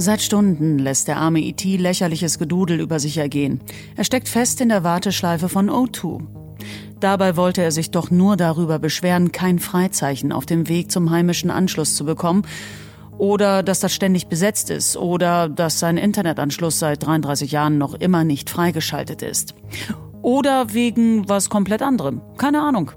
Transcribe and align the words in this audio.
Seit 0.00 0.22
Stunden 0.22 0.78
lässt 0.78 1.08
der 1.08 1.18
arme 1.18 1.40
E.T. 1.40 1.76
lächerliches 1.76 2.38
Gedudel 2.38 2.80
über 2.80 2.98
sich 2.98 3.18
ergehen. 3.18 3.60
Er 3.96 4.04
steckt 4.04 4.30
fest 4.30 4.62
in 4.62 4.70
der 4.70 4.82
Warteschleife 4.82 5.50
von 5.50 5.68
O2. 5.68 6.22
Dabei 7.00 7.36
wollte 7.36 7.62
er 7.62 7.70
sich 7.70 7.90
doch 7.90 8.10
nur 8.10 8.38
darüber 8.38 8.78
beschweren, 8.78 9.30
kein 9.30 9.58
Freizeichen 9.58 10.32
auf 10.32 10.46
dem 10.46 10.70
Weg 10.70 10.90
zum 10.90 11.10
heimischen 11.10 11.50
Anschluss 11.50 11.96
zu 11.96 12.06
bekommen 12.06 12.46
oder 13.18 13.62
dass 13.62 13.80
das 13.80 13.92
ständig 13.92 14.28
besetzt 14.28 14.70
ist 14.70 14.96
oder 14.96 15.50
dass 15.50 15.78
sein 15.80 15.98
Internetanschluss 15.98 16.78
seit 16.78 17.04
33 17.04 17.52
Jahren 17.52 17.76
noch 17.76 17.92
immer 17.92 18.24
nicht 18.24 18.48
freigeschaltet 18.48 19.20
ist. 19.20 19.54
Oder 20.22 20.72
wegen 20.72 21.28
was 21.28 21.50
komplett 21.50 21.82
anderem. 21.82 22.22
Keine 22.38 22.62
Ahnung. 22.62 22.92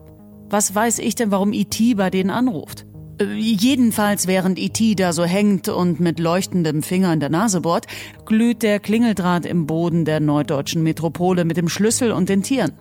Was 0.49 0.73
weiß 0.73 0.99
ich 0.99 1.15
denn, 1.15 1.31
warum 1.31 1.51
IT 1.51 1.97
bei 1.97 2.09
denen 2.09 2.29
anruft? 2.29 2.85
Jedenfalls, 3.21 4.25
während 4.27 4.57
IT 4.57 4.99
da 4.99 5.13
so 5.13 5.23
hängt 5.23 5.69
und 5.69 5.99
mit 5.99 6.19
leuchtendem 6.19 6.81
Finger 6.81 7.13
in 7.13 7.19
der 7.19 7.29
Nase 7.29 7.61
bohrt, 7.61 7.85
glüht 8.25 8.63
der 8.63 8.79
Klingeldraht 8.79 9.45
im 9.45 9.67
Boden 9.67 10.03
der 10.03 10.19
norddeutschen 10.19 10.81
Metropole 10.81 11.45
mit 11.45 11.57
dem 11.57 11.69
Schlüssel 11.69 12.11
und 12.11 12.29
den 12.29 12.41
Tieren. 12.41 12.71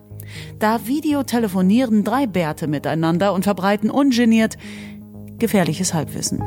Da 0.57 0.87
videotelefonieren 0.87 2.03
drei 2.03 2.25
Bärte 2.25 2.67
miteinander 2.67 3.33
und 3.33 3.43
verbreiten 3.43 3.91
ungeniert 3.91 4.57
gefährliches 5.37 5.93
Halbwissen. 5.93 6.41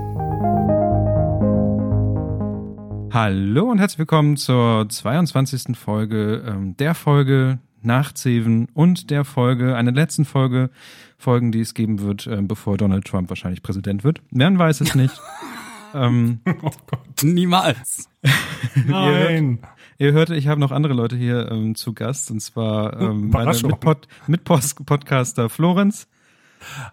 Hallo 3.12 3.70
und 3.70 3.78
herzlich 3.78 4.00
willkommen 4.00 4.36
zur 4.36 4.88
22. 4.88 5.77
Folge 5.77 6.44
ähm, 6.46 6.77
der 6.77 6.94
Folge 6.94 7.60
nach 7.86 8.12
Zeven 8.12 8.68
und 8.74 9.10
der 9.10 9.24
Folge, 9.24 9.76
einer 9.76 9.92
letzten 9.92 10.24
Folge, 10.24 10.70
Folgen, 11.16 11.52
die 11.52 11.60
es 11.60 11.72
geben 11.72 12.00
wird, 12.00 12.27
äh, 12.27 12.42
bevor 12.42 12.77
Donald 12.77 13.06
Trump 13.06 13.30
wahrscheinlich 13.30 13.62
Präsident 13.62 14.04
wird. 14.04 14.20
Man 14.30 14.58
weiß 14.58 14.82
es 14.82 14.94
nicht. 14.94 15.18
ähm, 15.94 16.41
oh 16.62 16.70
Gott. 16.86 17.22
Niemals. 17.22 18.10
Nein. 18.86 19.61
Ihr 19.98 20.12
hört, 20.12 20.28
ich 20.30 20.46
habe 20.48 20.61
noch 20.61 20.72
andere 20.72 20.92
Leute 20.92 21.16
hier 21.16 21.50
ähm, 21.50 21.74
zu 21.74 21.94
Gast, 21.94 22.30
und 22.30 22.41
zwar 22.41 23.00
ähm, 23.00 23.30
meine 23.30 23.50
Mitpod 23.50 24.06
Mitpodcaster 24.27 25.48
Florenz. 25.48 26.06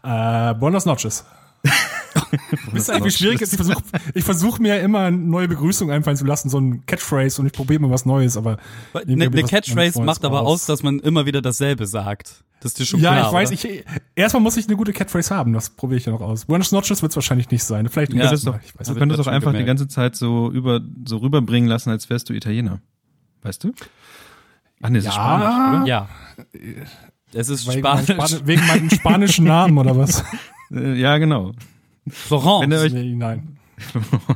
Äh, 0.04 0.54
buenas 0.54 0.86
noches. 0.86 1.26
Wisst 2.72 2.90
ihr 2.90 3.04
wie 3.04 3.12
schwierig 3.12 3.42
ist? 3.42 3.54
Ich 3.54 3.58
versuche 3.58 3.84
ich 4.14 4.24
versuch 4.24 4.60
mir 4.60 4.80
immer 4.80 5.02
eine 5.02 5.18
neue 5.18 5.48
Begrüßung 5.48 5.92
einfallen 5.92 6.18
zu 6.18 6.26
lassen, 6.26 6.50
so 6.50 6.60
ein 6.60 6.86
Catchphrase 6.86 7.42
und 7.42 7.48
ich 7.48 7.54
probiere 7.54 7.82
mal 7.82 7.90
was 7.90 8.06
Neues, 8.06 8.38
aber. 8.38 8.58
Eine 8.94 9.30
ne 9.30 9.44
Catchphrase 9.44 10.02
macht 10.02 10.24
aber 10.26 10.42
aus, 10.42 10.66
dass 10.66 10.84
man 10.84 11.00
immer 11.00 11.26
wieder 11.26 11.42
dasselbe 11.42 11.88
sagt. 11.88 12.44
Das 12.60 12.72
ist 12.72 12.80
dir 12.80 12.86
schon 12.86 13.02
ja, 13.02 13.12
klar. 13.12 13.24
Ja, 13.24 13.28
ich 13.28 13.34
weiß, 13.34 13.52
ich, 13.52 13.86
erstmal 14.16 14.42
muss 14.42 14.56
ich 14.56 14.68
eine 14.68 14.78
gute 14.78 14.94
Catchphrase 14.94 15.36
haben, 15.36 15.52
das 15.52 15.72
probiere 15.72 15.98
ich 15.98 16.06
ja 16.06 16.14
noch 16.14 16.22
aus. 16.22 16.46
Buenos 16.46 16.72
Notches 16.72 17.02
wird 17.02 17.12
es 17.12 17.16
wahrscheinlich 17.16 17.52
nicht 17.52 17.64
sein. 17.64 17.90
Vielleicht 17.90 18.14
ja, 18.14 18.30
das 18.30 18.44
doch, 18.44 18.58
ich 18.64 18.80
weiß, 18.80 18.88
Du 18.88 18.96
könntest 18.96 19.20
doch 19.20 19.28
einfach 19.28 19.52
gemerkt. 19.52 19.64
die 19.64 19.68
ganze 19.68 19.88
Zeit 19.90 20.16
so 20.16 20.50
über, 20.50 20.80
so 21.06 21.18
rüberbringen 21.18 21.68
lassen, 21.68 21.90
als 21.90 22.10
wärst 22.10 22.30
du 22.30 22.34
Italiener. 22.34 22.80
Weißt 23.42 23.66
du? 23.66 23.74
Ach 24.82 24.90
nee, 24.90 25.00
das 25.00 25.06
ja. 25.06 25.10
ist 25.10 25.16
Spanisch, 25.16 25.82
oder? 25.82 25.88
Ja. 25.88 26.10
Es 27.34 27.50
ist 27.50 27.68
wegen 27.68 27.80
Spanisch. 27.80 28.06
Span 28.06 28.48
wegen 28.48 28.68
meinem 28.68 28.90
spanischen 28.90 29.46
Namen 29.46 29.78
oder 29.78 29.98
was? 29.98 30.24
Äh, 30.72 30.96
ja, 30.96 31.20
genau. 31.20 31.52
Florence. 32.08 32.62
Wenn 32.62 32.72
ihr 32.72 32.80
euch, 32.80 32.94
nee, 32.94 33.16
nein. 33.16 33.58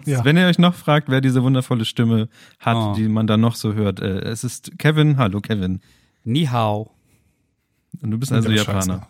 ja. 0.06 0.26
Wenn 0.26 0.38
ihr 0.38 0.48
euch 0.48 0.60
noch 0.60 0.76
fragt, 0.76 1.10
wer 1.10 1.22
diese 1.22 1.44
wundervolle 1.44 1.86
Stimme 1.86 2.30
hat, 2.60 2.78
oh. 2.78 2.94
die 2.96 3.08
man 3.08 3.28
da 3.28 3.38
noch 3.38 3.56
so 3.56 3.74
hört, 3.74 4.00
äh, 4.00 4.20
es 4.20 4.44
ist 4.44 4.78
Kevin. 4.78 5.18
Hallo 5.18 5.42
Kevin. 5.42 5.82
Ni 6.24 6.46
hao. 6.46 6.92
Und 8.02 8.12
du 8.12 8.18
bist 8.18 8.32
also 8.32 8.50
Japaner. 8.52 9.08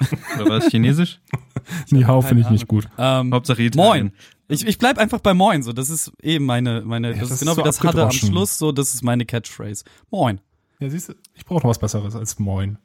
Oder 0.36 0.48
war 0.48 0.58
es 0.58 0.68
Chinesisch? 0.68 1.20
Ni 1.90 2.02
hao 2.02 2.22
finde 2.22 2.42
ich 2.44 2.50
nicht 2.50 2.68
gut. 2.68 2.88
Ähm, 2.96 3.32
Hauptsache 3.34 3.62
Italien. 3.62 4.06
Moin. 4.06 4.12
Ich, 4.48 4.66
ich 4.66 4.78
bleib 4.78 4.98
einfach 4.98 5.20
bei 5.20 5.34
Moin, 5.34 5.62
so. 5.62 5.72
Das 5.72 5.90
ist 5.90 6.12
eben 6.22 6.44
meine, 6.44 6.82
meine, 6.82 7.08
ja, 7.08 7.20
das, 7.20 7.28
das, 7.28 7.30
ist 7.32 7.40
genau 7.40 7.54
so 7.54 7.60
wie 7.60 7.64
das 7.64 7.82
hatte 7.82 8.04
am 8.04 8.10
Schluss, 8.10 8.58
so. 8.58 8.72
Das 8.72 8.94
ist 8.94 9.02
meine 9.02 9.26
Catchphrase. 9.26 9.84
Moin. 10.10 10.40
Ja, 10.80 10.88
siehst 10.88 11.10
du, 11.10 11.14
ich 11.34 11.44
brauche 11.44 11.60
noch 11.60 11.70
was 11.70 11.78
Besseres 11.78 12.16
als 12.16 12.38
Moin. 12.38 12.78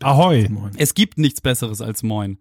Ahoi. 0.00 0.48
Moin. 0.50 0.72
Es 0.76 0.94
gibt 0.94 1.16
nichts 1.16 1.40
Besseres 1.40 1.80
als 1.80 2.02
Moin. 2.02 2.38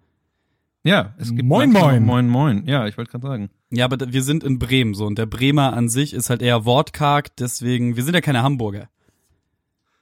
Ja, 0.83 1.13
es 1.17 1.29
gibt 1.35 1.47
Moin 1.47 1.71
Moin. 1.71 2.05
Moin 2.05 2.29
Moin. 2.29 2.65
Ja, 2.65 2.87
ich 2.87 2.97
wollte 2.97 3.11
gerade 3.11 3.27
sagen. 3.27 3.49
Ja, 3.69 3.85
aber 3.85 4.11
wir 4.11 4.23
sind 4.23 4.43
in 4.43 4.59
Bremen 4.59 4.93
so 4.93 5.05
und 5.05 5.17
der 5.17 5.25
Bremer 5.25 5.73
an 5.73 5.89
sich 5.89 6.13
ist 6.13 6.29
halt 6.29 6.41
eher 6.41 6.65
wortkarg, 6.65 7.35
deswegen, 7.35 7.95
wir 7.95 8.03
sind 8.03 8.13
ja 8.15 8.21
keine 8.21 8.43
Hamburger. 8.43 8.89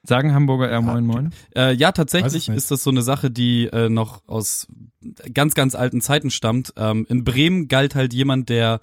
Sagen 0.04 0.34
Hamburger 0.34 0.70
eher 0.70 0.82
Moin 0.82 1.06
Moin? 1.06 1.34
Äh, 1.56 1.74
ja, 1.74 1.92
tatsächlich 1.92 2.48
ist 2.48 2.72
das 2.72 2.84
so 2.84 2.92
eine 2.92 3.02
Sache, 3.02 3.30
die 3.30 3.66
äh, 3.66 3.90
noch 3.90 4.22
aus 4.28 4.68
ganz, 5.34 5.54
ganz 5.54 5.76
alten 5.76 6.00
Zeiten 6.00 6.30
stammt. 6.30 6.74
Ähm, 6.78 7.06
in 7.10 7.24
Bremen 7.24 7.68
galt 7.68 7.96
halt 7.96 8.14
jemand, 8.14 8.48
der 8.48 8.80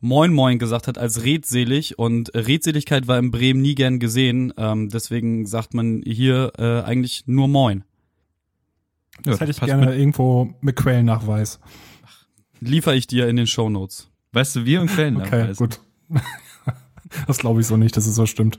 Moin 0.00 0.32
Moin 0.32 0.58
gesagt 0.58 0.86
hat 0.86 0.96
als 0.96 1.24
redselig 1.24 1.98
und 1.98 2.34
Redseligkeit 2.34 3.08
war 3.08 3.18
in 3.18 3.30
Bremen 3.30 3.60
nie 3.60 3.74
gern 3.74 3.98
gesehen. 3.98 4.52
Ähm, 4.56 4.90
deswegen 4.90 5.46
sagt 5.46 5.74
man 5.74 6.02
hier 6.04 6.52
äh, 6.58 6.82
eigentlich 6.82 7.24
nur 7.26 7.48
Moin. 7.48 7.84
Das 9.22 9.36
ja, 9.36 9.40
hätte 9.40 9.50
ich 9.50 9.60
gerne 9.60 9.86
mit. 9.86 9.98
irgendwo 9.98 10.54
mit 10.60 10.76
Quellennachweis. 10.76 11.60
Liefer 12.60 12.94
ich 12.94 13.06
dir 13.06 13.28
in 13.28 13.36
den 13.36 13.46
Show 13.46 13.70
Notes. 13.70 14.10
Weißt 14.32 14.56
du, 14.56 14.64
wir 14.64 14.80
und 14.80 14.88
Quellennachweis. 14.88 15.60
Okay, 15.60 15.76
gut. 16.08 16.22
das 17.26 17.38
glaube 17.38 17.60
ich 17.60 17.66
so 17.66 17.76
nicht, 17.76 17.96
dass 17.96 18.06
es 18.06 18.14
so 18.14 18.26
stimmt. 18.26 18.58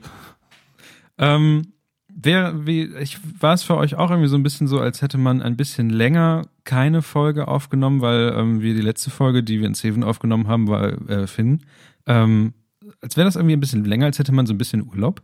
Ähm, 1.18 1.72
wer, 2.08 2.66
wie, 2.66 2.84
ich, 2.96 3.18
war 3.40 3.54
es 3.54 3.62
für 3.62 3.76
euch 3.76 3.94
auch 3.94 4.10
irgendwie 4.10 4.28
so 4.28 4.36
ein 4.36 4.42
bisschen 4.42 4.66
so, 4.66 4.80
als 4.80 5.02
hätte 5.02 5.18
man 5.18 5.42
ein 5.42 5.56
bisschen 5.56 5.90
länger 5.90 6.42
keine 6.64 7.02
Folge 7.02 7.48
aufgenommen, 7.48 8.00
weil 8.00 8.34
ähm, 8.36 8.60
wir 8.60 8.74
die 8.74 8.80
letzte 8.80 9.10
Folge, 9.10 9.42
die 9.42 9.60
wir 9.60 9.66
in 9.66 9.74
Seven 9.74 10.04
aufgenommen 10.04 10.48
haben, 10.48 10.68
war 10.68 11.08
äh, 11.08 11.26
Finn. 11.26 11.62
Ähm, 12.06 12.54
als 13.00 13.16
wäre 13.16 13.24
das 13.24 13.36
irgendwie 13.36 13.56
ein 13.56 13.60
bisschen 13.60 13.84
länger, 13.84 14.06
als 14.06 14.18
hätte 14.18 14.32
man 14.32 14.46
so 14.46 14.54
ein 14.54 14.58
bisschen 14.58 14.86
Urlaub. 14.86 15.22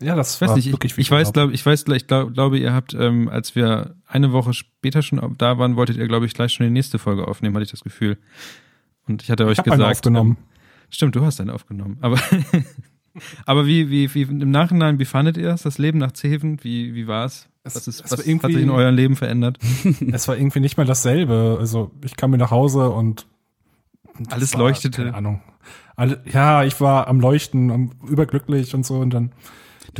Ja, 0.00 0.14
das 0.14 0.40
weiß 0.40 0.54
nicht, 0.54 0.70
wirklich 0.70 0.92
ich, 0.92 0.98
ich 0.98 1.10
weiß, 1.10 1.32
glaube 1.32 1.52
ich 1.52 1.64
weiß, 1.64 1.84
ich 1.88 2.06
glaub, 2.06 2.32
glaube, 2.32 2.58
ihr 2.58 2.72
habt, 2.72 2.94
ähm, 2.94 3.28
als 3.28 3.56
wir 3.56 3.96
eine 4.06 4.32
Woche 4.32 4.54
später 4.54 5.02
schon 5.02 5.34
da 5.38 5.58
waren, 5.58 5.76
wolltet 5.76 5.96
ihr, 5.96 6.06
glaube 6.06 6.26
ich, 6.26 6.34
gleich 6.34 6.52
schon 6.52 6.66
die 6.66 6.72
nächste 6.72 6.98
Folge 6.98 7.26
aufnehmen, 7.26 7.54
hatte 7.56 7.64
ich 7.64 7.70
das 7.70 7.82
Gefühl. 7.82 8.16
Und 9.08 9.22
ich 9.22 9.30
hatte 9.30 9.44
euch 9.46 9.58
ich 9.58 9.64
gesagt. 9.64 9.80
Eine 9.80 9.90
aufgenommen. 9.90 10.36
Ähm, 10.38 10.44
stimmt, 10.90 11.16
du 11.16 11.24
hast 11.24 11.40
eine 11.40 11.52
aufgenommen. 11.52 11.98
Aber, 12.00 12.18
aber 13.46 13.66
wie, 13.66 13.90
wie, 13.90 14.14
wie 14.14 14.22
im 14.22 14.50
Nachhinein, 14.50 15.00
wie 15.00 15.04
fandet 15.04 15.36
ihr 15.36 15.50
es, 15.50 15.62
das 15.62 15.78
Leben 15.78 15.98
nach 15.98 16.12
Zeven? 16.12 16.62
Wie, 16.62 16.94
wie 16.94 17.08
war 17.08 17.24
es? 17.24 17.48
Was, 17.64 17.88
ist, 17.88 18.04
was 18.04 18.12
hat 18.12 18.20
sich 18.20 18.28
in 18.28 18.70
eurem 18.70 18.94
Leben 18.94 19.16
verändert? 19.16 19.58
es 20.12 20.28
war 20.28 20.36
irgendwie 20.36 20.60
nicht 20.60 20.76
mehr 20.76 20.86
dasselbe. 20.86 21.56
Also 21.58 21.90
ich 22.04 22.16
kam 22.16 22.30
mir 22.30 22.38
nach 22.38 22.50
Hause 22.50 22.90
und 22.90 23.26
alles 24.30 24.54
war, 24.54 24.60
leuchtete. 24.60 25.04
Keine 25.04 25.16
Ahnung. 25.16 25.42
Alle, 25.96 26.22
ja, 26.32 26.64
ich 26.64 26.80
war 26.80 27.08
am 27.08 27.20
Leuchten, 27.20 27.70
am, 27.70 27.90
überglücklich 28.06 28.74
und 28.74 28.86
so 28.86 28.98
und 28.98 29.10
dann 29.10 29.32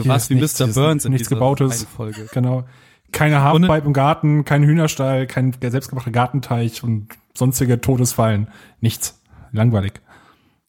Du 0.03 0.09
warst 0.09 0.31
wie 0.31 0.34
nichts, 0.34 0.59
Mr. 0.59 0.69
Burns 0.69 1.04
in 1.04 1.12
nichts 1.12 1.28
gebautes. 1.28 1.84
Folge. 1.84 2.26
Genau. 2.32 2.64
Keine 3.10 3.42
Halfpipe 3.42 3.86
im 3.86 3.92
Garten, 3.92 4.44
kein 4.44 4.62
Hühnerstall, 4.64 5.26
kein 5.26 5.54
selbstgemachter 5.60 6.10
Gartenteich 6.10 6.82
und 6.82 7.09
sonstige 7.34 7.81
Todesfallen. 7.81 8.48
Nichts. 8.81 9.20
Langweilig. 9.53 9.94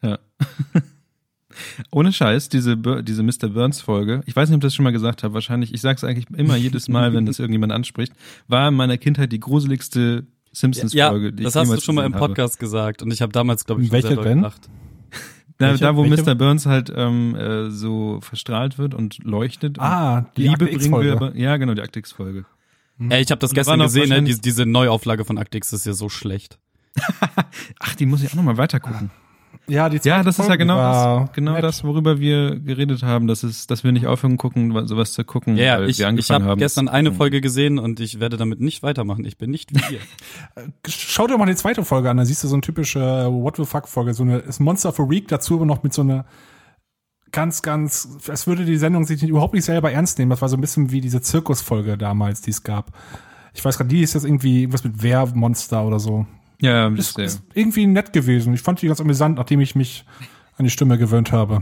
Ja. 0.01 0.19
Ohne 1.91 2.13
Scheiß, 2.13 2.47
diese, 2.47 2.77
diese 3.03 3.23
Mr. 3.23 3.49
Burns 3.49 3.81
Folge, 3.81 4.21
ich 4.25 4.35
weiß 4.35 4.49
nicht, 4.49 4.55
ob 4.55 4.61
ich 4.63 4.67
das 4.67 4.75
schon 4.75 4.83
mal 4.83 4.91
gesagt 4.91 5.23
habe, 5.23 5.33
wahrscheinlich, 5.33 5.73
ich 5.73 5.81
sag's 5.81 6.05
eigentlich 6.05 6.27
immer 6.31 6.55
jedes 6.55 6.87
Mal, 6.87 7.13
wenn 7.13 7.25
das 7.25 7.39
irgendjemand 7.39 7.73
anspricht, 7.73 8.13
war 8.47 8.69
in 8.69 8.75
meiner 8.75 8.97
Kindheit 8.97 9.33
die 9.33 9.39
gruseligste 9.41 10.25
Simpsons-Folge, 10.53 11.25
ja, 11.25 11.31
die 11.31 11.43
das 11.43 11.55
ich 11.55 11.61
hast 11.61 11.71
du 11.71 11.81
schon 11.81 11.95
mal 11.95 12.05
im 12.05 12.13
Podcast 12.13 12.55
habe. 12.55 12.65
gesagt 12.65 13.01
und 13.01 13.11
ich 13.11 13.21
habe 13.21 13.33
damals, 13.33 13.65
glaube 13.65 13.83
ich, 13.83 13.91
Welche 13.91 14.15
denn? 14.15 14.37
gelacht. 14.39 14.69
Da, 15.59 15.71
welche, 15.71 15.83
da 15.83 15.95
wo 15.95 16.09
welche? 16.09 16.23
Mr. 16.23 16.35
Burns 16.35 16.65
halt 16.65 16.91
ähm, 16.95 17.35
äh, 17.35 17.69
so 17.69 18.19
verstrahlt 18.21 18.77
wird 18.77 18.93
und 18.93 19.21
leuchtet. 19.25 19.77
Ah, 19.77 20.25
die 20.37 20.43
Liebe 20.47 20.65
bringen 20.65 21.03
wir 21.03 21.11
aber. 21.11 21.35
Ja, 21.35 21.57
genau, 21.57 21.73
die 21.73 21.81
Aktix-Folge. 21.81 22.45
Mhm. 22.97 23.11
Ey, 23.11 23.21
ich 23.21 23.29
habe 23.29 23.39
das 23.39 23.51
und 23.51 23.55
gestern 23.55 23.79
gesehen, 23.81 24.09
ne? 24.09 24.23
diese, 24.23 24.41
diese 24.41 24.65
Neuauflage 24.65 25.25
von 25.25 25.37
Aktix 25.37 25.73
ist 25.73 25.85
ja 25.85 25.91
so 25.91 26.07
schlecht. 26.07 26.59
Ach, 27.79 27.95
die 27.95 28.05
muss 28.05 28.23
ich 28.23 28.31
auch 28.31 28.35
nochmal 28.35 28.57
weitergucken. 28.57 29.11
Ja, 29.69 29.89
die 29.89 29.99
ja, 30.03 30.23
das 30.23 30.39
ist 30.39 30.49
ja 30.49 30.55
genau 30.55 30.77
das, 30.77 31.31
genau 31.33 31.61
das, 31.61 31.83
worüber 31.83 32.19
wir 32.19 32.59
geredet 32.59 33.03
haben, 33.03 33.27
dass 33.27 33.43
es, 33.43 33.67
dass 33.67 33.83
wir 33.83 33.91
nicht 33.91 34.07
aufhören 34.07 34.37
gucken, 34.37 34.87
sowas 34.87 35.13
zu 35.13 35.23
gucken, 35.23 35.57
ja, 35.57 35.79
weil 35.79 35.89
ich, 35.89 35.99
wir 35.99 36.07
angefangen 36.07 36.41
ich 36.41 36.43
hab 36.43 36.51
haben. 36.51 36.59
gestern 36.59 36.87
eine 36.87 37.11
Folge 37.13 37.41
gesehen 37.41 37.79
und 37.79 37.99
ich 37.99 38.19
werde 38.19 38.37
damit 38.37 38.59
nicht 38.59 38.83
weitermachen. 38.83 39.25
Ich 39.25 39.37
bin 39.37 39.51
nicht 39.51 39.73
wie 39.73 39.95
ihr. 39.95 40.01
Schau 40.87 41.27
dir 41.27 41.37
mal 41.37 41.45
die 41.45 41.55
zweite 41.55 41.85
Folge 41.85 42.09
an, 42.09 42.17
da 42.17 42.25
siehst 42.25 42.43
du 42.43 42.47
so 42.47 42.55
eine 42.55 42.61
typische 42.61 42.99
What 42.99 43.57
the 43.57 43.65
fuck 43.65 43.87
Folge, 43.87 44.13
so 44.13 44.23
eine 44.23 44.39
ist 44.39 44.59
Monster 44.59 44.89
a 44.89 45.09
Week 45.09 45.27
dazu 45.27 45.55
aber 45.55 45.65
noch 45.65 45.83
mit 45.83 45.93
so 45.93 46.01
einer 46.01 46.25
ganz, 47.31 47.61
ganz, 47.61 48.17
als 48.27 48.47
würde 48.47 48.65
die 48.65 48.77
Sendung 48.77 49.05
sich 49.05 49.21
nicht, 49.21 49.29
überhaupt 49.29 49.53
nicht 49.53 49.65
selber 49.65 49.91
ernst 49.91 50.17
nehmen. 50.19 50.31
Das 50.31 50.41
war 50.41 50.49
so 50.49 50.57
ein 50.57 50.61
bisschen 50.61 50.91
wie 50.91 51.01
diese 51.01 51.21
Zirkusfolge 51.21 51.97
damals, 51.97 52.41
die 52.41 52.51
es 52.51 52.63
gab. 52.63 52.91
Ich 53.53 53.63
weiß 53.63 53.77
gerade, 53.77 53.89
die 53.89 54.01
ist 54.01 54.13
jetzt 54.13 54.25
irgendwie 54.25 54.61
irgendwas 54.61 54.83
mit 54.83 55.01
Wehrmonster 55.03 55.85
oder 55.85 55.99
so. 55.99 56.25
Ja, 56.61 56.87
ist, 56.89 57.17
ist 57.17 57.41
irgendwie 57.53 57.87
nett 57.87 58.11
gewesen. 58.13 58.53
Ich 58.53 58.61
fand 58.61 58.81
die 58.81 58.87
ganz 58.87 58.99
amüsant, 58.99 59.37
nachdem 59.37 59.61
ich 59.61 59.75
mich 59.75 60.05
an 60.57 60.65
die 60.65 60.71
Stimme 60.71 60.97
gewöhnt 60.97 61.31
habe. 61.31 61.61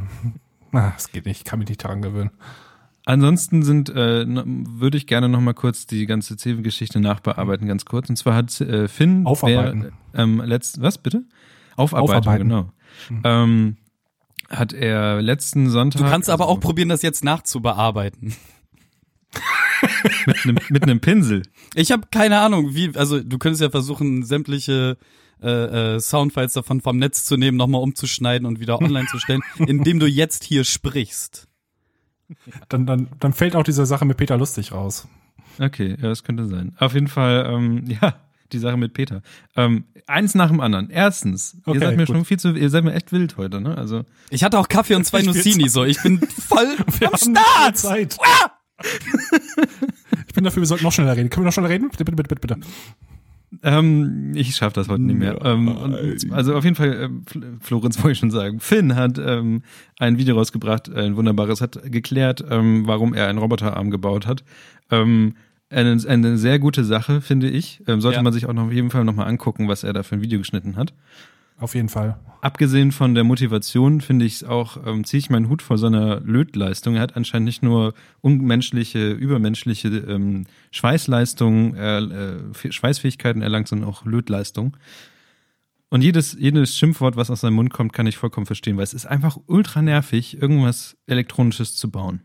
Na, 0.71 0.93
es 0.97 1.11
geht 1.11 1.25
nicht, 1.25 1.39
ich 1.39 1.43
kann 1.45 1.59
mich 1.59 1.69
nicht 1.69 1.83
daran 1.83 2.01
gewöhnen. 2.01 2.31
Ansonsten 3.05 3.63
sind 3.63 3.89
äh, 3.89 4.25
würde 4.27 4.97
ich 4.97 5.07
gerne 5.07 5.29
noch 5.29 5.39
mal 5.39 5.53
kurz 5.53 5.85
die 5.85 6.05
ganze 6.07 6.35
Zeven-Geschichte 6.35 6.99
nachbearbeiten, 6.99 7.67
ganz 7.67 7.85
kurz. 7.85 8.09
Und 8.09 8.17
zwar 8.17 8.35
hat 8.35 8.59
äh, 8.59 8.89
Finn 8.89 9.25
Aufarbeiten. 9.25 9.93
Wer, 10.11 10.23
ähm, 10.23 10.41
letzt, 10.41 10.81
was 10.81 10.97
bitte? 10.97 11.23
Aufarbeiten, 11.77 12.19
Aufarbeiten. 12.19 12.49
genau. 12.49 12.69
Mhm. 13.09 13.21
Ähm, 13.23 13.77
hat 14.49 14.73
er 14.73 15.21
letzten 15.21 15.69
Sonntag. 15.69 16.01
Du 16.01 16.09
kannst 16.09 16.29
aber 16.29 16.45
also 16.45 16.55
auch 16.55 16.59
probieren, 16.59 16.89
das 16.89 17.01
jetzt 17.01 17.23
nachzubearbeiten. 17.23 18.35
Mit 20.25 20.43
einem 20.43 20.57
mit 20.69 20.83
einem 20.83 20.99
Pinsel. 20.99 21.43
Ich 21.75 21.91
habe 21.91 22.07
keine 22.11 22.39
Ahnung, 22.39 22.73
wie, 22.75 22.95
also 22.95 23.21
du 23.21 23.37
könntest 23.37 23.61
ja 23.61 23.69
versuchen, 23.69 24.23
sämtliche 24.23 24.97
äh, 25.41 25.95
äh, 25.95 25.99
Soundfiles 25.99 26.53
davon 26.53 26.81
vom 26.81 26.97
Netz 26.97 27.25
zu 27.25 27.37
nehmen, 27.37 27.57
nochmal 27.57 27.81
umzuschneiden 27.81 28.47
und 28.47 28.59
wieder 28.59 28.81
online 28.81 29.07
zu 29.07 29.19
stellen, 29.19 29.41
indem 29.59 29.99
du 29.99 30.07
jetzt 30.07 30.43
hier 30.43 30.63
sprichst. 30.63 31.47
Dann, 32.69 32.85
dann, 32.85 33.07
dann 33.19 33.33
fällt 33.33 33.55
auch 33.55 33.63
diese 33.63 33.85
Sache 33.85 34.05
mit 34.05 34.17
Peter 34.17 34.37
Lustig 34.37 34.71
raus. 34.71 35.07
Okay, 35.59 35.91
ja, 35.91 36.09
das 36.09 36.23
könnte 36.23 36.45
sein. 36.47 36.75
Auf 36.77 36.93
jeden 36.93 37.07
Fall, 37.07 37.45
ähm, 37.49 37.83
ja, 38.01 38.15
die 38.51 38.59
Sache 38.59 38.77
mit 38.77 38.93
Peter. 38.93 39.21
Ähm, 39.55 39.85
eins 40.07 40.33
nach 40.35 40.49
dem 40.49 40.59
anderen. 40.59 40.89
Erstens, 40.89 41.57
Okay, 41.65 41.77
ihr 41.77 41.81
seid 41.81 41.97
mir 41.97 42.05
gut. 42.05 42.15
schon 42.15 42.25
viel 42.25 42.39
zu, 42.39 42.53
ihr 42.55 42.69
seid 42.69 42.83
mir 42.83 42.93
echt 42.93 43.11
wild 43.11 43.37
heute, 43.37 43.61
ne? 43.61 43.77
Also 43.77 44.05
Ich 44.29 44.43
hatte 44.43 44.57
auch 44.59 44.69
Kaffee 44.69 44.95
und 44.95 45.05
zwei 45.05 45.21
Nussini, 45.23 45.69
so. 45.69 45.83
Ich 45.83 46.01
bin 46.01 46.19
voll 46.19 46.77
am 47.05 47.17
Start. 47.17 47.77
Zeit. 47.77 48.17
Ich 50.27 50.33
bin 50.33 50.43
dafür, 50.43 50.61
wir 50.61 50.67
sollten 50.67 50.83
noch 50.83 50.91
schneller 50.93 51.15
reden. 51.15 51.29
Können 51.29 51.43
wir 51.43 51.47
noch 51.47 51.53
schneller 51.53 51.69
reden? 51.69 51.89
Bitte, 51.89 52.05
bitte, 52.05 52.15
bitte, 52.23 52.35
bitte. 52.35 52.57
Ähm, 53.63 54.33
ich 54.35 54.55
schaffe 54.55 54.75
das 54.75 54.89
heute 54.89 55.01
nicht 55.03 55.17
mehr. 55.17 55.39
Ähm, 55.43 55.69
also 56.31 56.55
auf 56.55 56.63
jeden 56.65 56.75
Fall, 56.75 57.09
Fl- 57.31 57.57
Florenz 57.61 57.97
wollte 57.97 58.11
ich 58.11 58.17
schon 58.19 58.29
sagen. 58.31 58.59
Finn 58.59 58.95
hat 58.95 59.17
ähm, 59.17 59.63
ein 59.99 60.17
Video 60.17 60.35
rausgebracht, 60.35 60.93
ein 60.93 61.15
wunderbares, 61.15 61.61
hat 61.61 61.79
geklärt, 61.91 62.43
ähm, 62.49 62.85
warum 62.87 63.13
er 63.13 63.27
einen 63.27 63.39
Roboterarm 63.39 63.89
gebaut 63.89 64.27
hat. 64.27 64.43
Ähm, 64.91 65.35
eine, 65.69 65.97
eine 66.07 66.37
sehr 66.37 66.59
gute 66.59 66.83
Sache, 66.83 67.21
finde 67.21 67.49
ich. 67.49 67.81
Ähm, 67.87 68.01
sollte 68.01 68.17
Ja. 68.17 68.23
man 68.23 68.33
sich 68.33 68.45
auch 68.47 68.53
noch 68.53 68.65
auf 68.67 68.71
jeden 68.73 68.89
Fall 68.91 69.05
nochmal 69.05 69.27
angucken, 69.27 69.67
was 69.67 69.83
er 69.83 69.93
da 69.93 70.03
für 70.03 70.15
ein 70.15 70.21
Video 70.21 70.39
geschnitten 70.39 70.75
hat. 70.75 70.93
Auf 71.59 71.73
jeden 71.73 71.89
Fall. 71.89 72.19
Abgesehen 72.41 72.91
von 72.91 73.15
der 73.15 73.23
Motivation 73.23 73.99
finde 73.99 74.25
ich 74.25 74.35
es 74.35 74.43
auch, 74.43 74.77
ähm, 74.85 75.03
ziehe 75.03 75.19
ich 75.19 75.29
meinen 75.31 75.49
Hut 75.49 75.63
vor 75.63 75.79
seiner 75.79 76.19
Lötleistung. 76.19 76.95
Er 76.95 77.01
hat 77.01 77.15
anscheinend 77.15 77.47
nicht 77.47 77.63
nur 77.63 77.95
unmenschliche, 78.21 79.11
übermenschliche 79.11 79.87
ähm, 79.87 80.45
Schweißleistungen, 80.71 81.75
äh, 81.75 81.99
äh, 81.99 82.71
Schweißfähigkeiten 82.71 83.41
erlangt, 83.41 83.67
sondern 83.67 83.89
auch 83.89 84.05
Lötleistung. 84.05 84.77
Und 85.89 86.03
jedes, 86.03 86.37
jedes 86.39 86.77
Schimpfwort, 86.77 87.15
was 87.15 87.31
aus 87.31 87.41
seinem 87.41 87.55
Mund 87.55 87.73
kommt, 87.73 87.93
kann 87.93 88.07
ich 88.07 88.17
vollkommen 88.17 88.45
verstehen, 88.45 88.77
weil 88.77 88.83
es 88.83 88.93
ist 88.93 89.07
einfach 89.07 89.37
ultra 89.47 89.81
nervig, 89.81 90.39
irgendwas 90.39 90.95
Elektronisches 91.07 91.75
zu 91.75 91.89
bauen. 91.89 92.21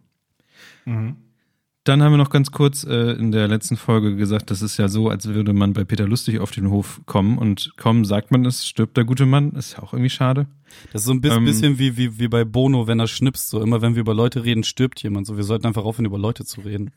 Dann 1.84 2.00
haben 2.00 2.12
wir 2.12 2.16
noch 2.16 2.30
ganz 2.30 2.52
kurz 2.52 2.84
äh, 2.84 3.12
in 3.12 3.32
der 3.32 3.48
letzten 3.48 3.76
Folge 3.76 4.14
gesagt, 4.14 4.52
das 4.52 4.62
ist 4.62 4.76
ja 4.76 4.86
so, 4.86 5.08
als 5.08 5.26
würde 5.26 5.52
man 5.52 5.72
bei 5.72 5.82
Peter 5.82 6.06
Lustig 6.06 6.38
auf 6.38 6.52
den 6.52 6.70
Hof 6.70 7.00
kommen 7.06 7.38
und 7.38 7.72
kaum 7.76 8.04
sagt 8.04 8.30
man 8.30 8.44
es, 8.46 8.66
stirbt 8.68 8.96
der 8.96 9.04
gute 9.04 9.26
Mann. 9.26 9.50
Ist 9.52 9.72
ja 9.72 9.82
auch 9.82 9.92
irgendwie 9.92 10.10
schade. 10.10 10.46
Das 10.92 11.02
ist 11.02 11.06
so 11.06 11.12
ein 11.12 11.20
bisschen, 11.20 11.38
Ähm, 11.38 11.44
bisschen 11.44 11.78
wie, 11.80 11.96
wie, 11.96 12.20
wie 12.20 12.28
bei 12.28 12.44
Bono, 12.44 12.86
wenn 12.86 13.00
er 13.00 13.08
schnipst. 13.08 13.50
So 13.50 13.60
immer, 13.60 13.82
wenn 13.82 13.94
wir 13.96 14.00
über 14.00 14.14
Leute 14.14 14.44
reden, 14.44 14.62
stirbt 14.62 15.02
jemand. 15.02 15.26
So, 15.26 15.36
wir 15.36 15.44
sollten 15.44 15.66
einfach 15.66 15.84
aufhören, 15.84 16.06
über 16.06 16.18
Leute 16.18 16.44
zu 16.44 16.60
reden. 16.60 16.92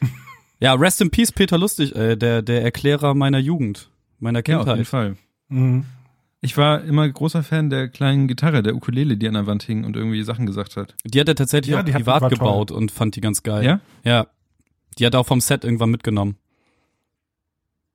ja, 0.58 0.72
rest 0.72 1.02
in 1.02 1.10
peace, 1.10 1.32
Peter 1.32 1.58
Lustig, 1.58 1.94
äh, 1.94 2.16
der, 2.16 2.40
der 2.40 2.62
Erklärer 2.62 3.14
meiner 3.14 3.38
Jugend, 3.38 3.90
meiner 4.20 4.38
Ja, 4.46 4.60
auf 4.60 4.66
jeden 4.66 4.76
Kindheit. 4.78 4.86
Fall. 4.86 5.16
Mhm. 5.48 5.84
Ich 6.42 6.56
war 6.56 6.82
immer 6.84 7.06
großer 7.08 7.42
Fan 7.42 7.68
der 7.68 7.88
kleinen 7.88 8.26
Gitarre, 8.26 8.62
der 8.62 8.74
Ukulele, 8.74 9.16
die 9.18 9.28
an 9.28 9.34
der 9.34 9.46
Wand 9.46 9.62
hing 9.62 9.84
und 9.84 9.94
irgendwie 9.96 10.22
Sachen 10.22 10.46
gesagt 10.46 10.76
hat. 10.76 10.94
die 11.04 11.20
hat 11.20 11.28
er 11.28 11.34
tatsächlich 11.34 11.72
Ja, 11.72 11.80
auch 11.82 11.84
hat- 11.86 11.92
privat 11.92 12.22
war 12.22 12.30
toll. 12.30 12.38
gebaut 12.38 12.70
und 12.70 12.90
fand 12.90 13.14
die 13.16 13.20
ganz 13.20 13.42
geil. 13.42 13.64
Ja? 13.64 13.80
Ja. 14.04 14.26
Die 14.98 15.04
hat 15.06 15.14
er 15.14 15.20
auch 15.20 15.26
vom 15.26 15.40
Set 15.40 15.64
irgendwann 15.64 15.90
mitgenommen. 15.90 16.36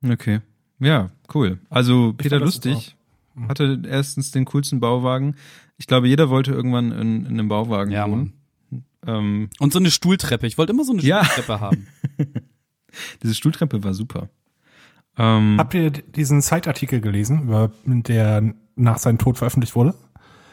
Okay. 0.06 0.40
Ja, 0.78 1.10
cool. 1.34 1.58
Also 1.70 2.12
Peter 2.16 2.38
fand 2.38 2.48
das 2.48 2.54
Lustig 2.64 2.96
Mhm. 3.34 3.48
hatte 3.48 3.82
erstens 3.86 4.30
den 4.30 4.44
coolsten 4.46 4.80
Bauwagen. 4.80 5.34
Ich 5.76 5.86
glaube, 5.86 6.08
jeder 6.08 6.30
wollte 6.30 6.52
irgendwann 6.52 6.90
in, 6.92 7.26
in 7.26 7.32
einem 7.32 7.48
Bauwagen 7.48 7.90
Ja, 7.92 8.08
wohnen. 8.08 8.32
Ähm, 9.06 9.50
Und 9.58 9.72
so 9.74 9.78
eine 9.78 9.90
Stuhltreppe. 9.90 10.46
Ich 10.46 10.56
wollte 10.56 10.72
immer 10.72 10.84
so 10.84 10.92
eine 10.92 11.02
Ja. 11.02 11.22
Stuhltreppe 11.24 11.60
haben. 11.60 11.86
diese 13.22 13.34
Stuhltreppe 13.34 13.84
war 13.84 13.92
super. 13.92 14.28
Ähm, 15.18 15.56
Habt 15.58 15.74
ihr 15.74 15.90
diesen 15.90 16.42
Zeitartikel 16.42 17.00
gelesen, 17.00 17.42
über, 17.44 17.70
der 17.84 18.54
nach 18.74 18.98
seinem 18.98 19.18
Tod 19.18 19.38
veröffentlicht 19.38 19.74
wurde? 19.74 19.94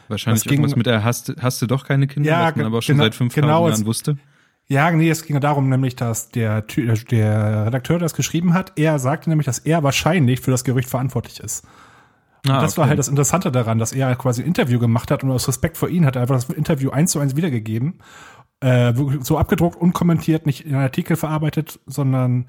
wahrscheinlich 0.10 0.44
das 0.44 0.50
ging- 0.50 0.60
irgendwas 0.60 0.76
mit 0.76 0.86
der 0.86 1.04
hast, 1.04 1.34
hast 1.42 1.62
du 1.62 1.66
doch 1.66 1.86
keine 1.88 2.08
Kinder, 2.08 2.30
Ja, 2.30 2.48
was 2.50 2.56
man 2.58 2.66
aber 2.66 2.82
schon 2.82 2.96
genau- 2.96 3.06
seit 3.06 3.16
5000 3.16 3.46
genau, 3.48 3.68
Jahren 3.70 3.86
wusste. 3.86 4.18
Ja, 4.68 4.92
nee, 4.92 5.10
es 5.10 5.26
ging 5.26 5.40
darum, 5.42 5.70
nämlich, 5.70 5.96
dass 5.96 6.30
der, 6.30 6.68
Ty- 6.68 6.94
der 7.10 7.66
Redakteur, 7.68 7.98
der 8.00 8.06
das 8.06 8.14
geschrieben 8.14 8.54
hat, 8.54 8.74
er 8.76 9.00
sagte 9.00 9.30
nämlich, 9.30 9.46
dass 9.46 9.60
er 9.60 9.82
wahrscheinlich 9.84 10.40
für 10.42 10.52
das 10.52 10.64
Gerücht 10.64 10.90
verantwortlich 10.90 11.40
ist. 11.40 11.66
Ah, 12.48 12.62
das 12.62 12.78
war 12.78 12.84
okay. 12.84 12.90
halt 12.90 13.00
das 13.00 13.08
Interessante 13.08 13.52
daran, 13.52 13.80
dass 13.80 13.92
er 13.94 14.14
quasi 14.16 14.42
ein 14.42 14.48
Interview 14.48 14.78
gemacht 14.80 15.10
hat 15.12 15.24
und 15.24 15.32
aus 15.32 15.48
Respekt 15.48 15.78
vor 15.78 15.90
ihn 15.90 16.06
hat 16.06 16.16
er 16.16 16.22
einfach 16.24 16.36
das 16.36 16.50
Interview 16.50 16.92
eins 16.92 17.12
zu 17.12 17.20
eins 17.20 17.36
wiedergegeben. 17.36 18.00
Äh, 18.60 18.94
so 19.22 19.38
abgedruckt, 19.38 19.78
unkommentiert, 19.78 20.46
nicht 20.46 20.66
in 20.66 20.74
einen 20.74 20.84
Artikel 20.84 21.16
verarbeitet, 21.16 21.80
sondern 21.86 22.46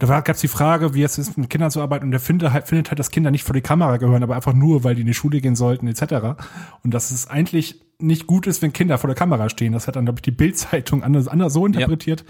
da 0.00 0.20
gab 0.20 0.34
es 0.34 0.40
die 0.40 0.48
Frage, 0.48 0.94
wie 0.94 1.02
es 1.02 1.18
ist, 1.18 1.36
mit 1.36 1.50
Kindern 1.50 1.70
zu 1.70 1.80
arbeiten 1.80 2.06
und 2.06 2.10
der 2.10 2.20
findet 2.20 2.52
halt, 2.52 2.66
findet 2.66 2.90
halt, 2.90 2.98
dass 2.98 3.10
Kinder 3.10 3.30
nicht 3.30 3.44
vor 3.44 3.54
die 3.54 3.60
Kamera 3.60 3.98
gehören, 3.98 4.22
aber 4.22 4.34
einfach 4.34 4.54
nur, 4.54 4.82
weil 4.82 4.94
die 4.94 5.02
in 5.02 5.06
die 5.06 5.14
Schule 5.14 5.40
gehen 5.40 5.56
sollten, 5.56 5.86
etc. 5.86 6.40
Und 6.82 6.94
dass 6.94 7.10
es 7.10 7.28
eigentlich 7.28 7.80
nicht 7.98 8.26
gut 8.26 8.46
ist, 8.46 8.62
wenn 8.62 8.72
Kinder 8.72 8.98
vor 8.98 9.08
der 9.08 9.14
Kamera 9.14 9.48
stehen. 9.48 9.72
Das 9.72 9.86
hat 9.86 9.96
dann, 9.96 10.06
glaube 10.06 10.18
ich, 10.18 10.22
die 10.22 10.30
Bild-Zeitung 10.30 11.02
anders, 11.02 11.28
anders 11.28 11.52
so 11.52 11.66
interpretiert. 11.66 12.24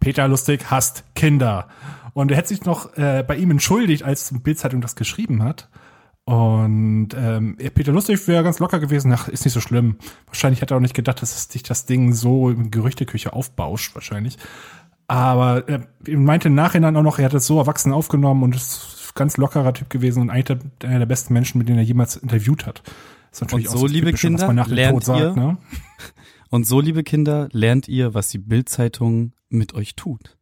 Peter 0.00 0.28
Lustig 0.28 0.70
hasst 0.70 1.04
Kinder. 1.14 1.68
Und 2.12 2.30
er 2.30 2.36
hätte 2.36 2.48
sich 2.48 2.64
noch 2.64 2.96
äh, 2.96 3.24
bei 3.26 3.36
ihm 3.36 3.50
entschuldigt, 3.50 4.02
als 4.02 4.28
die 4.28 4.38
Bild-Zeitung 4.38 4.80
das 4.80 4.94
geschrieben 4.94 5.42
hat. 5.42 5.68
Und 6.24 7.10
ähm, 7.16 7.56
Peter 7.74 7.92
Lustig 7.92 8.26
wäre 8.28 8.44
ganz 8.44 8.58
locker 8.58 8.78
gewesen. 8.80 9.12
Ach, 9.12 9.28
ist 9.28 9.44
nicht 9.44 9.52
so 9.52 9.60
schlimm. 9.60 9.96
Wahrscheinlich 10.26 10.62
hat 10.62 10.70
er 10.70 10.78
auch 10.78 10.80
nicht 10.80 10.94
gedacht, 10.94 11.20
dass 11.20 11.36
es 11.36 11.52
sich 11.52 11.62
das 11.62 11.86
Ding 11.86 12.12
so 12.12 12.50
in 12.50 12.70
Gerüchteküche 12.70 13.32
aufbauscht, 13.32 13.94
wahrscheinlich. 13.94 14.38
Aber 15.06 15.68
er 15.68 15.86
meinte 16.06 16.48
im 16.48 16.54
Nachhinein 16.54 16.96
auch 16.96 17.02
noch, 17.02 17.18
er 17.18 17.26
hat 17.26 17.34
es 17.34 17.46
so 17.46 17.58
erwachsen 17.58 17.92
aufgenommen 17.92 18.42
und 18.42 18.54
ist 18.56 19.10
ein 19.10 19.12
ganz 19.14 19.36
lockerer 19.36 19.74
Typ 19.74 19.90
gewesen 19.90 20.22
und 20.22 20.30
eigentlich 20.30 20.58
der, 20.80 20.88
einer 20.90 21.00
der 21.00 21.06
besten 21.06 21.34
Menschen, 21.34 21.58
mit 21.58 21.68
denen 21.68 21.78
er 21.78 21.84
jemals 21.84 22.16
interviewt 22.16 22.66
hat. 22.66 22.82
Ist 23.30 23.42
natürlich 23.42 23.68
Und 23.68 23.76
so, 23.78 23.82
das 23.84 23.92
liebe 23.92 24.06
Typische, 24.06 24.28
was 24.28 24.30
Kinder, 24.40 24.46
man 24.46 24.56
nach 24.56 24.66
dem 24.68 24.74
lernt 24.74 25.04
Tod 25.04 25.16
ihr- 25.16 25.24
sagt, 25.24 25.36
ne? 25.36 25.58
Und 26.50 26.66
so, 26.66 26.80
liebe 26.80 27.02
Kinder, 27.02 27.48
lernt 27.52 27.88
ihr, 27.88 28.14
was 28.14 28.28
die 28.28 28.38
Bildzeitung 28.38 29.32
mit 29.48 29.74
euch 29.74 29.96
tut. 29.96 30.36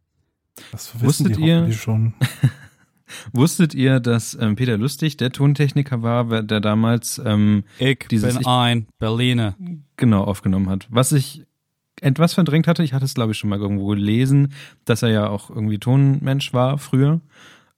Das 0.70 1.00
Wusstet 1.02 1.38
ihr- 1.38 1.72
schon. 1.72 2.12
Wusstet 3.32 3.74
ihr, 3.74 4.00
dass 4.00 4.34
ähm, 4.40 4.56
Peter 4.56 4.78
Lustig 4.78 5.16
der 5.18 5.32
Tontechniker 5.32 6.02
war, 6.02 6.42
der 6.42 6.60
damals 6.60 7.20
ähm, 7.24 7.64
Ich 7.78 8.06
Dieses- 8.10 8.32
bin 8.34 8.40
ich- 8.42 8.46
ein 8.46 8.86
Berliner. 8.98 9.56
genau 9.96 10.24
aufgenommen 10.24 10.68
hat? 10.70 10.86
Was 10.90 11.12
ich 11.12 11.44
etwas 12.02 12.34
verdrängt 12.34 12.66
hatte, 12.66 12.82
ich 12.82 12.92
hatte 12.92 13.04
es 13.04 13.14
glaube 13.14 13.32
ich 13.32 13.38
schon 13.38 13.50
mal 13.50 13.58
irgendwo 13.58 13.86
gelesen, 13.86 14.52
dass 14.84 15.02
er 15.02 15.10
ja 15.10 15.28
auch 15.28 15.48
irgendwie 15.50 15.78
Tonmensch 15.78 16.52
war 16.52 16.78
früher. 16.78 17.20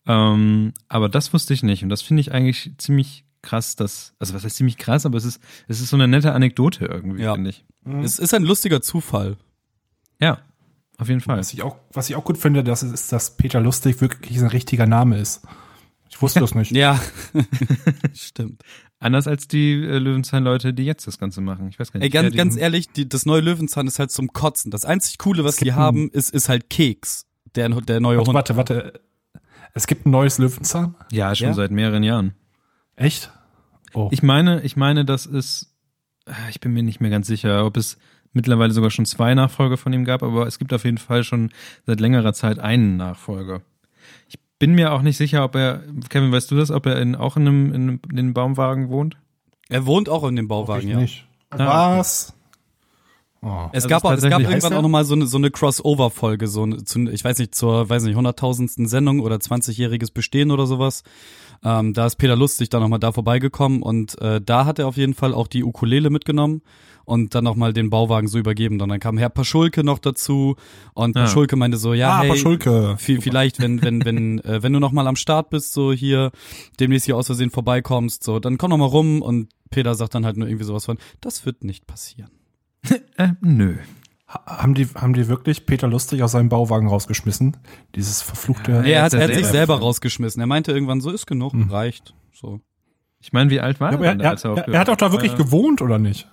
Ähm, 0.07 0.73
aber 0.88 1.09
das 1.09 1.33
wusste 1.33 1.54
ich 1.54 1.62
nicht 1.62 1.83
und 1.83 1.88
das 1.88 2.02
finde 2.02 2.21
ich 2.21 2.33
eigentlich 2.33 2.73
ziemlich 2.78 3.25
krass, 3.43 3.76
dass, 3.76 4.14
also 4.19 4.35
was 4.35 4.45
heißt 4.45 4.57
ziemlich 4.57 4.78
krass, 4.78 5.04
aber 5.07 5.19
es 5.19 5.25
ist, 5.25 5.40
es 5.69 5.81
ist 5.81 5.90
so 5.90 5.97
eine 5.97 6.09
nette 6.09 6.33
Anekdote 6.33 6.87
irgendwie, 6.87 7.23
Ja. 7.23 7.35
finde 7.35 7.50
ich. 7.50 7.64
Es 8.02 8.19
ist 8.19 8.33
ein 8.35 8.43
lustiger 8.45 8.81
Zufall. 8.81 9.37
Ja, 10.21 10.38
auf 10.97 11.09
jeden 11.09 11.21
Fall. 11.21 11.38
Was 11.38 11.52
ich 11.52 11.62
auch, 11.62 11.76
was 11.93 12.09
ich 12.09 12.16
auch 12.16 12.25
gut 12.25 12.38
finde, 12.38 12.64
das 12.64 12.83
ist, 12.83 12.93
ist, 12.93 13.12
dass 13.12 13.37
Peter 13.37 13.61
Lustig 13.61 14.00
wirklich 14.00 14.38
ein 14.38 14.47
richtiger 14.47 14.87
Name 14.87 15.19
ist. 15.19 15.43
Ich 16.09 16.23
wusste 16.23 16.40
das 16.40 16.54
nicht. 16.54 16.71
Ja, 16.76 16.99
stimmt. 18.14 18.62
Anders 19.04 19.26
als 19.28 19.46
die 19.49 19.73
äh, 19.75 19.99
Löwenzahn-Leute, 19.99 20.73
die 20.73 20.84
jetzt 20.84 21.06
das 21.06 21.18
Ganze 21.18 21.40
machen. 21.40 21.68
Ich 21.68 21.78
weiß 21.78 21.92
gar 21.92 21.99
nicht. 22.00 22.06
Ey, 22.06 22.11
ganz, 22.11 22.32
die- 22.32 22.37
ganz 22.38 22.56
ehrlich, 22.56 22.88
die, 22.90 23.08
das 23.08 23.26
neue 23.26 23.42
Löwenzahn 23.42 23.87
ist 23.87 23.99
halt 23.99 24.11
zum 24.11 24.32
Kotzen. 24.32 24.70
Das 24.70 24.84
einzig 24.84 25.18
Coole, 25.18 25.44
was 25.44 25.56
die 25.56 25.73
haben, 25.75 26.08
ist, 26.11 26.30
ist 26.30 26.49
halt 26.49 26.70
Keks. 26.70 27.26
Der, 27.54 27.68
der 27.68 28.00
neue 28.00 28.16
Warte, 28.18 28.28
Hund. 28.28 28.34
warte, 28.34 28.56
warte. 28.56 29.00
Es 29.75 29.87
gibt 29.87 30.06
ein 30.06 30.11
neues 30.11 30.38
Löwenzahn? 30.38 30.94
Ja, 31.12 31.34
schon 31.34 31.49
Ja? 31.49 31.54
seit 31.54 31.70
mehreren 31.70 32.02
Jahren. 32.02 32.32
Echt? 32.96 33.30
Oh. 33.92 34.08
Ich 34.11 34.23
meine, 34.23 34.62
ich 34.62 34.76
meine, 34.76 35.04
das 35.04 35.26
ist, 35.26 35.75
äh, 36.26 36.32
ich 36.50 36.61
bin 36.61 36.73
mir 36.73 36.82
nicht 36.82 37.00
mehr 37.00 37.11
ganz 37.11 37.26
sicher, 37.26 37.66
ob 37.66 37.76
es 37.76 37.99
mittlerweile 38.32 38.73
sogar 38.73 38.90
schon 38.90 39.04
zwei 39.04 39.34
Nachfolger 39.34 39.76
von 39.76 39.92
ihm 39.92 40.04
gab, 40.04 40.23
aber 40.23 40.46
es 40.46 40.58
gibt 40.58 40.73
auf 40.73 40.84
jeden 40.84 40.99
Fall 40.99 41.25
schon 41.25 41.50
seit 41.87 42.00
längerer 42.00 42.32
Zeit 42.32 42.58
einen 42.58 42.96
Nachfolger. 42.96 43.61
Ich 44.64 44.66
bin 44.66 44.76
mir 44.76 44.94
auch 44.94 45.02
nicht 45.02 45.18
sicher, 45.18 45.44
ob 45.44 45.56
er, 45.56 45.83
Kevin, 46.09 46.33
weißt 46.33 46.50
du 46.50 46.56
das, 46.56 46.71
ob 46.71 46.87
er 46.87 46.99
in, 46.99 47.16
auch 47.16 47.37
in 47.37 47.47
einem, 47.47 47.66
in 47.66 47.75
einem, 47.75 48.00
in 48.11 48.18
einem 48.18 48.33
Baumwagen 48.33 48.88
wohnt? 48.88 49.18
Er 49.68 49.85
wohnt 49.85 50.09
auch 50.09 50.25
in 50.25 50.37
dem 50.37 50.47
ich 50.47 50.49
Bauwagen, 50.49 50.88
ja. 50.88 50.97
nicht. 50.97 51.26
Ah, 51.50 51.99
Was? 51.99 52.33
Oh. 53.44 53.68
Es 53.72 53.84
Also 53.84 53.88
gab, 53.88 54.04
es 54.04 54.04
auch, 54.04 54.12
es 54.12 54.30
gab 54.30 54.40
irgendwann 54.40 54.72
auch 54.72 54.82
nochmal 54.82 55.04
so 55.04 55.14
eine, 55.14 55.26
so 55.26 55.36
eine 55.36 55.50
Crossover-Folge, 55.50 56.46
so 56.48 56.62
eine, 56.62 56.82
zu, 56.84 57.00
ich 57.10 57.22
weiß 57.22 57.38
nicht, 57.38 57.54
zur, 57.54 57.90
weiß 57.90 58.04
nicht, 58.04 58.16
hunderttausendsten 58.16 58.86
Sendung 58.86 59.20
oder 59.20 59.36
20-jähriges 59.36 60.14
Bestehen 60.14 60.50
oder 60.50 60.66
sowas. 60.66 61.02
Ähm, 61.62 61.92
da 61.92 62.06
ist 62.06 62.16
Peter 62.16 62.36
Lustig 62.36 62.70
dann 62.70 62.80
nochmal 62.80 63.00
da 63.00 63.12
vorbeigekommen 63.12 63.82
und 63.82 64.20
äh, 64.20 64.40
da 64.40 64.64
hat 64.64 64.78
er 64.78 64.86
auf 64.86 64.96
jeden 64.96 65.12
Fall 65.12 65.34
auch 65.34 65.46
die 65.46 65.62
Ukulele 65.62 66.08
mitgenommen 66.08 66.62
und 67.04 67.34
dann 67.34 67.44
nochmal 67.44 67.74
den 67.74 67.90
Bauwagen 67.90 68.28
so 68.28 68.38
übergeben. 68.38 68.80
Und 68.80 68.88
dann 68.88 69.00
kam 69.00 69.18
Herr 69.18 69.28
Paschulke 69.28 69.84
noch 69.84 69.98
dazu 69.98 70.56
und 70.94 71.12
Paschulke 71.12 71.56
meinte 71.56 71.76
so, 71.76 71.92
ja, 71.92 72.12
ah, 72.12 72.20
hey, 72.20 72.30
Paschulke. 72.30 72.96
viel, 72.98 73.20
vielleicht, 73.20 73.60
wenn, 73.60 73.82
wenn, 73.82 74.04
wenn, 74.06 74.38
äh, 74.44 74.62
wenn 74.62 74.72
du 74.72 74.80
nochmal 74.80 75.06
am 75.06 75.16
Start 75.16 75.50
bist, 75.50 75.74
so 75.74 75.92
hier, 75.92 76.30
demnächst 76.80 77.04
hier 77.04 77.16
aus 77.16 77.26
Versehen 77.26 77.50
vorbeikommst, 77.50 78.22
so, 78.22 78.40
dann 78.40 78.56
komm 78.56 78.70
noch 78.70 78.78
mal 78.78 78.86
rum 78.86 79.20
und 79.20 79.50
Peter 79.70 79.94
sagt 79.94 80.14
dann 80.14 80.24
halt 80.24 80.38
nur 80.38 80.48
irgendwie 80.48 80.64
sowas 80.64 80.86
von, 80.86 80.96
das 81.20 81.44
wird 81.44 81.62
nicht 81.62 81.86
passieren. 81.86 82.30
Äh, 83.17 83.29
nö. 83.41 83.76
Ha- 84.29 84.43
Haben 84.62 84.75
die, 84.75 84.87
haben 84.95 85.14
die 85.14 85.29
wirklich 85.29 85.67
Peter 85.67 85.87
Lustig 85.88 86.23
aus 86.23 86.33
seinem 86.33 86.49
Bauwagen 86.49 86.88
rausgeschmissen? 86.88 87.57
Dieses 87.95 88.23
verfluchte. 88.23 88.73
Nee, 88.83 88.93
er 88.93 89.03
hat, 89.05 89.14
er 89.14 89.25
hat 89.29 89.35
sich 89.35 89.47
selber- 89.47 89.79
rausgeschmissen. 89.79 90.41
Er 90.41 90.47
meinte 90.47 90.73
irgendwann, 90.73 91.00
so 91.00 91.11
ist 91.11 91.26
genug, 91.26 91.53
reicht. 91.71 92.14
So. 92.33 92.61
Ich 93.21 93.33
meine, 93.33 93.50
wie 93.50 93.61
alt 93.61 93.81
war 93.81 93.93
Ja, 93.93 93.99
er 93.99 94.05
er, 94.05 94.11
denn, 94.12 94.21
er, 94.21 94.31
als 94.31 94.45
er, 94.45 94.69
er 94.69 94.79
hat 94.81 94.88
auch 94.91 94.97
da 94.97 95.12
wirklich 95.12 95.33
Äh, 95.33 95.37
gewohnt, 95.37 95.81
oder 95.83 95.99
nicht? 95.99 96.29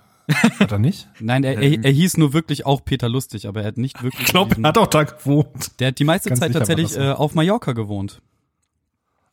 Hat 0.60 0.70
er 0.72 0.78
nicht? 0.78 1.08
Nein, 1.20 1.42
er, 1.44 1.58
er, 1.60 1.84
er 1.84 1.90
hieß 1.90 2.16
nur 2.16 2.32
wirklich 2.32 2.64
auch 2.66 2.84
Peter 2.84 3.08
Lustig, 3.08 3.46
aber 3.48 3.62
er 3.62 3.68
hat 3.68 3.76
nicht 3.78 4.02
wirklich. 4.02 4.22
Ich 4.22 4.28
glaube, 4.28 4.56
er 4.62 4.68
hat 4.68 4.78
auch 4.78 4.86
da 4.86 5.04
gewohnt. 5.04 5.80
der 5.80 5.88
hat 5.88 5.98
die 5.98 6.04
meiste 6.04 6.28
Ganz 6.28 6.40
Zeit 6.40 6.52
tatsächlich 6.52 6.96
äh, 6.96 7.10
auf 7.10 7.34
Mallorca 7.34 7.72
gewohnt. 7.72 8.20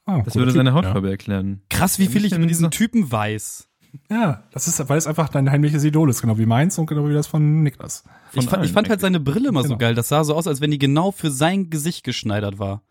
Ah, 0.06 0.22
Das 0.24 0.36
würde 0.36 0.48
Typ, 0.52 0.58
seine 0.58 0.70
ja. 0.72 0.76
Hautfarbe 0.76 1.10
erklären. 1.12 1.62
Krass, 1.70 2.00
wie 2.00 2.08
viel 2.08 2.26
ich 2.26 2.32
über 2.34 2.42
in 2.42 2.48
diesen 2.48 2.72
Typen 2.72 3.12
weiß. 3.12 3.69
Ja, 4.12 4.44
das 4.52 4.68
ist, 4.68 4.88
weil 4.90 4.98
es 4.98 5.08
einfach 5.08 5.30
dein 5.30 5.50
heimliches 5.50 5.84
Idol 5.84 6.10
ist, 6.10 6.22
genau 6.22 6.38
wie 6.38 6.46
meins 6.46 6.78
und 6.78 6.86
genau 6.86 7.08
wie 7.10 7.14
das 7.14 7.28
von 7.28 7.64
Niklas. 7.64 8.04
Von 8.32 8.44
Ich, 8.44 8.50
fand- 8.50 8.66
ich 8.66 8.72
fand 8.72 8.90
halt 8.90 9.02
seine 9.02 9.20
Brille 9.20 9.50
immer 9.50 9.62
so 9.64 9.70
Genau. 9.70 9.78
geil. 9.80 9.96
Das 9.96 10.10
sah 10.10 10.24
so 10.24 10.36
aus, 10.36 10.48
als 10.48 10.62
wenn 10.62 10.72
die 10.72 10.78
genau 10.80 11.12
für 11.12 11.32
sein 11.32 11.70
Gesicht 11.70 12.04
geschneidert 12.04 12.60
war. 12.60 12.82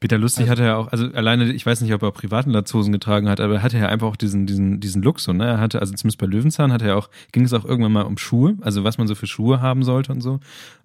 Peter 0.00 0.18
Lustig 0.18 0.48
hatte 0.50 0.64
ja 0.64 0.76
auch, 0.76 0.88
also 0.88 1.06
alleine, 1.12 1.50
ich 1.52 1.64
weiß 1.64 1.80
nicht, 1.80 1.94
ob 1.94 2.02
er 2.02 2.12
privaten 2.12 2.50
Latzhosen 2.50 2.92
getragen 2.92 3.28
hat, 3.28 3.40
aber 3.40 3.54
er 3.54 3.62
hatte 3.62 3.78
ja 3.78 3.88
einfach 3.88 4.08
auch 4.08 4.16
diesen, 4.16 4.46
diesen, 4.46 4.78
diesen 4.78 5.02
Look 5.02 5.18
so, 5.18 5.32
ne? 5.32 5.46
Er 5.46 5.58
hatte, 5.60 5.80
also 5.80 5.94
zumindest 5.94 6.18
bei 6.18 6.26
Löwenzahn 6.26 6.72
hatte 6.72 6.86
er 6.86 6.98
auch, 6.98 7.08
ging 7.32 7.44
es 7.44 7.52
auch 7.54 7.64
irgendwann 7.64 7.92
mal 7.92 8.02
um 8.02 8.18
Schuhe, 8.18 8.56
also 8.60 8.84
was 8.84 8.98
man 8.98 9.06
so 9.06 9.14
für 9.14 9.26
Schuhe 9.26 9.62
haben 9.62 9.82
sollte 9.82 10.12
und 10.12 10.20
so. 10.20 10.40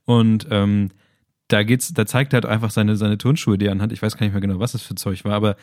Und 0.05 0.47
ähm, 0.51 0.89
da 1.49 1.63
geht's, 1.63 1.93
da 1.93 2.05
zeigt 2.05 2.31
er 2.33 2.37
halt 2.37 2.45
einfach 2.45 2.69
seine, 2.71 2.95
seine 2.95 3.17
Turnschuhe, 3.17 3.57
die 3.57 3.65
er 3.65 3.73
anhat. 3.73 3.91
Ich 3.91 4.01
weiß 4.01 4.15
gar 4.15 4.25
nicht 4.25 4.33
mehr 4.33 4.41
genau, 4.41 4.59
was 4.59 4.71
das 4.71 4.83
für 4.83 4.95
Zeug 4.95 5.25
war, 5.25 5.33
aber 5.33 5.57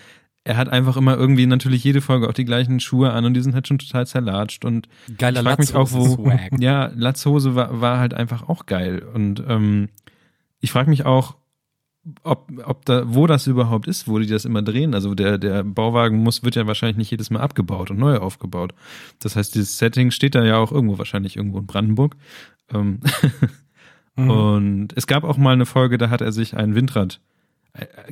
er 0.47 0.57
hat 0.57 0.69
einfach 0.69 0.97
immer 0.97 1.17
irgendwie 1.17 1.47
natürlich 1.47 1.83
jede 1.83 2.01
Folge 2.01 2.29
auch 2.29 2.33
die 2.33 2.45
gleichen 2.45 2.79
Schuhe 2.79 3.13
an 3.13 3.25
und 3.25 3.35
die 3.35 3.41
sind 3.41 3.55
halt 3.55 3.67
schon 3.67 3.79
total 3.79 4.07
zerlatscht 4.07 4.65
und 4.65 4.89
Geiler 5.19 5.41
ich 5.41 5.47
frag 5.47 5.59
mich 5.59 5.75
auch, 5.75 5.91
wo, 5.91 6.33
ja, 6.61 6.91
Latzhose 6.95 7.57
war, 7.57 7.81
war 7.81 7.99
halt 7.99 8.15
einfach 8.15 8.49
auch 8.49 8.67
geil. 8.67 9.03
Und 9.13 9.43
ähm, 9.49 9.89
ich 10.61 10.71
frage 10.71 10.89
mich 10.89 11.05
auch, 11.05 11.37
ob, 12.23 12.53
ob 12.65 12.85
da, 12.85 13.03
wo 13.13 13.27
das 13.27 13.49
überhaupt 13.49 13.89
ist, 13.89 14.07
wo 14.07 14.21
die 14.21 14.29
das 14.29 14.45
immer 14.45 14.63
drehen. 14.63 14.95
Also 14.95 15.17
der, 15.17 15.39
der 15.39 15.65
Bauwagen 15.65 16.19
muss, 16.19 16.45
wird 16.45 16.55
ja 16.55 16.69
wahrscheinlich 16.69 16.97
nicht 16.97 17.11
jedes 17.11 17.31
Mal 17.31 17.41
abgebaut 17.41 17.91
und 17.91 17.99
neu 17.99 18.19
aufgebaut. 18.19 18.73
Das 19.19 19.35
heißt, 19.35 19.55
dieses 19.57 19.79
Setting 19.79 20.13
steht 20.13 20.37
da 20.37 20.45
ja 20.45 20.59
auch 20.59 20.71
irgendwo, 20.71 20.99
wahrscheinlich 20.99 21.37
irgendwo 21.37 21.59
in 21.59 21.67
Brandenburg. 21.67 22.15
Ähm, 22.73 23.01
Mhm. 24.17 24.31
Und 24.31 24.89
es 24.97 25.07
gab 25.07 25.25
auch 25.25 25.37
mal 25.37 25.53
eine 25.53 25.67
Folge, 25.67 25.99
da 25.99 26.11
hat 26.11 26.23
er 26.23 26.33
sich 26.33 26.57
ein 26.57 26.75
Windrad 26.75 27.21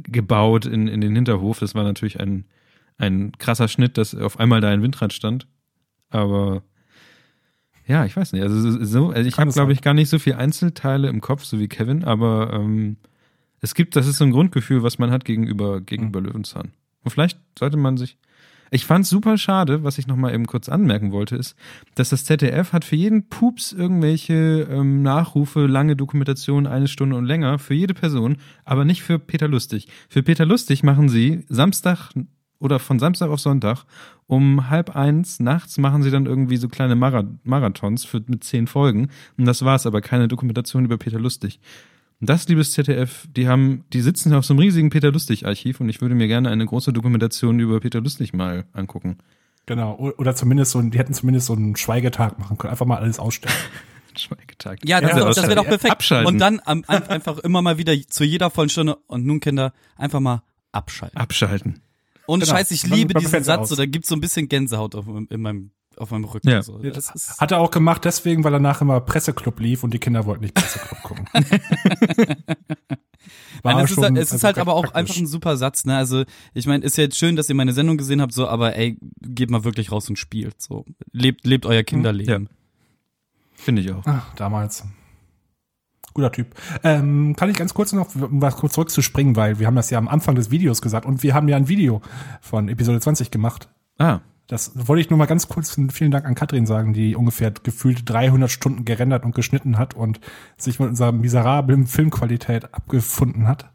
gebaut 0.03 0.67
in, 0.67 0.89
in 0.89 1.01
den 1.01 1.15
Hinterhof. 1.15 1.59
Das 1.59 1.75
war 1.75 1.85
natürlich 1.85 2.21
ein, 2.21 2.45
ein 2.99 3.33
krasser 3.39 3.69
Schnitt, 3.69 3.99
dass 3.99 4.15
auf 4.15 4.39
einmal 4.41 4.61
da 4.61 4.71
ein 4.71 4.83
Windrad 4.83 5.13
stand. 5.13 5.47
Aber 6.11 6.63
ja, 7.87 8.05
ich 8.05 8.17
weiß 8.17 8.33
nicht. 8.33 8.43
Also 8.43 8.59
so- 8.71 8.85
so, 8.85 9.11
also 9.11 9.29
ich 9.29 9.37
habe, 9.39 9.51
glaube 9.53 9.73
ich, 9.73 9.83
gar 9.83 9.95
nicht 9.95 10.09
so 10.09 10.19
viel 10.19 10.35
Einzelteile 10.35 11.09
im 11.09 11.21
Kopf, 11.21 11.45
so 11.45 11.59
wie 11.59 11.69
Kevin, 11.69 12.05
aber 12.05 12.53
ähm, 12.55 12.97
es 13.61 13.75
gibt, 13.75 13.97
das 13.97 14.07
ist 14.07 14.19
so 14.19 14.25
ein 14.25 14.31
Grundgefühl, 14.31 14.83
was 14.83 14.99
man 14.99 15.11
hat 15.11 15.25
gegenüber, 15.25 15.81
gegenüber 15.81 16.21
Mhm. 16.21 16.27
Löwenzahn. 16.27 16.73
Und 17.03 17.11
vielleicht 17.11 17.39
sollte 17.59 17.77
man 17.77 17.97
sich. 17.97 18.17
Ich 18.71 18.87
fand's 18.87 19.11
super 19.11 19.39
schade, 19.39 19.85
was 19.85 19.99
ich 19.99 20.07
nochmal 20.07 20.35
eben 20.35 20.47
kurz 20.47 20.69
anmerken 20.69 21.13
wollte, 21.13 21.37
ist, 21.37 21.57
dass 21.95 22.11
das 22.11 22.25
ZDF 22.25 22.73
hat 22.73 22.85
für 22.85 22.97
jeden 22.97 23.29
Pups 23.29 23.73
irgendwelche 23.73 24.67
ähm, 24.71 25.03
Nachrufe, 25.03 25.67
lange 25.67 25.97
Dokumentationen, 25.97 26.71
eine 26.71 26.89
Stunde 26.89 27.17
und 27.17 27.25
länger, 27.25 27.59
für 27.59 27.75
jede 27.75 27.95
Person, 27.95 28.37
aber 28.65 28.85
nicht 28.85 29.03
für 29.03 29.19
Peter 29.19 29.49
Lustig. 29.49 29.89
Für 30.09 30.23
Peter 30.23 30.47
Lustig 30.47 30.83
machen 30.83 31.09
sie 31.09 31.45
Samstag 31.49 32.11
oder 32.59 32.79
von 32.79 32.99
Samstag 32.99 33.29
auf 33.29 33.41
Sonntag 33.41 33.85
um 34.27 34.71
halb 34.71 34.97
eins 34.97 35.39
nachts 35.41 35.79
machen 35.79 36.03
sie 36.03 36.11
dann 36.11 36.27
irgendwie 36.27 36.57
so 36.57 36.69
kleine 36.69 36.97
Mara 36.97 37.25
Marathons 37.43 38.05
für, 38.05 38.23
mit 38.27 38.43
zehn 38.45 38.67
Folgen. 38.67 39.11
Und 39.37 39.45
das 39.45 39.65
war's, 39.65 39.87
aber 39.87 40.01
keine 40.01 40.29
Dokumentation 40.29 40.85
über 40.85 40.97
Peter 40.97 41.19
Lustig. 41.19 41.61
Und 42.25 42.31
das, 42.31 42.49
liebes 42.49 42.73
ZDF, 42.73 43.29
die 43.37 43.49
haben, 43.49 43.85
die 43.93 44.01
sitzen 44.01 44.33
auf 44.33 44.47
so 44.47 44.55
einem 44.55 44.61
riesigen 44.61 44.89
Peter 44.89 45.13
Lustig-Archiv 45.13 45.79
und 45.81 45.91
ich 45.91 46.01
würde 46.01 46.15
mir 46.15 46.27
gerne 46.27 46.49
eine 46.49 46.65
große 46.65 46.91
Dokumentation 46.91 47.61
über 47.61 47.81
Peter 47.81 48.01
Lustig 48.01 48.33
mal 48.33 48.65
angucken. 48.73 49.19
Genau. 49.67 49.95
Oder 50.17 50.35
zumindest 50.35 50.71
so, 50.71 50.79
ein- 50.79 50.91
die 50.91 50.97
hätten 50.99 51.13
zumindest 51.13 51.49
so 51.49 51.53
einen 51.53 51.77
Schweigetag 51.77 52.39
machen 52.39 52.57
können. 52.57 52.71
Einfach 52.71 52.87
mal 52.87 52.97
alles 52.97 53.19
ausstellen. 53.19 53.55
Schweigetag. 54.17 54.79
Ja, 54.87 55.03
das, 55.03 55.11
Ja, 55.11 55.25
das, 55.27 55.43
wäre 55.43 55.55
doch 55.57 55.67
perfekt. 55.67 55.93
Abschalten. 55.93 56.33
Und 56.33 56.39
dann 56.39 56.61
ein- 56.61 56.85
einfach 56.87 57.37
immer 57.41 57.61
mal 57.61 57.77
wieder 57.77 57.93
zu 58.09 58.25
jeder 58.25 58.49
vollen 58.49 58.71
Stunde 58.71 58.97
und 59.07 59.27
nun 59.27 59.41
Kinder 59.41 59.75
einfach 59.99 60.21
mal 60.21 60.43
abschalten. 60.73 61.19
Abschalten. 61.19 61.83
Ohne 62.27 62.45
Genau. 62.47 62.57
Scheiß, 62.57 62.71
ich 62.71 62.87
Man- 62.89 62.99
liebe 63.01 63.13
man 63.13 63.21
diesen 63.21 63.33
fällt's 63.33 63.49
Satz, 63.49 63.61
aus. 63.61 63.69
so, 63.69 63.77
da 63.77 63.85
gibt's 63.85 64.09
so 64.09 64.15
ein 64.15 64.23
bisschen 64.23 64.49
Gänsehaut 64.49 64.95
auf, 64.95 65.05
in 65.29 65.41
meinem, 65.43 65.73
auf 65.99 66.11
meinem 66.11 66.25
Rücken. 66.25 66.49
Ja. 66.49 66.63
So. 66.63 66.79
Das 66.79 67.11
ist, 67.15 67.41
Hat 67.41 67.53
er 67.53 67.61
auch 67.61 67.71
gemacht 67.71 68.05
deswegen, 68.05 68.45
weil 68.45 68.53
danach 68.53 68.81
immer 68.81 69.01
Presseclub 69.01 69.59
lief 69.61 69.85
und 69.85 69.93
die 69.95 69.99
Kinder 69.99 70.25
wollten 70.27 70.43
nicht 70.43 70.55
Presseclub 70.55 71.03
gucken. 71.03 71.29
War 73.63 73.75
Nein, 73.75 73.85
es 73.85 73.91
ist, 73.91 73.95
schon- 73.95 74.05
halt, 74.05 74.19
es 74.19 74.27
ist 74.29 74.33
also 74.35 74.47
halt 74.47 74.59
aber 74.59 74.75
auch 74.75 74.83
praktisch. 74.83 75.01
einfach 75.01 75.17
ein 75.17 75.27
super 75.27 75.57
Satz, 75.57 75.87
ne? 75.87 75.97
Also, 75.97 76.25
ich 76.53 76.67
meine, 76.67 76.85
ist 76.85 76.99
ja 76.99 77.05
jetzt 77.05 77.17
schön, 77.17 77.35
dass 77.37 77.49
ihr 77.49 77.55
meine 77.55 77.73
Sendung 77.73 77.97
gesehen 77.97 78.21
habt, 78.21 78.33
so, 78.35 78.47
aber 78.47 78.77
ey, 78.77 78.99
geht 79.23 79.51
mal 79.51 79.65
wirklich 79.65 79.91
raus 79.91 80.09
und 80.11 80.19
spielt. 80.19 80.61
So. 80.61 80.85
Lebt, 81.13 81.47
lebt 81.47 81.65
euer 81.65 81.83
Kinderleben. 81.83 82.51
Finde 83.55 83.81
ich 83.81 83.91
auch. 83.93 84.03
Ach, 84.07 84.35
damals. 84.35 84.85
Guter 86.13 86.31
Typ. 86.31 86.55
Ähm, 86.85 87.35
kann 87.37 87.49
ich 87.51 87.57
ganz 87.57 87.73
kurz 87.75 87.93
noch, 87.93 88.15
um 88.15 88.41
was 88.43 88.57
kurz 88.57 88.75
zurückzuspringen, 88.75 89.35
weil 89.35 89.59
wir 89.59 89.67
haben 89.67 89.75
das 89.77 89.91
ja 89.91 89.99
am 89.99 90.09
Anfang 90.09 90.35
des 90.35 90.51
Videos 90.51 90.83
gesagt 90.83 91.07
und 91.07 91.23
wir 91.23 91.35
haben 91.35 91.49
ja 91.49 91.57
ein 91.57 91.69
Video 91.69 92.03
von 92.41 92.69
Episode 92.69 93.01
20 93.01 93.31
gemacht. 93.31 93.69
Ah, 93.99 94.21
Das 94.47 94.73
wollte 94.75 95.01
ich 95.01 95.09
nur 95.11 95.19
mal 95.19 95.25
ganz 95.27 95.49
kurz 95.49 95.75
vielen 95.93 96.11
Dank 96.11 96.27
an 96.27 96.35
Katrin 96.35 96.67
sagen, 96.67 96.93
die 96.93 97.17
ungefähr 97.17 97.51
gefühlt 97.51 98.03
300 98.09 98.51
Stunden 98.51 98.85
gerendert 98.85 99.25
und 99.25 99.35
geschnitten 99.35 99.79
hat 99.79 99.95
und 99.95 100.21
sich 100.59 100.79
mit 100.79 100.91
unserer 100.91 101.13
miserablen 101.13 101.87
Filmqualität 101.87 102.75
abgefunden 102.75 103.49
hat. 103.49 103.71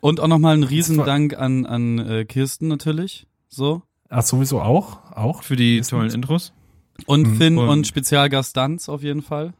Und 0.00 0.20
auch 0.20 0.28
nochmal 0.28 0.54
einen 0.54 0.64
Riesendank 0.64 1.38
an, 1.38 1.64
an 1.66 1.98
äh, 1.98 2.24
Kirsten 2.26 2.68
natürlich. 2.68 3.26
So. 3.48 3.82
Ach, 4.10 4.22
sowieso 4.22 4.60
auch, 4.60 4.98
auch. 5.12 5.42
für 5.42 5.56
die 5.56 5.78
Ist 5.78 5.90
tollen 5.90 6.10
Intros. 6.10 6.52
Und 7.06 7.26
Mhm. 7.26 7.36
Finn 7.36 7.58
und, 7.58 7.68
Und- 7.68 7.86
Spezialgast 7.86 8.56
Danz 8.56 8.88
auf 8.90 9.02
jeden 9.02 9.22
Fall. 9.22 9.54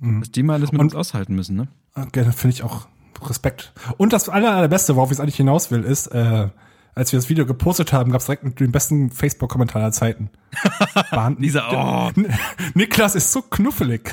Was 0.00 0.30
die 0.32 0.42
mal 0.42 0.54
alles 0.54 0.72
mit 0.72 0.80
Und- 0.80 0.86
uns 0.86 0.94
aushalten 0.96 1.34
müssen, 1.36 1.54
ne? 1.56 1.68
Okay, 1.94 2.24
finde 2.32 2.54
ich 2.54 2.62
auch 2.64 2.88
Respekt. 3.26 3.72
Und 3.96 4.12
das 4.12 4.28
aller, 4.28 4.54
allerbeste, 4.54 4.96
worauf 4.96 5.10
ich 5.10 5.14
es 5.16 5.20
eigentlich 5.20 5.36
hinaus 5.36 5.70
will, 5.70 5.82
ist, 5.84 6.08
äh, 6.08 6.48
als 6.94 7.12
wir 7.12 7.18
das 7.18 7.28
Video 7.28 7.46
gepostet 7.46 7.92
haben, 7.92 8.12
gab 8.12 8.20
es 8.20 8.26
direkt 8.26 8.60
den 8.60 8.72
besten 8.72 9.10
Facebook-Kommentar 9.10 9.82
aller 9.82 9.92
Zeiten. 9.92 10.30
Dieser, 11.38 11.72
oh, 11.72 12.10
Niklas 12.74 13.14
ist 13.14 13.32
so 13.32 13.42
knuffelig. 13.42 14.12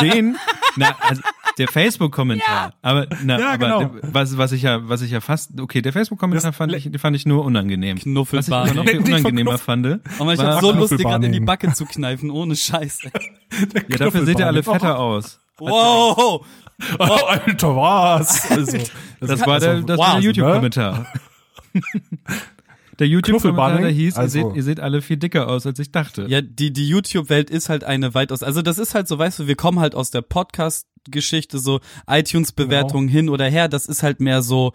den, 0.00 0.36
na, 0.76 0.96
also 1.00 1.22
der 1.58 1.68
Facebook-Kommentar. 1.68 2.72
Aber, 2.82 3.06
na, 3.22 3.38
Ja, 3.38 3.52
aber 3.54 3.58
genau. 3.58 3.90
was, 4.02 4.38
was 4.38 4.52
ich 4.52 4.62
ja, 4.62 4.88
was 4.88 5.02
ich 5.02 5.10
ja 5.10 5.20
fast, 5.20 5.60
okay, 5.60 5.82
der 5.82 5.92
Facebook-Kommentar 5.92 6.50
Das- 6.50 6.56
fand 6.56 6.72
ich, 6.72 6.88
fand 7.00 7.16
ich 7.16 7.26
nur 7.26 7.44
unangenehm. 7.44 7.96
Was 7.98 8.02
ich 8.06 8.06
aber 8.52 8.66
Knuffelbahn. 8.70 8.76
noch 8.76 8.84
viel 8.86 8.98
unangenehmer 9.00 9.58
fand, 9.58 9.86
Aber 10.18 10.32
ich 10.32 10.38
war- 10.38 10.54
hab 10.54 10.60
so 10.60 10.72
Lust, 10.72 10.92
dir 10.92 10.98
gerade 10.98 11.26
in 11.26 11.32
die 11.32 11.40
Backe 11.40 11.72
zu 11.72 11.84
kneifen, 11.84 12.30
ohne 12.30 12.54
Scheiße. 12.56 13.10
ja, 13.88 13.96
dafür 13.98 14.24
seht 14.24 14.38
ihr 14.38 14.46
alle 14.46 14.62
fetter 14.62 14.98
aus. 14.98 15.40
Wow! 15.58 16.44
Oh, 16.98 17.04
Alter, 17.26 17.74
was? 17.76 18.50
Also, 18.52 18.78
Das 19.20 19.44
war 19.44 19.58
der, 19.58 19.80
das 19.80 19.98
wow, 19.98 20.06
war 20.06 20.12
der 20.12 20.20
ne? 20.20 20.26
YouTube-Kommentar. 20.26 21.06
Der 22.98 23.06
YouTube-Kommentar, 23.06 23.78
der 23.80 23.90
hieß, 23.90 24.16
ihr, 24.16 24.18
Also- 24.20 24.48
seht, 24.48 24.56
ihr 24.56 24.62
seht 24.64 24.80
alle 24.80 25.02
viel 25.02 25.18
dicker 25.18 25.46
aus, 25.48 25.66
als 25.66 25.78
ich 25.78 25.92
dachte. 25.92 26.26
Ja, 26.28 26.40
die, 26.42 26.72
die 26.72 26.88
YouTube-Welt 26.88 27.48
ist 27.48 27.68
halt 27.68 27.84
eine 27.84 28.14
weitaus, 28.14 28.42
also 28.42 28.60
das 28.60 28.78
ist 28.78 28.94
halt 28.94 29.06
so, 29.06 29.18
weißt 29.18 29.38
du, 29.40 29.46
wir 29.46 29.54
kommen 29.54 29.78
halt 29.78 29.94
aus 29.94 30.10
der 30.10 30.22
Podcast-Geschichte, 30.22 31.58
so 31.60 31.80
iTunes-Bewertungen 32.08 33.06
Genau. 33.06 33.16
hin 33.16 33.28
oder 33.28 33.46
her, 33.46 33.68
das 33.68 33.86
ist 33.86 34.02
halt 34.02 34.18
mehr 34.20 34.42
so, 34.42 34.72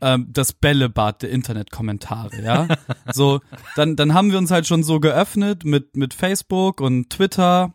ähm, 0.00 0.26
das 0.30 0.52
Bällebad 0.52 1.22
der 1.22 1.30
Internetkommentare, 1.30 2.42
ja. 2.42 2.66
so, 3.12 3.40
dann, 3.76 3.94
dann 3.94 4.14
haben 4.14 4.32
wir 4.32 4.38
uns 4.38 4.50
halt 4.50 4.66
schon 4.66 4.82
so 4.82 4.98
geöffnet 4.98 5.64
mit, 5.64 5.96
mit 5.96 6.12
Facebook 6.14 6.80
und 6.80 7.10
Twitter. 7.10 7.74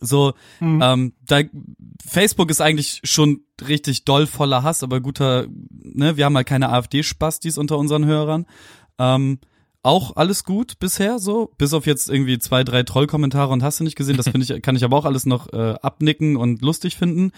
So, 0.00 0.34
Mhm. 0.60 0.80
ähm, 0.82 1.12
da, 1.26 1.40
Facebook 2.06 2.50
ist 2.50 2.60
eigentlich 2.60 3.00
schon 3.04 3.40
richtig 3.66 4.04
doll 4.04 4.26
voller 4.26 4.62
Hass, 4.62 4.82
aber 4.82 5.00
guter, 5.00 5.46
ne, 5.70 6.16
wir 6.16 6.24
haben 6.24 6.36
halt 6.36 6.46
keine 6.46 6.68
AfD-Spastis 6.70 7.58
unter 7.58 7.78
unseren 7.78 8.04
Hörern. 8.04 8.46
Ähm, 8.98 9.38
auch 9.82 10.16
alles 10.16 10.44
gut 10.44 10.78
bisher 10.80 11.18
so, 11.18 11.52
bis 11.56 11.72
auf 11.72 11.86
jetzt 11.86 12.10
irgendwie 12.10 12.38
zwei, 12.38 12.64
drei 12.64 12.82
Trollkommentare 12.82 13.52
und 13.52 13.62
hast 13.62 13.80
du 13.80 13.84
nicht 13.84 13.96
gesehen, 13.96 14.16
das 14.16 14.28
finde 14.28 14.42
ich, 14.54 14.62
kann 14.62 14.76
ich 14.76 14.84
aber 14.84 14.96
auch 14.96 15.04
alles 15.04 15.24
noch 15.24 15.52
äh, 15.52 15.74
abnicken 15.80 16.36
und 16.36 16.60
lustig 16.62 16.96
finden. 16.96 17.30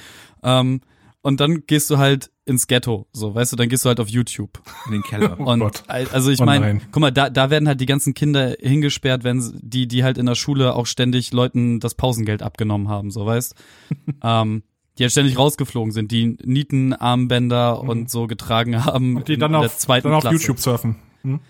Ähm, 0.42 0.80
und 1.22 1.40
dann 1.40 1.64
gehst 1.66 1.90
du 1.90 1.98
halt 1.98 2.30
ins 2.46 2.66
Ghetto, 2.66 3.06
so, 3.12 3.34
weißt 3.34 3.52
du, 3.52 3.56
dann 3.56 3.68
gehst 3.68 3.84
du 3.84 3.88
halt 3.88 4.00
auf 4.00 4.08
YouTube. 4.08 4.60
In 4.86 4.92
den 4.92 5.02
Keller. 5.02 5.36
Oh 5.38 5.44
Und 5.52 5.60
Gott. 5.60 5.84
also 5.88 6.30
ich 6.30 6.40
Oh 6.40 6.44
meine, 6.44 6.66
nein. 6.66 6.82
guck 6.90 7.00
mal, 7.00 7.10
da, 7.12 7.30
da 7.30 7.50
werden 7.50 7.68
halt 7.68 7.80
die 7.80 7.86
ganzen 7.86 8.14
Kinder 8.14 8.56
hingesperrt, 8.58 9.22
wenn 9.24 9.40
sie- 9.40 9.58
die, 9.60 9.86
die 9.86 10.02
halt 10.02 10.18
in 10.18 10.26
der 10.26 10.34
Schule 10.34 10.74
auch 10.74 10.86
ständig 10.86 11.32
Leuten 11.32 11.78
das 11.80 11.94
Pausengeld 11.94 12.42
abgenommen 12.42 12.88
haben, 12.88 13.10
so 13.10 13.24
weißt. 13.26 13.54
ähm, 14.24 14.62
die 14.98 15.04
halt 15.04 15.12
ständig 15.12 15.38
rausgeflogen 15.38 15.92
sind, 15.92 16.10
die 16.10 16.36
Nietenarmbänder 16.44 17.80
und 17.80 18.10
so 18.10 18.26
getragen 18.26 18.84
haben 18.84 19.10
Mhm. 19.10 19.16
Und 19.18 19.28
die 19.28 19.34
in 19.34 19.40
dann 19.40 19.52
der 19.52 19.60
auf, 19.62 19.78
zweiten 19.78 20.08
dann 20.08 20.14
auf 20.16 20.22
Klasse. 20.22 20.36
YouTube 20.36 20.58
surfen. 20.58 20.96
Hm? 21.22 21.40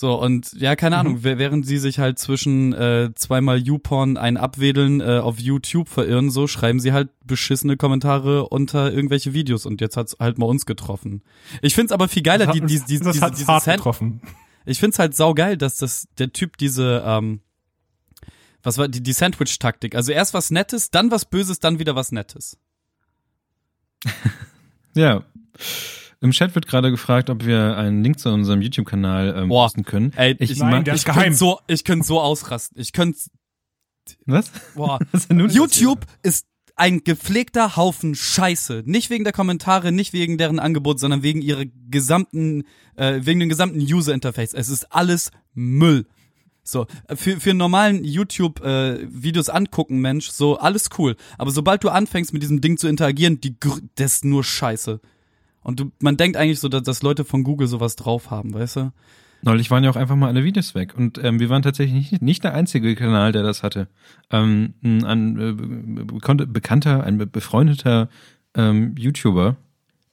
So, 0.00 0.14
und 0.14 0.52
ja, 0.52 0.76
keine 0.76 0.94
Mhm. 0.94 1.00
Ahnung, 1.00 1.24
wär- 1.24 1.38
während 1.38 1.66
sie 1.66 1.78
sich 1.78 1.98
halt 1.98 2.20
zwischen 2.20 2.72
äh, 2.72 3.10
zweimal 3.16 3.58
YouPorn 3.58 4.16
ein 4.16 4.36
Abwedeln 4.36 5.00
äh, 5.00 5.18
auf 5.18 5.40
YouTube 5.40 5.88
verirren, 5.88 6.30
so 6.30 6.46
schreiben 6.46 6.78
sie 6.78 6.92
halt 6.92 7.08
beschissene 7.24 7.76
Kommentare 7.76 8.48
unter 8.48 8.92
irgendwelche 8.92 9.32
Videos 9.32 9.66
und 9.66 9.80
jetzt 9.80 9.96
hat's 9.96 10.16
halt 10.20 10.38
mal 10.38 10.46
uns 10.46 10.66
getroffen. 10.66 11.22
Ich 11.62 11.74
find's 11.74 11.90
aber 11.90 12.06
viel 12.06 12.22
geiler, 12.22 12.46
die, 12.46 12.60
die, 12.60 12.66
die, 12.78 12.98
das 13.00 13.12
diese, 13.14 13.20
hat 13.20 13.36
diese 13.36 13.46
hart 13.48 13.64
getroffen. 13.64 14.20
ich 14.66 14.78
find's 14.78 15.00
halt 15.00 15.16
saugeil, 15.16 15.56
dass 15.56 15.78
das 15.78 16.06
der 16.18 16.32
Typ 16.32 16.56
diese 16.58 17.02
ähm, 17.04 17.40
was 18.62 18.78
war 18.78 18.86
die, 18.86 19.02
die 19.02 19.12
Sandwich-Taktik. 19.12 19.96
Also 19.96 20.12
erst 20.12 20.32
was 20.32 20.52
Nettes, 20.52 20.90
dann 20.92 21.10
was 21.10 21.24
Böses, 21.24 21.58
dann 21.58 21.80
wieder 21.80 21.96
was 21.96 22.12
Nettes. 22.12 22.56
Ja. 24.94 25.24
Im 26.20 26.32
Chat 26.32 26.54
wird 26.54 26.66
gerade 26.66 26.90
gefragt, 26.90 27.30
ob 27.30 27.46
wir 27.46 27.76
einen 27.76 28.02
Link 28.02 28.18
zu 28.18 28.30
unserem 28.30 28.60
YouTube-Kanal 28.60 29.34
ähm, 29.36 29.48
Boah. 29.48 29.66
posten 29.66 29.84
können. 29.84 30.12
Ey, 30.16 30.34
Ich 30.40 30.50
ich, 30.52 30.58
Nein, 30.58 30.84
ich 30.92 31.04
könnte 31.04 31.34
so, 31.34 31.60
ich 31.68 31.84
könnte 31.84 32.06
so 32.06 32.20
ausrasten. 32.20 32.80
Ich 32.80 32.92
könnte, 32.92 33.18
Was? 34.26 34.50
boah. 34.74 34.98
Was 35.12 35.28
YouTube 35.28 36.04
ist 36.22 36.46
ein 36.74 37.02
gepflegter 37.04 37.76
Haufen 37.76 38.14
Scheiße. 38.14 38.82
Nicht 38.86 39.10
wegen 39.10 39.24
der 39.24 39.32
Kommentare, 39.32 39.92
nicht 39.92 40.12
wegen 40.12 40.38
deren 40.38 40.58
Angebot, 40.58 40.98
sondern 41.00 41.22
wegen 41.22 41.42
ihrer 41.42 41.64
gesamten, 41.88 42.64
äh, 42.96 43.20
wegen 43.22 43.40
dem 43.40 43.48
gesamten 43.48 43.80
User 43.80 44.14
Interface. 44.14 44.54
Es 44.54 44.68
ist 44.68 44.92
alles 44.92 45.30
Müll. 45.54 46.06
So, 46.62 46.86
äh, 47.08 47.16
für, 47.16 47.40
für 47.40 47.50
einen 47.50 47.58
normalen 47.58 48.04
YouTube-Videos 48.04 49.48
angucken, 49.48 50.00
Mensch, 50.00 50.30
so 50.30 50.58
alles 50.58 50.88
cool. 50.98 51.16
Aber 51.36 51.50
sobald 51.50 51.82
du 51.82 51.88
anfängst 51.88 52.32
mit 52.32 52.42
diesem 52.42 52.60
Ding 52.60 52.76
zu 52.76 52.88
interagieren, 52.88 53.40
die, 53.40 53.56
das 53.96 54.14
ist 54.16 54.24
nur 54.24 54.44
Scheiße. 54.44 55.00
Und 55.68 55.80
du, 55.80 55.92
man 56.00 56.16
denkt 56.16 56.38
eigentlich 56.38 56.60
so, 56.60 56.70
dass, 56.70 56.82
dass 56.82 57.02
Leute 57.02 57.26
von 57.26 57.44
Google 57.44 57.68
sowas 57.68 57.94
drauf 57.94 58.30
haben, 58.30 58.54
weißt 58.54 58.76
du? 58.76 58.92
Neulich 59.42 59.70
waren 59.70 59.84
ja 59.84 59.90
auch 59.90 59.96
einfach 59.96 60.16
mal 60.16 60.28
alle 60.28 60.42
Videos 60.42 60.74
weg. 60.74 60.94
Und 60.96 61.22
ähm, 61.22 61.40
wir 61.40 61.50
waren 61.50 61.60
tatsächlich 61.60 62.10
nicht, 62.12 62.22
nicht 62.22 62.42
der 62.42 62.54
einzige 62.54 62.94
Kanal, 62.94 63.32
der 63.32 63.42
das 63.42 63.62
hatte. 63.62 63.86
Ähm, 64.30 64.72
ein, 64.82 65.38
äh, 65.38 65.52
be- 65.52 66.46
bekannter- 66.46 67.04
ein 67.04 67.18
be- 67.18 67.26
befreundeter 67.26 68.08
ähm, 68.54 68.94
YouTuber, 68.96 69.56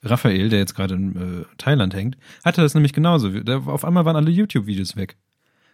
Raphael, 0.03 0.49
der 0.49 0.59
jetzt 0.59 0.75
gerade 0.75 0.95
in 0.95 1.15
äh, 1.15 1.45
Thailand 1.57 1.93
hängt, 1.93 2.17
hatte 2.43 2.61
das 2.61 2.73
nämlich 2.73 2.91
genauso. 2.91 3.29
Da, 3.29 3.59
auf 3.59 3.85
einmal 3.85 4.03
waren 4.03 4.17
alle 4.17 4.31
YouTube-Videos 4.31 4.97
weg. 4.97 5.15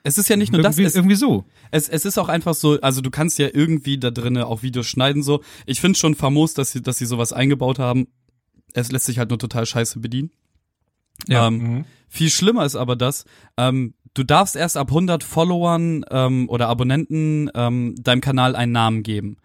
Es 0.04 0.20
ist 0.20 0.30
ja 0.30 0.36
nicht 0.36 0.52
nur 0.52 0.62
das, 0.62 0.76
irgendwie, 0.78 0.88
es, 0.88 0.96
irgendwie 0.96 1.16
so. 1.16 1.46
Es, 1.72 1.90
es 1.90 2.06
ist 2.06 2.20
auch 2.20 2.30
einfach 2.30 2.54
so, 2.54 2.80
also 2.82 3.02
du 3.02 3.10
kannst 3.10 3.40
ja 3.40 3.50
irgendwie 3.52 3.98
da 3.98 4.12
drinnen 4.12 4.44
auch 4.44 4.62
Videos 4.62 4.86
schneiden 4.86 5.24
so. 5.24 5.42
Ich 5.66 5.82
finde 5.82 5.98
schon 5.98 6.14
famos, 6.14 6.54
dass 6.54 6.72
sie, 6.72 6.82
dass 6.84 7.00
sie 7.00 7.06
sowas 7.06 7.34
eingebaut 7.34 7.80
haben. 7.80 8.08
Es 8.74 8.92
lässt 8.92 9.06
sich 9.06 9.18
halt 9.20 9.30
nur 9.30 9.40
total 9.40 9.66
scheiße 9.66 10.00
bedienen. 10.00 10.32
Ja. 11.28 11.48
Ähm, 11.48 11.58
Mhm. 11.58 11.86
viel 12.08 12.30
schlimmer 12.30 12.66
ist 12.66 12.75
aber 12.75 12.96
das, 12.96 13.25
ähm, 13.58 13.94
du 14.13 14.24
darfst 14.24 14.56
erst 14.56 14.78
ab 14.78 14.90
100 14.92 15.24
Followern 15.24 16.04
ähm, 16.10 16.50
oder 16.50 16.68
Abonnenten 16.68 17.50
ähm, 17.54 17.96
deinem 18.01 18.22
Kanal 18.22 18.56
einen 18.56 18.72
Namen 18.72 19.04
geben. 19.04 19.38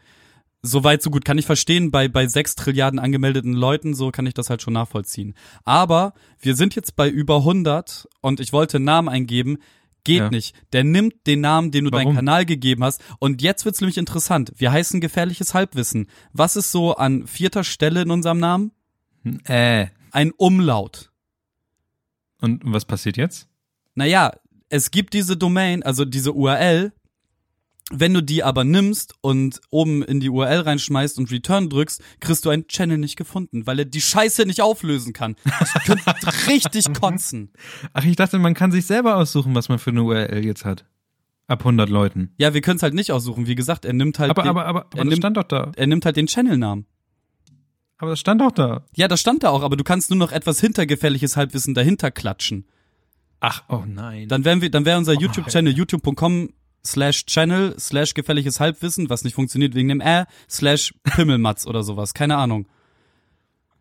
Soweit, 0.62 1.00
so 1.02 1.10
gut. 1.10 1.24
Kann 1.24 1.38
ich 1.38 1.46
verstehen, 1.46 1.90
bei, 1.92 2.08
bei 2.08 2.26
6 2.26 2.56
Trilliarden 2.56 2.98
angemeldeten 2.98 3.52
Leuten, 3.52 3.94
so 3.94 4.10
kann 4.10 4.26
ich 4.26 4.34
das 4.34 4.50
halt 4.50 4.62
schon 4.62 4.72
nachvollziehen. 4.72 5.34
Aber 5.64 6.14
wir 6.40 6.56
sind 6.56 6.74
jetzt 6.74 6.96
bei 6.96 7.08
über 7.08 7.36
100 7.38 8.08
und 8.20 8.40
ich 8.40 8.52
wollte 8.52 8.78
einen 8.78 8.84
Namen 8.86 9.08
eingeben. 9.08 9.58
Geht 10.02 10.18
Ja. 10.22 10.30
nicht. 10.30 10.54
Der 10.72 10.82
nimmt 10.82 11.26
den 11.26 11.40
Namen, 11.40 11.70
den 11.72 11.84
du 11.84 11.90
deinem 11.90 12.04
Warum? 12.06 12.14
Kanal 12.16 12.46
gegeben 12.46 12.82
hast. 12.84 13.00
Und 13.20 13.42
jetzt 13.42 13.64
wird's 13.64 13.80
nämlich 13.80 13.98
interessant. 13.98 14.52
Wir 14.56 14.72
heißen 14.72 15.00
gefährliches 15.00 15.52
Halbwissen. 15.54 16.06
Was 16.32 16.56
ist 16.56 16.72
so 16.72 16.96
an 16.96 17.26
vierter 17.26 17.62
Stelle 17.64 18.02
in 18.02 18.10
unserem 18.10 18.38
Namen? 18.38 18.72
Äh. 19.44 19.86
Ein 20.12 20.32
Umlaut. 20.36 21.10
Und 22.40 22.62
was 22.64 22.84
passiert 22.84 23.16
jetzt? 23.16 23.48
Naja, 23.94 24.32
es 24.68 24.90
gibt 24.90 25.14
diese 25.14 25.36
Domain, 25.36 25.82
also 25.82 26.04
diese 26.04 26.32
URL. 26.32 26.92
Wenn 27.92 28.12
du 28.14 28.20
die 28.20 28.42
aber 28.42 28.64
nimmst 28.64 29.14
und 29.20 29.60
oben 29.70 30.02
in 30.02 30.18
die 30.18 30.28
URL 30.28 30.60
reinschmeißt 30.62 31.18
und 31.18 31.30
Return 31.30 31.70
drückst, 31.70 32.02
kriegst 32.18 32.44
du 32.44 32.50
einen 32.50 32.66
Channel 32.66 32.98
nicht 32.98 33.14
gefunden, 33.16 33.64
weil 33.68 33.78
er 33.78 33.84
die 33.84 34.00
Scheiße 34.00 34.44
nicht 34.44 34.60
auflösen 34.60 35.12
kann. 35.12 35.36
Ich 35.44 35.84
könnte 35.84 36.02
richtig 36.48 36.92
kotzen. 36.94 37.52
Ach, 37.92 38.04
ich 38.04 38.16
dachte, 38.16 38.40
man 38.40 38.54
kann 38.54 38.72
sich 38.72 38.86
selber 38.86 39.16
aussuchen, 39.16 39.54
was 39.54 39.68
man 39.68 39.78
für 39.78 39.90
eine 39.90 40.02
URL 40.02 40.44
jetzt 40.44 40.64
hat. 40.64 40.84
Ab 41.46 41.60
100 41.60 41.88
Leuten. 41.88 42.32
Ja, 42.38 42.54
wir 42.54 42.60
können 42.60 42.78
es 42.78 42.82
halt 42.82 42.94
nicht 42.94 43.12
aussuchen. 43.12 43.46
Wie 43.46 43.54
gesagt, 43.54 43.84
er 43.84 43.92
nimmt 43.92 44.18
halt 44.18 44.30
Aber, 44.30 44.42
den, 44.42 44.48
aber, 44.48 44.66
aber, 44.66 44.86
aber 44.86 44.98
er 44.98 45.04
nimmt- 45.04 45.18
stand 45.18 45.36
doch 45.36 45.44
da. 45.44 45.70
er 45.76 45.86
nimmt 45.86 46.04
halt 46.04 46.16
den 46.16 46.26
Channelnamen. 46.26 46.86
Aber 47.98 48.10
das 48.10 48.20
stand 48.20 48.40
doch 48.40 48.52
da. 48.52 48.84
Ja, 48.94 49.08
das 49.08 49.20
stand 49.20 49.42
da 49.42 49.50
auch, 49.50 49.62
aber 49.62 49.76
du 49.76 49.84
kannst 49.84 50.10
nur 50.10 50.18
noch 50.18 50.32
etwas 50.32 50.60
hintergefährliches 50.60 51.36
Halbwissen 51.36 51.74
dahinter 51.74 52.10
klatschen. 52.10 52.66
Ach, 53.40 53.62
oh 53.68 53.84
nein. 53.86 54.28
Dann 54.28 54.44
wären 54.44 54.60
wir, 54.60 54.70
dann 54.70 54.84
wäre 54.84 54.98
unser 54.98 55.14
YouTube-Channel 55.14 55.72
youtube.com 55.76 56.50
slash 56.84 57.26
channel 57.26 57.74
slash 57.78 58.14
gefährliches 58.14 58.60
Halbwissen, 58.60 59.10
was 59.10 59.24
nicht 59.24 59.34
funktioniert 59.34 59.74
wegen 59.74 59.88
dem 59.88 60.00
Ä, 60.00 60.24
slash 60.48 60.94
Pimmelmatz 61.02 61.66
oder 61.66 61.82
sowas. 61.82 62.14
Keine 62.14 62.36
Ahnung. 62.36 62.66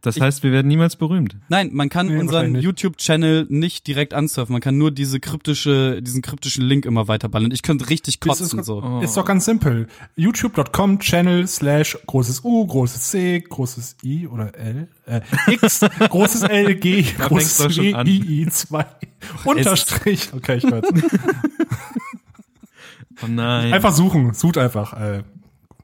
Das 0.06 0.20
heißt, 0.20 0.44
wir 0.44 0.52
werden 0.52 0.68
niemals 0.68 0.96
berühmt. 0.96 1.36
Nein, 1.50 1.72
man 1.74 1.90
kann 1.90 2.08
Nee, 2.08 2.20
unseren. 2.20 2.56
YouTube-Channel 2.56 3.48
nicht 3.50 3.88
direkt 3.88 4.14
ansurfen. 4.14 4.54
Man 4.54 4.62
kann 4.62 4.78
nur 4.78 4.92
diese 4.92 5.20
kryptische, 5.20 6.02
diesen 6.02 6.22
kryptischen 6.22 6.64
Link 6.64 6.86
immer 6.86 7.08
weiterballern. 7.08 7.52
Ich 7.52 7.64
könnte 7.64 7.90
richtig 7.90 8.20
kotzen 8.20 8.60
ist, 8.60 8.66
so. 8.66 8.84
Oh. 8.84 9.02
ist 9.02 9.18
doch 9.18 9.26
ganz 9.26 9.46
simpel. 9.46 9.88
YouTube.com 10.16 11.00
Channel 11.00 11.48
slash 11.48 11.98
großes 12.06 12.44
U, 12.44 12.68
großes 12.68 13.10
C, 13.10 13.40
großes 13.40 13.98
I 14.04 14.28
oder 14.28 14.54
L, 14.56 14.88
äh, 15.08 15.22
X, 15.48 15.80
großes 16.10 16.44
L, 16.44 16.76
G, 16.76 17.02
großes 17.02 17.80
an. 17.96 18.06
I, 18.08 18.42
I, 18.44 18.48
2, 18.48 18.86
Unterstrich. 19.46 20.30
Okay, 20.34 20.58
ich 20.58 20.66
hör's. 20.66 20.88
Oh 23.24 23.28
nein. 23.28 23.74
Einfach 23.74 23.94
suchen, 23.94 24.34
sucht 24.34 24.58
einfach. 24.58 24.94
Äh, 24.94 25.24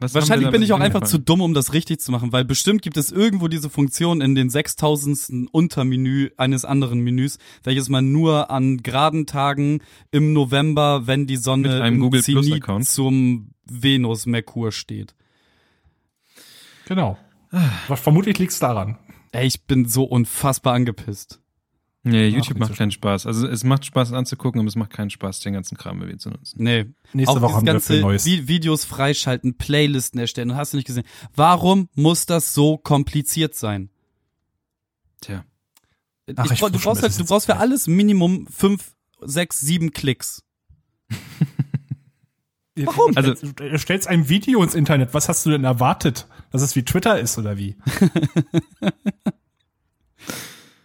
Was 0.02 0.16
Wahrscheinlich 0.16 0.50
bin 0.50 0.64
ich 0.64 0.74
auch 0.74 0.80
einfach 0.80 1.04
zu 1.04 1.20
dumm, 1.20 1.42
um 1.42 1.54
das 1.54 1.74
richtig 1.74 2.00
zu 2.00 2.12
machen, 2.12 2.32
weil 2.34 2.44
bestimmt 2.44 2.82
gibt 2.82 2.98
es 2.98 3.12
irgendwo 3.12 3.48
diese 3.48 3.70
Funktion 3.70 4.20
in 4.20 4.34
den 4.34 4.50
6000. 4.50 5.48
Untermenü 5.52 6.32
eines 6.38 6.66
anderen 6.66 7.02
Menüs, 7.02 7.38
welches 7.64 7.88
man 7.88 8.12
nur 8.12 8.50
an 8.50 8.78
geraden 8.78 9.28
Tagen 9.28 9.82
im 10.10 10.34
November, 10.34 11.06
wenn 11.06 11.28
die 11.28 11.38
Sonne 11.38 11.84
einem 11.84 11.96
im 11.96 12.02
Google 12.02 12.24
Zenit 12.24 12.66
zum 12.86 13.52
Venus 13.66 14.26
Merkur 14.26 14.72
steht. 14.72 15.14
genau. 16.86 17.18
Vermutlich 17.94 18.40
liegt's 18.40 18.60
daran. 18.60 18.98
Ey, 19.34 19.46
ich 19.46 19.66
bin 19.66 19.88
so 19.88 20.04
unfassbar 20.04 20.74
angepisst. 20.74 21.41
Nee, 22.04 22.28
YouTube 22.30 22.58
macht 22.58 22.76
keinen 22.76 22.90
Spaß. 22.92 23.28
Also 23.28 23.48
es 23.48 23.64
macht 23.64 23.86
Spaß 23.86 24.12
anzugucken, 24.14 24.60
aber 24.60 24.68
es 24.68 24.76
macht 24.76 24.90
keinen 24.92 25.12
Spaß, 25.12 25.40
den 25.42 25.54
ganzen 25.54 25.78
Kram 25.78 26.00
irgendwie 26.02 26.18
zu 26.18 26.30
nutzen. 26.32 26.64
Nee. 26.64 26.88
Nächste 27.14 27.36
auch 27.38 27.42
Woche 27.42 27.54
haben 27.56 27.66
wir 27.66 27.74
ganze 27.74 27.94
viel 27.94 28.02
Neues. 28.02 28.26
Vi 28.26 28.48
Videos 28.48 28.86
freischalten, 28.86 29.56
Playlisten 29.58 30.20
erstellen 30.20 30.50
und 30.52 30.58
hast 30.58 30.74
du 30.74 30.78
nicht 30.78 30.88
gesehen. 30.88 31.04
Warum 31.36 31.90
muss 31.94 32.26
das 32.26 32.56
so 32.56 32.78
kompliziert 32.78 33.54
sein? 33.56 33.92
Tja. 35.22 35.46
Ach, 36.36 36.46
ich, 36.46 36.54
ich 36.54 36.60
du 36.60 36.80
brauchst 36.80 37.04
halt, 37.04 37.20
du 37.20 37.26
brauchst 37.26 37.46
für 37.46 37.58
alles 37.58 37.86
Minimum 37.88 38.48
fünf, 38.48 38.94
sechs, 39.22 39.60
sieben 39.60 39.92
Klicks. 39.92 40.44
Warum? 42.76 43.16
Also- 43.16 43.32
Also, 43.32 43.52
du 43.52 43.78
stellst 43.78 44.08
ein 44.08 44.28
Video 44.28 44.64
ins 44.64 44.74
Internet. 44.74 45.14
Was 45.14 45.30
hast 45.30 45.46
du 45.46 45.52
denn 45.52 45.66
erwartet? 45.66 46.26
Dass 46.52 46.64
es 46.64 46.76
wie 46.76 46.84
Twitter 46.84 47.20
ist 47.20 47.38
oder 47.38 47.58
wie? 47.58 47.76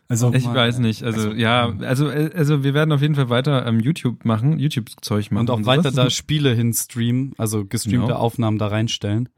also, 0.09 0.33
Ich 0.33 0.45
Mann, 0.45 0.55
weiß 0.55 0.79
nicht. 0.79 1.03
Also, 1.03 1.19
Also, 1.29 1.33
ja, 1.33 1.67
ähm, 1.69 1.83
also, 1.83 2.09
äh, 2.09 2.31
also 2.35 2.63
wir 2.63 2.75
werden 2.75 2.93
auf 2.93 3.03
jeden 3.03 3.15
Fall 3.15 3.29
weiter 3.29 3.67
ähm, 3.67 3.81
YouTube 3.81 4.25
machen, 4.25 4.59
YouTube-Zeug 4.59 5.31
machen. 5.33 5.41
Und 5.43 5.51
auch 5.51 5.59
sowas. 5.59 5.79
weiter 5.79 5.91
da 5.93 6.11
Spiele 6.11 6.55
hin 6.55 6.73
streamen, 6.73 7.33
also 7.39 7.65
gestreamte 7.65 8.09
Genau. 8.09 8.19
Aufnahmen 8.19 8.59
da 8.59 8.69
reinstellen. 8.69 9.29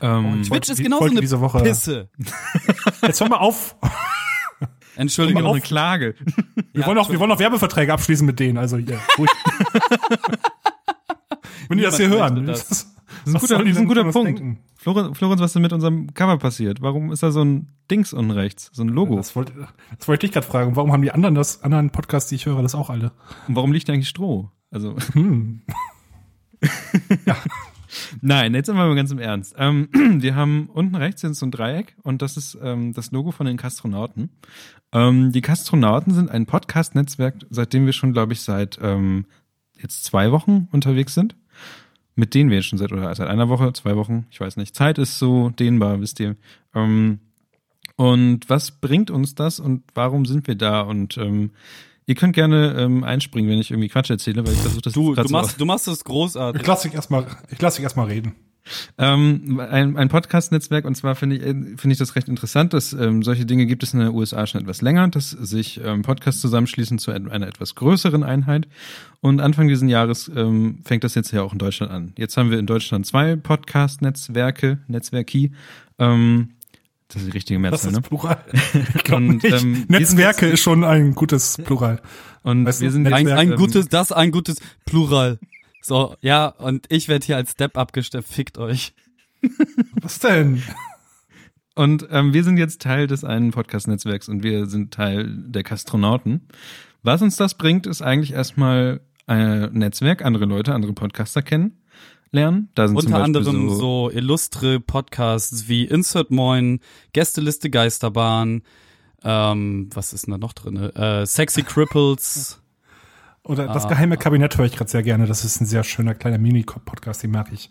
Ähm, 0.00 0.42
Twitch 0.42 0.68
ist 0.68 0.82
genauso 0.82 1.04
eine 1.06 1.20
diese 1.20 1.40
Woche- 1.40 1.60
Pisse. 1.62 2.08
jetzt 3.02 3.20
hör 3.20 3.28
mal 3.28 3.36
auf. 3.38 3.76
Entschuldigung. 4.96 5.46
eine 5.46 5.60
Klage. 5.60 6.14
Wir, 6.72 6.84
wollen 6.86 6.98
auch, 6.98 7.10
wir 7.10 7.18
wollen 7.20 7.30
auch 7.30 7.38
Werbeverträge 7.38 7.92
abschließen 7.92 8.26
mit 8.26 8.38
denen. 8.40 8.58
Also 8.58 8.76
hier. 8.78 8.98
Wenn 11.68 11.78
die 11.78 11.84
das 11.84 11.96
hier 11.96 12.08
hören. 12.08 12.46
das. 12.46 12.94
Das 13.24 13.26
ist 13.26 13.26
ein 13.26 13.34
Was 13.34 13.42
guter, 13.42 13.66
ist 13.66 13.78
ein 13.78 13.86
guter 13.86 14.04
Punkt. 14.04 14.42
Florenz, 14.76 15.18
Florenz, 15.18 15.40
was 15.40 15.50
ist 15.50 15.54
denn 15.54 15.62
mit 15.62 15.72
unserem 15.72 16.14
Cover 16.14 16.38
passiert? 16.38 16.80
Warum 16.80 17.12
ist 17.12 17.22
da 17.22 17.30
so 17.30 17.44
ein 17.44 17.68
Dings 17.90 18.12
unrechts, 18.12 18.70
so 18.72 18.82
ein 18.82 18.88
Logo? 18.88 19.16
Das 19.16 19.34
wollte, 19.36 19.52
das 19.98 20.08
wollte 20.08 20.26
ich 20.26 20.30
dich 20.30 20.34
gerade 20.34 20.46
fragen. 20.46 20.76
Warum 20.76 20.92
haben 20.92 21.02
die 21.02 21.12
anderen 21.12 21.34
das, 21.34 21.62
anderen 21.62 21.90
Podcasts, 21.90 22.28
die 22.28 22.36
ich 22.36 22.46
höre, 22.46 22.62
das 22.62 22.74
auch 22.74 22.90
alle? 22.90 23.12
Und 23.48 23.56
warum 23.56 23.72
liegt 23.72 23.88
da 23.88 23.92
eigentlich 23.92 24.08
Stroh? 24.08 24.50
Also, 24.70 24.96
Hm. 25.12 25.62
Nein, 28.20 28.54
jetzt 28.54 28.66
sind 28.66 28.76
wir 28.76 28.86
mal 28.86 28.94
ganz 28.94 29.10
im 29.10 29.18
Ernst. 29.18 29.54
Ähm, 29.58 29.88
wir 30.20 30.34
haben 30.34 30.68
unten 30.72 30.94
rechts 30.94 31.22
sind 31.22 31.34
so 31.34 31.46
ein 31.46 31.50
Dreieck 31.50 31.96
und 32.02 32.22
das 32.22 32.36
ist 32.36 32.58
ähm, 32.62 32.92
das 32.92 33.10
Logo 33.12 33.30
von 33.30 33.46
den 33.46 33.56
Kastronauten. 33.56 34.30
Ähm, 34.92 35.32
die 35.32 35.40
Kastronauten 35.40 36.12
sind 36.12 36.30
ein 36.30 36.46
Podcast-Netzwerk, 36.46 37.36
seitdem 37.50 37.86
wir 37.86 37.92
schon, 37.92 38.12
glaube 38.12 38.32
ich, 38.32 38.42
seit 38.42 38.78
ähm, 38.82 39.26
jetzt 39.80 40.04
zwei 40.04 40.32
Wochen 40.32 40.68
unterwegs 40.72 41.14
sind. 41.14 41.36
Mit 42.18 42.34
denen 42.34 42.50
wir 42.50 42.56
jetzt 42.56 42.66
schon 42.66 42.80
seit, 42.80 42.90
oder 42.90 43.14
seit 43.14 43.28
einer 43.28 43.48
Woche, 43.48 43.72
zwei 43.74 43.94
Wochen, 43.94 44.26
ich 44.32 44.40
weiß 44.40 44.56
nicht. 44.56 44.74
Zeit 44.74 44.98
ist 44.98 45.20
so 45.20 45.50
dehnbar, 45.50 46.00
wisst 46.00 46.18
ihr. 46.18 46.34
Ähm, 46.74 47.20
und 47.94 48.50
was 48.50 48.72
bringt 48.72 49.12
uns 49.12 49.36
das 49.36 49.60
und 49.60 49.84
warum 49.94 50.26
sind 50.26 50.48
wir 50.48 50.56
da? 50.56 50.80
Und 50.80 51.16
ähm, 51.16 51.52
ihr 52.06 52.16
könnt 52.16 52.34
gerne 52.34 52.74
ähm, 52.76 53.04
einspringen, 53.04 53.48
wenn 53.48 53.60
ich 53.60 53.70
irgendwie 53.70 53.88
Quatsch 53.88 54.10
erzähle, 54.10 54.44
weil 54.44 54.52
ich 54.52 54.58
versuche 54.58 54.82
das 54.82 54.94
Du, 54.94 55.14
du 55.14 55.22
so 55.22 55.28
machst, 55.28 55.60
du 55.60 55.64
machst 55.64 55.86
das 55.86 56.02
großartig. 56.02 56.60
Ich 56.60 56.66
lasse 56.66 56.88
dich 56.88 56.96
erstmal, 56.96 57.24
ich 57.50 57.62
lasse 57.62 57.76
dich 57.76 57.84
erstmal 57.84 58.08
reden. 58.08 58.34
Ähm, 58.98 59.60
ein, 59.60 59.96
ein 59.96 60.08
Podcast-Netzwerk 60.08 60.84
und 60.84 60.94
zwar 60.94 61.14
finde 61.14 61.36
ich, 61.36 61.42
äh, 61.42 61.54
finde 61.76 61.92
ich 61.92 61.98
das 61.98 62.16
recht 62.16 62.28
interessant, 62.28 62.74
dass 62.74 62.92
ähm, 62.92 63.22
solche 63.22 63.46
Dinge 63.46 63.64
gibt 63.66 63.82
es 63.82 63.94
in 63.94 64.00
den 64.00 64.08
USA 64.10 64.46
schon 64.46 64.60
etwas 64.60 64.82
länger, 64.82 65.08
dass 65.08 65.30
sich 65.30 65.80
ähm, 65.82 66.02
Podcasts 66.02 66.40
zusammenschließen 66.40 66.98
zu 66.98 67.10
einer 67.10 67.46
etwas 67.46 67.74
größeren 67.74 68.22
Einheit. 68.22 68.68
Und 69.20 69.40
Anfang 69.40 69.68
dieses 69.68 69.88
Jahres 69.88 70.30
ähm, 70.34 70.80
fängt 70.84 71.02
das 71.04 71.14
jetzt 71.14 71.32
ja 71.32 71.42
auch 71.42 71.52
in 71.52 71.58
Deutschland 71.58 71.90
an. 71.92 72.12
Jetzt 72.16 72.36
haben 72.36 72.50
wir 72.50 72.58
in 72.58 72.66
Deutschland 72.66 73.06
zwei 73.06 73.36
Podcast-Netzwerke, 73.36 74.78
Netzwerki. 74.86 75.52
Ähm, 75.98 76.50
das 77.08 77.22
ist 77.22 77.28
die 77.28 77.32
richtige 77.32 77.58
Das 77.70 77.70
Mehrzahl, 77.84 77.90
ist 77.90 77.96
ne? 77.96 78.02
Plural. 78.02 78.44
Ich 78.94 79.04
glaub 79.04 79.18
Und, 79.18 79.42
nicht. 79.42 79.62
ähm, 79.62 79.86
Netzwerke 79.88 80.46
ist 80.46 80.60
schon 80.60 80.84
ein 80.84 81.14
gutes 81.14 81.56
Plural. 81.64 82.00
Und 82.42 82.66
Weißt 82.66 82.80
du, 82.80 82.84
wir 82.84 82.90
sind 82.92 83.06
Ein, 83.12 83.26
jetzt, 83.26 83.38
ein 83.38 83.52
ähm, 83.52 83.56
gutes, 83.56 83.88
das 83.88 84.12
ein 84.12 84.30
gutes 84.30 84.58
Plural. 84.84 85.38
So, 85.80 86.16
ja, 86.20 86.46
und 86.46 86.86
ich 86.90 87.08
werde 87.08 87.24
hier 87.24 87.36
als 87.36 87.52
Step 87.52 87.76
abgestellt. 87.76 88.24
Fickt 88.26 88.58
euch. 88.58 88.94
Was 90.00 90.18
denn? 90.18 90.62
Und 91.74 92.08
ähm, 92.10 92.32
wir 92.32 92.42
sind 92.42 92.56
jetzt 92.56 92.82
Teil 92.82 93.06
des 93.06 93.22
einen 93.22 93.52
Podcast-Netzwerks 93.52 94.28
und 94.28 94.42
wir 94.42 94.66
sind 94.66 94.92
Teil 94.92 95.28
der 95.28 95.62
Kastronauten. 95.62 96.48
Was 97.02 97.22
uns 97.22 97.36
das 97.36 97.54
bringt, 97.54 97.86
ist 97.86 98.02
eigentlich 98.02 98.32
erstmal 98.32 99.00
ein 99.26 99.72
Netzwerk, 99.72 100.24
andere 100.24 100.46
Leute, 100.46 100.74
andere 100.74 100.92
Podcaster 100.92 101.42
kennenlernen. 101.42 102.70
Da 102.74 102.88
sind 102.88 102.96
Unter 102.96 103.22
anderem 103.22 103.68
so, 103.68 103.76
so, 103.76 104.10
illustre 104.10 104.80
Podcasts 104.80 105.68
wie 105.68 105.84
Insert 105.84 106.32
Moin, 106.32 106.80
Gästeliste 107.12 107.70
Geisterbahn, 107.70 108.62
ähm, 109.22 109.88
was 109.92 110.12
ist 110.12 110.26
denn 110.26 110.32
da 110.32 110.38
noch 110.38 110.52
drin? 110.52 110.76
Äh, 110.76 111.26
Sexy 111.26 111.62
Cripples. 111.62 112.60
Oder 113.48 113.66
das 113.66 113.86
Ah. 113.86 113.88
geheime 113.88 114.16
Kabinett 114.16 114.56
höre 114.58 114.66
ich 114.66 114.76
gerade 114.76 114.90
sehr 114.90 115.02
gerne. 115.02 115.26
Das 115.26 115.44
ist 115.44 115.60
ein 115.60 115.66
sehr 115.66 115.82
schöner 115.82 116.14
kleiner 116.14 116.38
Mini-Podcast, 116.38 117.22
den 117.22 117.30
mag 117.32 117.48
ich. 117.52 117.70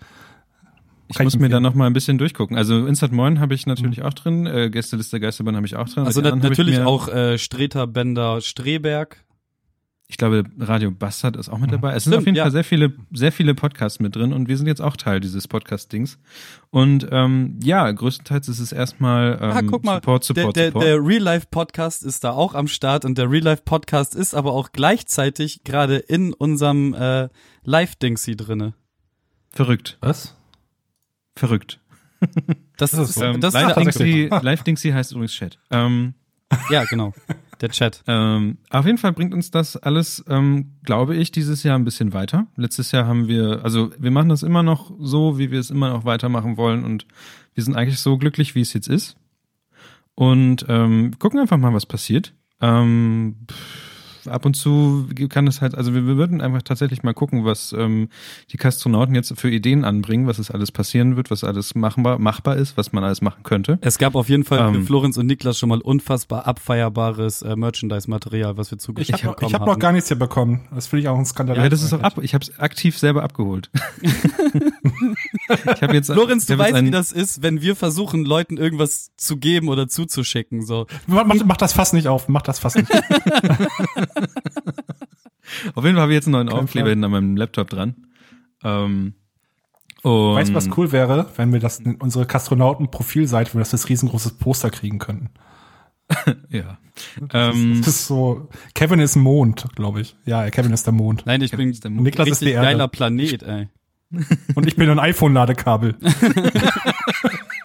ich 1.09 1.19
muss 1.19 1.37
mir 1.37 1.47
da 1.49 1.59
noch 1.59 1.73
mal 1.75 1.85
ein 1.87 1.93
bisschen 1.93 2.17
durchgucken. 2.17 2.57
Also 2.57 2.85
Instant 2.85 3.13
Moin 3.13 3.39
habe 3.39 3.53
ich 3.53 3.65
natürlich 3.65 4.01
auch 4.01 4.13
drin, 4.13 4.45
äh, 4.45 4.69
Gästeliste 4.69 5.19
Geisterbahn 5.19 5.55
habe 5.55 5.65
ich 5.65 5.75
auch 5.75 5.87
drin. 5.87 6.05
Also 6.05 6.19
na, 6.21 6.35
natürlich 6.35 6.79
auch 6.81 7.07
äh, 7.07 7.37
Streter 7.37 7.87
Bender 7.87 8.41
Streberg. 8.41 9.23
Ich 10.09 10.15
glaube, 10.15 10.45
Radio 10.57 10.89
Bastard 10.89 11.35
ist 11.35 11.49
auch 11.49 11.57
mit 11.57 11.69
dabei. 11.69 11.93
Es 11.93 12.05
sind 12.05 12.13
Stimmt, 12.13 12.21
auf 12.21 12.25
jeden 12.27 12.35
ja. 12.37 12.43
Fall 12.43 12.51
sehr 12.51 12.63
viele, 12.63 12.93
sehr 13.11 13.33
viele 13.33 13.53
Podcasts 13.53 13.99
mit 13.99 14.15
drin 14.15 14.31
und 14.31 14.47
wir 14.47 14.55
sind 14.55 14.67
jetzt 14.67 14.81
auch 14.81 14.95
Teil 14.95 15.19
dieses 15.19 15.49
Podcast-Dings. 15.49 16.17
Und 16.69 17.07
ähm, 17.11 17.59
ja, 17.61 17.91
größtenteils 17.91 18.47
ist 18.47 18.59
es 18.59 18.71
erstmal 18.71 19.37
ähm, 19.41 19.51
ah, 19.51 19.61
guck 19.63 19.83
mal, 19.83 19.95
Support, 19.95 20.23
Support, 20.23 20.55
der, 20.55 20.63
der, 20.63 20.71
Support. 20.71 20.85
der 20.85 21.05
Real 21.05 21.21
Life 21.21 21.47
Podcast 21.51 22.03
ist 22.03 22.23
da 22.23 22.31
auch 22.31 22.55
am 22.55 22.69
Start 22.69 23.03
und 23.03 23.17
der 23.17 23.29
Real 23.29 23.43
Life 23.43 23.63
Podcast 23.65 24.15
ist 24.15 24.33
aber 24.33 24.53
auch 24.53 24.71
gleichzeitig 24.71 25.65
gerade 25.65 25.97
in 25.97 26.33
unserem 26.33 26.93
äh, 26.93 27.27
Live-Dingsy 27.65 28.37
drinne. 28.37 28.75
Verrückt, 29.51 29.97
Was? 29.99 30.37
verrückt. 31.35 31.81
Das 32.77 32.91
Das 32.91 33.09
ist 33.09 33.15
so. 33.15 33.25
Ähm, 33.25 33.41
das 33.41 33.53
Live, 33.53 33.73
tatsächlich. 33.73 34.29
Dingsy, 34.29 34.87
Live 34.89 34.95
heißt 34.95 35.11
übrigens 35.11 35.33
Chat. 35.33 35.59
Ähm, 35.69 36.13
ja 36.69 36.85
genau, 36.85 37.13
der 37.61 37.69
Chat. 37.69 38.03
ähm, 38.07 38.57
auf 38.69 38.85
jeden 38.85 38.97
Fall 38.97 39.13
bringt 39.13 39.33
uns 39.33 39.51
das 39.51 39.77
alles, 39.77 40.23
ähm, 40.27 40.77
glaube 40.83 41.15
ich, 41.15 41.31
dieses 41.31 41.63
Jahr 41.63 41.77
ein 41.77 41.85
bisschen 41.85 42.13
weiter. 42.13 42.47
Letztes 42.55 42.91
Jahr 42.91 43.05
haben 43.05 43.27
wir, 43.27 43.61
also 43.63 43.91
wir 43.97 44.11
machen 44.11 44.29
das 44.29 44.43
immer 44.43 44.63
noch 44.63 44.91
so, 44.99 45.37
wie 45.37 45.51
wir 45.51 45.59
es 45.59 45.69
immer 45.69 45.89
noch 45.89 46.05
weitermachen 46.05 46.57
wollen 46.57 46.83
und 46.83 47.05
wir 47.53 47.63
sind 47.63 47.75
eigentlich 47.75 47.99
so 47.99 48.17
glücklich, 48.17 48.55
wie 48.55 48.61
es 48.61 48.73
jetzt 48.73 48.87
ist. 48.87 49.17
Und 50.15 50.65
ähm, 50.67 51.17
gucken 51.19 51.39
einfach 51.39 51.57
mal, 51.57 51.73
was 51.73 51.85
passiert. 51.85 52.33
Ähm, 52.59 53.35
pff, 53.49 53.86
ab 54.29 54.45
und 54.45 54.53
zu 54.55 55.07
kann 55.29 55.47
es 55.47 55.61
halt, 55.61 55.75
also 55.75 55.93
wir, 55.93 56.05
wir 56.05 56.17
würden 56.17 56.41
einfach 56.41 56.61
tatsächlich 56.61 57.03
mal 57.03 57.13
gucken, 57.13 57.45
was 57.45 57.73
ähm, 57.77 58.09
die 58.51 58.57
Kastronauten 58.57 59.15
jetzt 59.15 59.33
für 59.39 59.49
Ideen 59.49 59.83
anbringen, 59.85 60.27
was 60.27 60.39
es 60.39 60.51
alles 60.51 60.71
passieren 60.71 61.15
wird, 61.15 61.31
was 61.31 61.43
alles 61.43 61.75
machbar, 61.75 62.19
machbar 62.19 62.55
ist, 62.55 62.77
was 62.77 62.91
man 62.93 63.03
alles 63.03 63.21
machen 63.21 63.43
könnte. 63.43 63.77
Es 63.81 63.97
gab 63.97 64.15
auf 64.15 64.29
jeden 64.29 64.43
Fall 64.43 64.59
für 64.71 64.77
Ähm. 64.77 64.85
Florenz 64.85 65.17
und 65.17 65.25
Niklas 65.27 65.57
schon 65.57 65.69
mal 65.69 65.81
unfassbar 65.81 66.47
abfeierbares 66.47 67.41
äh, 67.41 67.55
Merchandise-Material, 67.55 68.57
was 68.57 68.71
wir 68.71 68.77
Ich 68.77 68.83
zugeschickt 68.83 69.19
habe 69.19 69.27
noch, 69.27 69.35
bekommen 69.35 69.49
ich 69.49 69.53
hab 69.53 69.61
noch 69.65 69.73
haben. 69.73 69.79
gar 69.79 69.91
nichts 69.91 70.07
hier 70.07 70.17
bekommen. 70.17 70.67
Das 70.73 70.87
finde 70.87 71.01
ich 71.01 71.07
auch 71.09 71.17
ein 71.17 71.25
Skandal. 71.25 71.57
Ja, 71.57 71.69
das 71.69 71.83
ist 71.83 71.93
auch 71.93 72.01
ab. 72.01 72.19
Ich 72.21 72.33
habe 72.33 72.43
es 72.43 72.59
aktiv 72.59 72.97
selber 72.97 73.23
abgeholt. 73.23 73.69
ich 74.01 75.81
habe 75.81 75.93
jetzt 75.93 76.11
Florenz, 76.11 76.43
ich 76.43 76.47
du 76.47 76.61
hab 76.61 76.67
jetzt 76.67 76.75
weißt, 76.75 76.85
wie 76.85 76.91
das 76.91 77.11
ist, 77.11 77.41
wenn 77.41 77.61
wir 77.61 77.75
versuchen, 77.75 78.25
Leuten 78.25 78.57
irgendwas 78.57 79.11
zu 79.17 79.37
geben 79.37 79.69
oder 79.69 79.87
zuzuschicken. 79.87 80.65
So. 80.65 80.87
Mach, 81.05 81.25
mach, 81.25 81.35
mach 81.45 81.57
das 81.57 81.73
Fass 81.73 81.93
nicht 81.93 82.07
auf. 82.07 82.27
Mach 82.27 82.41
das 82.41 82.59
Fass 82.59 82.75
nicht. 82.75 82.87
Auf 85.75 85.83
jeden 85.83 85.95
Fall 85.95 86.01
habe 86.03 86.11
ich 86.11 86.15
jetzt 86.17 86.27
einen 86.27 86.33
neuen 86.33 86.49
Kein 86.49 86.59
Aufkleber 86.59 86.89
hinten 86.89 87.05
an 87.05 87.11
meinem 87.11 87.37
Laptop 87.37 87.69
dran. 87.69 87.95
Ähm, 88.63 89.13
und 90.03 90.35
weißt 90.35 90.51
du, 90.51 90.55
was 90.55 90.69
cool 90.77 90.91
wäre, 90.91 91.27
wenn 91.37 91.51
wir 91.53 91.59
das 91.59 91.79
in 91.79 91.95
unsere 91.95 92.25
Kastronauten-Profilseite, 92.25 93.51
wenn 93.53 93.59
wir 93.59 93.63
das 93.63 93.73
als 93.73 93.89
riesengroßes 93.89 94.33
Poster 94.37 94.69
kriegen 94.69 94.99
könnten? 94.99 95.29
Ja. 96.49 96.77
Das, 97.29 97.53
Ähm, 97.55 97.73
ist, 97.73 97.81
das 97.87 97.95
ist 97.95 98.07
so, 98.07 98.47
Kevin 98.73 98.99
ist 98.99 99.15
Mond, 99.17 99.65
glaube 99.75 99.99
ich. 100.01 100.15
Ja, 100.25 100.49
Kevin 100.49 100.71
ist 100.71 100.85
der 100.85 100.93
Mond. 100.93 101.23
Nein, 101.25 101.41
ich 101.41 101.51
bin 101.51 101.69
ist 101.69 101.83
der 101.83 101.91
Mond. 101.91 102.03
Niklas 102.03 102.29
ist 102.29 102.41
die 102.41 102.51
Erde. 102.51 102.65
geiler 102.67 102.87
Planet, 102.87 103.43
ey. 103.43 103.67
Und 104.55 104.65
ich 104.67 104.77
bin 104.77 104.89
ein 104.89 104.99
iPhone-Ladekabel. 104.99 105.95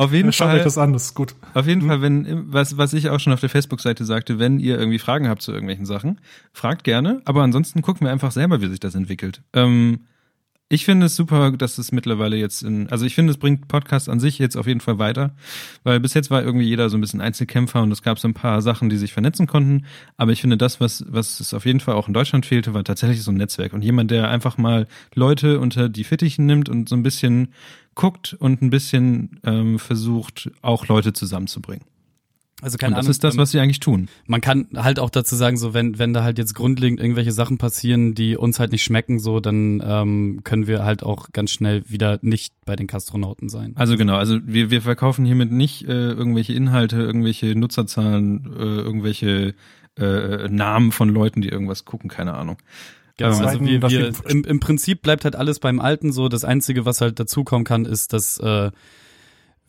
auf 0.00 0.12
jeden 0.12 0.32
Schaut 0.32 0.48
euch 0.48 0.54
Fall, 0.54 0.64
das 0.64 0.78
an, 0.78 0.92
das 0.94 1.04
ist 1.06 1.14
gut. 1.14 1.34
auf 1.52 1.66
jeden 1.66 1.86
Fall, 1.86 2.00
wenn 2.00 2.52
was 2.52 2.78
was 2.78 2.94
ich 2.94 3.10
auch 3.10 3.20
schon 3.20 3.32
auf 3.32 3.40
der 3.40 3.50
Facebook-Seite 3.50 4.04
sagte, 4.04 4.38
wenn 4.38 4.58
ihr 4.58 4.78
irgendwie 4.78 4.98
Fragen 4.98 5.28
habt 5.28 5.42
zu 5.42 5.52
irgendwelchen 5.52 5.84
Sachen, 5.84 6.20
fragt 6.52 6.84
gerne. 6.84 7.20
Aber 7.26 7.42
ansonsten 7.42 7.82
gucken 7.82 8.06
wir 8.06 8.10
einfach 8.10 8.32
selber, 8.32 8.62
wie 8.62 8.68
sich 8.68 8.80
das 8.80 8.94
entwickelt. 8.94 9.42
Ähm, 9.52 10.00
ich 10.72 10.84
finde 10.84 11.06
es 11.06 11.16
super, 11.16 11.50
dass 11.50 11.78
es 11.78 11.90
mittlerweile 11.90 12.36
jetzt 12.36 12.62
in, 12.62 12.88
also 12.90 13.04
ich 13.04 13.16
finde, 13.16 13.32
es 13.32 13.38
bringt 13.38 13.66
Podcast 13.66 14.08
an 14.08 14.20
sich 14.20 14.38
jetzt 14.38 14.56
auf 14.56 14.68
jeden 14.68 14.80
Fall 14.80 15.00
weiter, 15.00 15.34
weil 15.82 15.98
bis 15.98 16.14
jetzt 16.14 16.30
war 16.30 16.44
irgendwie 16.44 16.64
jeder 16.66 16.88
so 16.88 16.96
ein 16.96 17.00
bisschen 17.00 17.20
Einzelkämpfer 17.20 17.82
und 17.82 17.90
es 17.90 18.02
gab 18.02 18.20
so 18.20 18.28
ein 18.28 18.34
paar 18.34 18.62
Sachen, 18.62 18.88
die 18.88 18.96
sich 18.96 19.12
vernetzen 19.12 19.48
konnten. 19.48 19.84
Aber 20.16 20.30
ich 20.30 20.40
finde, 20.40 20.56
das, 20.56 20.80
was, 20.80 21.04
was 21.08 21.40
es 21.40 21.54
auf 21.54 21.66
jeden 21.66 21.80
Fall 21.80 21.96
auch 21.96 22.06
in 22.06 22.14
Deutschland 22.14 22.46
fehlte, 22.46 22.72
war 22.72 22.84
tatsächlich 22.84 23.24
so 23.24 23.32
ein 23.32 23.36
Netzwerk 23.36 23.72
und 23.72 23.82
jemand, 23.82 24.12
der 24.12 24.30
einfach 24.30 24.58
mal 24.58 24.86
Leute 25.12 25.58
unter 25.58 25.88
die 25.88 26.04
Fittichen 26.04 26.46
nimmt 26.46 26.68
und 26.68 26.88
so 26.88 26.94
ein 26.94 27.02
bisschen 27.02 27.52
guckt 27.96 28.36
und 28.38 28.62
ein 28.62 28.70
bisschen 28.70 29.40
ähm, 29.42 29.80
versucht, 29.80 30.52
auch 30.62 30.86
Leute 30.86 31.12
zusammenzubringen. 31.12 31.84
Also 32.62 32.74
Und 32.74 32.80
keine 32.80 32.94
das 32.94 33.04
Ahnung. 33.04 33.10
ist 33.10 33.24
das, 33.24 33.36
was 33.36 33.50
sie 33.50 33.60
eigentlich 33.60 33.80
tun. 33.80 34.08
man 34.26 34.40
kann 34.40 34.68
halt 34.76 34.98
auch 34.98 35.10
dazu 35.10 35.36
sagen, 35.36 35.56
so 35.56 35.74
wenn 35.74 35.98
wenn 35.98 36.12
da 36.12 36.22
halt 36.22 36.38
jetzt 36.38 36.54
grundlegend 36.54 37.00
irgendwelche 37.00 37.32
Sachen 37.32 37.58
passieren, 37.58 38.14
die 38.14 38.36
uns 38.36 38.60
halt 38.60 38.72
nicht 38.72 38.82
schmecken, 38.82 39.18
so 39.18 39.40
dann 39.40 39.82
ähm, 39.84 40.40
können 40.44 40.66
wir 40.66 40.84
halt 40.84 41.02
auch 41.02 41.28
ganz 41.32 41.50
schnell 41.50 41.82
wieder 41.88 42.18
nicht 42.22 42.54
bei 42.64 42.76
den 42.76 42.86
Kastronauten 42.86 43.48
sein. 43.48 43.72
Also 43.76 43.96
genau, 43.96 44.16
also 44.16 44.38
wir, 44.44 44.70
wir 44.70 44.82
verkaufen 44.82 45.24
hiermit 45.24 45.52
nicht 45.52 45.84
äh, 45.88 46.10
irgendwelche 46.10 46.52
Inhalte, 46.52 46.96
irgendwelche 46.96 47.54
Nutzerzahlen, 47.58 48.52
äh, 48.56 48.62
irgendwelche 48.62 49.54
äh, 49.98 50.48
Namen 50.48 50.92
von 50.92 51.08
Leuten, 51.08 51.40
die 51.40 51.48
irgendwas 51.48 51.84
gucken, 51.84 52.08
keine 52.08 52.34
Ahnung. 52.34 52.56
Genau, 53.16 53.36
also 53.36 53.60
wir, 53.60 53.82
wir, 53.82 54.12
im, 54.28 54.44
im 54.44 54.60
Prinzip 54.60 55.02
bleibt 55.02 55.24
halt 55.24 55.36
alles 55.36 55.58
beim 55.58 55.78
Alten 55.78 56.10
so. 56.10 56.28
Das 56.28 56.44
Einzige, 56.44 56.86
was 56.86 57.02
halt 57.02 57.20
dazukommen 57.20 57.64
kann, 57.64 57.84
ist, 57.84 58.14
dass 58.14 58.38
äh, 58.38 58.70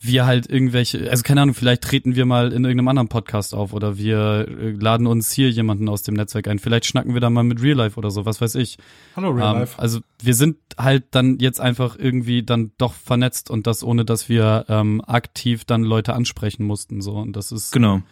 wir 0.04 0.26
halt 0.26 0.50
irgendwelche, 0.50 1.08
also 1.10 1.22
keine 1.22 1.42
Ahnung, 1.42 1.54
vielleicht 1.54 1.82
treten 1.82 2.16
wir 2.16 2.26
mal 2.26 2.52
in 2.52 2.64
irgendeinem 2.64 2.88
anderen 2.88 3.08
Podcast 3.08 3.54
auf 3.54 3.72
oder 3.72 3.96
wir 3.96 4.46
äh, 4.48 4.70
laden 4.72 5.06
uns 5.06 5.30
hier 5.32 5.48
jemanden 5.50 5.88
aus 5.88 6.02
dem 6.02 6.14
Netzwerk 6.14 6.48
ein. 6.48 6.58
Vielleicht 6.58 6.86
schnacken 6.86 7.14
wir 7.14 7.20
da 7.20 7.30
mal 7.30 7.44
mit 7.44 7.62
Real 7.62 7.76
Life 7.76 7.96
oder 7.98 8.10
so, 8.10 8.26
was 8.26 8.40
weiß 8.40 8.56
ich. 8.56 8.78
Hallo, 9.14 9.30
Real 9.30 9.54
Ähm, 9.54 9.60
Life. 9.60 9.78
also 9.78 10.00
wir 10.20 10.34
sind 10.34 10.56
halt 10.76 11.04
dann 11.12 11.38
jetzt 11.38 11.60
einfach 11.60 11.96
irgendwie 11.98 12.42
dann 12.42 12.72
doch 12.78 12.94
vernetzt 12.94 13.48
und 13.50 13.66
das 13.66 13.84
ohne, 13.84 14.04
dass 14.04 14.28
wir 14.28 14.64
ähm, 14.68 15.00
aktiv 15.06 15.64
dann 15.64 15.82
Leute 15.84 16.14
ansprechen 16.14 16.64
mussten. 16.64 17.00
So 17.00 17.12
und 17.18 17.34
das 17.36 17.52
ist 17.52 17.70
Genau. 17.72 18.02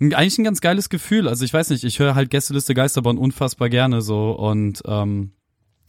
ein, 0.00 0.14
eigentlich 0.14 0.38
ein 0.38 0.44
ganz 0.44 0.60
geiles 0.62 0.88
Gefühl. 0.88 1.28
Also 1.28 1.44
ich 1.44 1.52
weiß 1.52 1.70
nicht, 1.70 1.84
ich 1.84 1.98
höre 1.98 2.14
halt 2.14 2.30
Gästeliste 2.30 2.72
Geisterbahn 2.72 3.18
unfassbar 3.18 3.68
gerne 3.68 4.00
so 4.00 4.30
und 4.30 4.82
ähm, 4.86 5.32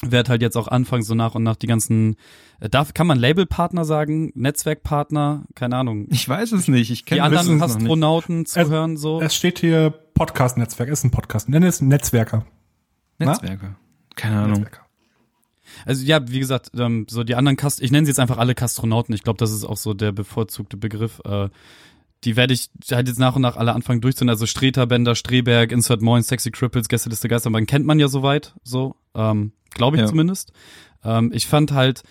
werde 0.03 0.29
halt 0.29 0.41
jetzt 0.41 0.55
auch 0.55 0.67
anfangen, 0.67 1.03
so 1.03 1.13
nach 1.13 1.35
und 1.35 1.43
nach 1.43 1.55
die 1.55 1.67
ganzen, 1.67 2.15
äh, 2.59 2.69
darf, 2.69 2.93
kann 2.93 3.07
man 3.07 3.19
Labelpartner 3.19 3.85
sagen, 3.85 4.31
Netzwerkpartner, 4.35 5.43
keine 5.55 5.75
Ahnung, 5.75 6.07
Ich 6.09 6.27
weiß 6.27 6.53
es 6.53 6.67
nicht. 6.67 6.89
Ich 6.89 7.05
die 7.05 7.15
kenne 7.15 7.23
anderen 7.23 7.57
noch 7.57 7.67
nicht. 7.67 7.75
Astronauten 7.75 8.45
zuhören 8.45 8.97
so. 8.97 9.21
Es 9.21 9.35
steht 9.35 9.59
hier 9.59 9.91
Podcast-Netzwerk. 10.13 10.89
Ist 10.89 11.03
ein 11.03 11.11
Podcast. 11.11 11.49
Nenn 11.49 11.63
es 11.63 11.81
Netzwerker. 11.81 12.45
Netzwerke. 13.17 13.75
Keine 14.15 14.37
Ahnung. 14.37 14.61
Netzwerker. 14.61 14.85
Also 15.85 16.03
ja, 16.03 16.27
wie 16.27 16.39
gesagt, 16.39 16.71
ähm, 16.75 17.05
so 17.09 17.23
die 17.23 17.35
anderen 17.35 17.57
Kast, 17.57 17.81
ich 17.81 17.91
nenne 17.91 18.05
sie 18.05 18.11
jetzt 18.11 18.19
einfach 18.19 18.37
alle 18.37 18.55
Kastronauten. 18.55 19.13
Ich 19.13 19.23
glaube, 19.23 19.37
das 19.37 19.51
ist 19.51 19.65
auch 19.65 19.77
so 19.77 19.93
der 19.93 20.11
bevorzugte 20.11 20.77
Begriff. 20.77 21.21
Äh, 21.25 21.49
die 22.23 22.35
werde 22.35 22.53
ich 22.53 22.69
halt 22.91 23.07
jetzt 23.07 23.19
nach 23.19 23.35
und 23.35 23.41
nach 23.41 23.55
alle 23.57 23.73
anfangen 23.73 24.01
durchzunehmen. 24.01 24.33
Also 24.33 24.45
Streter, 24.45 24.85
Bender, 24.87 25.15
Streberg, 25.15 25.71
Insert 25.71 26.01
Moin, 26.01 26.21
Sexy 26.23 26.51
Cripples, 26.51 26.87
Gästeliste 26.89 27.27
Geister, 27.27 27.49
man 27.49 27.65
kennt 27.65 27.85
man 27.85 27.99
ja 27.99 28.07
soweit, 28.07 28.55
so, 28.63 28.95
ähm, 29.15 29.53
glaube 29.71 29.97
ich 29.97 30.01
Ja. 30.01 30.07
zumindest. 30.07 30.51
Ähm, 31.03 31.31
ich 31.33 31.47
fand 31.47 31.71
halt 31.71 32.03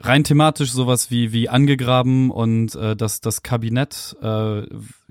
rein 0.00 0.24
thematisch 0.24 0.72
sowas 0.72 1.10
wie 1.10 1.32
wie 1.32 1.48
angegraben 1.48 2.30
und 2.30 2.74
äh, 2.74 2.94
das 2.96 3.20
das 3.22 3.42
Kabinett, 3.42 4.14
äh, 4.20 4.66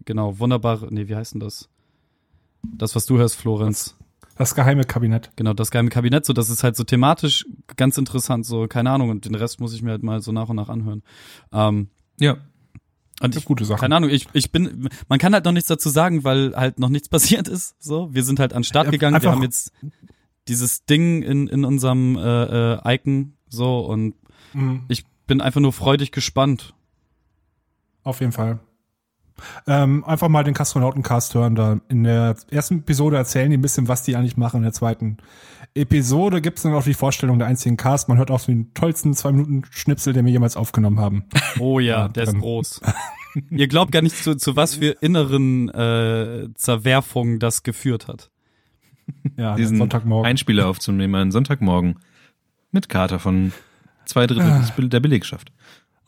genau 0.06 0.38
wunderbar. 0.40 0.86
Nee, 0.92 1.08
wie 1.08 1.16
heißt 1.16 1.34
denn 1.34 1.40
das? 1.40 1.70
Das, 2.64 2.96
was 2.96 3.06
du 3.08 3.18
hörst, 3.18 3.36
Florenz. 3.36 3.96
Das 4.38 4.54
geheime 4.54 4.84
Kabinett. 4.84 5.32
Genau, 5.38 5.54
das 5.54 5.72
geheime 5.72 5.90
Kabinett, 5.90 6.26
so 6.26 6.34
das 6.34 6.50
ist 6.50 6.64
halt 6.64 6.76
so 6.76 6.84
thematisch 6.84 7.46
ganz 7.78 7.98
interessant, 7.98 8.46
so 8.46 8.68
keine 8.68 8.92
Ahnung 8.92 9.10
und 9.10 9.26
den 9.26 9.34
Rest 9.34 9.60
muss 9.60 9.74
ich 9.74 9.82
mir 9.82 9.92
halt 9.92 10.04
mal 10.04 10.22
so 10.22 10.32
nach 10.32 10.50
und 10.50 10.58
nach 10.58 10.70
anhören. 10.70 11.02
Ähm, 11.54 11.90
Ja. 12.20 12.38
Und 13.22 13.34
Das 13.36 13.42
ich, 13.42 13.46
gute 13.46 13.64
Sache. 13.66 13.80
keine 13.80 13.96
Ahnung, 13.96 14.10
ich, 14.10 14.28
ich 14.34 14.52
bin, 14.52 14.90
man 15.08 15.20
kann 15.20 15.34
halt 15.34 15.46
noch 15.46 15.52
nichts 15.52 15.68
dazu 15.70 15.90
sagen, 15.90 16.24
weil 16.24 16.56
halt 16.56 16.80
noch 16.80 16.90
nichts 16.90 17.08
passiert 17.10 17.48
ist. 17.48 17.76
So, 17.80 18.14
wir 18.14 18.24
sind 18.24 18.40
halt 18.40 18.54
an 18.54 18.60
den 18.60 18.66
Start 18.66 18.92
gegangen, 18.92 19.14
wir 19.14 19.18
einfach- 19.18 19.32
haben 19.34 19.44
jetzt 19.44 19.72
dieses 20.48 20.86
Ding 20.86 21.24
in, 21.24 21.48
in 21.48 21.66
unserem 21.66 22.18
äh, 22.18 22.74
äh, 22.76 22.96
Icon 22.96 23.34
so 23.50 23.80
und 23.80 24.16
Mhm. 24.54 24.84
ich 24.88 25.06
bin 25.28 25.42
einfach 25.42 25.60
nur 25.60 25.74
freudig 25.74 26.12
gespannt. 26.14 26.74
Auf 28.04 28.20
jeden 28.22 28.32
Fall. 28.32 28.60
Ähm, 29.68 30.06
einfach 30.06 30.30
mal 30.30 30.44
den 30.46 30.54
Kastronautencast 30.54 31.34
hören. 31.34 31.56
Da 31.56 31.82
in 31.90 32.06
der 32.06 32.36
ersten 32.52 32.80
Episode 32.80 33.18
erzählen 33.18 33.50
die 33.50 33.58
ein 33.58 33.62
bisschen, 33.62 33.90
was 33.90 34.04
die 34.04 34.16
eigentlich 34.16 34.38
machen. 34.38 34.58
In 34.58 34.64
der 34.64 34.72
zweiten 34.72 35.18
Episode 35.76 36.42
gibt's 36.42 36.62
dann 36.64 36.74
auch 36.74 36.84
die 36.84 36.94
Vorstellung 36.94 37.38
der 37.38 37.48
einzigen 37.48 37.76
Cast. 37.78 38.08
Man 38.10 38.18
hört 38.18 38.32
auch 38.32 38.40
so 38.40 38.52
den 38.52 38.74
tollsten 38.74 39.14
zwei 39.14 39.32
Minuten 39.34 39.64
Schnipsel, 39.70 40.14
den 40.14 40.26
wir 40.26 40.32
jemals 40.32 40.56
aufgenommen 40.58 41.00
haben. 41.00 41.26
Oh 41.60 41.80
ja, 41.80 42.08
der 42.08 42.24
ist 42.24 42.34
dann- 42.34 42.42
groß. 42.42 42.82
Ihr 43.50 43.68
glaubt 43.68 43.92
gar 43.92 44.02
nicht, 44.02 44.16
zu, 44.16 44.36
zu 44.36 44.56
was 44.56 44.76
für 44.76 44.92
inneren 45.02 45.68
äh, 45.70 46.48
Zerwerfungen 46.56 47.40
das 47.40 47.64
geführt 47.64 48.08
hat. 48.08 48.30
Ja, 49.38 49.56
Diesen 49.56 49.78
Sonntagmorgen. 49.78 50.26
Einspieler 50.30 50.68
aufzunehmen, 50.68 51.16
einen 51.16 51.32
Sonntagmorgen. 51.32 52.00
Mit 52.72 52.88
Kater 52.90 53.20
von 53.20 53.52
zwei 54.06 54.26
Drittel 54.28 54.90
der 54.90 55.00
Belegschaft. 55.02 55.52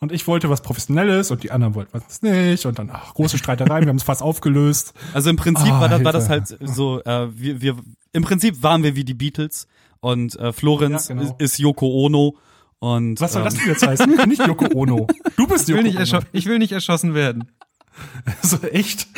Und 0.00 0.12
ich 0.12 0.26
wollte 0.26 0.48
was 0.48 0.62
Professionelles 0.62 1.30
und 1.30 1.42
die 1.42 1.50
anderen 1.50 1.74
wollten 1.74 1.90
was 1.92 2.22
nicht. 2.22 2.64
Und 2.66 2.78
dann 2.78 2.88
ach, 2.92 3.14
große 3.14 3.36
Streitereien, 3.36 3.84
wir 3.84 3.90
haben 3.90 3.96
es 3.96 4.02
fast 4.04 4.22
aufgelöst. 4.22 4.94
Also 5.12 5.28
im 5.28 5.36
Prinzip 5.36 5.70
Ah, 5.72 5.80
war, 5.80 5.88
das, 5.88 6.04
war 6.04 6.12
das 6.12 6.28
halt 6.28 6.56
so, 6.60 7.02
äh, 7.04 7.28
wir, 7.38 7.60
wir, 7.60 7.76
im 8.12 8.22
Prinzip 8.22 8.62
waren 8.62 8.82
wir 8.82 8.96
wie 8.96 9.04
die 9.04 9.14
Beatles 9.14 9.66
und 10.00 10.36
äh, 10.38 10.52
Florenz 10.52 11.08
Ja, 11.08 11.14
genau. 11.16 11.36
ist, 11.38 11.58
Yoko 11.58 11.86
Ono 12.04 12.36
und 12.78 13.20
Was 13.20 13.32
soll 13.32 13.42
ähm, 13.42 13.44
das 13.46 13.54
denn 13.54 13.66
jetzt 13.68 13.86
heißen? 13.86 14.10
Nicht 14.28 14.46
Yoko 14.46 14.66
Ono. 14.74 15.06
Du 15.36 15.46
bist 15.46 15.68
Ich 15.68 15.74
will, 15.74 15.86
Yoko 15.86 15.98
nicht 16.00 16.14
Ono. 16.14 16.22
ich 16.32 16.46
will 16.46 16.58
nicht 16.58 16.72
erschossen 16.72 17.14
werden. 17.14 17.50
Also 18.42 18.58
echt? 18.68 19.08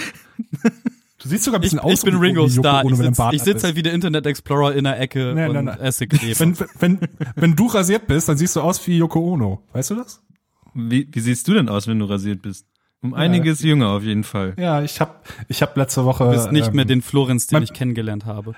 Du 1.22 1.28
siehst 1.28 1.44
sogar 1.44 1.60
ein 1.60 1.62
ich, 1.64 1.72
bisschen 1.72 1.80
aus 1.80 1.98
ich 1.98 2.02
bin 2.02 2.14
wie 2.14 2.26
Ringo 2.28 2.48
Starr. 2.48 2.82
Ich 2.86 2.96
sitze 2.96 3.28
ich 3.32 3.42
sitz 3.42 3.62
halt 3.64 3.76
wie 3.76 3.82
der 3.82 3.92
Internet 3.92 4.24
Explorer 4.24 4.74
in 4.74 4.84
der 4.84 4.98
Ecke 4.98 5.34
Nein, 5.34 5.48
und 5.50 5.54
nein, 5.56 5.64
nein. 5.66 5.80
esse 5.80 6.06
Klebe. 6.06 6.38
Wenn, 6.40 6.56
wenn, 6.78 6.98
wenn 7.36 7.56
du 7.56 7.66
rasiert 7.66 8.06
bist, 8.06 8.30
dann 8.30 8.38
siehst 8.38 8.56
du 8.56 8.62
aus 8.62 8.86
wie 8.86 8.96
Yoko 8.96 9.20
Ono. 9.34 9.62
Weißt 9.74 9.90
du 9.90 9.96
das? 9.96 10.22
Wie, 10.72 11.06
wie 11.12 11.20
siehst 11.20 11.46
du 11.46 11.52
denn 11.52 11.68
aus, 11.68 11.86
wenn 11.88 11.98
du 11.98 12.06
rasiert 12.06 12.40
bist? 12.40 12.64
Um 13.02 13.12
einiges 13.14 13.60
jünger 13.62 13.88
auf 13.88 14.02
jeden 14.02 14.24
Fall. 14.24 14.54
Ja, 14.58 14.82
ich 14.82 15.00
hab, 15.00 15.26
ich 15.48 15.60
hab 15.62 15.76
letzte 15.76 16.04
Woche. 16.06 16.24
Du 16.24 16.30
bist 16.30 16.52
nicht 16.52 16.68
ähm, 16.68 16.76
mehr 16.76 16.84
den 16.86 17.02
Florenz, 17.02 17.46
den 17.46 17.56
mein- 17.56 17.62
ich 17.64 17.72
kennengelernt 17.74 18.24
habe. 18.24 18.54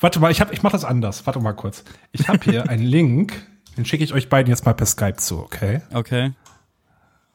Warte 0.00 0.20
mal, 0.20 0.30
ich 0.30 0.40
hab, 0.40 0.52
ich 0.52 0.62
mach 0.62 0.72
das 0.72 0.84
anders. 0.84 1.26
Warte 1.26 1.40
mal 1.40 1.52
kurz. 1.52 1.84
Ich 2.12 2.28
habe 2.28 2.38
hier 2.44 2.68
einen 2.68 2.82
Link, 2.86 3.32
den 3.76 3.84
schicke 3.84 4.04
ich 4.04 4.12
euch 4.14 4.28
beiden 4.28 4.50
jetzt 4.50 4.64
mal 4.66 4.72
per 4.74 4.86
Skype 4.86 5.16
zu, 5.16 5.38
okay? 5.40 5.80
Okay. 5.92 6.32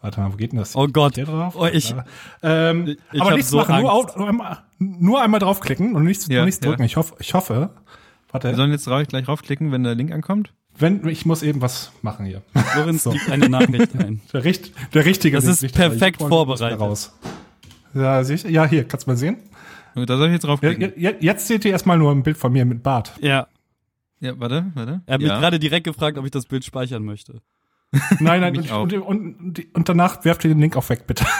Warte 0.01 0.19
mal, 0.21 0.31
wo 0.31 0.37
geht 0.37 0.51
denn 0.51 0.59
das? 0.59 0.75
Oh 0.75 0.87
Gott. 0.87 1.17
Oh, 1.55 1.65
ich- 1.71 1.89
Ja. 1.89 2.05
ähm, 2.43 2.95
ich 3.11 3.21
aber 3.21 3.31
nichts 3.35 3.49
so 3.49 3.57
machen, 3.57 3.81
nur, 3.81 3.91
auf, 3.91 4.15
nur, 4.15 4.27
einmal, 4.29 4.57
nur 4.77 5.21
einmal 5.21 5.39
draufklicken 5.39 5.95
und 5.95 6.03
nichts, 6.03 6.27
Ja, 6.27 6.45
nichts 6.45 6.63
ja. 6.63 6.69
drücken. 6.69 6.83
Ich 6.83 6.97
hoffe, 6.97 7.15
ich 7.19 7.33
hoffe. 7.33 7.71
Warte, 8.31 8.49
Wir 8.49 8.55
sollen 8.55 8.71
jetzt 8.71 8.85
gleich 8.85 9.27
raufklicken, 9.27 9.71
wenn 9.71 9.83
der 9.83 9.95
Link 9.95 10.11
ankommt? 10.11 10.53
wenn 10.79 11.07
ich 11.07 11.25
muss 11.25 11.41
eben 11.41 11.59
was 11.61 11.91
machen 12.03 12.27
hier. 12.27 12.43
Florenz 12.73 13.03
gibt 13.11 13.31
eine 13.31 13.49
Nachricht 13.49 13.95
ein. 13.95 14.21
Der, 14.31 14.43
richt, 14.43 14.71
der 14.93 15.05
richtige 15.05 15.37
Das 15.37 15.45
Link 15.45 15.63
ist 15.63 15.75
perfekt 15.75 16.21
vorbereitet. 16.21 16.79
Raus. 16.79 17.17
Ja, 17.95 18.21
ich, 18.21 18.43
ja, 18.43 18.65
hier, 18.67 18.83
kannst 18.87 19.07
du 19.07 19.11
mal 19.11 19.17
sehen. 19.17 19.37
Da 20.05 20.17
soll 20.17 20.27
ich 20.27 20.33
jetzt 20.33 20.43
Ja, 20.43 20.47
draufklicken. 20.49 20.93
ja, 20.97 21.11
jetzt 21.19 21.47
seht 21.47 21.65
ihr 21.65 21.71
erstmal 21.71 21.97
nur 21.97 22.11
ein 22.11 22.23
Bild 22.23 22.37
von 22.37 22.51
mir 22.51 22.65
mit 22.65 22.83
Bart. 22.83 23.13
Ja. 23.21 23.47
Ja, 24.19 24.39
warte, 24.39 24.65
warte. 24.73 25.01
Er 25.05 25.13
hat 25.15 25.21
mich 25.21 25.29
ja. 25.29 25.39
gerade 25.39 25.59
direkt 25.59 25.85
gefragt, 25.85 26.17
ob 26.17 26.25
ich 26.25 26.31
das 26.31 26.45
Bild 26.45 26.65
speichern 26.65 27.03
möchte. 27.03 27.41
Nein, 28.19 28.41
nein, 28.41 28.51
Mich 28.57 28.71
und, 28.71 28.93
auch. 28.95 29.07
und, 29.07 29.39
und, 29.39 29.75
und 29.75 29.89
danach 29.89 30.23
werft 30.25 30.43
ihr 30.43 30.49
den 30.49 30.59
Link 30.59 30.75
auch 30.75 30.87
weg, 30.89 31.07
bitte. 31.07 31.25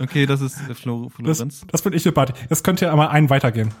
Okay, 0.00 0.26
das 0.26 0.40
ist 0.40 0.60
äh, 0.70 0.74
Flo, 0.76 1.10
Das, 1.18 1.38
Florenz. 1.38 1.66
das 1.72 1.82
bin 1.82 1.92
ich 1.92 2.04
mit 2.04 2.14
Bart. 2.14 2.32
Jetzt 2.48 2.62
könnt 2.62 2.80
ihr 2.80 2.92
einmal 2.92 3.08
einen 3.08 3.30
weitergehen. 3.30 3.74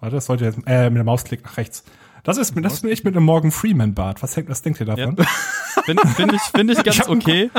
Warte, 0.00 0.16
das 0.16 0.26
sollte 0.26 0.46
jetzt, 0.46 0.58
äh, 0.66 0.90
mit 0.90 0.96
der 0.96 1.04
Mausklick 1.04 1.44
nach 1.44 1.56
rechts. 1.56 1.84
Das 2.24 2.36
ist, 2.38 2.54
das 2.56 2.80
bin 2.80 2.90
ich 2.90 3.04
mit 3.04 3.14
einem 3.16 3.24
Morgan 3.24 3.52
Freeman 3.52 3.94
Bart. 3.94 4.20
Was, 4.20 4.34
denkt- 4.34 4.50
was 4.50 4.60
denkt 4.62 4.80
ihr 4.80 4.86
davon? 4.86 5.16
Finde 5.84 6.06
find 6.08 6.32
ich, 6.32 6.40
find 6.40 6.70
ich 6.76 6.82
ganz 6.82 6.98
hab 6.98 7.08
einen- 7.08 7.20
okay. 7.20 7.50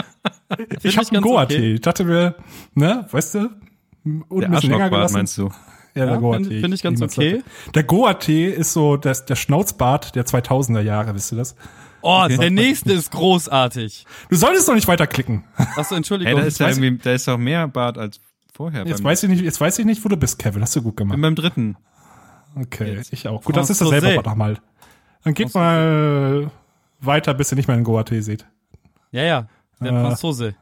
ich 0.78 0.84
ich 0.86 0.98
habe 0.98 1.08
einen 1.12 1.22
Goa-Tee. 1.22 1.56
okay. 1.56 1.74
Ich 1.76 1.82
dachte 1.82 2.04
mir, 2.04 2.36
ne, 2.76 3.08
weißt 3.10 3.36
du, 3.36 3.50
und 4.04 4.40
Der 4.42 4.48
ein 4.50 4.52
bisschen 4.52 4.70
länger 4.72 4.84
Arschlochbart 4.86 4.92
gelassen. 4.92 5.14
meinst 5.14 5.38
du? 5.38 5.50
Ja, 5.96 6.06
der 6.06 6.14
Ja, 6.14 6.16
Goa-Tee. 6.18 6.44
find- 6.46 6.62
find 6.62 6.74
ich 6.76 6.82
ganz 6.84 7.02
okay. 7.02 7.44
Der 7.76 7.84
Goa-Tee 7.84 8.46
ist 8.48 8.74
so 8.74 8.96
das, 8.98 9.26
der 9.26 9.36
Schnauzbart 9.36 10.16
der 10.16 10.26
2000er 10.26 10.82
Jahre, 10.82 11.14
wisst 11.16 11.32
ihr 11.34 11.38
das? 11.38 11.56
Oh, 12.02 12.26
der 12.30 12.50
nächste 12.52 12.94
ist 12.94 13.12
großartig. 13.12 14.06
Du 14.30 14.36
solltest 14.38 14.70
doch 14.70 14.76
nicht 14.76 14.88
weiterklicken. 14.88 15.44
Achso, 15.76 15.96
Entschuldigung. 15.96 16.34
Hey, 16.34 16.42
da 16.42 16.48
ist 16.48 16.60
ja 16.60 16.70
irgendwie, 16.70 16.98
da 16.98 17.12
ist 17.12 17.28
auch 17.28 17.38
mehr 17.38 17.68
Bart 17.68 17.98
als 17.98 18.22
vorher. 18.54 18.86
Jetzt 18.88 19.04
weiß 19.04 19.24
ich 19.24 19.30
nicht, 19.30 19.44
jetzt 19.44 19.60
weiß 19.60 19.80
ich 19.80 19.86
nicht, 19.86 20.04
wo 20.06 20.10
du 20.10 20.16
bist, 20.16 20.40
Kevin. 20.40 20.62
Hast 20.62 20.76
du 20.78 20.82
gut 20.82 20.96
gemacht. 20.96 21.16
bin 21.16 21.22
beim 21.22 21.36
dritten. 21.36 21.76
Okay, 22.56 23.02
ich 23.12 23.28
auch. 23.28 23.44
Gut, 23.44 23.58
das 23.58 23.70
ist 23.70 23.82
dasselbe 23.82 24.14
Bart 24.16 24.26
nochmal. 24.28 24.58
Dann 25.24 25.34
geht 25.34 25.54
mal 25.54 26.50
weiter, 27.02 27.34
bis 27.34 27.52
ihr 27.52 27.56
nicht 27.58 27.68
mehr 27.68 27.76
einen 27.76 27.84
Goa-Tee 27.84 28.22
seht. 28.22 28.46
ja, 29.12 29.24
ja. 29.24 29.48
Der 29.82 29.92
Äh, 29.92 30.02
Franzose. 30.02 30.56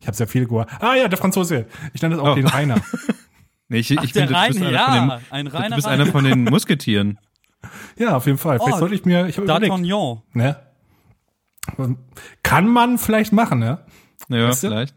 Ich 0.00 0.06
habe 0.06 0.16
sehr 0.16 0.26
viele 0.26 0.46
Goa. 0.46 0.66
Ah 0.80 0.94
ja, 0.94 1.08
der 1.08 1.18
Franzose. 1.18 1.66
Ich 1.92 2.00
nenne 2.02 2.16
das 2.16 2.24
auch 2.24 2.32
Oh. 2.32 2.34
den 2.34 2.46
Rainer. 2.46 2.76
Nee, 3.72 3.78
ich, 3.78 3.90
ich 3.92 4.10
der 4.12 4.26
finde, 4.26 4.34
du 4.34 4.46
bist 4.48 4.60
einer 4.62 4.70
ja. 4.72 4.86
von 4.86 5.20
ein 5.30 5.44
den, 5.44 5.54
reiner 5.54 5.68
du 5.68 5.74
bist 5.76 5.86
Reiner. 5.86 6.02
einer 6.02 6.10
von 6.12 6.24
den 6.24 6.42
Musketieren. 6.50 7.18
Ja, 7.96 8.16
auf 8.16 8.26
jeden 8.26 8.36
Fall. 8.38 8.58
Vielleicht 8.58 8.74
Oh, 8.74 8.78
sollte 8.80 8.96
ich 8.96 9.04
mir, 9.04 9.28
ich 9.28 9.36
habe 9.36 9.44
überlegt, 9.44 9.72
D'Artagnan. 9.72 10.22
ne? 10.32 10.56
Kann 12.42 12.66
man 12.68 12.98
vielleicht 12.98 13.32
machen, 13.32 13.60
ne? 13.60 13.78
Ja, 14.28 14.48
Weißt 14.48 14.64
du? 14.64 14.68
vielleicht. 14.68 14.96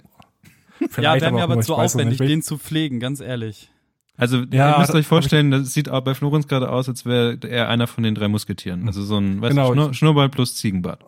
Ja, 0.79 0.87
Vielleicht 0.89 1.21
wäre 1.21 1.31
mir 1.33 1.43
aber 1.43 1.61
zu 1.61 1.75
aufwendig, 1.75 2.17
den 2.17 2.41
zu 2.41 2.57
pflegen, 2.57 2.99
ganz 2.99 3.19
ehrlich. 3.21 3.69
Also 4.17 4.43
Ja, 4.51 4.73
ihr 4.73 4.79
müsst 4.79 4.95
euch 4.95 5.05
vorstellen, 5.07 5.51
das 5.51 5.71
sieht 5.73 5.89
auch 5.89 6.01
bei 6.01 6.15
Florenz 6.15 6.47
gerade 6.47 6.69
aus, 6.69 6.89
als 6.89 7.05
wäre 7.05 7.37
er 7.47 7.69
einer 7.69 7.85
von 7.87 8.03
den 8.03 8.15
drei 8.15 8.27
Musketieren. 8.27 8.87
Also 8.87 9.03
so 9.03 9.17
ein, 9.17 9.39
weißt 9.41 9.51
Genau. 9.51 9.67
du, 9.69 9.73
Schnur, 9.75 9.93
Schnurrbart 9.93 10.31
plus 10.31 10.55
Ziegenbart. 10.55 11.03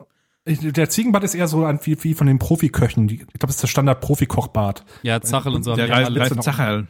Ich, 0.47 0.59
der 0.59 0.89
Ziegenbart 0.89 1.23
ist 1.23 1.33
eher 1.33 1.47
so 1.47 1.65
an, 1.65 1.79
wie, 1.83 2.01
wie 2.03 2.13
von 2.13 2.27
den 2.27 2.37
Profiköchen. 2.37 3.07
Die, 3.07 3.15
ich 3.15 3.19
glaube, 3.21 3.47
das 3.47 3.55
ist 3.55 3.63
der 3.63 3.67
Standard-Profi-Kochbart. 3.67 4.85
Ja, 5.01 5.19
Zachel 5.19 5.53
und 5.55 5.63
so. 5.63 5.75
Der 5.75 5.89
Ralf, 5.89 6.39
Zacherl. 6.39 6.85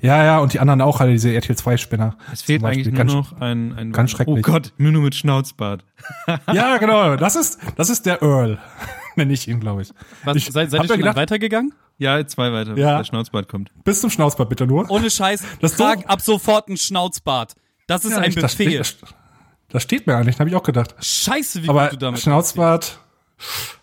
Ja, 0.00 0.24
ja, 0.24 0.38
und 0.38 0.52
die 0.54 0.60
anderen 0.60 0.80
auch 0.80 1.00
alle, 1.00 1.10
diese 1.12 1.30
RTL 1.34 1.56
2-Spinner. 1.56 2.16
Es 2.32 2.42
fehlt 2.42 2.62
eigentlich 2.64 2.86
nur 2.86 2.94
Ganz- 2.96 3.12
noch 3.12 3.40
ein, 3.40 3.72
ein 3.76 3.92
ganz 3.92 4.12
schrecklich. 4.12 4.46
Oh 4.46 4.52
Gott, 4.52 4.72
nur 4.78 4.92
nur 4.92 5.02
mit 5.02 5.14
Schnauzbart. 5.16 5.84
Ja, 6.52 6.76
genau. 6.78 7.16
Das 7.16 7.34
ist, 7.36 7.58
das 7.76 7.90
ist 7.90 8.06
der 8.06 8.22
Earl. 8.22 8.58
Nenne 9.16 9.32
ich 9.32 9.48
ihn, 9.48 9.58
glaube 9.60 9.82
ich. 9.82 9.90
Was, 10.24 10.36
ich 10.36 10.46
seid, 10.46 10.70
seid 10.70 10.82
ihr 10.82 10.86
schon 10.88 10.98
gedacht, 10.98 11.16
weitergegangen? 11.16 11.74
Ja, 11.98 12.24
zwei 12.26 12.52
weiter, 12.52 12.74
bis 12.74 12.82
Ja. 12.82 12.96
der 12.98 13.04
Schnauzbart 13.04 13.48
kommt. 13.48 13.70
bis 13.84 14.00
zum 14.00 14.08
Schnauzbart 14.08 14.48
bitte 14.48 14.66
nur. 14.68 14.88
Ohne 14.88 15.10
Scheiß, 15.10 15.42
Das 15.60 15.76
trag 15.76 15.98
so- 16.02 16.06
ab 16.06 16.20
sofort 16.22 16.68
einen 16.68 16.76
Schnauzbart. 16.78 17.54
Das 17.88 18.04
ist 18.04 18.12
Ja, 18.12 18.18
ein 18.18 18.32
das 18.34 18.54
Befehl. 18.54 18.84
steht- 18.84 19.02
Das, 19.02 19.14
das 19.70 19.82
steht 19.82 20.06
mir 20.06 20.16
eigentlich, 20.16 20.38
habe 20.38 20.50
ich 20.50 20.56
auch 20.56 20.62
gedacht. 20.62 20.94
Scheiße, 21.00 21.62
wie 21.62 21.68
Aber 21.68 21.84
gut 21.84 21.94
du 21.94 21.96
damit 21.98 22.20
Schnauzbart 22.20 23.00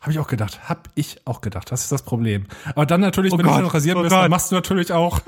habe 0.02 0.12
ich 0.12 0.20
auch 0.20 0.28
gedacht. 0.28 0.70
Habe 0.70 0.82
ich 0.96 1.20
auch 1.26 1.42
gedacht. 1.42 1.72
Das 1.72 1.82
ist 1.84 1.92
das 1.92 2.04
Problem. 2.04 2.46
Aber 2.76 2.86
dann 2.86 3.02
natürlich, 3.02 3.32
wenn 3.34 3.46
Gott, 3.46 3.58
du 3.58 3.64
noch 3.64 3.74
rasieren 3.74 3.98
oh 3.98 4.02
bist, 4.02 4.14
Gott. 4.14 4.24
dann 4.24 4.32
machst 4.32 4.52
du 4.52 4.56
natürlich 4.56 4.92
auch 4.92 5.20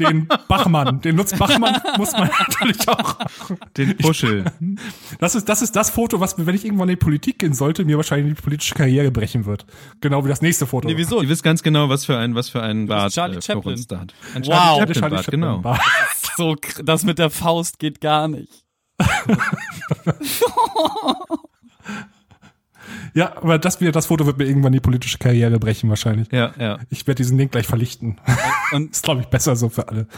den 0.00 0.26
Bachmann. 0.48 1.00
Den 1.02 1.16
Lutz 1.16 1.36
Bachmann 1.36 1.80
muss 1.98 2.12
man 2.12 2.30
natürlich 2.38 2.88
auch. 2.88 3.18
Den 3.76 3.96
Puschel. 3.98 4.44
Das 5.18 5.34
ist, 5.34 5.48
das 5.48 5.62
ist 5.62 5.76
das 5.76 5.90
Foto, 5.90 6.20
was 6.20 6.38
mir, 6.38 6.46
wenn 6.46 6.54
ich 6.54 6.64
irgendwann 6.64 6.88
in 6.88 6.94
die 6.94 7.04
Politik 7.04 7.38
gehen 7.38 7.52
sollte, 7.52 7.84
mir 7.84 7.96
wahrscheinlich 7.96 8.34
die 8.34 8.42
politische 8.42 8.74
Karriere 8.74 9.10
brechen 9.10 9.44
wird. 9.44 9.66
Genau 10.00 10.24
wie 10.24 10.28
das 10.28 10.40
nächste 10.40 10.66
Foto. 10.66 10.88
Nee, 10.88 10.96
wieso? 10.96 11.20
Ihr 11.20 11.28
wisst 11.28 11.42
ganz 11.42 11.62
genau, 11.62 11.88
was 11.88 12.06
für 12.06 12.16
ein, 12.16 12.34
was 12.34 12.48
für 12.48 12.62
ein 12.62 12.86
Bart 12.86 13.12
Charlie 13.12 13.36
äh, 13.36 13.42
Chaplin. 13.42 13.84
Ein 14.34 14.44
Wow. 14.44 14.78
Charlie 14.78 14.94
Chaplin 14.94 14.94
Charlie 14.94 15.10
Bart, 15.10 15.24
Chaplin 15.24 15.40
genau. 15.40 15.76
So, 16.36 16.56
das 16.82 17.04
mit 17.04 17.18
der 17.18 17.30
Faust 17.30 17.78
geht 17.78 18.00
gar 18.00 18.26
nicht. 18.28 18.63
Ja, 23.14 23.36
aber 23.36 23.58
das, 23.58 23.80
wieder, 23.80 23.92
das 23.92 24.06
Foto 24.06 24.26
wird 24.26 24.38
mir 24.38 24.44
irgendwann 24.44 24.72
die 24.72 24.80
politische 24.80 25.18
Karriere 25.18 25.58
brechen 25.60 25.88
wahrscheinlich. 25.88 26.30
Ja, 26.32 26.52
ja. 26.58 26.78
Ich 26.90 27.06
werde 27.06 27.18
diesen 27.18 27.38
Link 27.38 27.52
gleich 27.52 27.66
verlichten. 27.66 28.16
Und 28.72 28.90
ist, 28.92 29.04
glaube 29.04 29.20
ich, 29.20 29.28
besser 29.28 29.54
so 29.56 29.68
für 29.68 29.88
alle. 29.88 30.08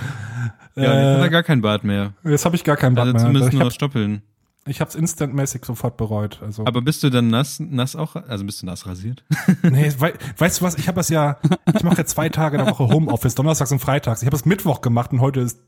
Ja, 0.75 0.83
jetzt 0.83 0.93
hat 0.93 1.19
er 1.21 1.25
Äh, 1.27 1.31
gar 1.31 1.43
kein 1.43 1.61
Bart 1.61 1.85
mehr. 1.85 2.15
jetzt 2.25 2.45
habe 2.47 2.57
ich 2.57 2.65
gar 2.65 2.77
keinen 2.77 2.95
Bart 2.95 3.07
Also 3.09 3.13
mehr. 3.19 3.23
zumindest 3.27 3.53
Ich 3.53 3.59
nur 3.59 3.67
hab, 3.67 3.73
Stoppeln. 3.73 4.23
Ich 4.67 4.81
hab's 4.81 4.95
instantmäßig 4.95 5.65
sofort 5.65 5.97
bereut. 5.99 6.41
Also. 6.43 6.65
Aber 6.67 6.81
bist 6.81 7.03
du 7.03 7.11
dann 7.11 7.29
nass, 7.29 7.61
nass 7.61 7.95
auch, 7.95 8.17
also 8.17 8.45
bist 8.45 8.63
du 8.63 8.67
nass 8.67 8.87
rasiert? 8.87 9.23
nee, 9.63 9.93
wei 9.99 10.15
weißt 10.39 10.61
du 10.61 10.65
was, 10.65 10.75
ich 10.77 10.89
habe 10.89 10.97
das 10.97 11.09
ja, 11.11 11.37
ich 11.77 11.85
mache 11.85 11.99
ja 11.99 12.05
zwei 12.07 12.31
Tage 12.31 12.57
in 12.57 12.65
der 12.65 12.73
Woche 12.73 12.89
Homeoffice, 12.89 13.35
donnerstags 13.35 13.71
und 13.73 13.79
freitags. 13.79 14.23
Ich 14.23 14.27
habe 14.27 14.37
es 14.37 14.45
Mittwoch 14.47 14.81
gemacht 14.81 15.13
und 15.13 15.21
heute 15.21 15.41
ist, 15.41 15.61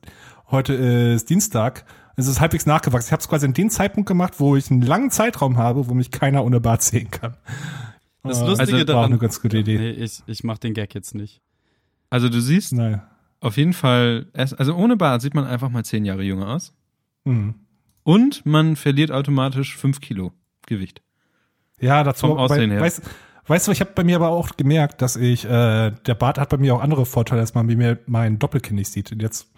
heute 0.51 0.73
ist 0.75 1.29
Dienstag. 1.31 1.85
Es 2.19 2.27
ist 2.27 2.41
halbwegs 2.41 2.67
nachgewachsen. 2.67 3.07
Ich 3.07 3.13
habe 3.13 3.21
es 3.21 3.29
quasi 3.29 3.47
in 3.47 3.55
den 3.55 3.71
Zeitpunkt 3.71 4.09
gemacht, 4.09 4.35
wo 4.39 4.57
ich 4.57 4.73
einen 4.73 4.83
langen 4.83 5.13
Zeitraum 5.13 5.57
habe, 5.57 5.89
wo 5.89 5.95
mich 5.95 6.11
keiner 6.11 6.45
ohne 6.45 6.61
Bart 6.61 6.83
sehen 6.83 7.13
kann. 7.13 7.37
Das 8.25 8.41
Lustige 8.41 8.73
also, 8.73 8.85
daran, 8.85 9.03
war 9.03 9.07
eine 9.07 9.19
ganz 9.19 9.41
gute 9.41 9.59
Idee. 9.59 9.79
Nee, 9.79 9.91
ich, 9.91 10.25
ich 10.27 10.43
mach 10.43 10.59
den 10.59 10.75
Gag 10.75 10.97
jetzt 10.97 11.15
nicht. 11.15 11.41
Also 12.11 12.29
du 12.29 12.41
siehst 12.41 12.73
Nein. 12.73 13.03
auf 13.39 13.57
jeden 13.57 13.73
Fall, 13.73 14.27
also 14.35 14.75
ohne 14.75 14.97
Bart 14.97 15.23
sieht 15.23 15.35
man 15.35 15.45
einfach 15.45 15.69
mal 15.69 15.85
zehn 15.85 16.05
Jahre 16.05 16.25
jünger 16.25 16.49
aus. 16.49 16.75
Mhm. 17.25 17.55
Und 18.03 18.45
man 18.45 18.75
verliert 18.75 19.13
automatisch 19.13 19.77
fünf 19.77 20.01
Kilo 20.01 20.33
Gewicht. 20.67 21.03
Ja, 21.79 22.03
dazu. 22.03 22.27
Vom 22.27 22.39
Aussehen 22.39 22.71
bei, 22.71 22.75
her. 22.75 22.83
Weißt, 22.83 23.03
weißt 23.49 23.67
du, 23.69 23.73
ich 23.73 23.81
habe 23.81 23.91
bei 23.95 24.05
mir 24.05 24.17
aber 24.17 24.29
auch 24.29 24.57
gemerkt, 24.57 25.03
dass 25.03 25.17
ich, 25.17 25.45
äh, 25.45 25.91
der 25.91 26.15
Bart 26.15 26.39
hat 26.39 26.49
bei 26.51 26.57
mir 26.59 26.75
auch 26.75 26.81
andere 26.83 27.05
Vorteile, 27.07 27.41
als 27.41 27.55
man 27.55 27.67
bei 27.67 27.75
mir 27.77 27.99
mein 28.07 28.39
Doppelkinn 28.39 28.77
nicht 28.77 28.93
sieht. 28.93 29.11
Und 29.13 29.21
jetzt, 29.23 29.49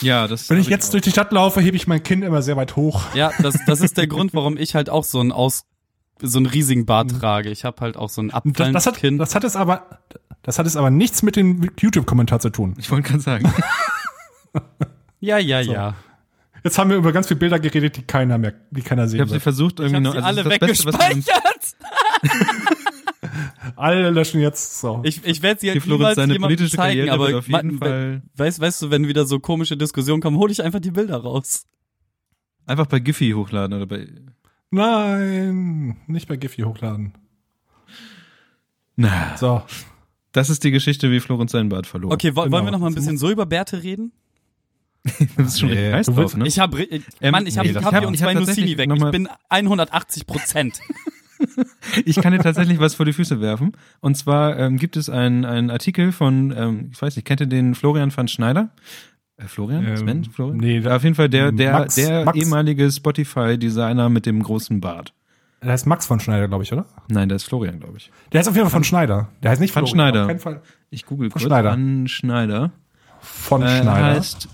Ja, 0.00 0.26
das. 0.26 0.50
wenn 0.50 0.58
ich 0.58 0.66
hab 0.66 0.70
jetzt 0.72 0.88
auch. 0.88 0.92
durch 0.92 1.02
die 1.04 1.10
Stadt 1.10 1.30
laufe, 1.32 1.60
hebe 1.60 1.76
ich 1.76 1.86
mein 1.86 2.02
Kinn 2.02 2.22
immer 2.22 2.42
sehr 2.42 2.56
weit 2.56 2.76
hoch. 2.76 3.02
Ja, 3.14 3.30
das, 3.40 3.56
das 3.66 3.80
ist 3.80 3.96
der 3.96 4.06
Grund, 4.08 4.34
warum 4.34 4.56
ich 4.56 4.74
halt 4.74 4.90
auch 4.90 5.04
so 5.04 5.20
einen 5.20 5.32
aus 5.32 5.64
so 6.20 6.38
einen 6.38 6.46
riesigen 6.46 6.84
Bart 6.84 7.12
Mhm. 7.12 7.20
trage. 7.20 7.48
Ich 7.50 7.64
habe 7.64 7.80
halt 7.80 7.96
auch 7.96 8.08
so 8.08 8.20
ein 8.22 8.30
Und 8.30 8.32
Das, 8.32 8.36
abfallendes 8.36 8.84
das, 8.84 8.92
hat, 8.92 9.00
Kinn. 9.00 9.18
das 9.18 9.34
hat 9.36 9.44
es 9.44 9.54
aber, 9.54 10.00
das 10.42 10.58
hat 10.58 10.66
es 10.66 10.74
aber 10.76 10.90
nichts 10.90 11.22
mit 11.22 11.36
dem 11.36 11.70
YouTube-Kommentar 11.78 12.40
zu 12.40 12.50
tun. 12.50 12.74
Ich 12.78 12.90
wollte 12.90 13.08
gerade 13.08 13.22
sagen. 13.22 13.52
ja, 15.20 15.38
ja, 15.38 15.60
ja. 15.60 15.94
Jetzt 16.64 16.76
haben 16.76 16.90
wir 16.90 16.96
über 16.96 17.12
ganz 17.12 17.28
viele 17.28 17.38
Bilder 17.38 17.60
geredet, 17.60 17.96
die 17.98 18.02
keiner 18.02 18.36
mehr, 18.36 18.52
die 18.72 18.82
keiner 18.82 19.04
Ich 19.04 19.10
sehen 19.12 19.20
habe 19.20 19.30
sie 19.30 19.38
versucht 19.38 19.78
Ich 19.78 19.86
irgendwie 19.92 19.94
habe 19.96 20.04
noch. 20.06 20.12
sie 20.12 20.18
also 20.18 20.40
alle 20.40 20.42
das 20.42 20.58
Beste, 20.58 20.86
weggespeichert. 20.86 21.76
Alle 23.76 24.10
löschen 24.10 24.40
jetzt 24.40 24.80
so. 24.80 25.00
Ich, 25.04 25.24
ich 25.24 25.42
werde 25.42 25.60
sie 25.60 25.66
Die 25.66 25.72
halt 25.72 25.82
Florenz 25.82 25.98
niemals 26.00 26.16
seine 26.16 26.32
jemandem 26.34 26.56
politische 26.56 26.76
zeigen, 26.76 27.06
Karriere 27.06 27.12
aber 27.14 27.38
auf 27.38 27.48
jeden 27.48 27.74
ma- 27.74 27.78
Fall 27.86 28.22
weißt, 28.36 28.60
weißt 28.60 28.82
du, 28.82 28.90
wenn 28.90 29.08
wieder 29.08 29.24
so 29.26 29.38
komische 29.40 29.76
Diskussionen 29.76 30.20
kommen, 30.22 30.36
hol 30.36 30.50
ich 30.50 30.62
einfach 30.62 30.80
die 30.80 30.90
Bilder 30.90 31.16
raus. 31.18 31.66
einfach 32.66 32.86
bei 32.86 32.98
Giphy 32.98 33.32
hochladen 33.32 33.76
oder 33.76 33.86
bei. 33.86 34.06
Nein, 34.70 35.96
nicht 36.06 36.28
bei 36.28 36.36
Giphy 36.36 36.62
hochladen. 36.62 37.14
Na, 38.96 39.36
So. 39.36 39.62
das 40.32 40.50
ist 40.50 40.64
die 40.64 40.70
Geschichte, 40.70 41.10
wie 41.10 41.20
Florenz 41.20 41.52
seinen 41.52 41.68
Bart 41.68 41.86
verlor. 41.86 42.12
Okay, 42.12 42.34
wo, 42.34 42.42
Genau. 42.42 42.52
wollen 42.56 42.64
wir 42.66 42.72
noch 42.72 42.80
mal 42.80 42.88
ein 42.88 42.94
bisschen 42.94 43.16
so 43.16 43.30
über 43.30 43.46
Bärte 43.46 43.82
reden? 43.82 44.12
das 45.36 45.46
ist 45.54 45.60
schon 45.60 45.68
Nee, 45.70 45.74
richtig 45.94 45.94
heiß 45.94 46.06
drauf, 46.06 46.36
ne? 46.36 46.46
Ich 46.48 46.58
habe, 46.58 46.82
Ähm, 46.82 47.02
Mann, 47.30 47.46
ich 47.46 47.56
habe 47.56 47.68
nee, 47.68 47.74
Kaffee 47.74 47.88
ich 47.88 47.94
hab- 47.94 48.06
und 48.06 48.14
ich 48.14 48.22
hab 48.22 48.34
Nussini 48.34 48.76
weg. 48.76 48.90
Ich 48.92 49.10
bin 49.10 49.28
180 49.48 50.26
Prozent. 50.26 50.80
Ich 52.04 52.16
kann 52.16 52.32
dir 52.32 52.38
tatsächlich 52.40 52.78
was 52.80 52.94
vor 52.94 53.06
die 53.06 53.12
Füße 53.12 53.40
werfen. 53.40 53.72
Und 54.00 54.16
zwar 54.16 54.58
ähm, 54.58 54.76
gibt 54.76 54.96
es 54.96 55.08
einen, 55.08 55.44
Artikel 55.70 56.12
von, 56.12 56.52
ähm, 56.56 56.90
ich 56.92 57.00
weiß 57.00 57.16
nicht, 57.16 57.24
kennt 57.24 57.40
ihr 57.40 57.46
den 57.46 57.74
Florian 57.74 58.14
van 58.16 58.28
Schneider? 58.28 58.70
Äh, 59.36 59.44
Florian? 59.46 59.86
Ähm, 59.86 59.96
Sven? 59.96 60.24
Florian? 60.24 60.56
nee, 60.58 60.80
da- 60.80 60.96
auf 60.96 61.04
jeden 61.04 61.14
Fall 61.14 61.28
der, 61.28 61.52
der, 61.52 61.72
Max- 61.72 61.94
der 61.94 62.24
Max. 62.24 62.36
ehemalige 62.38 62.90
Spotify-Designer 62.90 64.08
mit 64.08 64.26
dem 64.26 64.42
großen 64.42 64.80
Bart. 64.80 65.12
Der 65.62 65.72
heißt 65.72 65.86
Max 65.86 66.06
von 66.06 66.20
Schneider, 66.20 66.46
glaube 66.48 66.62
ich, 66.64 66.72
oder? 66.72 66.86
Nein, 67.08 67.28
der 67.28 67.36
ist 67.36 67.44
Florian, 67.44 67.80
glaube 67.80 67.96
ich. 67.96 68.10
Der 68.32 68.38
heißt 68.38 68.48
auf 68.48 68.54
jeden 68.54 68.66
Fall 68.66 68.72
von 68.72 68.84
Schneider. 68.84 69.28
Der 69.42 69.50
heißt 69.50 69.60
nicht 69.60 69.72
Florian, 69.72 69.90
Schneider. 69.90 70.20
Auf 70.22 70.28
keinen 70.28 70.38
Fall 70.40 70.62
Ich 70.90 71.04
google 71.04 71.30
kurz. 71.30 71.42
Schneider. 71.42 71.70
Van 71.72 72.06
Schneider. 72.06 72.70
von 73.20 73.62
Äh, 73.62 73.82
Schneider. 73.82 73.98
Er 74.08 74.14
heißt 74.16 74.48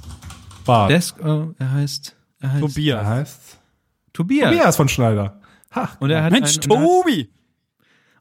Bart. 0.64 0.90
Desk, 0.90 1.16
oh, 1.22 1.52
er 1.58 1.72
heißt, 1.72 2.16
er 2.40 2.52
heißt 2.52 2.60
Tobias. 2.62 3.06
heißt 3.06 3.58
Tobias. 4.14 4.50
Tobias 4.50 4.76
von 4.76 4.88
Schneider. 4.88 5.40
Ha. 5.74 5.90
Und 6.00 6.10
er 6.10 6.22
hat 6.24 6.32
Mensch, 6.32 6.58
ein, 6.58 6.70
und 6.70 6.78
hat- 6.78 6.84
Tobi! 6.86 7.28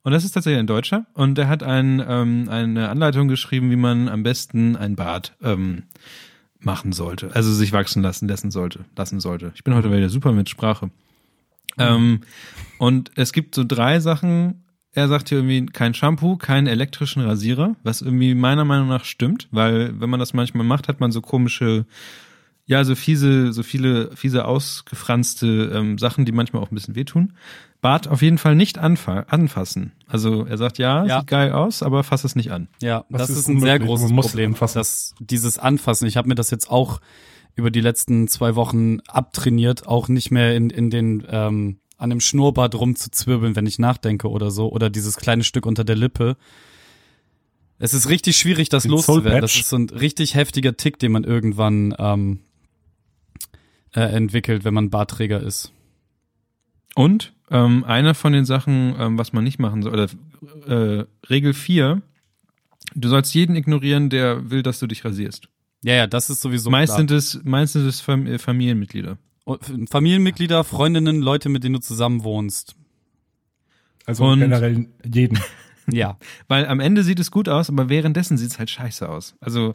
Und 0.03 0.11
das 0.11 0.25
ist 0.25 0.31
tatsächlich 0.33 0.59
ein 0.59 0.67
Deutscher. 0.67 1.05
Und 1.13 1.37
er 1.37 1.47
hat 1.47 1.63
ein, 1.63 2.03
ähm, 2.05 2.49
eine 2.49 2.89
Anleitung 2.89 3.27
geschrieben, 3.29 3.71
wie 3.71 3.77
man 3.77 4.09
am 4.09 4.23
besten 4.23 4.75
ein 4.75 4.95
Bart 4.95 5.35
ähm, 5.41 5.83
machen 6.59 6.91
sollte. 6.91 7.29
Also 7.33 7.53
sich 7.53 7.71
wachsen 7.71 8.03
lassen 8.03 8.27
lassen 8.27 8.51
sollte. 8.51 8.85
Lassen 8.97 9.19
sollte. 9.21 9.51
Ich 9.55 9.63
bin 9.63 9.73
heute 9.75 9.91
wieder 9.91 10.09
super 10.09 10.33
mit 10.33 10.49
Sprache. 10.49 10.91
Ähm, 11.77 12.21
und 12.79 13.11
es 13.15 13.31
gibt 13.33 13.55
so 13.55 13.63
drei 13.63 13.99
Sachen. 13.99 14.63
Er 14.91 15.07
sagt 15.07 15.29
hier 15.29 15.39
irgendwie 15.39 15.65
kein 15.65 15.93
Shampoo, 15.93 16.35
keinen 16.35 16.67
elektrischen 16.67 17.23
Rasierer, 17.23 17.75
was 17.83 18.01
irgendwie 18.01 18.35
meiner 18.35 18.63
Meinung 18.65 18.89
nach 18.89 19.05
stimmt, 19.05 19.47
weil 19.51 19.99
wenn 19.99 20.09
man 20.09 20.19
das 20.19 20.33
manchmal 20.33 20.65
macht, 20.65 20.87
hat 20.87 20.99
man 20.99 21.11
so 21.11 21.19
komische, 21.21 21.85
ja, 22.65 22.83
so 22.85 22.95
fiese, 22.95 23.51
so 23.53 23.61
viele, 23.63 24.15
fiese 24.15 24.45
ausgefranste 24.45 25.71
ähm, 25.73 25.97
Sachen, 25.97 26.25
die 26.25 26.31
manchmal 26.31 26.61
auch 26.63 26.71
ein 26.71 26.75
bisschen 26.75 26.95
wehtun. 26.95 27.33
Bart 27.81 28.07
auf 28.07 28.21
jeden 28.21 28.37
Fall 28.37 28.55
nicht 28.55 28.77
anfa 28.77 29.21
anfassen. 29.27 29.91
Also 30.07 30.45
er 30.45 30.57
sagt, 30.57 30.77
ja, 30.77 31.03
Ja. 31.05 31.19
sieht 31.19 31.27
geil 31.27 31.51
aus, 31.51 31.83
aber 31.83 32.03
fass 32.03 32.23
es 32.23 32.35
nicht 32.35 32.51
an. 32.51 32.69
Ja, 32.81 33.03
Das 33.09 33.23
das, 33.23 33.29
ist 33.31 33.37
ist 33.39 33.47
ein 33.49 33.59
sehr 33.59 33.79
großes 33.79 34.13
Problem. 34.15 34.51
anfassen. 34.51 34.77
Das, 34.79 35.13
dieses 35.19 35.57
Anfassen. 35.59 36.07
Ich 36.07 36.15
habe 36.15 36.29
mir 36.29 36.35
das 36.35 36.49
jetzt 36.51 36.69
auch 36.69 37.01
über 37.55 37.69
die 37.69 37.81
letzten 37.81 38.27
zwei 38.29 38.55
Wochen 38.55 38.99
abtrainiert, 39.07 39.85
auch 39.85 40.07
nicht 40.07 40.31
mehr 40.31 40.55
in, 40.55 40.69
in 40.69 40.89
den 40.89 41.23
ähm, 41.29 41.79
an 41.97 42.09
dem 42.09 42.19
Schnurrbart 42.21 42.75
rumzuzwirbeln, 42.75 43.55
wenn 43.55 43.65
ich 43.65 43.79
nachdenke 43.79 44.29
oder 44.29 44.49
so, 44.51 44.71
oder 44.71 44.89
dieses 44.89 45.15
kleine 45.17 45.43
Stück 45.43 45.65
unter 45.65 45.83
der 45.83 45.95
Lippe. 45.95 46.37
Es 47.79 47.93
ist 47.93 48.09
richtig 48.09 48.37
schwierig, 48.37 48.69
das 48.69 48.83
Den 48.83 48.91
loszuwerden. 48.91 49.41
Das 49.41 49.55
ist 49.55 49.69
so 49.69 49.75
ein 49.77 49.89
richtig 49.89 50.35
heftiger 50.35 50.75
Tick, 50.77 50.99
den 50.99 51.11
man 51.11 51.23
irgendwann 51.23 51.93
ähm, 51.99 52.39
äh, 53.93 54.01
entwickelt, 54.01 54.63
wenn 54.63 54.73
man 54.73 54.89
Bartträger 54.89 55.41
ist. 55.41 55.71
Und 56.95 57.33
ähm, 57.49 57.83
eine 57.83 58.13
von 58.13 58.33
den 58.33 58.45
Sachen, 58.45 58.95
ähm, 58.99 59.17
was 59.17 59.33
man 59.33 59.43
nicht 59.43 59.59
machen 59.59 59.81
soll, 59.81 59.93
oder 59.93 60.07
äh, 60.67 61.05
Regel 61.29 61.53
4, 61.53 62.01
du 62.95 63.09
sollst 63.09 63.33
jeden 63.33 63.55
ignorieren, 63.55 64.09
der 64.09 64.49
will, 64.51 64.63
dass 64.63 64.79
du 64.79 64.87
dich 64.87 65.03
rasierst. 65.05 65.47
Ja, 65.83 65.95
ja, 65.95 66.07
das 66.07 66.29
ist 66.29 66.41
sowieso 66.41 66.69
meist 66.69 66.95
sind 66.95 67.11
es, 67.11 67.41
meist 67.43 67.73
sind 67.73 67.85
es 67.85 67.99
Fam 67.99 68.25
äh, 68.25 68.37
Familienmitglieder. 68.39 69.17
Und 69.43 69.89
Familienmitglieder, 69.89 70.63
Freundinnen, 70.63 71.21
Leute, 71.21 71.49
mit 71.49 71.63
denen 71.63 71.73
du 71.73 71.81
zusammen 71.81 72.23
wohnst. 72.23 72.75
Also 74.05 74.25
Und- 74.25 74.39
generell 74.39 74.87
jeden. 75.05 75.39
Ja. 75.91 76.17
Weil 76.47 76.65
am 76.67 76.79
Ende 76.79 77.03
sieht 77.03 77.19
es 77.19 77.29
gut 77.29 77.49
aus, 77.49 77.67
aber 77.69 77.89
währenddessen 77.89 78.37
sieht 78.37 78.51
es 78.51 78.57
halt 78.57 78.69
scheiße 78.69 79.09
aus. 79.09 79.35
Also, 79.41 79.73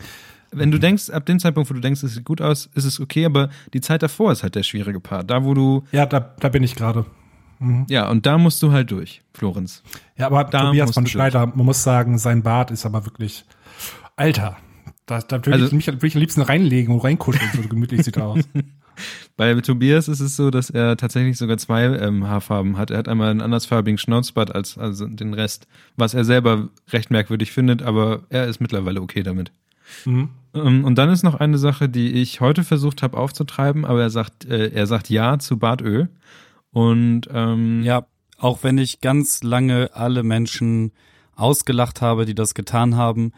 wenn 0.51 0.71
du 0.71 0.79
denkst, 0.79 1.11
ab 1.11 1.27
dem 1.27 1.39
Zeitpunkt, 1.39 1.69
wo 1.71 1.75
du 1.75 1.81
denkst, 1.81 2.03
es 2.03 2.15
sieht 2.15 2.25
gut 2.25 2.41
aus, 2.41 2.69
ist 2.75 2.85
es 2.85 3.01
okay, 3.01 3.25
aber 3.27 3.51
die 3.75 3.81
Zeit 3.81 4.03
davor 4.03 4.33
ist 4.33 4.43
halt 4.43 4.55
der 4.55 4.63
schwierige 4.63 5.01
Part. 5.01 5.31
Da, 5.31 5.45
wo 5.45 5.55
du, 5.55 5.85
Ja, 5.93 6.07
da, 6.07 6.21
da 6.21 6.49
bin 6.49 6.63
ich 6.63 6.75
gerade. 6.75 7.05
ja, 7.89 8.09
und 8.09 8.25
da 8.27 8.39
musst 8.39 8.63
du 8.63 8.73
halt 8.73 8.91
durch, 8.91 9.23
Florenz. 9.35 9.83
Ja, 10.17 10.27
aber 10.27 10.45
Da 10.45 10.67
Tobias 10.67 10.93
von 10.93 11.07
Schneider, 11.07 11.47
man 11.47 11.67
muss 11.67 11.83
sagen, 11.83 12.19
sein 12.19 12.43
Bart 12.43 12.71
ist 12.71 12.87
aber 12.87 13.05
wirklich, 13.05 13.45
Alter, 14.17 14.57
da, 15.07 15.21
da 15.21 15.37
würde 15.39 15.53
Also- 15.53 15.67
ich 15.67 15.73
mich 15.73 15.87
würde 15.89 16.07
ich 16.07 16.15
am 16.15 16.21
liebsten 16.21 16.43
reinlegen 16.43 16.95
und 16.95 17.01
reinkuscheln, 17.01 17.51
so 17.55 17.69
gemütlich 17.69 18.03
sieht 18.05 18.17
er 18.17 18.27
aus. 18.27 18.41
Bei 19.37 19.55
Tobias 19.61 20.09
ist 20.09 20.19
es 20.19 20.35
so, 20.35 20.51
dass 20.51 20.71
er 20.71 20.97
tatsächlich 20.97 21.39
sogar 21.39 21.57
zwei 21.59 21.85
ähm, 21.85 22.27
Haarfarben 22.27 22.77
hat. 22.77 22.91
Er 22.91 22.99
hat 22.99 23.07
einmal 23.09 23.31
einen 23.31 23.41
andersfarbigen 23.41 23.97
Schnauzbart 23.99 24.53
als 24.53 24.77
also 24.77 25.07
den 25.07 25.35
Rest, 25.35 25.69
was 25.97 26.15
er 26.15 26.25
selber 26.25 26.69
recht 26.91 27.11
merkwürdig 27.13 27.53
findet, 27.53 27.81
aber 27.83 28.23
er 28.31 28.47
ist 28.49 28.61
mittlerweile 28.61 29.01
okay 29.01 29.23
damit. 29.23 29.53
Mhm. 30.05 30.31
Ähm, 30.55 30.85
und 30.85 30.97
dann 30.97 31.11
ist 31.11 31.23
noch 31.23 31.35
eine 31.35 31.59
Sache, 31.59 31.89
die 31.89 32.13
ich 32.13 32.41
heute 32.41 32.65
versucht 32.65 33.03
habe 33.03 33.17
aufzutreiben, 33.17 33.85
aber 33.85 34.03
er 34.03 34.11
sagt, 34.11 34.45
äh, 34.45 34.71
er 34.71 34.87
sagt 34.87 35.11
ja 35.11 35.39
zu 35.39 35.59
Bartöl. 35.59 36.09
Und 36.71 37.23
ähm, 37.33 37.83
Ja, 37.83 38.07
auch 38.39 38.63
wenn 38.63 38.79
ich 38.79 39.01
ganz 39.01 39.43
lange 39.43 39.91
alle 39.95 40.23
Menschen 40.23 40.93
ausgelacht 41.35 42.01
habe, 42.01 42.25
die 42.27 42.35
das 42.35 42.55
getan 42.55 42.97
haben. 42.97 43.33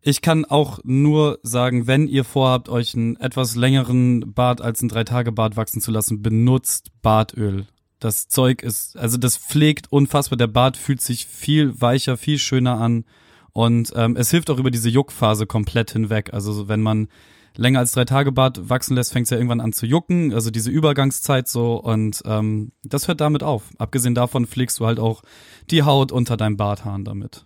Ich 0.00 0.20
kann 0.20 0.44
auch 0.44 0.80
nur 0.82 1.38
sagen, 1.42 1.86
wenn 1.86 2.08
ihr 2.08 2.24
vorhabt, 2.24 2.68
euch 2.68 2.94
einen 2.94 3.16
etwas 3.16 3.54
längeren 3.54 4.32
Bart 4.34 4.60
als 4.60 4.82
ein 4.82 4.88
Drei-Tage-Bart 4.88 5.56
wachsen 5.56 5.80
zu 5.80 5.90
lassen, 5.90 6.22
benutzt 6.22 6.90
Bartöl. 7.02 7.66
Das 8.00 8.26
Zeug 8.26 8.62
ist, 8.62 8.96
also 8.96 9.16
das 9.16 9.36
pflegt 9.36 9.92
unfassbar. 9.92 10.36
Der 10.36 10.48
Bart 10.48 10.76
fühlt 10.76 11.00
sich 11.00 11.26
viel 11.26 11.80
weicher, 11.80 12.16
viel 12.16 12.38
schöner 12.38 12.80
an. 12.80 13.04
Und 13.52 13.92
ähm, 13.96 14.16
es 14.16 14.30
hilft 14.30 14.50
auch 14.50 14.58
über 14.58 14.70
diese 14.70 14.88
Juckphase 14.88 15.46
komplett 15.46 15.90
hinweg. 15.90 16.32
Also 16.32 16.52
so, 16.52 16.68
wenn 16.68 16.80
man 16.80 17.08
länger 17.56 17.80
als 17.80 17.92
drei 17.92 18.04
Tage 18.04 18.32
Bart 18.32 18.70
wachsen 18.70 18.94
lässt, 18.94 19.12
fängt 19.12 19.24
es 19.24 19.30
ja 19.30 19.36
irgendwann 19.36 19.60
an 19.60 19.72
zu 19.72 19.86
jucken. 19.86 20.32
Also 20.32 20.50
diese 20.50 20.70
Übergangszeit 20.70 21.48
so. 21.48 21.74
Und 21.76 22.22
ähm, 22.24 22.72
das 22.82 23.08
hört 23.08 23.20
damit 23.20 23.42
auf. 23.42 23.64
Abgesehen 23.78 24.14
davon 24.14 24.46
pflegst 24.46 24.80
du 24.80 24.86
halt 24.86 24.98
auch 24.98 25.22
die 25.70 25.82
Haut 25.82 26.12
unter 26.12 26.36
deinem 26.36 26.56
Barthaaren 26.56 27.04
damit. 27.04 27.44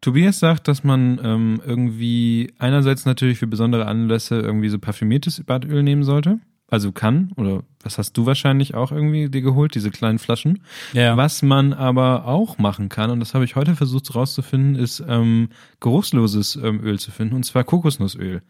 Tobias 0.00 0.38
sagt, 0.38 0.66
dass 0.66 0.82
man 0.82 1.20
ähm, 1.22 1.60
irgendwie 1.64 2.54
einerseits 2.58 3.04
natürlich 3.04 3.38
für 3.38 3.46
besondere 3.46 3.86
Anlässe 3.86 4.40
irgendwie 4.40 4.70
so 4.70 4.78
parfümiertes 4.78 5.42
Bartöl 5.44 5.82
nehmen 5.82 6.04
sollte. 6.04 6.38
Also 6.70 6.92
kann, 6.92 7.32
oder 7.36 7.64
was 7.82 7.98
hast 7.98 8.12
du 8.16 8.26
wahrscheinlich 8.26 8.74
auch 8.74 8.92
irgendwie 8.92 9.28
dir 9.28 9.42
geholt, 9.42 9.74
diese 9.74 9.90
kleinen 9.90 10.20
Flaschen. 10.20 10.62
Ja. 10.92 11.16
Was 11.16 11.42
man 11.42 11.72
aber 11.72 12.26
auch 12.26 12.58
machen 12.58 12.88
kann, 12.88 13.10
und 13.10 13.20
das 13.20 13.34
habe 13.34 13.44
ich 13.44 13.56
heute 13.56 13.74
versucht 13.74 14.14
rauszufinden, 14.14 14.76
ist 14.76 15.02
ähm, 15.06 15.48
geruchsloses 15.80 16.56
ähm, 16.56 16.80
Öl 16.82 16.98
zu 16.98 17.10
finden, 17.10 17.34
und 17.34 17.42
zwar 17.42 17.64
Kokosnussöl. 17.64 18.42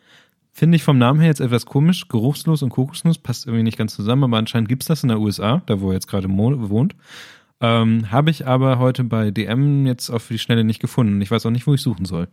Finde 0.52 0.76
ich 0.76 0.82
vom 0.82 0.98
Namen 0.98 1.20
her 1.20 1.28
jetzt 1.28 1.40
etwas 1.40 1.64
komisch. 1.64 2.08
Geruchslos 2.08 2.62
und 2.62 2.70
Kokosnuss 2.70 3.18
passt 3.18 3.46
irgendwie 3.46 3.62
nicht 3.62 3.78
ganz 3.78 3.94
zusammen, 3.94 4.24
aber 4.24 4.36
anscheinend 4.36 4.68
gibt's 4.68 4.86
das 4.86 5.02
in 5.02 5.08
der 5.08 5.20
USA, 5.20 5.62
da 5.66 5.80
wo 5.80 5.88
er 5.88 5.94
jetzt 5.94 6.08
gerade 6.08 6.28
wohnt. 6.28 6.94
Ähm, 7.60 8.10
Habe 8.10 8.30
ich 8.30 8.46
aber 8.46 8.78
heute 8.78 9.04
bei 9.04 9.30
DM 9.30 9.86
jetzt 9.86 10.10
auf 10.10 10.28
die 10.28 10.38
Schnelle 10.38 10.64
nicht 10.64 10.80
gefunden. 10.80 11.20
Ich 11.20 11.30
weiß 11.30 11.46
auch 11.46 11.50
nicht, 11.50 11.66
wo 11.66 11.74
ich 11.74 11.82
suchen 11.82 12.04
soll. 12.04 12.28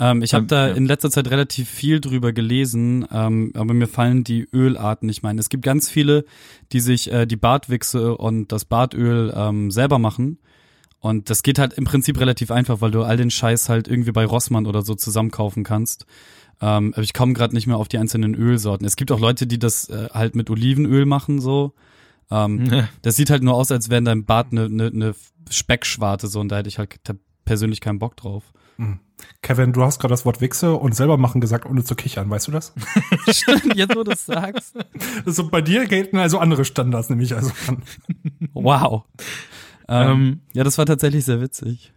Ähm, 0.00 0.22
ich 0.22 0.34
habe 0.34 0.44
ähm, 0.44 0.48
da 0.48 0.68
ja. 0.68 0.74
in 0.74 0.86
letzter 0.86 1.10
Zeit 1.10 1.28
relativ 1.30 1.68
viel 1.68 2.00
drüber 2.00 2.32
gelesen, 2.32 3.06
ähm, 3.10 3.52
aber 3.54 3.74
mir 3.74 3.88
fallen 3.88 4.24
die 4.24 4.48
Ölarten 4.52 5.06
nicht 5.06 5.22
mein. 5.22 5.38
Es 5.38 5.48
gibt 5.48 5.64
ganz 5.64 5.88
viele, 5.88 6.24
die 6.72 6.80
sich 6.80 7.10
äh, 7.12 7.26
die 7.26 7.36
Bartwichse 7.36 8.16
und 8.16 8.52
das 8.52 8.64
Bartöl 8.64 9.32
ähm, 9.34 9.70
selber 9.70 9.98
machen. 9.98 10.38
Und 11.00 11.30
das 11.30 11.42
geht 11.42 11.58
halt 11.58 11.74
im 11.74 11.84
Prinzip 11.84 12.18
relativ 12.18 12.50
einfach, 12.50 12.80
weil 12.80 12.90
du 12.90 13.02
all 13.02 13.16
den 13.16 13.30
Scheiß 13.30 13.68
halt 13.68 13.86
irgendwie 13.86 14.12
bei 14.12 14.24
Rossmann 14.24 14.66
oder 14.66 14.82
so 14.82 14.94
zusammenkaufen 14.94 15.62
kannst. 15.62 16.06
Ähm, 16.60 16.92
aber 16.92 17.02
ich 17.02 17.14
komme 17.14 17.34
gerade 17.34 17.54
nicht 17.54 17.68
mehr 17.68 17.76
auf 17.76 17.88
die 17.88 17.98
einzelnen 17.98 18.34
Ölsorten. 18.34 18.86
Es 18.86 18.96
gibt 18.96 19.12
auch 19.12 19.20
Leute, 19.20 19.46
die 19.46 19.60
das 19.60 19.88
äh, 19.88 20.08
halt 20.12 20.34
mit 20.34 20.50
Olivenöl 20.50 21.06
machen, 21.06 21.40
so. 21.40 21.74
Ähm. 22.30 22.88
Das 23.02 23.16
sieht 23.16 23.30
halt 23.30 23.42
nur 23.42 23.54
aus, 23.54 23.70
als 23.70 23.90
wäre 23.90 24.02
dein 24.02 24.24
Bart 24.24 24.48
eine 24.50 24.68
ne, 24.68 24.90
ne 24.92 25.14
Speckschwarte, 25.50 26.26
so, 26.26 26.40
und 26.40 26.48
da 26.48 26.58
hätte 26.58 26.68
ich 26.68 26.78
halt 26.78 26.98
persönlich 27.44 27.80
keinen 27.80 27.98
Bock 27.98 28.16
drauf. 28.16 28.52
Mhm. 28.76 28.98
Kevin, 29.42 29.72
du 29.72 29.82
hast 29.82 29.98
gerade 29.98 30.12
das 30.12 30.24
Wort 30.24 30.40
Wichse 30.40 30.74
und 30.74 30.94
selber 30.94 31.16
machen 31.16 31.40
gesagt, 31.40 31.66
ohne 31.66 31.84
zu 31.84 31.94
kichern, 31.94 32.28
weißt 32.28 32.48
du 32.48 32.52
das? 32.52 32.72
Stimmt, 33.30 33.76
jetzt 33.76 33.94
wo 33.94 34.02
du 34.02 34.10
das 34.10 34.26
sagst. 34.26 34.76
Also 35.24 35.48
bei 35.48 35.60
dir 35.60 35.86
gelten 35.86 36.18
also 36.18 36.38
andere 36.38 36.64
Standards, 36.64 37.10
nämlich 37.10 37.34
also 37.34 37.50
an. 37.66 37.82
Wow. 38.52 39.04
Ähm, 39.88 40.10
ähm, 40.10 40.40
ja, 40.52 40.64
das 40.64 40.78
war 40.78 40.86
tatsächlich 40.86 41.24
sehr 41.24 41.40
witzig. 41.40 41.92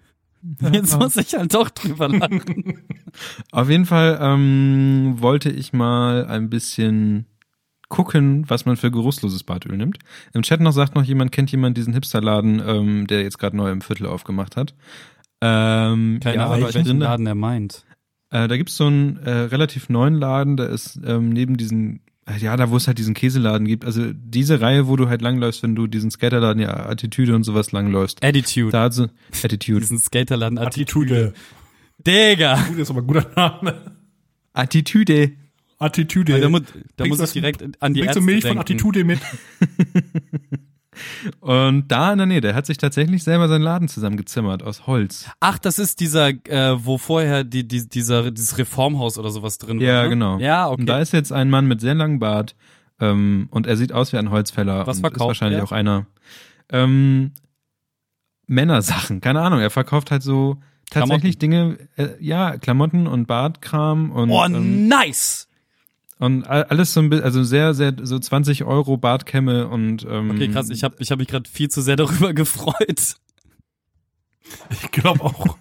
Jetzt 0.72 0.98
muss 0.98 1.18
ich 1.18 1.36
halt 1.36 1.54
doch 1.54 1.70
drüber 1.70 2.10
lachen. 2.10 2.82
Auf 3.52 3.70
jeden 3.70 3.86
Fall 3.86 4.18
ähm, 4.22 5.16
wollte 5.20 5.52
ich 5.52 5.72
mal 5.74 6.26
ein 6.26 6.50
bisschen 6.50 7.28
gucken, 7.90 8.50
was 8.50 8.66
man 8.66 8.78
für 8.78 8.90
geruchsloses 8.90 9.44
Badöl 9.44 9.78
nimmt. 9.78 10.00
Im 10.34 10.42
Chat 10.42 10.62
noch 10.62 10.72
sagt 10.72 10.96
noch 10.96 11.04
jemand, 11.04 11.32
kennt 11.32 11.52
jemand 11.52 11.78
diesen 11.78 11.94
Hipsterladen, 11.94 12.62
ähm, 12.66 13.08
der 13.08 13.22
jetzt 13.22 13.38
gerade 13.38 13.56
neu 13.56 13.70
im 13.70 13.82
Viertel 13.82 14.08
aufgemacht 14.08 14.56
hat. 14.56 14.74
Ähm, 15.42 16.20
Keine 16.22 16.36
ja, 16.38 16.50
Ahnung, 16.50 16.74
welchen 16.74 17.00
Laden 17.00 17.26
er 17.26 17.36
meint. 17.36 17.84
Äh, 18.30 18.48
da 18.48 18.58
gibt's 18.58 18.78
so 18.78 18.86
einen 18.86 19.18
äh, 19.18 19.32
relativ 19.32 19.90
neuen 19.90 20.16
Laden, 20.16 20.56
da 20.56 20.66
ist 20.66 21.00
ähm, 21.04 21.30
neben 21.30 21.58
diesen, 21.58 22.02
äh, 22.26 22.38
ja, 22.38 22.56
da 22.56 22.70
wo 22.70 22.78
es 22.78 22.88
halt 22.88 22.98
diesen 22.98 23.14
Käseladen 23.14 23.68
gibt, 23.68 23.84
also 23.84 24.14
diese 24.14 24.62
Reihe, 24.62 24.88
wo 24.88 24.96
du 24.96 25.10
halt 25.10 25.22
langläufst, 25.22 25.64
wenn 25.64 25.76
du 25.76 25.88
diesen 25.88 26.12
Skaterladen, 26.12 26.62
ja, 26.62 26.86
Attitüde 26.86 27.36
und 27.36 27.44
sowas 27.44 27.72
langläufst. 27.72 28.24
Attitude. 28.24 28.72
Da 28.72 28.84
hat 28.84 28.94
so, 28.94 29.08
Attitude. 29.44 29.82
diesen 29.82 30.00
Skaterladen 30.00 30.58
Attitude. 30.58 31.34
Digga! 31.98 32.54
Attitude 32.54 32.82
ist 32.82 32.90
aber 32.90 33.02
ein 33.02 33.08
guter 33.08 33.32
Name. 33.36 33.82
Attitüde. 34.54 35.32
Attitüde. 35.78 36.40
Da, 36.40 36.50
mu 36.50 36.60
da 36.96 37.06
muss 37.06 37.20
ich 37.20 37.32
direkt 37.32 37.64
an 37.82 37.94
die 37.94 38.02
Ärzte 38.02 38.20
du 38.20 38.26
Milch 38.26 38.44
denken. 38.44 38.58
von 38.58 38.62
Attitüde 38.62 39.04
mit? 39.04 39.20
Und 41.40 41.88
da 41.90 42.12
in 42.12 42.18
der 42.18 42.28
Nähe, 42.28 42.42
der 42.42 42.56
hat 42.56 42.66
sich 42.66 42.78
tatsächlich 42.78 43.24
selber 43.24 43.48
seinen 43.48 43.62
Laden 43.62 43.88
zusammengezimmert 43.88 44.64
aus 44.64 44.88
Holz. 44.88 45.30
Ach, 45.40 45.60
das 45.60 45.80
ist 45.80 46.00
dieser, 46.00 46.30
äh, 46.30 46.86
wo 46.86 46.98
vorher 46.98 47.44
die, 47.44 47.68
die, 47.68 47.88
dieser, 47.88 48.32
dieses 48.32 48.58
Reformhaus 48.58 49.18
oder 49.18 49.30
sowas 49.30 49.58
drin 49.58 49.80
war. 49.80 49.86
Ja, 49.86 50.04
ne? 50.04 50.10
genau. 50.10 50.40
Ja, 50.40 50.68
okay. 50.68 50.82
Und 50.82 50.88
da 50.88 51.00
ist 51.00 51.14
jetzt 51.14 51.32
ein 51.32 51.50
Mann 51.50 51.68
mit 51.68 51.82
sehr 51.82 51.96
langem 51.96 52.20
Bart 52.20 52.56
ähm, 53.00 53.48
und 53.52 53.68
er 53.68 53.78
sieht 53.78 53.92
aus 53.92 54.14
wie 54.14 54.18
ein 54.18 54.32
Holzfäller. 54.32 54.88
Was 54.88 55.00
verkauft 55.00 55.22
ist 55.22 55.28
wahrscheinlich 55.28 55.60
er? 55.60 55.64
auch 55.64 55.72
einer. 55.72 56.06
Ähm, 56.70 57.32
Männersachen, 58.48 59.22
keine 59.22 59.42
Ahnung. 59.42 59.60
Er 59.60 59.70
verkauft 59.70 60.12
halt 60.12 60.24
so 60.24 60.58
tatsächlich 60.90 61.40
Dinge, 61.40 61.78
äh, 61.96 62.10
ja, 62.20 62.58
Klamotten 62.58 63.08
und 63.08 63.26
Bartkram 63.26 64.12
und. 64.12 64.30
Oh, 64.30 64.46
ähm, 64.46 64.88
nice! 64.88 65.48
Und 66.22 66.44
alles 66.44 66.94
so 66.94 67.00
ein 67.00 67.10
bisschen, 67.10 67.26
also 67.26 67.42
sehr, 67.42 67.74
sehr, 67.74 67.96
so 68.04 68.20
20 68.20 68.64
Euro 68.64 68.96
Bartkämme 68.96 69.68
und 69.68 70.06
ähm, 70.08 70.30
Okay, 70.30 70.50
krass, 70.50 70.70
ich 70.70 70.84
habe 70.84 70.96
ich 71.00 71.10
hab 71.10 71.18
mich 71.18 71.28
gerade 71.28 71.50
viel 71.50 71.68
zu 71.70 71.82
sehr 71.82 71.96
darüber 71.96 72.32
gefreut. 72.36 73.16
Ich 74.70 74.92
glaube 74.92 75.24
auch. 75.24 75.58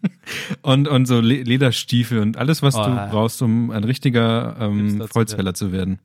und, 0.60 0.88
und 0.88 1.06
so 1.06 1.20
Lederstiefel 1.20 2.18
und 2.18 2.36
alles, 2.36 2.60
was 2.60 2.74
oh, 2.74 2.84
du 2.84 2.90
brauchst, 3.10 3.40
um 3.40 3.70
ein 3.70 3.82
richtiger 3.82 4.56
ähm, 4.60 5.02
Holzfäller 5.14 5.54
zu 5.54 5.72
werden. 5.72 6.00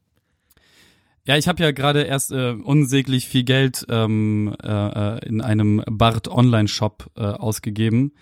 Ja, 1.26 1.36
ich 1.36 1.50
habe 1.50 1.62
ja 1.62 1.72
gerade 1.72 2.04
erst 2.04 2.32
äh, 2.32 2.52
unsäglich 2.52 3.28
viel 3.28 3.44
Geld 3.44 3.86
ähm, 3.90 4.56
äh, 4.64 5.18
äh 5.18 5.28
in 5.28 5.42
einem 5.42 5.84
Bart-Online-Shop 5.86 7.12
äh, 7.18 7.22
ausgegeben 7.22 8.14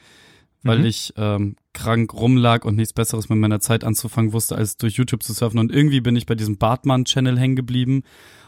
weil 0.63 0.79
mhm. 0.79 0.85
ich 0.85 1.13
ähm, 1.17 1.55
krank 1.73 2.13
rumlag 2.13 2.65
und 2.65 2.75
nichts 2.75 2.93
Besseres 2.93 3.29
mit 3.29 3.37
meiner 3.37 3.59
Zeit 3.59 3.83
anzufangen 3.83 4.33
wusste, 4.33 4.55
als 4.55 4.77
durch 4.77 4.95
YouTube 4.95 5.23
zu 5.23 5.33
surfen. 5.33 5.59
Und 5.59 5.71
irgendwie 5.71 6.01
bin 6.01 6.15
ich 6.15 6.25
bei 6.25 6.35
diesem 6.35 6.57
Bartmann-Channel 6.57 7.37
hängen 7.39 7.55
geblieben. 7.55 8.03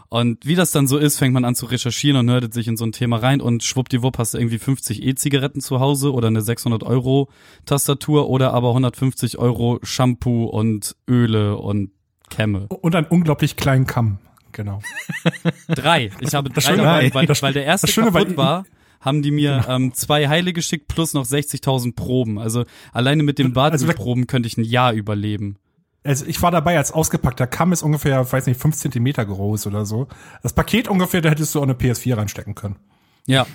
Und 0.09 0.43
wie 0.43 0.55
das 0.55 0.71
dann 0.71 0.87
so 0.87 0.97
ist, 0.97 1.19
fängt 1.19 1.35
man 1.35 1.45
an 1.45 1.53
zu 1.53 1.67
recherchieren 1.67 2.17
und 2.17 2.25
nerdet 2.25 2.51
sich 2.51 2.67
in 2.67 2.77
so 2.77 2.85
ein 2.85 2.91
Thema 2.91 3.17
rein 3.17 3.41
und 3.41 3.63
schwuppdiwupp 3.63 4.17
hast 4.17 4.33
du 4.33 4.39
irgendwie 4.39 4.57
50 4.57 5.03
E-Zigaretten 5.03 5.61
zu 5.61 5.79
Hause 5.79 6.11
oder 6.13 6.27
eine 6.27 6.41
600 6.41 6.81
Euro 6.81 7.29
Tastatur 7.65 8.27
oder 8.27 8.51
aber 8.53 8.69
150 8.69 9.37
Euro 9.37 9.79
Shampoo 9.83 10.45
und 10.45 10.95
Öle 11.07 11.57
und 11.57 11.91
Kämme. 12.31 12.65
Und 12.69 12.95
einen 12.95 13.05
unglaublich 13.05 13.55
kleinen 13.55 13.85
Kamm, 13.85 14.17
genau. 14.51 14.81
drei. 15.67 16.09
Ich 16.21 16.33
habe 16.33 16.49
drei 16.49 16.75
dabei, 16.75 17.13
weil, 17.13 17.27
weil 17.27 17.53
der 17.53 17.65
erste 17.65 17.91
kaputt 17.91 18.35
war 18.35 18.65
haben 18.99 19.21
die 19.21 19.31
mir 19.31 19.61
genau. 19.61 19.75
ähm, 19.75 19.93
zwei 19.93 20.27
Heile 20.27 20.53
geschickt 20.53 20.87
plus 20.87 21.13
noch 21.13 21.25
60.000 21.25 21.95
Proben. 21.95 22.37
Also 22.39 22.65
alleine 22.91 23.23
mit 23.23 23.39
den 23.39 23.53
Bartproben 23.53 24.23
also, 24.23 24.27
könnte 24.27 24.47
ich 24.47 24.57
ein 24.57 24.63
Jahr 24.63 24.93
überleben. 24.93 25.57
Also 26.03 26.25
ich 26.25 26.41
war 26.41 26.51
dabei 26.51 26.77
als 26.77 26.91
ausgepackter 26.91 27.47
Kamm 27.47 27.73
ist 27.73 27.83
ungefähr, 27.83 28.31
weiß 28.31 28.45
nicht, 28.47 28.59
fünf 28.59 28.75
Zentimeter 28.77 29.25
groß 29.25 29.67
oder 29.67 29.85
so. 29.85 30.07
Das 30.43 30.53
Paket 30.53 30.87
ungefähr, 30.87 31.21
da 31.21 31.29
hättest 31.29 31.53
du 31.55 31.59
auch 31.59 31.63
eine 31.63 31.73
PS4 31.73 32.17
reinstecken 32.17 32.55
können. 32.55 32.77
Ja, 33.25 33.45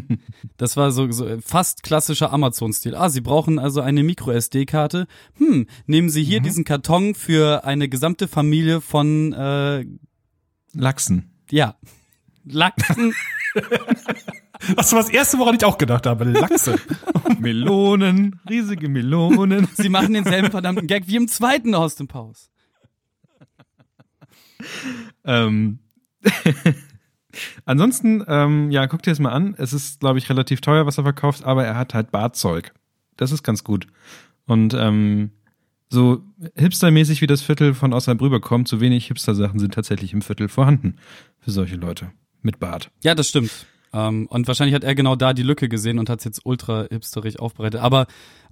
das 0.58 0.76
war 0.76 0.90
so, 0.90 1.10
so 1.10 1.38
fast 1.40 1.82
klassischer 1.82 2.32
Amazon-Stil. 2.32 2.94
Ah, 2.94 3.08
Sie 3.08 3.22
brauchen 3.22 3.58
also 3.58 3.80
eine 3.80 4.02
Micro-SD-Karte. 4.02 5.06
Hm, 5.38 5.66
nehmen 5.86 6.10
Sie 6.10 6.22
hier 6.22 6.40
mhm. 6.40 6.44
diesen 6.44 6.64
Karton 6.64 7.14
für 7.14 7.64
eine 7.64 7.88
gesamte 7.88 8.28
Familie 8.28 8.80
von 8.80 9.32
äh, 9.32 9.86
Lachsen. 10.74 11.32
Ja, 11.50 11.76
Lachsen. 12.44 13.14
Das 14.76 14.92
war 14.92 15.00
das 15.00 15.10
erste, 15.10 15.38
woran 15.38 15.54
ich 15.54 15.64
auch 15.64 15.78
gedacht 15.78 16.06
habe. 16.06 16.24
Lachse. 16.24 16.78
Melonen, 17.38 18.40
riesige 18.48 18.88
Melonen. 18.88 19.68
Sie 19.74 19.88
machen 19.88 20.12
denselben 20.12 20.50
verdammten 20.50 20.86
Gag 20.86 21.06
wie 21.06 21.16
im 21.16 21.28
zweiten 21.28 21.74
Austin 21.74 22.08
Pause. 22.08 22.48
ähm. 25.24 25.78
Ansonsten, 27.64 28.24
ähm, 28.28 28.70
ja, 28.70 28.86
guck 28.86 29.02
dir 29.02 29.10
das 29.10 29.18
mal 29.18 29.32
an. 29.32 29.54
Es 29.58 29.72
ist, 29.72 30.00
glaube 30.00 30.18
ich, 30.18 30.28
relativ 30.30 30.60
teuer, 30.60 30.86
was 30.86 30.98
er 30.98 31.04
verkauft, 31.04 31.44
aber 31.44 31.64
er 31.64 31.76
hat 31.76 31.92
halt 31.92 32.12
Bartzeug. 32.12 32.72
Das 33.16 33.32
ist 33.32 33.42
ganz 33.42 33.64
gut. 33.64 33.88
Und 34.46 34.74
ähm, 34.74 35.32
so 35.88 36.22
hipstermäßig 36.54 37.20
wie 37.22 37.26
das 37.26 37.42
Viertel 37.42 37.74
von 37.74 37.92
außerhalb 37.92 38.20
rüberkommt, 38.20 38.68
so 38.68 38.80
wenig 38.80 39.06
Hipster-Sachen 39.06 39.58
sind 39.58 39.74
tatsächlich 39.74 40.12
im 40.12 40.22
Viertel 40.22 40.48
vorhanden 40.48 40.96
für 41.40 41.50
solche 41.50 41.76
Leute 41.76 42.12
mit 42.42 42.60
Bart. 42.60 42.90
Ja, 43.02 43.14
das 43.14 43.28
stimmt. 43.28 43.66
Ähm, 43.94 44.26
und 44.26 44.48
wahrscheinlich 44.48 44.74
hat 44.74 44.82
er 44.82 44.96
genau 44.96 45.14
da 45.14 45.32
die 45.32 45.44
Lücke 45.44 45.68
gesehen 45.68 45.98
und 46.00 46.10
hat 46.10 46.18
es 46.18 46.24
jetzt 46.24 46.40
ultra 46.44 46.86
hipsterig 46.90 47.38
aufbereitet. 47.38 47.80
Aber 47.80 48.06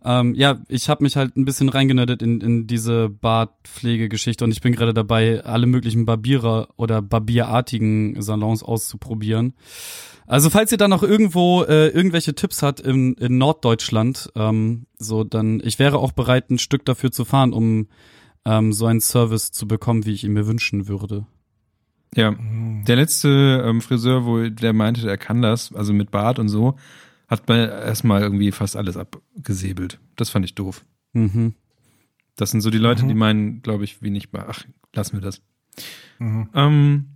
ähm, 0.04 0.34
ja, 0.34 0.60
ich 0.68 0.88
habe 0.88 1.02
mich 1.02 1.16
halt 1.16 1.36
ein 1.36 1.44
bisschen 1.44 1.68
reingenördet 1.68 2.22
in, 2.22 2.40
in 2.40 2.66
diese 2.68 3.08
Bartpflegegeschichte 3.08 4.44
und 4.44 4.52
ich 4.52 4.60
bin 4.60 4.72
gerade 4.72 4.94
dabei, 4.94 5.44
alle 5.44 5.66
möglichen 5.66 6.06
Barbierer 6.06 6.68
oder 6.76 7.02
barbierartigen 7.02 8.22
Salons 8.22 8.62
auszuprobieren. 8.62 9.54
Also 10.26 10.48
falls 10.48 10.70
ihr 10.70 10.78
da 10.78 10.86
noch 10.86 11.02
irgendwo 11.02 11.64
äh, 11.64 11.88
irgendwelche 11.88 12.34
Tipps 12.34 12.62
hat 12.62 12.78
in, 12.78 13.14
in 13.14 13.38
Norddeutschland, 13.38 14.30
ähm, 14.36 14.86
so 14.96 15.24
dann 15.24 15.60
ich 15.64 15.80
wäre 15.80 15.98
auch 15.98 16.12
bereit, 16.12 16.50
ein 16.50 16.58
Stück 16.58 16.84
dafür 16.84 17.10
zu 17.10 17.24
fahren, 17.24 17.52
um 17.52 17.88
ähm, 18.44 18.72
so 18.72 18.86
einen 18.86 19.00
Service 19.00 19.50
zu 19.50 19.66
bekommen, 19.66 20.06
wie 20.06 20.12
ich 20.12 20.22
ihn 20.22 20.32
mir 20.32 20.46
wünschen 20.46 20.86
würde. 20.86 21.26
Ja, 22.14 22.32
mhm. 22.32 22.84
der 22.84 22.96
letzte 22.96 23.64
ähm, 23.66 23.80
Friseur, 23.80 24.24
wo 24.26 24.48
der 24.48 24.72
meinte, 24.72 25.08
er 25.08 25.18
kann 25.18 25.42
das, 25.42 25.72
also 25.74 25.92
mit 25.92 26.10
Bart 26.10 26.38
und 26.38 26.48
so, 26.48 26.76
hat 27.28 27.48
man 27.48 27.60
erstmal 27.60 28.20
irgendwie 28.20 28.52
fast 28.52 28.76
alles 28.76 28.96
abgesäbelt. 28.96 29.98
Das 30.16 30.30
fand 30.30 30.44
ich 30.44 30.54
doof. 30.54 30.84
Mhm. 31.14 31.54
Das 32.36 32.50
sind 32.50 32.60
so 32.60 32.70
die 32.70 32.78
Leute, 32.78 33.04
mhm. 33.04 33.08
die 33.08 33.14
meinen, 33.14 33.62
glaube 33.62 33.84
ich, 33.84 34.02
wie 34.02 34.10
nicht, 34.10 34.28
ach, 34.34 34.64
lassen 34.94 35.14
wir 35.14 35.20
das. 35.20 35.42
Mhm. 36.18 36.48
Ähm, 36.54 37.06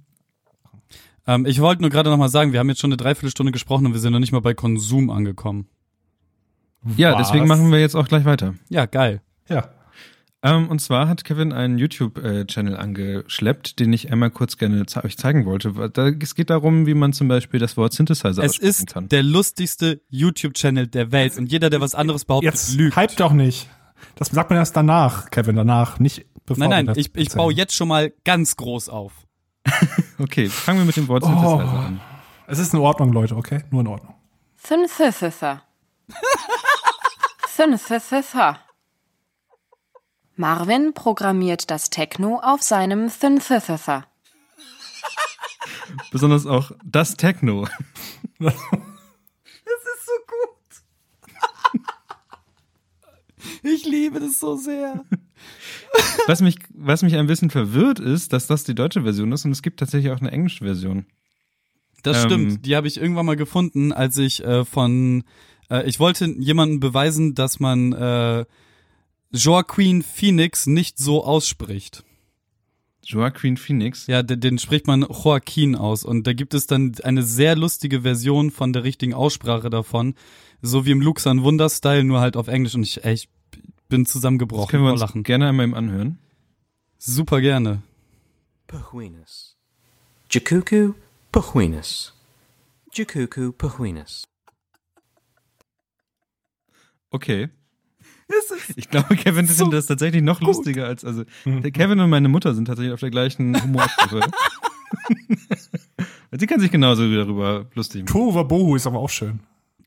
ähm, 1.26 1.46
ich 1.46 1.60
wollte 1.60 1.82
nur 1.82 1.90
gerade 1.90 2.10
nochmal 2.10 2.28
sagen, 2.28 2.52
wir 2.52 2.60
haben 2.60 2.68
jetzt 2.68 2.80
schon 2.80 2.90
eine 2.90 2.96
Dreiviertelstunde 2.96 3.52
gesprochen 3.52 3.86
und 3.86 3.92
wir 3.92 4.00
sind 4.00 4.12
noch 4.12 4.20
nicht 4.20 4.32
mal 4.32 4.40
bei 4.40 4.54
Konsum 4.54 5.10
angekommen. 5.10 5.66
Ja, 6.96 7.14
Was? 7.14 7.28
deswegen 7.28 7.48
machen 7.48 7.70
wir 7.72 7.80
jetzt 7.80 7.96
auch 7.96 8.08
gleich 8.08 8.24
weiter. 8.24 8.54
Ja, 8.68 8.86
geil. 8.86 9.20
Ja. 9.48 9.70
Ähm, 10.46 10.68
und 10.68 10.80
zwar 10.80 11.08
hat 11.08 11.24
Kevin 11.24 11.52
einen 11.52 11.76
YouTube-Channel 11.78 12.74
äh, 12.74 12.76
angeschleppt, 12.76 13.80
den 13.80 13.92
ich 13.92 14.12
einmal 14.12 14.30
kurz 14.30 14.56
gerne 14.58 14.86
ze 14.86 15.02
euch 15.04 15.16
zeigen 15.18 15.44
wollte. 15.44 15.72
Da, 15.90 16.08
es 16.08 16.34
geht 16.34 16.50
darum, 16.50 16.86
wie 16.86 16.94
man 16.94 17.12
zum 17.12 17.26
Beispiel 17.26 17.58
das 17.58 17.76
Wort 17.76 17.92
Synthesizer 17.92 18.44
es 18.44 18.58
ist 18.58 18.86
kann. 18.88 19.08
der 19.08 19.22
lustigste 19.24 20.00
YouTube-Channel 20.08 20.86
der 20.86 21.10
Welt 21.10 21.36
und 21.36 21.50
jeder, 21.50 21.68
der 21.68 21.80
was 21.80 21.94
anderes 21.96 22.24
behauptet, 22.24 22.52
Jetzt 22.52 22.74
lügt. 22.76 22.94
Hype 22.94 23.16
doch 23.16 23.32
nicht. 23.32 23.68
Das 24.14 24.28
sagt 24.28 24.50
man 24.50 24.58
erst 24.58 24.76
danach, 24.76 25.30
Kevin, 25.30 25.56
danach, 25.56 25.98
nicht 25.98 26.26
Nein, 26.48 26.70
nein, 26.86 26.92
ich, 26.94 27.10
ich 27.16 27.30
baue 27.30 27.52
jetzt 27.52 27.74
schon 27.74 27.88
mal 27.88 28.12
ganz 28.24 28.56
groß 28.56 28.88
auf. 28.88 29.12
Okay, 30.18 30.48
fangen 30.48 30.78
wir 30.78 30.86
mit 30.86 30.96
dem 30.96 31.08
Wort 31.08 31.24
Synthesizer 31.24 31.56
Oh. 31.56 31.78
an. 31.78 32.00
Es 32.46 32.58
ist 32.58 32.72
in 32.72 32.80
Ordnung, 32.80 33.12
Leute, 33.12 33.36
okay? 33.36 33.64
Nur 33.70 33.82
in 33.82 33.86
Ordnung. 33.88 34.14
Synthesizer. 34.56 35.60
Synthesizer. 37.54 38.60
Marvin 40.36 40.92
programmiert 40.94 41.70
das 41.70 41.90
Techno 41.90 42.40
auf 42.42 42.62
seinem 42.62 43.08
Synthesizer. 43.08 44.06
Besonders 46.12 46.46
auch 46.46 46.72
das 46.84 47.16
Techno. 47.16 47.66
Ich 53.62 53.84
liebe 53.84 54.20
das 54.20 54.38
so 54.38 54.56
sehr. 54.56 55.04
Was 56.26 56.40
mich, 56.40 56.56
was 56.74 57.02
mich 57.02 57.16
ein 57.16 57.26
bisschen 57.26 57.50
verwirrt 57.50 57.98
ist, 57.98 58.32
dass 58.32 58.46
das 58.46 58.64
die 58.64 58.74
deutsche 58.74 59.02
Version 59.02 59.32
ist 59.32 59.44
und 59.44 59.50
es 59.52 59.62
gibt 59.62 59.80
tatsächlich 59.80 60.12
auch 60.12 60.20
eine 60.20 60.30
englische 60.30 60.64
Version. 60.64 61.06
Das 62.02 62.18
Ähm. 62.18 62.24
stimmt. 62.30 62.66
Die 62.66 62.76
habe 62.76 62.86
ich 62.86 63.00
irgendwann 63.00 63.26
mal 63.26 63.36
gefunden, 63.36 63.92
als 63.92 64.16
ich 64.18 64.44
äh, 64.44 64.64
von 64.64 65.24
äh, 65.70 65.88
ich 65.88 65.98
wollte 65.98 66.26
jemandem 66.26 66.80
beweisen, 66.80 67.34
dass 67.34 67.58
man 67.60 67.92
äh, 67.92 68.44
Joaquin 69.32 70.02
Phoenix 70.02 70.66
nicht 70.66 70.98
so 70.98 71.24
ausspricht. 71.24 72.04
Joaquin 73.04 73.56
Phoenix. 73.56 74.06
Ja, 74.08 74.22
den, 74.22 74.40
den 74.40 74.58
spricht 74.58 74.86
man 74.86 75.02
Joaquin 75.02 75.76
aus 75.76 76.04
und 76.04 76.26
da 76.26 76.32
gibt 76.32 76.54
es 76.54 76.66
dann 76.66 76.92
eine 77.04 77.22
sehr 77.22 77.54
lustige 77.54 78.02
Version 78.02 78.50
von 78.50 78.72
der 78.72 78.82
richtigen 78.84 79.14
Aussprache 79.14 79.70
davon, 79.70 80.14
so 80.62 80.86
wie 80.86 80.90
im 80.90 81.00
Luxan 81.00 81.42
Wunder 81.42 81.68
Style, 81.68 82.02
nur 82.04 82.20
halt 82.20 82.36
auf 82.36 82.48
Englisch 82.48 82.74
und 82.74 82.82
ich, 82.82 83.04
ey, 83.04 83.14
ich 83.14 83.28
bin 83.88 84.04
Das 84.04 84.12
zusammengebrochen 84.12 84.68
können 84.68 84.84
wir 84.84 84.90
uns 84.92 85.00
Lachen. 85.00 85.22
gerne 85.22 85.48
einmal 85.48 85.64
im 85.64 85.74
anhören. 85.74 86.18
Super 86.98 87.40
gerne. 87.40 87.82
Pahuinus. 88.66 89.56
Jakuku 90.30 90.94
Pahuinus. 91.30 92.14
Jakuku 92.92 93.52
Pahuinus. 93.52 94.24
Okay. 97.10 97.48
Ich 98.76 98.88
glaube, 98.90 99.16
Kevin 99.16 99.46
findet 99.46 99.74
das 99.74 99.86
tatsächlich 99.86 100.22
noch 100.22 100.40
lustiger 100.40 100.86
als, 100.86 101.04
also, 101.04 101.24
der 101.44 101.70
Kevin 101.70 102.00
und 102.00 102.10
meine 102.10 102.28
Mutter 102.28 102.54
sind 102.54 102.66
tatsächlich 102.66 102.92
auf 102.94 103.00
der 103.00 103.10
gleichen 103.10 103.60
Humorstufe. 103.62 104.20
Sie 106.38 106.46
kann 106.46 106.60
sich 106.60 106.70
genauso 106.70 107.02
darüber 107.14 107.66
lustig 107.74 108.02
machen. 108.04 108.12
Tova 108.12 108.42
Bohu 108.42 108.76
ist 108.76 108.86
aber 108.86 108.98
auch 108.98 109.08
schön. 109.10 109.40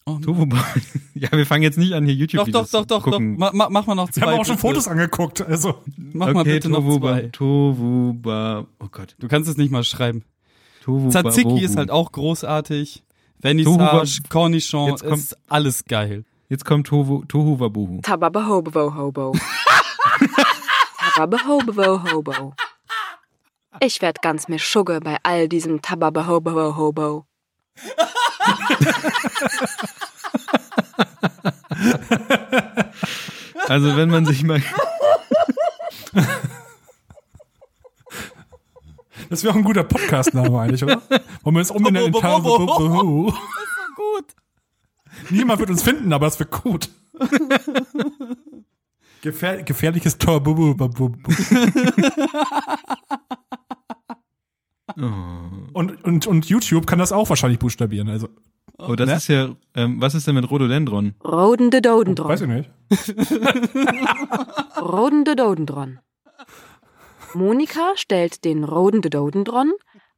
Tovu 0.05 0.47
Ja, 1.13 1.31
wir 1.31 1.45
fangen 1.45 1.61
jetzt 1.61 1.77
nicht 1.77 1.93
an, 1.93 2.03
hier 2.05 2.15
Doch, 2.15 2.21
YouTube-Videos 2.21 2.71
doch, 2.71 2.79
doch, 2.81 2.85
doch, 2.87 3.03
zu 3.03 3.09
doch. 3.11 3.11
gucken. 3.17 3.37
Ma, 3.37 3.51
ma, 3.53 3.69
mach 3.69 3.85
mal 3.85 3.93
noch 3.95 4.09
zwei. 4.09 4.21
Wir 4.21 4.27
haben 4.31 4.39
auch 4.39 4.45
schon 4.45 4.55
bitte. 4.55 4.67
Fotos 4.67 4.87
angeguckt, 4.87 5.41
also. 5.41 5.75
Mach 6.13 6.33
mal 6.33 6.43
bitte 6.43 6.69
noch 6.69 6.97
zwei. 6.99 7.29
Tovu 7.31 8.13
Ba- 8.13 8.65
oh 8.79 8.87
Gott. 8.91 9.15
Du 9.19 9.27
kannst 9.27 9.47
es 9.49 9.57
nicht 9.57 9.71
mal 9.71 9.83
schreiben. 9.83 10.23
Tovu 10.83 11.05
Ba- 11.05 11.11
Tzatziki 11.11 11.43
Bohu. 11.49 11.59
ist 11.59 11.75
halt 11.77 11.91
auch 11.91 12.11
großartig. 12.11 13.03
Vernissage, 13.41 14.21
Cornichon, 14.29 14.89
Jetzt 14.89 15.03
kommt- 15.03 15.17
ist 15.17 15.37
alles 15.47 15.85
geil. 15.85 16.25
Jetzt 16.49 16.65
kommt 16.65 16.87
Tohu 16.87 17.23
Wabuhu. 17.59 18.01
Tababahobo 18.01 18.95
hobo. 18.95 19.35
Tababahobo 21.13 22.11
hobo. 22.11 22.53
Ich 23.79 24.01
werd 24.01 24.23
ganz 24.23 24.47
mir 24.47 24.57
Schugge 24.57 24.99
bei 24.99 25.17
all 25.21 25.47
diesem 25.47 25.81
Tababahobo 25.81 26.75
hobo. 26.75 27.25
Also, 33.67 33.95
wenn 33.95 34.09
man 34.09 34.25
sich 34.25 34.43
mal, 34.43 34.63
Das 39.29 39.43
wäre 39.43 39.53
auch 39.53 39.57
ein 39.57 39.63
guter 39.63 39.83
Podcast-Name 39.83 40.59
eigentlich, 40.59 40.83
oder? 40.83 41.01
Wollen 41.43 41.55
wir 41.55 41.59
uns 41.59 41.69
umbenennen 41.69 42.07
in 42.07 42.13
Tova 42.13 42.39
Bohu? 42.39 43.31
Gut. 43.95 44.25
Niemand 45.29 45.59
wird 45.59 45.69
uns 45.69 45.83
finden, 45.83 46.11
aber 46.13 46.25
das 46.25 46.39
wird 46.39 46.51
gut. 46.51 46.89
Gefähr 49.21 49.63
gefährliches 49.63 50.17
Tor. 50.17 50.41
Bu, 50.41 50.55
bu, 50.55 50.75
bu, 50.75 50.87
bu, 50.89 51.09
bu. 51.09 51.33
Und, 55.73 56.03
und, 56.03 56.27
und 56.27 56.45
YouTube 56.47 56.87
kann 56.87 56.99
das 56.99 57.11
auch 57.11 57.29
wahrscheinlich 57.29 57.59
buchstabieren. 57.59 58.09
Also, 58.09 58.29
oh, 58.77 58.95
das 58.95 59.09
ist 59.09 59.27
ja, 59.27 59.55
ähm, 59.75 60.01
was 60.01 60.15
ist 60.15 60.25
denn 60.27 60.35
mit 60.35 60.49
Rhododendron? 60.49 61.15
Rodende 61.23 61.77
weiß 61.77 61.83
Dodendron. 61.83 62.33
ich 62.33 62.41
nicht. 62.47 62.69
Rodende 64.81 65.35
Dodendron. 65.35 65.99
Monika 67.33 67.91
stellt 67.95 68.43
den 68.45 68.63
Rodende 68.63 69.09
Dodendron 69.09 69.71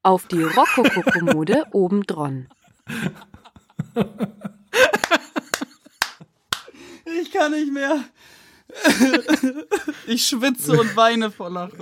auf 0.04 0.28
die 0.28 0.44
Rokoko-Kommode 0.44 1.66
obendron. 1.74 2.48
Ich 7.22 7.32
kann 7.32 7.52
nicht 7.52 7.72
mehr. 7.74 8.04
Ich 10.08 10.26
schwitze 10.26 10.80
und 10.80 10.96
weine 10.96 11.32
vor 11.32 11.50
Lachen. 11.50 11.78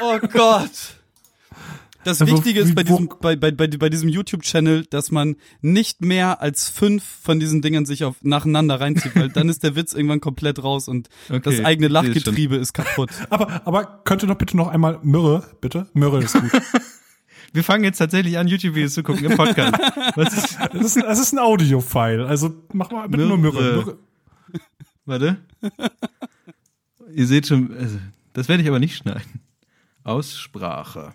Oh 0.00 0.18
Gott. 0.32 0.70
Das 2.04 2.20
wo- 2.20 2.26
Wichtige 2.26 2.60
ist 2.60 2.74
bei 2.74 2.82
diesem, 2.82 3.08
bei, 3.20 3.36
bei, 3.36 3.52
bei, 3.52 3.68
bei 3.68 3.88
diesem 3.88 4.08
YouTube-Channel, 4.08 4.86
dass 4.86 5.12
man 5.12 5.36
nicht 5.60 6.00
mehr 6.00 6.40
als 6.40 6.68
fünf 6.68 7.04
von 7.22 7.38
diesen 7.38 7.62
Dingern 7.62 7.86
sich 7.86 8.02
auf, 8.04 8.16
nacheinander 8.22 8.80
reinzieht, 8.80 9.14
weil 9.14 9.28
dann 9.28 9.48
ist 9.48 9.62
der 9.62 9.76
Witz 9.76 9.92
irgendwann 9.92 10.20
komplett 10.20 10.64
raus 10.64 10.88
und 10.88 11.08
Okay, 11.28 11.40
das 11.44 11.64
eigene. 11.64 11.86
Lachgetriebe 11.88 12.56
ist 12.56 12.72
kaputt. 12.72 13.10
Aber, 13.30 13.62
aber 13.66 14.00
könnte 14.04 14.26
doch 14.26 14.36
bitte 14.36 14.56
noch 14.56 14.66
einmal 14.68 14.98
Myrrhe, 15.02 15.44
bitte? 15.60 15.86
Myrrhe 15.92 16.24
ist 16.24 16.32
gut. 16.32 16.50
Wir 17.52 17.62
fangen 17.62 17.84
jetzt 17.84 17.98
tatsächlich 17.98 18.38
an, 18.38 18.48
YouTube-Videos 18.48 18.94
zu 18.94 19.02
gucken 19.02 19.24
im 19.24 19.36
Podcast. 19.36 19.74
Was 20.16 20.32
ist, 20.32 20.58
Das 20.72 20.84
ist, 20.84 20.96
das 20.96 21.18
ist 21.18 21.32
ein 21.32 21.38
Audio-File. 21.38 22.26
Also 22.26 22.54
mach 22.72 22.90
mal 22.90 23.08
bitte 23.08 23.26
nur 23.26 23.36
Myrrhe. 23.38 23.60
Myrrhe. 23.60 23.84
Myrrhe. 23.84 23.98
warte. 25.04 25.36
Ihr 27.12 27.26
seht 27.26 27.46
schon, 27.46 27.76
also, 27.76 27.98
das 28.32 28.48
werde 28.48 28.62
ich 28.62 28.68
aber 28.68 28.78
nicht 28.78 28.96
schneiden. 28.96 29.40
Aussprache. 30.02 31.12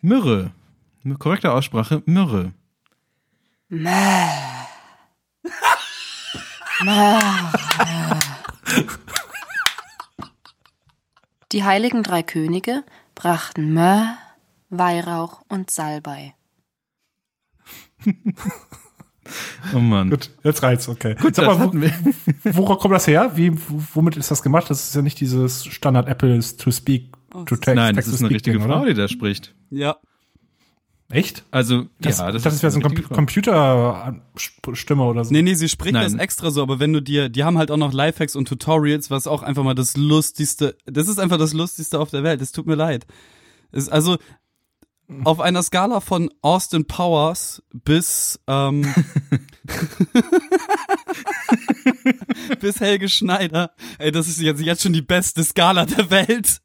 Myrrhe. 0.00 0.50
Korrekte 1.18 1.52
Aussprache, 1.52 2.02
Myrrhe. 2.06 2.52
Die 11.52 11.64
heiligen 11.64 12.02
drei 12.02 12.22
Könige 12.22 12.84
brachten 13.14 13.72
Myrrh, 13.74 14.16
Weihrauch 14.72 15.42
und 15.48 15.70
Salbei. 15.70 16.34
Oh 19.74 19.78
Mann. 19.78 20.10
Gut, 20.10 20.30
jetzt 20.42 20.62
reizt, 20.62 20.88
okay. 20.88 21.14
Gut, 21.14 21.36
Sag 21.36 21.46
das 21.46 21.58
mal, 21.58 21.72
wo, 21.72 21.82
worauf 22.56 22.78
kommt 22.80 22.94
das 22.94 23.06
her? 23.06 23.32
Wie, 23.36 23.52
womit 23.94 24.16
ist 24.16 24.30
das 24.30 24.42
gemacht? 24.42 24.68
Das 24.68 24.88
ist 24.88 24.94
ja 24.94 25.02
nicht 25.02 25.20
dieses 25.20 25.64
Standard 25.66 26.08
Apple 26.08 26.40
to 26.40 26.70
speak 26.72 27.12
to 27.30 27.44
text. 27.56 27.74
Nein, 27.76 27.94
das 27.94 28.06
text 28.06 28.14
ist 28.14 28.18
to 28.20 28.26
eine 28.26 28.34
richtige 28.34 28.58
Ding, 28.58 28.66
Frau, 28.66 28.80
oder? 28.80 28.88
die 28.88 28.94
da 28.94 29.06
spricht. 29.06 29.54
Ja. 29.70 29.96
Echt? 31.08 31.44
Also, 31.50 31.84
Das, 32.00 32.18
ja, 32.18 32.32
das, 32.32 32.42
das 32.42 32.62
wäre 32.62 32.72
so 32.72 32.80
eine 32.80 33.02
Com. 33.02 33.08
Computerstimme 33.10 35.04
oder 35.04 35.24
so. 35.24 35.32
Nee, 35.32 35.42
nee, 35.42 35.54
sie 35.54 35.68
spricht 35.68 35.92
Nein. 35.92 36.04
das 36.04 36.14
extra 36.14 36.50
so, 36.50 36.62
aber 36.62 36.80
wenn 36.80 36.92
du 36.92 37.02
dir, 37.02 37.28
die 37.28 37.44
haben 37.44 37.58
halt 37.58 37.70
auch 37.70 37.76
noch 37.76 37.92
Lifehacks 37.92 38.34
und 38.34 38.48
Tutorials, 38.48 39.10
was 39.10 39.26
auch 39.26 39.42
einfach 39.42 39.62
mal 39.62 39.74
das 39.74 39.96
lustigste, 39.96 40.76
das 40.86 41.08
ist 41.08 41.20
einfach 41.20 41.36
das 41.38 41.52
lustigste 41.52 42.00
auf 42.00 42.10
der 42.10 42.24
Welt. 42.24 42.40
Es 42.40 42.50
tut 42.50 42.66
mir 42.66 42.76
leid. 42.76 43.06
Es, 43.72 43.88
also, 43.90 44.16
auf 45.24 45.40
einer 45.40 45.62
Skala 45.62 46.00
von 46.00 46.30
Austin 46.42 46.86
Powers 46.86 47.62
bis, 47.72 48.38
ähm, 48.46 48.82
bis 52.60 52.80
Helge 52.80 53.08
Schneider. 53.08 53.72
Ey, 53.98 54.12
das 54.12 54.28
ist 54.28 54.40
jetzt, 54.40 54.60
jetzt 54.60 54.82
schon 54.82 54.92
die 54.92 55.02
beste 55.02 55.42
Skala 55.44 55.86
der 55.86 56.10
Welt. 56.10 56.58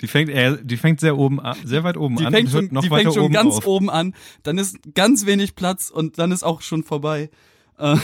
Die 0.00 0.08
fängt, 0.08 0.30
eher, 0.30 0.56
die 0.56 0.76
fängt 0.76 0.98
sehr 0.98 1.16
oben 1.16 1.38
an, 1.38 1.56
sehr 1.64 1.84
weit 1.84 1.96
oben 1.96 2.16
Die 2.16 2.26
an 2.26 2.32
fängt 2.32 2.50
schon, 2.50 2.68
noch 2.72 2.82
die 2.82 2.90
weiter 2.90 3.04
fängt 3.04 3.14
schon 3.14 3.24
oben 3.24 3.34
ganz 3.34 3.58
auf. 3.58 3.66
oben 3.66 3.88
an, 3.88 4.14
dann 4.42 4.58
ist 4.58 4.78
ganz 4.94 5.26
wenig 5.26 5.54
Platz 5.54 5.90
und 5.90 6.18
dann 6.18 6.32
ist 6.32 6.42
auch 6.42 6.60
schon 6.60 6.82
vorbei. 6.82 7.30
Äh, 7.78 7.96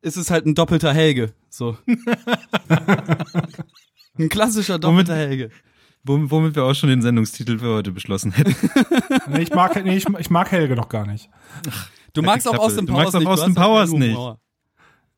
es 0.00 0.16
ist 0.16 0.30
halt 0.30 0.46
ein 0.46 0.54
doppelter 0.54 0.94
Helge, 0.94 1.32
so. 1.50 1.76
ein 4.16 4.28
klassischer 4.28 4.78
doppelter 4.78 5.16
Helge. 5.16 5.50
Womit, 6.04 6.56
wir 6.56 6.64
auch 6.64 6.74
schon 6.74 6.88
den 6.88 7.02
Sendungstitel 7.02 7.58
für 7.58 7.74
heute 7.74 7.92
beschlossen 7.92 8.32
hätten. 8.32 8.54
Nee, 9.30 9.42
ich, 9.42 9.50
mag, 9.52 9.84
nee, 9.84 9.96
ich, 9.96 10.06
ich 10.18 10.30
mag 10.30 10.50
Helge 10.50 10.74
noch 10.74 10.88
gar 10.88 11.06
nicht. 11.06 11.28
Du 12.14 12.22
Halt 12.22 12.26
magst 12.26 12.46
die 12.46 12.48
auch 12.48 12.52
Klappe. 12.54 12.66
Austin 12.66 12.86
Du 12.86 12.92
Powers 12.94 13.04
magst 13.12 13.16
auch 13.16 13.20
nicht. 13.20 13.28
Austin 13.28 13.56
halt 13.58 13.66
Powers 13.66 13.92
nicht. 13.92 14.16
Humor. 14.16 14.40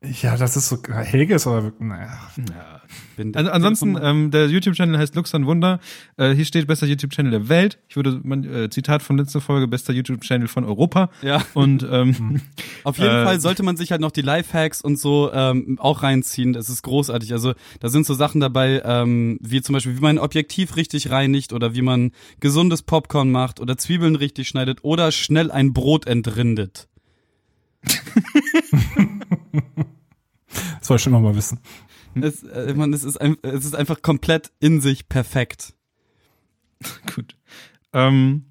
Ja, 0.02 0.34
das 0.38 0.56
ist 0.56 0.70
so, 0.70 0.78
Helge 0.90 1.34
ist 1.34 1.46
aber 1.46 1.72
naja. 1.78 2.18
Ja. 2.38 2.80
Bin 3.18 3.36
Also 3.36 3.50
ansonsten, 3.50 3.98
ähm, 4.00 4.30
der 4.30 4.48
YouTube-Channel 4.48 4.96
heißt 4.98 5.14
Lux 5.14 5.34
an 5.34 5.44
Wunder. 5.44 5.78
Äh, 6.16 6.32
hier 6.34 6.46
steht 6.46 6.66
bester 6.66 6.86
YouTube-Channel 6.86 7.30
der 7.30 7.48
Welt. 7.50 7.78
Ich 7.86 7.96
würde, 7.96 8.18
man, 8.22 8.44
äh, 8.44 8.70
Zitat 8.70 9.02
von 9.02 9.18
letzter 9.18 9.42
Folge, 9.42 9.68
bester 9.68 9.92
YouTube-Channel 9.92 10.48
von 10.48 10.64
Europa. 10.64 11.10
Ja. 11.20 11.44
Und 11.52 11.86
ähm, 11.90 12.40
Auf 12.84 12.96
jeden 12.96 13.10
Äh, 13.10 13.24
Fall 13.24 13.40
sollte 13.42 13.62
man 13.62 13.76
sich 13.76 13.90
halt 13.90 14.00
noch 14.00 14.10
die 14.10 14.22
Lifehacks 14.22 14.80
und 14.80 14.96
so 14.98 15.30
ähm, 15.34 15.78
auch 15.78 16.02
reinziehen. 16.02 16.54
Das 16.54 16.70
ist 16.70 16.80
großartig. 16.82 17.32
Also 17.34 17.52
da 17.80 17.90
sind 17.90 18.06
so 18.06 18.14
Sachen 18.14 18.40
dabei, 18.40 18.80
ähm, 18.82 19.38
wie 19.42 19.60
zum 19.60 19.74
Beispiel, 19.74 19.98
wie 19.98 20.00
man 20.00 20.16
ein 20.16 20.18
Objektiv 20.18 20.76
richtig 20.76 21.10
reinigt 21.10 21.52
oder 21.52 21.74
wie 21.74 21.82
man 21.82 22.12
gesundes 22.40 22.80
Popcorn 22.80 23.30
macht 23.30 23.60
oder 23.60 23.76
Zwiebeln 23.76 24.16
richtig 24.16 24.48
schneidet 24.48 24.78
oder 24.82 25.12
schnell 25.12 25.50
ein 25.50 25.74
Brot 25.74 26.06
entrindet. 26.06 26.88
Das 30.78 30.88
soll 30.88 30.96
ich 30.96 31.02
schon 31.02 31.12
noch 31.12 31.20
mal 31.20 31.36
wissen. 31.36 31.60
Es, 32.14 32.42
äh, 32.42 32.74
man, 32.74 32.92
es, 32.92 33.04
ist 33.04 33.20
ein, 33.20 33.36
es 33.42 33.64
ist 33.64 33.74
einfach 33.74 34.02
komplett 34.02 34.50
in 34.58 34.80
sich 34.80 35.08
perfekt. 35.08 35.74
gut. 37.14 37.36
Ähm, 37.92 38.46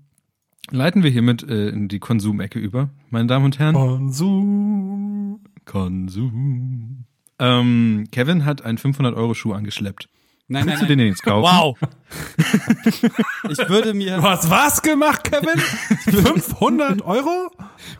leiten 0.71 1.03
wir 1.03 1.09
hiermit 1.09 1.43
äh, 1.43 1.69
in 1.69 1.87
die 1.87 1.99
Konsumecke 1.99 2.59
über, 2.59 2.89
meine 3.09 3.27
Damen 3.27 3.45
und 3.45 3.59
Herren. 3.59 3.75
Konsum. 3.75 5.41
Konsum. 5.65 7.05
Ähm, 7.37 8.05
Kevin 8.11 8.45
hat 8.45 8.63
einen 8.63 8.77
500-Euro-Schuh 8.77 9.53
angeschleppt. 9.53 10.09
Nein, 10.51 10.65
nein, 10.65 10.67
Willst 10.69 10.81
du 10.81 10.87
den 10.87 10.97
nein. 10.97 11.07
jetzt 11.09 11.21
kaufen? 11.21 11.43
Wow. 11.43 11.77
ich 13.49 13.69
würde 13.69 13.93
mir 13.93 14.15
Du 14.17 14.23
hast 14.23 14.49
was 14.49 14.81
gemacht, 14.81 15.23
Kevin? 15.23 15.59
500 16.23 17.03
Euro? 17.03 17.51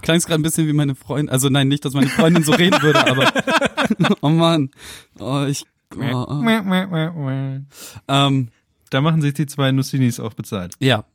klang 0.02 0.18
es 0.18 0.26
gerade 0.26 0.40
ein 0.40 0.44
bisschen 0.44 0.68
wie 0.68 0.74
meine 0.74 0.96
Freundin. 0.96 1.30
Also 1.30 1.50
nein, 1.50 1.68
nicht, 1.68 1.86
dass 1.86 1.94
meine 1.94 2.08
Freundin 2.10 2.44
so 2.44 2.52
reden 2.54 2.82
würde, 2.82 3.06
aber 3.08 3.32
oh 4.22 4.30
Mann, 4.30 4.72
oh 5.20 5.46
ich. 5.48 5.66
Oh. 5.96 6.42
Ähm, 8.08 8.48
Da 8.90 9.02
machen 9.02 9.22
sich 9.22 9.34
die 9.36 9.46
zwei 9.46 9.72
Nussinis 9.72 10.20
auch 10.20 10.34
bezahlt. 10.34 10.74
Ja. 10.80 11.06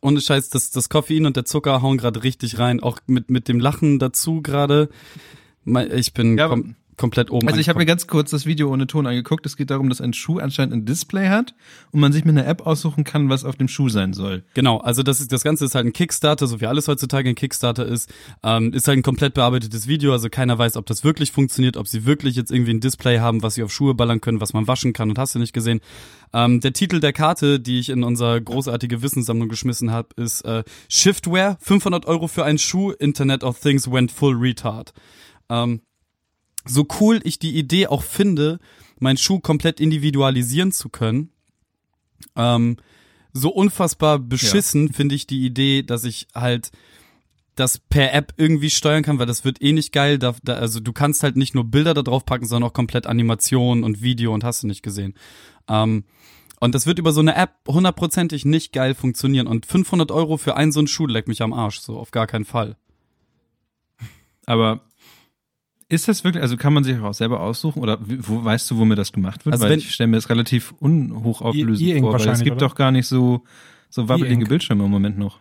Ohne 0.00 0.20
Scheiß, 0.20 0.48
das, 0.50 0.70
das 0.70 0.88
Koffein 0.88 1.26
und 1.26 1.36
der 1.36 1.44
Zucker 1.44 1.82
hauen 1.82 1.98
gerade 1.98 2.22
richtig 2.22 2.60
rein. 2.60 2.80
Auch 2.80 3.00
mit, 3.08 3.30
mit 3.30 3.48
dem 3.48 3.58
Lachen 3.58 3.98
dazu 3.98 4.42
gerade. 4.42 4.90
Ich 5.92 6.14
bin 6.14 6.38
Ja, 6.38 6.54
komplett 6.98 7.30
oben. 7.30 7.48
Also 7.48 7.60
ich 7.60 7.68
habe 7.68 7.78
mir 7.78 7.86
ganz 7.86 8.06
kurz 8.06 8.30
das 8.30 8.44
Video 8.44 8.70
ohne 8.70 8.86
Ton 8.86 9.06
angeguckt. 9.06 9.46
Es 9.46 9.56
geht 9.56 9.70
darum, 9.70 9.88
dass 9.88 10.00
ein 10.00 10.12
Schuh 10.12 10.38
anscheinend 10.38 10.74
ein 10.74 10.84
Display 10.84 11.28
hat 11.28 11.54
und 11.92 12.00
man 12.00 12.12
sich 12.12 12.24
mit 12.24 12.36
einer 12.36 12.46
App 12.46 12.66
aussuchen 12.66 13.04
kann, 13.04 13.30
was 13.30 13.44
auf 13.44 13.56
dem 13.56 13.68
Schuh 13.68 13.88
sein 13.88 14.12
soll. 14.12 14.44
Genau, 14.54 14.78
also 14.78 15.02
das 15.02 15.20
ist 15.20 15.32
das 15.32 15.42
Ganze 15.42 15.64
ist 15.64 15.74
halt 15.74 15.86
ein 15.86 15.92
Kickstarter, 15.92 16.46
so 16.46 16.60
wie 16.60 16.66
alles 16.66 16.88
heutzutage 16.88 17.28
ein 17.30 17.34
Kickstarter 17.34 17.86
ist. 17.86 18.12
Ähm, 18.42 18.72
ist 18.72 18.88
halt 18.88 18.98
ein 18.98 19.02
komplett 19.02 19.34
bearbeitetes 19.34 19.86
Video, 19.86 20.12
also 20.12 20.28
keiner 20.28 20.58
weiß, 20.58 20.76
ob 20.76 20.86
das 20.86 21.04
wirklich 21.04 21.32
funktioniert, 21.32 21.76
ob 21.76 21.88
sie 21.88 22.04
wirklich 22.04 22.36
jetzt 22.36 22.50
irgendwie 22.50 22.72
ein 22.72 22.80
Display 22.80 23.20
haben, 23.20 23.42
was 23.42 23.54
sie 23.54 23.62
auf 23.62 23.72
Schuhe 23.72 23.94
ballern 23.94 24.20
können, 24.20 24.40
was 24.40 24.52
man 24.52 24.66
waschen 24.66 24.92
kann 24.92 25.08
und 25.08 25.18
hast 25.18 25.34
du 25.34 25.38
nicht 25.38 25.52
gesehen. 25.52 25.80
Ähm, 26.32 26.60
der 26.60 26.72
Titel 26.72 27.00
der 27.00 27.12
Karte, 27.12 27.60
die 27.60 27.78
ich 27.78 27.88
in 27.88 28.02
unser 28.02 28.40
großartige 28.40 29.02
Wissenssammlung 29.02 29.48
geschmissen 29.48 29.90
habe, 29.90 30.08
ist 30.16 30.42
äh, 30.42 30.64
Shiftwear, 30.88 31.56
500 31.60 32.06
Euro 32.06 32.28
für 32.28 32.44
einen 32.44 32.58
Schuh, 32.58 32.90
Internet 32.90 33.44
of 33.44 33.60
Things 33.60 33.90
went 33.90 34.10
full 34.12 34.36
retard. 34.36 34.92
Ähm, 35.50 35.80
so 36.68 36.86
cool 37.00 37.20
ich 37.24 37.38
die 37.38 37.56
Idee 37.56 37.86
auch 37.86 38.02
finde, 38.02 38.58
meinen 38.98 39.16
Schuh 39.16 39.40
komplett 39.40 39.80
individualisieren 39.80 40.72
zu 40.72 40.88
können, 40.88 41.30
ähm, 42.36 42.76
so 43.32 43.50
unfassbar 43.50 44.18
beschissen 44.18 44.92
finde 44.92 45.14
ich 45.14 45.26
die 45.26 45.44
Idee, 45.44 45.82
dass 45.82 46.04
ich 46.04 46.28
halt 46.34 46.70
das 47.54 47.78
per 47.78 48.14
App 48.14 48.34
irgendwie 48.36 48.70
steuern 48.70 49.02
kann, 49.02 49.18
weil 49.18 49.26
das 49.26 49.44
wird 49.44 49.60
eh 49.60 49.72
nicht 49.72 49.92
geil. 49.92 50.18
Da, 50.18 50.34
da, 50.42 50.54
also 50.54 50.80
du 50.80 50.92
kannst 50.92 51.22
halt 51.22 51.36
nicht 51.36 51.54
nur 51.54 51.64
Bilder 51.64 51.94
da 51.94 52.02
drauf 52.02 52.24
packen, 52.24 52.46
sondern 52.46 52.70
auch 52.70 52.74
komplett 52.74 53.06
Animation 53.06 53.84
und 53.84 54.00
Video 54.00 54.32
und 54.32 54.44
hast 54.44 54.62
du 54.62 54.66
nicht 54.66 54.82
gesehen. 54.82 55.14
Ähm, 55.68 56.04
und 56.60 56.74
das 56.74 56.86
wird 56.86 56.98
über 56.98 57.12
so 57.12 57.20
eine 57.20 57.36
App 57.36 57.54
hundertprozentig 57.66 58.44
nicht 58.44 58.72
geil 58.72 58.94
funktionieren. 58.94 59.46
Und 59.46 59.66
500 59.66 60.10
Euro 60.10 60.36
für 60.36 60.56
einen 60.56 60.72
so 60.72 60.80
einen 60.80 60.88
Schuh 60.88 61.06
leckt 61.06 61.28
mich 61.28 61.42
am 61.42 61.52
Arsch, 61.52 61.80
so 61.80 61.98
auf 61.98 62.10
gar 62.10 62.26
keinen 62.26 62.44
Fall. 62.44 62.76
Aber 64.46 64.80
ist 65.88 66.06
das 66.08 66.22
wirklich, 66.24 66.42
also 66.42 66.56
kann 66.56 66.72
man 66.74 66.84
sich 66.84 66.98
auch 67.00 67.14
selber 67.14 67.40
aussuchen 67.40 67.80
oder 67.82 67.98
wo 68.00 68.44
weißt 68.44 68.70
du, 68.70 68.78
womit 68.78 68.98
das 68.98 69.12
gemacht 69.12 69.44
wird? 69.46 69.54
Also 69.54 69.64
weil 69.64 69.72
wenn- 69.72 69.78
ich 69.78 69.90
stelle 69.92 70.08
mir 70.08 70.16
das 70.16 70.28
relativ 70.28 70.74
unhochauflösend 70.80 71.88
E- 71.88 72.00
vor, 72.00 72.08
weil 72.12 72.20
es 72.20 72.26
wahrscheinlich, 72.26 72.44
gibt 72.44 72.56
oder? 72.58 72.68
doch 72.68 72.74
gar 72.74 72.90
nicht 72.90 73.06
so, 73.06 73.42
so 73.88 74.08
wabbelige. 74.08 74.44
Bildschirme 74.46 74.84
im 74.84 74.90
Moment 74.90 75.18
noch. 75.18 75.38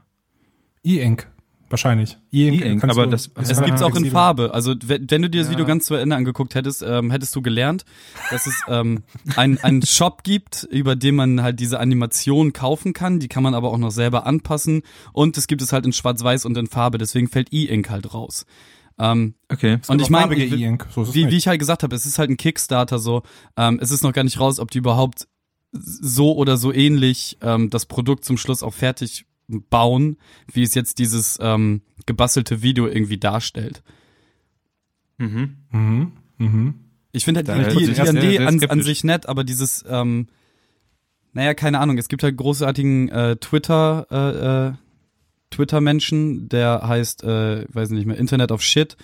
E-Ink. 0.83 1.27
Wahrscheinlich. 1.69 2.17
E-Ink. 2.31 2.79
Kannst 2.79 2.95
aber 2.95 3.05
du- 3.07 3.11
das- 3.11 3.27
ist 3.27 3.51
Es 3.51 3.61
gibt's 3.61 3.81
auch 3.81 3.93
in. 3.97 4.09
Farbe. 4.09 4.53
Also 4.53 4.73
wenn, 4.85 5.11
wenn 5.11 5.21
du 5.21 5.29
dir 5.29 5.39
das 5.41 5.47
Ja. 5.47 5.51
Video 5.51 5.65
ganz 5.65 5.85
zu 5.85 5.95
Ende 5.95 6.15
angeguckt 6.15 6.55
hättest, 6.55 6.81
ähm, 6.81 7.11
hättest 7.11 7.35
du 7.35 7.41
gelernt, 7.41 7.83
dass 8.31 8.47
es 8.47 8.55
ähm, 8.69 9.03
ein- 9.35 9.57
einen 9.61 9.81
Shop 9.85 10.23
gibt, 10.23 10.63
über 10.71 10.95
den 10.95 11.15
man 11.15 11.41
halt 11.43 11.59
diese 11.59 11.81
Animation 11.81 12.53
kaufen 12.53 12.93
kann. 12.93 13.19
Die 13.19 13.27
kann 13.27 13.43
man 13.43 13.53
aber 13.53 13.69
auch 13.69 13.77
noch 13.77 13.91
selber 13.91 14.25
anpassen. 14.25 14.83
Und 15.11 15.37
es 15.37 15.47
gibt 15.47 15.61
es 15.61 15.73
halt 15.73 15.85
in 15.85 15.91
Schwarz-Weiß 15.91 16.45
und 16.45 16.55
in 16.57 16.67
Farbe. 16.67 16.97
Deswegen 16.99 17.27
fällt 17.27 17.51
E-Ink 17.51 17.89
halt 17.89 18.13
raus. 18.13 18.45
Ähm, 18.99 19.35
Okay. 19.51 19.79
und 19.87 20.01
ich 20.01 20.09
meine. 20.09 20.35
So 20.89 21.13
wie, 21.13 21.29
wie 21.29 21.37
ich 21.37 21.47
halt 21.47 21.59
gesagt 21.59 21.83
habe, 21.83 21.95
es 21.95 22.05
ist 22.05 22.19
halt 22.19 22.29
ein 22.29 22.37
Kickstarter 22.37 22.99
so. 22.99 23.23
Ähm, 23.55 23.79
es 23.81 23.91
ist 23.91 24.03
noch 24.03 24.13
gar 24.13 24.23
nicht 24.23 24.39
raus, 24.39 24.59
ob 24.59 24.71
die 24.71 24.79
überhaupt 24.79 25.27
so 25.71 26.35
oder 26.35 26.57
so 26.57 26.73
ähnlich 26.73 27.37
ähm, 27.41 27.69
das 27.69 27.85
Produkt 27.85 28.25
zum 28.25 28.37
Schluss 28.37 28.63
auch 28.63 28.73
fertig 28.73 29.25
bauen, 29.47 30.17
wie 30.51 30.63
es 30.63 30.73
jetzt 30.75 30.99
dieses 30.99 31.37
ähm, 31.41 31.81
gebastelte 32.05 32.61
Video 32.61 32.87
irgendwie 32.87 33.17
darstellt. 33.17 33.83
Mhm. 35.17 35.57
Mhm. 35.71 36.11
Mhm. 36.37 36.73
Ich 37.11 37.25
finde 37.25 37.39
halt 37.39 37.47
Da 37.47 37.57
die, 37.69 37.85
die, 37.85 37.93
die 37.93 38.01
Idee 38.01 38.39
an, 38.39 38.63
an 38.63 38.81
sich 38.83 39.03
nett, 39.03 39.27
aber 39.27 39.43
dieses, 39.43 39.83
ähm, 39.87 40.27
naja, 41.33 41.53
keine 41.53 41.79
Ahnung, 41.79 41.97
es 41.97 42.09
gibt 42.09 42.23
halt 42.23 42.35
großartigen 42.37 43.09
äh, 43.09 43.35
Twitter, 43.37 44.07
äh, 44.11 44.67
äh, 44.69 44.73
Twitter-Menschen, 45.51 46.49
der 46.49 46.81
heißt, 46.87 47.23
äh, 47.23 47.65
weiß 47.73 47.89
nicht 47.91 48.05
mehr, 48.05 48.17
Internet 48.17 48.51
of 48.51 48.61
Shit. 48.61 48.97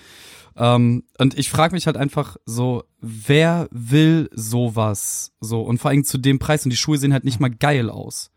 Ähm, 0.56 1.04
und 1.18 1.38
ich 1.38 1.50
frage 1.50 1.74
mich 1.74 1.88
halt 1.88 1.98
einfach 1.98 2.38
so, 2.46 2.84
wer 3.02 3.68
will 3.72 4.30
sowas? 4.34 5.32
So, 5.40 5.62
und 5.62 5.80
vor 5.80 5.90
allem 5.92 6.04
zu 6.04 6.18
dem 6.18 6.40
Preis 6.40 6.64
und 6.66 6.70
die 6.70 6.78
Schuhe 6.78 6.98
sehen 6.98 7.14
halt 7.14 7.24
nicht 7.24 7.40
mal 7.40 7.50
geil 7.50 7.90
aus. 7.90 8.30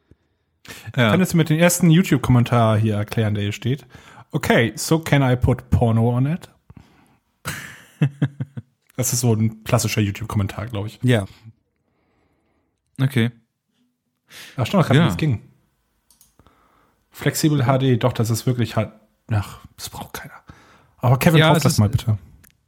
Ja. 0.96 1.10
Könntest 1.10 1.34
du 1.34 1.36
mit 1.36 1.50
den 1.50 1.58
ersten 1.58 1.90
YouTube-Kommentar 1.90 2.78
hier 2.78 2.94
erklären, 2.96 3.34
der 3.34 3.42
hier 3.44 3.52
steht? 3.52 3.86
Okay, 4.32 4.72
so 4.76 4.98
can 4.98 5.22
I 5.22 5.36
put 5.36 5.70
porno 5.70 6.10
on 6.16 6.26
it? 6.26 6.50
das 8.96 9.12
ist 9.12 9.20
so 9.20 9.32
ein 9.34 9.62
klassischer 9.64 10.00
YouTube-Kommentar, 10.00 10.66
glaube 10.66 10.88
ich. 10.88 10.98
Ja. 11.02 11.26
Okay. 13.00 13.30
Ach, 14.56 14.66
stimmt, 14.66 14.84
gerade 14.86 14.98
Ja. 14.98 15.04
wie 15.06 15.10
es 15.10 15.16
ging. 15.16 15.42
Flexibel 17.18 17.62
HD, 17.64 18.02
doch, 18.02 18.12
das 18.12 18.28
ist 18.28 18.46
wirklich 18.46 18.76
halt, 18.76 18.90
ach, 19.30 19.60
das 19.76 19.88
braucht 19.88 20.12
keiner. 20.12 20.34
Aber 20.98 21.18
Kevin, 21.18 21.38
Ja, 21.40 21.52
kauf 21.54 21.62
das 21.62 21.72
ist- 21.72 21.78
mal 21.78 21.88
bitte. 21.88 22.18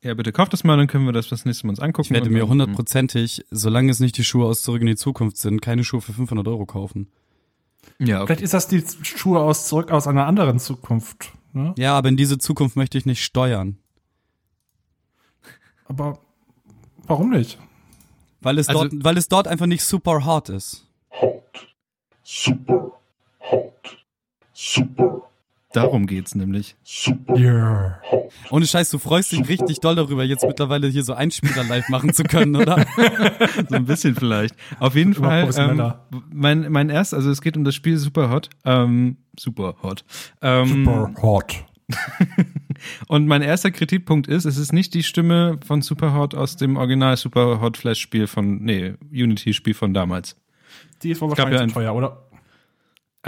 Ja, 0.01 0.15
bitte 0.15 0.33
kauft 0.33 0.53
das 0.55 0.65
mal, 0.65 0.77
dann 0.79 0.87
können 0.87 1.05
wir 1.05 1.13
das 1.13 1.29
das 1.29 1.45
nächste 1.45 1.67
Mal 1.67 1.73
uns 1.73 1.81
angucken. 1.81 2.07
Ich 2.07 2.11
werde 2.13 2.31
mir 2.31 2.49
hundertprozentig, 2.49 3.45
solange 3.51 3.91
es 3.91 4.01
nicht 4.01 4.17
die 4.17 4.25
Schuhe 4.25 4.47
aus 4.47 4.63
Zurück 4.63 4.81
in 4.81 4.87
die 4.87 4.97
Zukunft 4.97 5.37
sind, 5.37 5.61
keine 5.61 5.85
Schuhe 5.85 6.01
für 6.01 6.13
500 6.15 6.47
Euro 6.49 6.65
kaufen. 6.65 7.09
Ja, 7.99 8.19
okay. 8.19 8.27
Vielleicht 8.29 8.43
ist 8.43 8.55
das 8.55 8.69
die 8.69 8.83
Schuhe 9.03 9.41
aus 9.41 9.67
zurück 9.69 9.91
aus 9.91 10.07
einer 10.07 10.27
anderen 10.27 10.59
Zukunft. 10.61 11.33
Ne? 11.53 11.75
Ja, 11.77 11.95
aber 11.99 12.09
in 12.09 12.17
diese 12.17 12.39
Zukunft 12.39 12.77
möchte 12.77 12.97
ich 12.97 13.05
nicht 13.07 13.23
steuern. 13.25 13.77
Aber 15.85 16.19
warum 17.07 17.31
nicht? 17.31 17.59
Weil 18.41 18.59
es, 18.59 18.69
Also- 18.69 18.85
dort, 18.89 19.05
weil 19.05 19.17
es 19.19 19.29
dort 19.29 19.49
einfach 19.49 19.67
nicht 19.67 19.83
super 19.85 20.25
hot 20.25 20.49
ist. 20.49 20.87
super 22.23 22.93
hot, 23.51 23.98
super, 24.59 25.23
darum 25.73 26.07
geht's 26.07 26.35
nämlich. 26.35 26.77
super 26.83 27.37
Yeah. 27.39 28.01
Ohne 28.51 28.67
Scheiß, 28.67 28.91
du 28.91 28.99
freust 28.99 29.33
dich 29.33 29.49
richtig 29.49 29.81
doll 29.81 29.95
darüber, 29.95 30.25
jetzt 30.25 30.45
mittlerweile 30.45 30.89
hier 30.89 31.05
so 31.05 31.15
Einspieler 31.15 31.65
live 31.65 31.89
machen 31.89 32.13
zu 32.13 32.25
können, 32.25 32.57
oder? 32.57 32.85
So 33.69 33.77
ein 33.77 33.85
bisschen 33.85 34.15
vielleicht. 34.15 34.55
Auf 34.81 34.95
jeden 34.95 35.15
Fall. 35.15 35.51
Ähm, 35.57 35.93
mein, 36.33 36.71
mein 36.73 36.91
erst, 36.91 37.15
also 37.15 37.31
es 37.31 37.41
geht 37.41 37.57
um 37.57 37.65
das 37.65 37.75
Spiel 37.75 37.97
Super 37.99 38.31
Hot. 38.31 38.51
Ähm, 38.65 39.19
super 39.39 39.77
Hot. 39.83 40.05
Ähm, 40.43 40.85
Super 40.85 41.13
hot. 41.23 41.65
Und 43.09 43.27
mein 43.27 43.43
erster 43.43 43.71
Kritikpunkt 43.71 44.27
ist, 44.27 44.45
es 44.45 44.57
ist 44.57 44.73
nicht 44.73 44.95
die 44.95 45.03
Stimme 45.03 45.59
von 45.65 45.83
Super 45.83 46.15
Hot 46.15 46.35
aus 46.35 46.57
dem 46.57 46.77
Original 46.77 47.17
Super 47.17 47.61
Hot 47.61 47.77
Flash 47.77 48.01
Spiel 48.01 48.27
von, 48.27 48.63
nee, 48.63 48.95
Unity 49.11 49.55
Spiel 49.55 49.75
von 49.75 49.95
damals. 49.95 50.37
Die 51.03 51.11
ist 51.11 51.21
wohl 51.21 51.31
wahrscheinlich 51.31 51.61
ja 51.61 51.67
teuer, 51.67 51.95
oder? 51.95 52.28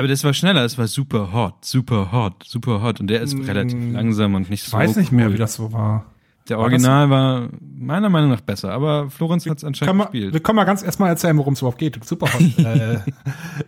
Aber 0.01 0.09
das 0.09 0.25
war 0.25 0.33
schneller, 0.33 0.65
es 0.65 0.79
war 0.79 0.87
super 0.87 1.31
hot, 1.31 1.63
super 1.63 2.11
hot, 2.11 2.43
super 2.43 2.81
hot. 2.81 3.01
Und 3.01 3.09
der 3.09 3.21
ist 3.21 3.37
relativ 3.47 3.79
langsam 3.93 4.35
und 4.35 4.49
nicht 4.49 4.63
Ich 4.63 4.71
so. 4.71 4.79
weiß 4.79 4.97
nicht 4.97 5.13
mehr, 5.13 5.27
cool. 5.27 5.35
wie 5.35 5.37
das 5.37 5.57
so 5.57 5.75
war. 5.75 6.07
Der 6.49 6.57
war 6.57 6.65
Original 6.65 7.11
war 7.11 7.49
meiner 7.61 8.09
Meinung 8.09 8.31
nach 8.31 8.41
besser, 8.41 8.73
aber 8.73 9.11
Florenz 9.11 9.45
hat 9.45 9.59
es 9.59 9.65
anscheinend 9.65 9.97
man, 9.97 10.07
gespielt. 10.07 10.33
wir 10.33 10.41
können 10.41 10.57
mal 10.57 10.65
ganz 10.65 10.83
erstmal 10.83 11.11
erzählen, 11.11 11.37
worum 11.37 11.53
es 11.53 11.61
überhaupt 11.61 11.77
geht. 11.77 12.03
Super 12.03 12.33
Hot 12.33 12.41
äh, 12.65 13.01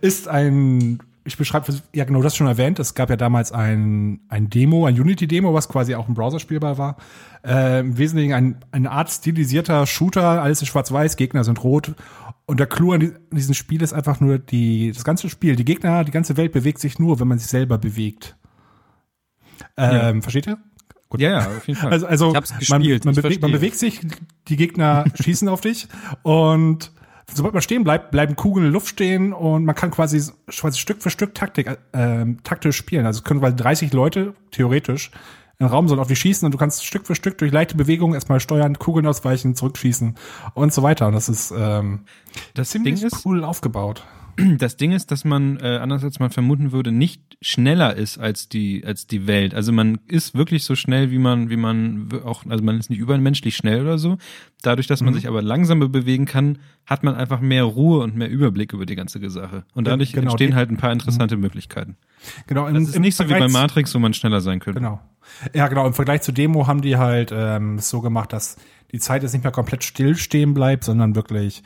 ist 0.00 0.26
ein 0.26 1.00
ich 1.24 1.36
beschreibe, 1.36 1.72
ja 1.94 2.04
genau, 2.04 2.22
das 2.22 2.34
schon 2.34 2.48
erwähnt. 2.48 2.78
Es 2.78 2.94
gab 2.94 3.08
ja 3.08 3.16
damals 3.16 3.52
ein, 3.52 4.20
ein 4.28 4.50
Demo, 4.50 4.86
ein 4.86 4.98
Unity-Demo, 4.98 5.54
was 5.54 5.68
quasi 5.68 5.94
auch 5.94 6.08
im 6.08 6.14
Browser 6.14 6.40
spielbar 6.40 6.78
war. 6.78 6.96
Äh, 7.44 7.80
Im 7.80 7.96
Wesentlichen 7.96 8.32
ein, 8.32 8.56
eine 8.72 8.90
Art 8.90 9.10
stilisierter 9.10 9.86
Shooter, 9.86 10.42
alles 10.42 10.60
in 10.60 10.66
schwarz-weiß, 10.66 11.16
Gegner 11.16 11.44
sind 11.44 11.62
rot. 11.62 11.92
Und 12.46 12.58
der 12.58 12.66
Clou 12.66 12.92
an 12.92 13.18
diesem 13.30 13.54
Spiel 13.54 13.82
ist 13.82 13.92
einfach 13.92 14.20
nur 14.20 14.38
die, 14.38 14.92
das 14.92 15.04
ganze 15.04 15.28
Spiel, 15.28 15.56
die 15.56 15.64
Gegner, 15.64 16.04
die 16.04 16.10
ganze 16.10 16.36
Welt 16.36 16.52
bewegt 16.52 16.80
sich 16.80 16.98
nur, 16.98 17.20
wenn 17.20 17.28
man 17.28 17.38
sich 17.38 17.48
selber 17.48 17.78
bewegt. 17.78 18.36
Ähm, 19.76 20.16
ja. 20.16 20.22
Versteht 20.22 20.46
ihr? 20.46 20.58
Gut. 21.08 21.20
Ja, 21.20 21.30
ja, 21.30 21.46
auf 21.46 21.68
jeden 21.68 21.78
Fall. 21.78 21.92
Also, 21.92 22.06
also 22.06 22.32
man, 22.32 22.42
man, 23.04 23.14
bewegt, 23.14 23.42
man 23.42 23.52
bewegt 23.52 23.76
sich, 23.76 24.00
die 24.48 24.56
Gegner 24.56 25.04
schießen 25.14 25.48
auf 25.48 25.60
dich 25.60 25.86
und 26.22 26.90
sobald 27.34 27.54
man 27.54 27.62
stehen 27.62 27.84
bleibt, 27.84 28.10
bleiben 28.10 28.34
Kugeln 28.34 28.66
in 28.66 28.72
der 28.72 28.74
Luft 28.74 28.88
stehen 28.88 29.32
und 29.32 29.64
man 29.64 29.74
kann 29.74 29.90
quasi, 29.90 30.22
quasi 30.50 30.78
Stück 30.78 31.02
für 31.02 31.10
Stück 31.10 31.34
Taktik, 31.34 31.78
äh, 31.92 32.26
taktisch 32.44 32.76
spielen. 32.76 33.06
Also 33.06 33.18
es 33.18 33.24
können 33.24 33.40
quasi 33.40 33.56
30 33.56 33.92
Leute, 33.92 34.34
theoretisch, 34.50 35.10
in 35.62 35.68
den 35.68 35.74
Raum 35.74 35.88
sollen 35.88 36.00
auf 36.00 36.08
dich 36.08 36.18
schießen 36.18 36.44
und 36.44 36.52
du 36.52 36.58
kannst 36.58 36.84
Stück 36.84 37.06
für 37.06 37.14
Stück 37.14 37.38
durch 37.38 37.52
leichte 37.52 37.76
Bewegungen 37.76 38.14
erstmal 38.14 38.40
steuern, 38.40 38.78
Kugeln 38.78 39.06
ausweichen, 39.06 39.54
zurückschießen 39.54 40.16
und 40.54 40.72
so 40.72 40.82
weiter. 40.82 41.06
Und 41.06 41.14
das 41.14 41.28
ist 41.28 41.52
ähm, 41.56 42.00
das 42.54 42.70
ziemlich 42.70 42.96
Ding 42.96 43.06
ist, 43.06 43.24
cool 43.24 43.44
aufgebaut 43.44 44.04
das 44.36 44.76
Ding 44.76 44.92
ist, 44.92 45.10
dass 45.10 45.24
man, 45.24 45.58
äh, 45.58 45.78
anders 45.78 46.04
als 46.04 46.18
man 46.18 46.30
vermuten 46.30 46.72
würde, 46.72 46.90
nicht 46.92 47.36
schneller 47.40 47.94
ist 47.96 48.18
als 48.18 48.48
die, 48.48 48.84
als 48.84 49.06
die 49.06 49.26
Welt. 49.26 49.54
Also 49.54 49.72
man 49.72 49.98
ist 50.08 50.34
wirklich 50.34 50.64
so 50.64 50.74
schnell, 50.74 51.10
wie 51.10 51.18
man, 51.18 51.50
wie 51.50 51.56
man 51.56 52.08
auch, 52.24 52.44
also 52.48 52.64
man 52.64 52.78
ist 52.78 52.88
nicht 52.88 52.98
übermenschlich 52.98 53.56
schnell 53.56 53.82
oder 53.82 53.98
so. 53.98 54.18
Dadurch, 54.62 54.86
dass 54.86 55.02
man 55.02 55.12
mhm. 55.12 55.16
sich 55.16 55.28
aber 55.28 55.42
langsamer 55.42 55.88
bewegen 55.88 56.24
kann, 56.24 56.58
hat 56.86 57.02
man 57.02 57.14
einfach 57.14 57.40
mehr 57.40 57.64
Ruhe 57.64 58.02
und 58.02 58.16
mehr 58.16 58.30
Überblick 58.30 58.72
über 58.72 58.86
die 58.86 58.96
ganze 58.96 59.18
Sache. 59.30 59.64
Und 59.74 59.86
dadurch 59.86 60.12
genau, 60.12 60.30
entstehen 60.30 60.54
halt 60.54 60.70
ein 60.70 60.76
paar 60.76 60.92
interessante 60.92 61.36
mhm. 61.36 61.42
Möglichkeiten. 61.42 61.96
Genau. 62.46 62.66
Im, 62.66 62.74
das 62.74 62.90
ist 62.90 62.98
nicht 62.98 63.16
so 63.16 63.28
wie 63.28 63.34
bei 63.34 63.48
Matrix, 63.48 63.94
wo 63.94 63.98
man 63.98 64.14
schneller 64.14 64.40
sein 64.40 64.60
könnte. 64.60 64.80
Genau. 64.80 65.00
Ja, 65.54 65.68
genau. 65.68 65.86
Im 65.86 65.94
Vergleich 65.94 66.22
zur 66.22 66.34
Demo 66.34 66.66
haben 66.66 66.80
die 66.80 66.96
halt 66.96 67.32
ähm, 67.34 67.78
so 67.78 68.00
gemacht, 68.00 68.32
dass 68.32 68.56
die 68.92 68.98
Zeit 68.98 69.22
jetzt 69.22 69.32
nicht 69.32 69.42
mehr 69.42 69.52
komplett 69.52 69.84
stillstehen 69.84 70.54
bleibt, 70.54 70.84
sondern 70.84 71.14
wirklich 71.14 71.62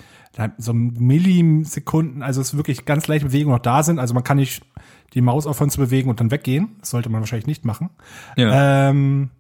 so 0.59 0.72
Millisekunden, 0.72 2.22
also 2.22 2.41
es 2.41 2.57
wirklich 2.57 2.84
ganz 2.84 3.07
leichte 3.07 3.26
Bewegungen 3.26 3.57
noch 3.57 3.62
da 3.62 3.82
sind. 3.82 3.99
Also 3.99 4.14
man 4.14 4.24
kann 4.24 4.37
nicht 4.37 4.62
die 5.14 5.20
Maus 5.20 5.47
aufhören 5.47 5.70
zu 5.70 5.78
bewegen 5.78 6.11
und 6.11 6.20
dann 6.20 6.30
weggehen. 6.30 6.76
Das 6.80 6.91
sollte 6.91 7.09
man 7.09 7.20
wahrscheinlich 7.20 7.47
nicht 7.47 7.64
machen. 7.64 7.91
Ja. 8.37 8.89
Ähm, 8.91 9.30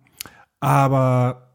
aber, 0.60 1.50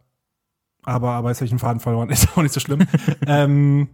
aber, 0.84 1.12
aber 1.14 1.30
jetzt 1.30 1.40
habe 1.40 1.46
ich 1.46 1.52
einen 1.52 1.60
Faden 1.60 1.80
verloren, 1.80 2.10
ist 2.12 2.38
auch 2.38 2.42
nicht 2.42 2.54
so 2.54 2.60
schlimm. 2.60 2.82
ähm, 3.26 3.90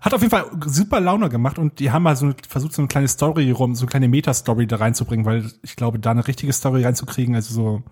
hat 0.00 0.12
auf 0.12 0.20
jeden 0.20 0.30
Fall 0.30 0.46
super 0.66 1.00
Laune 1.00 1.28
gemacht 1.28 1.58
und 1.58 1.78
die 1.80 1.90
haben 1.90 2.02
mal 2.02 2.16
so 2.16 2.32
versucht, 2.46 2.74
so 2.74 2.82
eine 2.82 2.88
kleine 2.88 3.08
Story 3.08 3.50
rum, 3.50 3.74
so 3.74 3.84
eine 3.84 3.90
kleine 3.90 4.08
Meta-Story 4.08 4.66
da 4.66 4.76
reinzubringen, 4.76 5.24
weil 5.24 5.50
ich 5.62 5.76
glaube, 5.76 5.98
da 5.98 6.10
eine 6.10 6.26
richtige 6.26 6.52
Story 6.52 6.84
reinzukriegen, 6.84 7.34
also 7.34 7.54
so 7.54 7.82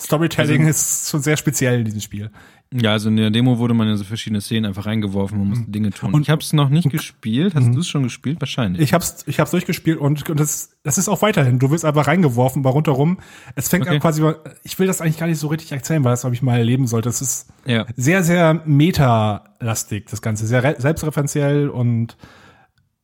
Storytelling 0.00 0.66
also, 0.66 0.70
ist 0.70 1.10
schon 1.10 1.22
sehr 1.22 1.36
speziell 1.36 1.80
in 1.80 1.84
diesem 1.84 2.00
Spiel. 2.00 2.30
Ja, 2.72 2.92
also 2.92 3.08
in 3.08 3.16
der 3.16 3.30
Demo 3.30 3.58
wurde 3.58 3.72
man 3.72 3.88
ja 3.88 3.96
so 3.96 4.04
verschiedene 4.04 4.40
Szenen 4.40 4.66
einfach 4.66 4.84
reingeworfen 4.84 5.40
und 5.40 5.48
musste 5.48 5.66
mhm. 5.66 5.72
Dinge 5.72 5.90
tun. 5.90 6.12
Und 6.12 6.22
ich 6.22 6.30
habe 6.30 6.42
es 6.42 6.52
noch 6.52 6.68
nicht 6.68 6.90
gespielt. 6.90 7.54
Hast 7.54 7.66
mhm. 7.66 7.74
du 7.74 7.80
es 7.80 7.88
schon 7.88 8.02
gespielt? 8.02 8.40
Wahrscheinlich. 8.40 8.82
Ich 8.82 8.92
hab's, 8.92 9.24
ich 9.26 9.40
hab's 9.40 9.50
durchgespielt 9.52 9.98
und, 9.98 10.28
und 10.28 10.38
das, 10.38 10.76
das 10.82 10.98
ist 10.98 11.08
auch 11.08 11.22
weiterhin. 11.22 11.58
Du 11.58 11.70
wirst 11.70 11.86
einfach 11.86 12.06
reingeworfen, 12.06 12.62
bei 12.62 12.70
rundherum. 12.70 13.18
Es 13.54 13.70
fängt 13.70 13.86
okay. 13.86 13.94
an 13.94 14.00
quasi, 14.00 14.22
ich 14.64 14.78
will 14.78 14.86
das 14.86 15.00
eigentlich 15.00 15.18
gar 15.18 15.26
nicht 15.26 15.38
so 15.38 15.48
richtig 15.48 15.72
erzählen, 15.72 16.04
weil 16.04 16.12
das 16.12 16.20
glaube 16.20 16.34
ich 16.34 16.42
mal 16.42 16.58
erleben 16.58 16.86
sollte. 16.86 17.08
Das 17.08 17.22
ist 17.22 17.48
ja. 17.64 17.86
sehr, 17.96 18.22
sehr 18.22 18.62
meta-lastig, 18.66 20.06
das 20.10 20.20
Ganze. 20.20 20.46
Sehr 20.46 20.76
selbstreferenziell 20.78 21.70
und 21.70 22.18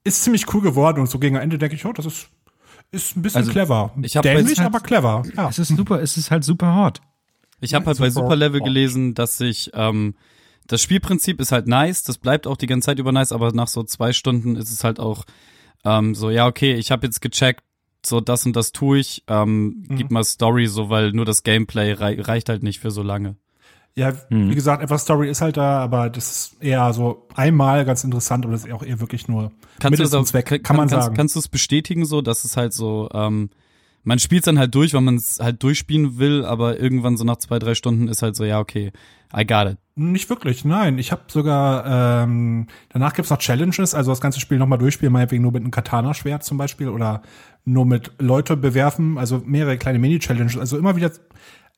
ist 0.04 0.22
ziemlich 0.22 0.52
cool 0.52 0.60
geworden 0.60 1.00
und 1.00 1.08
so 1.08 1.18
gegen 1.18 1.36
Ende 1.36 1.56
denke 1.56 1.74
ich, 1.74 1.86
oh, 1.86 1.92
das 1.92 2.04
ist 2.04 2.28
ist 2.94 3.16
ein 3.16 3.22
bisschen 3.22 3.38
also, 3.38 3.52
clever. 3.52 3.92
Ich 4.02 4.16
habe 4.16 4.28
Dämlich, 4.28 4.58
halt, 4.58 4.66
aber 4.66 4.80
clever. 4.80 5.22
Ja. 5.36 5.48
Es 5.48 5.58
ist 5.58 5.68
super, 5.68 6.00
es 6.00 6.16
ist 6.16 6.30
halt 6.30 6.44
super 6.44 6.76
hot. 6.76 7.00
Ich 7.60 7.74
habe 7.74 7.86
halt 7.86 7.98
bei 7.98 8.10
Superlevel 8.10 8.60
gelesen, 8.60 9.14
dass 9.14 9.38
sich 9.38 9.70
ähm, 9.74 10.14
das 10.66 10.82
Spielprinzip 10.82 11.40
ist 11.40 11.52
halt 11.52 11.66
nice, 11.66 12.02
das 12.02 12.18
bleibt 12.18 12.46
auch 12.46 12.56
die 12.56 12.66
ganze 12.66 12.86
Zeit 12.86 12.98
über 12.98 13.12
nice, 13.12 13.32
aber 13.32 13.52
nach 13.52 13.68
so 13.68 13.82
zwei 13.82 14.12
Stunden 14.12 14.56
ist 14.56 14.70
es 14.70 14.84
halt 14.84 14.98
auch 14.98 15.24
ähm, 15.84 16.14
so, 16.14 16.30
ja, 16.30 16.46
okay, 16.46 16.74
ich 16.74 16.90
habe 16.90 17.06
jetzt 17.06 17.20
gecheckt, 17.20 17.62
so 18.04 18.20
das 18.20 18.46
und 18.46 18.56
das 18.56 18.72
tue 18.72 18.98
ich, 18.98 19.24
ähm, 19.28 19.84
mhm. 19.88 19.96
gib 19.96 20.10
mal 20.10 20.24
Story 20.24 20.66
so, 20.66 20.90
weil 20.90 21.12
nur 21.12 21.24
das 21.24 21.42
Gameplay 21.42 21.92
rei 21.92 22.20
reicht 22.20 22.48
halt 22.48 22.62
nicht 22.62 22.80
für 22.80 22.90
so 22.90 23.02
lange. 23.02 23.36
Ja, 23.96 24.12
mhm. 24.28 24.50
wie 24.50 24.54
gesagt, 24.54 24.82
einfach 24.82 24.98
Story 24.98 25.30
ist 25.30 25.40
halt 25.40 25.56
da, 25.56 25.78
aber 25.78 26.10
das 26.10 26.30
ist 26.30 26.62
eher 26.62 26.92
so 26.92 27.28
einmal 27.36 27.84
ganz 27.84 28.02
interessant, 28.02 28.44
aber 28.44 28.52
das 28.52 28.64
ist 28.64 28.72
auch 28.72 28.82
eher 28.82 28.98
wirklich 28.98 29.28
nur 29.28 29.52
kannst 29.78 30.00
du 30.00 30.02
das 30.02 30.14
auch, 30.14 30.24
Zweck, 30.24 30.46
kann, 30.46 30.62
kann 30.62 30.76
man 30.76 30.88
kannst, 30.88 31.04
sagen. 31.04 31.16
Kannst 31.16 31.36
du 31.36 31.40
es 31.40 31.48
bestätigen 31.48 32.04
so, 32.04 32.20
dass 32.20 32.44
es 32.44 32.56
halt 32.56 32.72
so, 32.72 33.08
ähm, 33.14 33.50
man 34.02 34.18
spielt 34.18 34.46
dann 34.48 34.58
halt 34.58 34.74
durch, 34.74 34.94
weil 34.94 35.00
man 35.00 35.14
es 35.14 35.38
halt 35.40 35.62
durchspielen 35.62 36.18
will, 36.18 36.44
aber 36.44 36.80
irgendwann 36.80 37.16
so 37.16 37.24
nach 37.24 37.36
zwei, 37.36 37.60
drei 37.60 37.74
Stunden 37.76 38.08
ist 38.08 38.22
halt 38.22 38.34
so, 38.34 38.44
ja, 38.44 38.58
okay, 38.58 38.90
I 39.34 39.46
got 39.46 39.66
it. 39.66 39.78
Nicht 39.96 40.28
wirklich, 40.28 40.64
nein. 40.64 40.98
Ich 40.98 41.12
habe 41.12 41.22
sogar, 41.28 42.24
ähm, 42.24 42.66
danach 42.90 43.14
gibt's 43.14 43.30
noch 43.30 43.38
Challenges, 43.38 43.94
also 43.94 44.10
das 44.10 44.20
ganze 44.20 44.40
Spiel 44.40 44.58
nochmal 44.58 44.78
durchspielen, 44.78 45.12
meinetwegen 45.12 45.42
nur 45.42 45.52
mit 45.52 45.62
einem 45.62 45.70
Katana-Schwert 45.70 46.42
zum 46.42 46.58
Beispiel 46.58 46.88
oder 46.88 47.22
nur 47.64 47.86
mit 47.86 48.12
Leute 48.18 48.56
bewerfen, 48.56 49.18
also 49.18 49.42
mehrere 49.44 49.78
kleine 49.78 49.98
Mini-Challenges, 49.98 50.58
also 50.58 50.76
immer 50.76 50.96
wieder, 50.96 51.10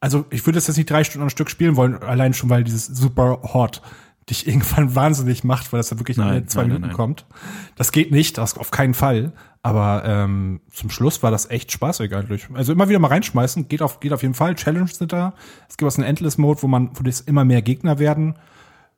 also 0.07 0.25
ich 0.31 0.47
würde 0.47 0.57
das 0.57 0.69
jetzt 0.69 0.77
nicht 0.77 0.89
drei 0.89 1.03
Stunden 1.03 1.25
am 1.25 1.31
Stück 1.31 1.51
spielen 1.51 1.75
wollen, 1.75 2.01
allein 2.01 2.33
schon, 2.33 2.49
weil 2.49 2.63
dieses 2.63 2.87
super 2.87 3.41
hot 3.43 3.83
dich 4.31 4.47
irgendwann 4.47 4.95
wahnsinnig 4.95 5.43
macht, 5.43 5.73
weil 5.73 5.81
das 5.81 5.89
da 5.89 5.99
wirklich 5.99 6.17
nein, 6.17 6.43
in 6.43 6.49
zwei 6.49 6.61
nein, 6.61 6.69
Minuten 6.69 6.87
nein, 6.87 6.97
kommt. 6.97 7.27
Das 7.75 7.91
geht 7.91 8.13
nicht, 8.13 8.39
das 8.39 8.57
auf 8.57 8.71
keinen 8.71 8.95
Fall. 8.95 9.33
Aber 9.65 10.05
ähm, 10.07 10.61
zum 10.71 10.91
Schluss 10.91 11.25
war 11.25 11.33
das 11.33 11.51
echt 11.51 11.73
spaßig 11.73 12.15
eigentlich. 12.15 12.47
Also 12.55 12.73
immer 12.73 12.89
wieder 12.89 13.01
mal 13.01 13.09
reinschmeißen, 13.09 13.67
geht 13.67 13.83
auf, 13.83 13.99
geht 13.99 14.13
auf 14.13 14.23
jeden 14.23 14.35
Fall. 14.35 14.55
Challenge 14.55 14.87
sind 14.87 15.13
da. 15.13 15.35
Es 15.69 15.77
gibt 15.77 15.89
auch 15.89 15.93
so 15.93 16.01
einen 16.01 16.09
Endless-Mode, 16.09 16.63
wo 16.63 16.69
man, 16.69 16.91
wo 16.95 17.03
das 17.03 17.21
immer 17.21 17.45
mehr 17.45 17.63
Gegner 17.63 17.99
werden. 17.99 18.37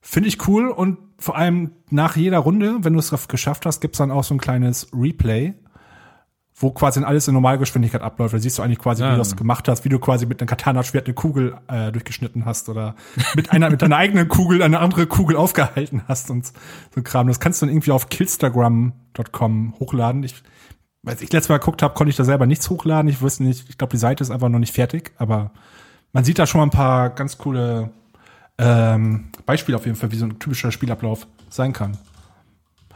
Finde 0.03 0.29
ich 0.29 0.47
cool 0.47 0.69
und 0.69 0.99
vor 1.19 1.37
allem 1.37 1.71
nach 1.89 2.17
jeder 2.17 2.39
Runde, 2.39 2.77
wenn 2.83 2.93
du 2.93 2.99
es 2.99 3.29
geschafft 3.29 3.65
hast, 3.65 3.81
gibt's 3.81 3.97
dann 3.97 4.11
auch 4.11 4.25
so 4.25 4.35
ein 4.35 4.41
kleines 4.41 4.89
Replay, 4.93 5.55
wo 6.61 6.73
quasi 6.73 7.03
alles 7.05 7.29
in 7.29 7.35
Normalgeschwindigkeit 7.35 8.03
abläuft. 8.03 8.35
Da 8.35 8.39
siehst 8.39 8.59
du 8.59 8.63
eigentlich 8.63 8.81
quasi, 8.81 9.03
ja. 9.03 9.09
wie 9.09 9.13
du 9.13 9.19
das 9.19 9.37
gemacht 9.37 9.69
hast, 9.69 9.85
wie 9.85 9.89
du 9.89 9.99
quasi 9.99 10.27
mit 10.27 10.41
einem 10.41 10.49
Katana-Schwert 10.49 11.07
eine 11.07 11.15
Kugel 11.15 11.57
äh, 11.69 11.93
durchgeschnitten 11.93 12.45
hast 12.45 12.69
oder 12.69 12.97
mit 13.37 13.53
einer 13.53 13.71
mit 13.71 13.81
deiner 13.81 13.97
eigenen 13.97 14.29
Kugel 14.29 14.63
eine 14.63 14.81
andere 14.81 15.07
Kugel 15.07 15.37
aufgehalten 15.37 16.03
hast 16.09 16.31
und 16.31 16.47
so 16.47 16.53
ein 16.97 17.05
Kram. 17.05 17.29
Das 17.29 17.39
kannst 17.39 17.63
du 17.63 17.67
dann 17.67 17.75
irgendwie 17.75 17.93
auf 17.93 18.09
killstagram.com 18.09 19.75
hochladen. 19.79 20.25
Ich, 20.25 20.43
als 21.07 21.23
ich 21.23 21.33
letztes 21.33 21.49
Mal 21.49 21.59
geguckt 21.59 21.83
habe, 21.83 21.95
konnte 21.95 22.11
ich 22.11 22.17
da 22.17 22.25
selber 22.25 22.47
nichts 22.47 22.69
hochladen. 22.69 23.09
Ich 23.09 23.23
wusste 23.23 23.45
nicht, 23.45 23.69
ich 23.69 23.79
glaube, 23.79 23.93
die 23.93 23.99
Seite 23.99 24.25
ist 24.25 24.31
einfach 24.31 24.49
noch 24.49 24.59
nicht 24.59 24.75
fertig, 24.75 25.13
aber 25.17 25.53
man 26.13 26.25
sieht 26.25 26.41
da 26.41 26.47
schon 26.47 26.59
mal 26.59 26.67
ein 26.67 26.71
paar 26.71 27.11
ganz 27.11 27.39
coole 27.39 27.91
ähm, 28.59 29.29
Beispiele 29.47 29.77
auf 29.77 29.87
jeden 29.87 29.97
Fall, 29.97 30.11
wie 30.11 30.17
so 30.17 30.27
ein 30.27 30.41
typischer 30.41 30.73
Spielablauf 30.73 31.29
sein 31.51 31.73
kann. 31.73 31.97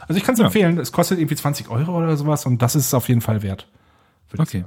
Also 0.07 0.17
ich 0.17 0.23
kann 0.23 0.33
es 0.33 0.39
ja. 0.39 0.45
empfehlen. 0.45 0.77
Es 0.77 0.91
kostet 0.91 1.19
irgendwie 1.19 1.35
20 1.35 1.69
Euro 1.69 1.97
oder 1.97 2.15
sowas 2.17 2.45
und 2.45 2.61
das 2.61 2.75
ist 2.75 2.87
es 2.87 2.93
auf 2.93 3.07
jeden 3.09 3.21
Fall 3.21 3.41
wert. 3.41 3.67
Okay. 4.37 4.65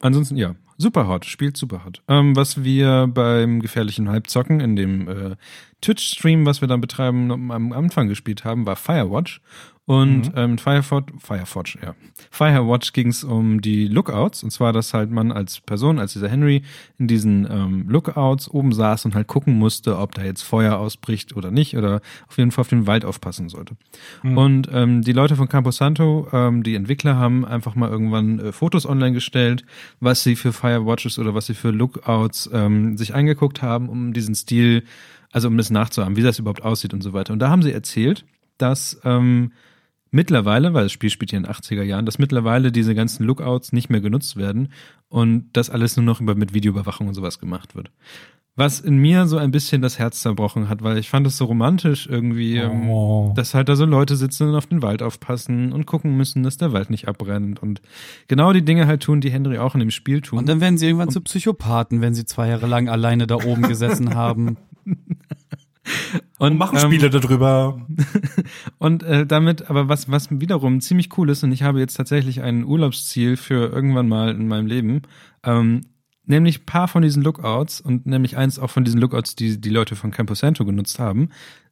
Ansonsten, 0.00 0.36
ja, 0.36 0.54
super 0.78 1.06
hot, 1.08 1.26
spielt 1.26 1.56
super 1.56 1.84
hot. 1.84 2.02
Ähm, 2.08 2.34
was 2.34 2.64
wir 2.64 3.06
beim 3.06 3.60
gefährlichen 3.60 4.08
Halbzocken 4.08 4.60
in 4.60 4.76
dem 4.76 5.08
äh, 5.08 5.36
Twitch-Stream, 5.82 6.46
was 6.46 6.60
wir 6.60 6.68
dann 6.68 6.80
betreiben, 6.80 7.30
am 7.50 7.72
Anfang 7.72 8.08
gespielt 8.08 8.44
haben, 8.44 8.66
war 8.66 8.76
Firewatch. 8.76 9.40
Und 9.90 10.28
mhm. 10.28 10.32
ähm, 10.36 10.58
Firewatch, 10.58 11.12
Firewatch, 11.18 11.78
ja. 11.82 11.96
Firewatch 12.30 12.92
ging 12.92 13.08
es 13.08 13.24
um 13.24 13.60
die 13.60 13.88
Lookouts. 13.88 14.44
Und 14.44 14.52
zwar, 14.52 14.72
dass 14.72 14.94
halt 14.94 15.10
man 15.10 15.32
als 15.32 15.58
Person, 15.58 15.98
als 15.98 16.12
dieser 16.12 16.28
Henry, 16.28 16.62
in 16.98 17.08
diesen 17.08 17.44
ähm, 17.50 17.86
Lookouts 17.88 18.48
oben 18.48 18.70
saß 18.70 19.06
und 19.06 19.16
halt 19.16 19.26
gucken 19.26 19.58
musste, 19.58 19.98
ob 19.98 20.14
da 20.14 20.22
jetzt 20.22 20.42
Feuer 20.42 20.78
ausbricht 20.78 21.34
oder 21.34 21.50
nicht. 21.50 21.76
Oder 21.76 22.02
auf 22.28 22.38
jeden 22.38 22.52
Fall 22.52 22.62
auf 22.62 22.68
den 22.68 22.86
Wald 22.86 23.04
aufpassen 23.04 23.48
sollte. 23.48 23.74
Mhm. 24.22 24.38
Und 24.38 24.68
ähm, 24.72 25.02
die 25.02 25.10
Leute 25.10 25.34
von 25.34 25.48
Campo 25.48 25.72
Santo, 25.72 26.28
ähm, 26.32 26.62
die 26.62 26.76
Entwickler, 26.76 27.16
haben 27.16 27.44
einfach 27.44 27.74
mal 27.74 27.90
irgendwann 27.90 28.38
äh, 28.38 28.52
Fotos 28.52 28.86
online 28.86 29.14
gestellt, 29.14 29.64
was 29.98 30.22
sie 30.22 30.36
für 30.36 30.52
Firewatches 30.52 31.18
oder 31.18 31.34
was 31.34 31.46
sie 31.46 31.54
für 31.54 31.72
Lookouts 31.72 32.48
ähm, 32.52 32.96
sich 32.96 33.12
angeguckt 33.16 33.60
haben, 33.60 33.88
um 33.88 34.12
diesen 34.12 34.36
Stil, 34.36 34.84
also 35.32 35.48
um 35.48 35.56
das 35.56 35.70
nachzuhaben, 35.70 36.14
wie 36.14 36.22
das 36.22 36.38
überhaupt 36.38 36.62
aussieht 36.62 36.94
und 36.94 37.02
so 37.02 37.12
weiter. 37.12 37.32
Und 37.32 37.40
da 37.40 37.50
haben 37.50 37.62
sie 37.62 37.72
erzählt, 37.72 38.24
dass 38.56 39.00
ähm, 39.02 39.50
mittlerweile, 40.10 40.74
weil 40.74 40.84
das 40.84 40.92
Spiel 40.92 41.10
spielt 41.10 41.30
hier 41.30 41.38
in 41.38 41.44
den 41.44 41.52
80er 41.52 41.82
Jahren, 41.82 42.06
dass 42.06 42.18
mittlerweile 42.18 42.72
diese 42.72 42.94
ganzen 42.94 43.24
Lookouts 43.24 43.72
nicht 43.72 43.90
mehr 43.90 44.00
genutzt 44.00 44.36
werden 44.36 44.68
und 45.08 45.48
das 45.52 45.70
alles 45.70 45.96
nur 45.96 46.04
noch 46.04 46.20
über, 46.20 46.34
mit 46.34 46.54
Videoüberwachung 46.54 47.08
und 47.08 47.14
sowas 47.14 47.38
gemacht 47.38 47.74
wird. 47.74 47.90
Was 48.56 48.80
in 48.80 48.98
mir 48.98 49.26
so 49.26 49.38
ein 49.38 49.52
bisschen 49.52 49.80
das 49.80 49.98
Herz 49.98 50.20
zerbrochen 50.20 50.68
hat, 50.68 50.82
weil 50.82 50.98
ich 50.98 51.08
fand 51.08 51.26
es 51.26 51.36
so 51.36 51.44
romantisch 51.46 52.08
irgendwie, 52.08 52.56
ähm, 52.56 52.90
oh. 52.90 53.32
dass 53.36 53.54
halt 53.54 53.68
da 53.68 53.76
so 53.76 53.84
Leute 53.84 54.16
sitzen 54.16 54.48
und 54.48 54.54
auf 54.54 54.66
den 54.66 54.82
Wald 54.82 55.02
aufpassen 55.02 55.72
und 55.72 55.86
gucken 55.86 56.16
müssen, 56.16 56.42
dass 56.42 56.56
der 56.56 56.72
Wald 56.72 56.90
nicht 56.90 57.08
abbrennt 57.08 57.62
und 57.62 57.80
genau 58.28 58.52
die 58.52 58.64
Dinge 58.64 58.86
halt 58.86 59.02
tun, 59.02 59.20
die 59.20 59.30
Henry 59.30 59.58
auch 59.58 59.74
in 59.74 59.80
dem 59.80 59.92
Spiel 59.92 60.20
tun. 60.20 60.40
Und 60.40 60.48
dann 60.48 60.60
werden 60.60 60.78
sie 60.78 60.86
irgendwann 60.86 61.08
und 61.08 61.14
zu 61.14 61.20
Psychopathen, 61.20 62.00
wenn 62.00 62.12
sie 62.12 62.24
zwei 62.24 62.48
Jahre 62.48 62.66
lang 62.66 62.88
alleine 62.88 63.26
da 63.26 63.36
oben 63.36 63.62
gesessen 63.62 64.14
haben. 64.14 64.56
Und 66.38 66.58
machen 66.58 66.78
Spiele 66.78 67.06
ähm, 67.06 67.12
darüber. 67.12 67.86
und 68.78 69.02
äh, 69.02 69.26
damit, 69.26 69.68
aber 69.68 69.88
was, 69.88 70.10
was 70.10 70.28
wiederum 70.30 70.80
ziemlich 70.80 71.16
cool 71.18 71.30
ist, 71.30 71.42
und 71.44 71.52
ich 71.52 71.62
habe 71.62 71.80
jetzt 71.80 71.94
tatsächlich 71.94 72.40
ein 72.42 72.64
Urlaubsziel 72.64 73.36
für 73.36 73.70
irgendwann 73.72 74.08
mal 74.08 74.30
in 74.30 74.48
meinem 74.48 74.66
Leben, 74.66 75.02
ähm, 75.44 75.82
nämlich 76.24 76.64
paar 76.64 76.88
von 76.88 77.02
diesen 77.02 77.22
Lookouts 77.22 77.80
und 77.80 78.06
nämlich 78.06 78.36
eins 78.36 78.58
auch 78.58 78.70
von 78.70 78.84
diesen 78.84 79.00
Lookouts, 79.00 79.36
die 79.36 79.60
die 79.60 79.70
Leute 79.70 79.96
von 79.96 80.10
Campo 80.10 80.34
Santo 80.34 80.64
genutzt 80.64 80.98
haben, 80.98 81.28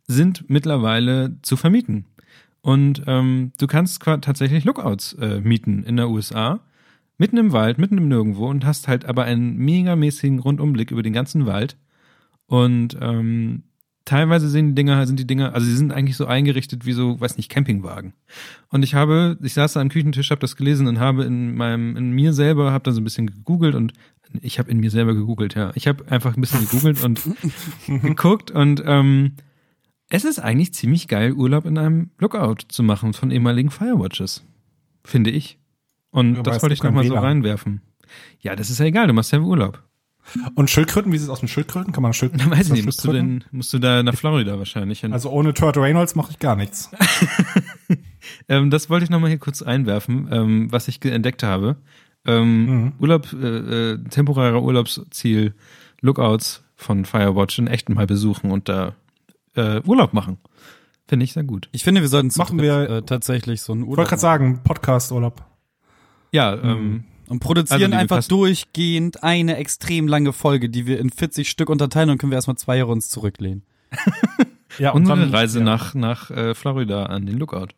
sind 0.06 0.48
mittlerweile 0.50 1.38
zu 1.42 1.56
vermieten. 1.56 2.06
Und 2.60 3.02
ähm, 3.06 3.52
du 3.58 3.66
kannst 3.66 4.02
tatsächlich 4.02 4.64
Lookouts 4.64 5.14
äh, 5.14 5.40
mieten 5.40 5.84
in 5.84 5.96
der 5.96 6.10
USA, 6.10 6.60
mitten 7.16 7.36
im 7.36 7.52
Wald, 7.52 7.78
mitten 7.78 7.98
im 7.98 8.08
Nirgendwo 8.08 8.48
und 8.48 8.64
hast 8.64 8.88
halt 8.88 9.04
aber 9.04 9.24
einen 9.24 9.56
megamäßigen 9.56 10.38
Rundumblick 10.38 10.90
über 10.90 11.02
den 11.02 11.12
ganzen 11.12 11.46
Wald. 11.46 11.76
Und 12.46 12.96
ähm, 13.00 13.64
teilweise 14.08 14.48
sehen 14.48 14.68
die 14.68 14.74
Dinger, 14.74 15.06
sind 15.06 15.20
die 15.20 15.26
Dinger, 15.26 15.54
also 15.54 15.66
sie 15.66 15.76
sind 15.76 15.92
eigentlich 15.92 16.16
so 16.16 16.26
eingerichtet 16.26 16.86
wie 16.86 16.92
so, 16.92 17.20
weiß 17.20 17.36
nicht, 17.36 17.50
Campingwagen. 17.50 18.14
Und 18.70 18.82
ich 18.82 18.94
habe, 18.94 19.38
ich 19.42 19.52
saß 19.52 19.74
da 19.74 19.80
am 19.80 19.90
Küchentisch, 19.90 20.30
habe 20.30 20.40
das 20.40 20.56
gelesen 20.56 20.86
und 20.86 20.98
habe 20.98 21.24
in 21.24 21.54
meinem, 21.54 21.96
in 21.96 22.10
mir 22.12 22.32
selber, 22.32 22.72
habe 22.72 22.84
da 22.84 22.92
so 22.92 23.00
ein 23.00 23.04
bisschen 23.04 23.26
gegoogelt 23.26 23.74
und 23.74 23.92
ich 24.40 24.58
habe 24.58 24.70
in 24.70 24.78
mir 24.78 24.90
selber 24.90 25.14
gegoogelt, 25.14 25.54
ja. 25.54 25.72
Ich 25.74 25.86
habe 25.86 26.10
einfach 26.10 26.36
ein 26.36 26.40
bisschen 26.40 26.60
gegoogelt 26.60 27.04
und 27.04 27.20
geguckt 27.86 28.50
und 28.50 28.82
ähm, 28.86 29.32
es 30.08 30.24
ist 30.24 30.38
eigentlich 30.38 30.72
ziemlich 30.72 31.06
geil, 31.06 31.32
Urlaub 31.34 31.66
in 31.66 31.76
einem 31.76 32.10
Lookout 32.18 32.68
zu 32.68 32.82
machen 32.82 33.12
von 33.12 33.30
ehemaligen 33.30 33.70
Firewatches. 33.70 34.42
Finde 35.04 35.30
ich. 35.30 35.58
Und 36.10 36.36
ja, 36.36 36.42
das 36.42 36.62
wollte 36.62 36.74
ich 36.74 36.82
nochmal 36.82 37.06
so 37.06 37.14
reinwerfen. 37.14 37.82
Ja, 38.40 38.56
das 38.56 38.70
ist 38.70 38.78
ja 38.78 38.86
egal, 38.86 39.06
du 39.06 39.12
machst 39.12 39.32
ja 39.32 39.40
Urlaub. 39.40 39.82
Und 40.54 40.70
Schildkröten, 40.70 41.12
wie 41.12 41.18
sieht 41.18 41.26
es 41.26 41.30
aus 41.30 41.42
mit 41.42 41.50
Schildkröten? 41.50 41.92
Kann 41.92 42.02
man 42.02 42.12
Schildkröten? 42.12 42.50
Weiß 42.50 42.66
ich 42.66 42.72
nicht, 42.72 42.84
musst 42.84 43.04
du 43.04 43.12
denn, 43.12 43.44
musst 43.50 43.72
du 43.72 43.78
da 43.78 44.02
nach 44.02 44.14
Florida 44.14 44.58
wahrscheinlich 44.58 45.00
hin. 45.00 45.12
Also 45.12 45.30
ohne 45.30 45.54
Turt 45.54 45.76
Reynolds 45.76 46.14
mache 46.14 46.32
ich 46.32 46.38
gar 46.38 46.56
nichts. 46.56 46.90
ähm, 48.48 48.70
das 48.70 48.90
wollte 48.90 49.04
ich 49.04 49.10
nochmal 49.10 49.30
hier 49.30 49.38
kurz 49.38 49.62
einwerfen, 49.62 50.28
ähm, 50.30 50.72
was 50.72 50.88
ich 50.88 51.04
entdeckt 51.04 51.42
habe. 51.42 51.76
Ähm, 52.26 52.66
mhm. 52.66 52.92
Urlaub, 52.98 53.32
äh, 53.32 53.92
äh, 53.92 54.04
temporärer 54.04 54.62
Urlaubsziel, 54.62 55.54
Lookouts 56.00 56.62
von 56.76 57.04
Firewatch 57.04 57.58
in 57.58 57.66
echt 57.66 57.88
mal 57.88 58.06
besuchen 58.06 58.50
und 58.50 58.68
da 58.68 58.94
äh, 59.54 59.80
Urlaub 59.82 60.12
machen. 60.12 60.38
Finde 61.06 61.24
ich 61.24 61.32
sehr 61.32 61.44
gut. 61.44 61.68
Ich 61.72 61.84
finde, 61.84 62.02
wir 62.02 62.08
sollten 62.08 62.30
machen 62.36 62.60
wir 62.60 62.90
äh, 62.90 63.02
tatsächlich 63.02 63.62
so 63.62 63.72
einen 63.72 63.82
Urlaub. 63.82 63.94
Ich 63.94 63.98
wollte 63.98 64.08
gerade 64.10 64.20
sagen, 64.20 64.60
Podcast-Urlaub. 64.62 65.42
Ja, 66.32 66.54
mhm. 66.54 66.64
ähm, 66.64 67.04
und 67.28 67.40
produzieren 67.40 67.92
also, 67.92 67.96
einfach 67.96 68.24
durchgehend 68.26 69.22
eine 69.22 69.56
extrem 69.56 70.08
lange 70.08 70.32
Folge, 70.32 70.68
die 70.68 70.86
wir 70.86 70.98
in 70.98 71.10
40 71.10 71.48
Stück 71.48 71.68
unterteilen 71.68 72.10
und 72.10 72.18
können 72.18 72.32
wir 72.32 72.36
erstmal 72.36 72.56
zwei 72.56 72.78
Jahre 72.78 72.90
uns 72.90 73.08
zurücklehnen. 73.08 73.62
ja, 74.78 74.92
und 74.92 75.02
unsere 75.02 75.20
dann, 75.20 75.34
Reise 75.34 75.58
ja. 75.58 75.64
nach, 75.64 75.94
nach 75.94 76.30
äh, 76.30 76.54
Florida 76.54 77.06
an 77.06 77.26
den 77.26 77.38
Lookout. 77.38 77.68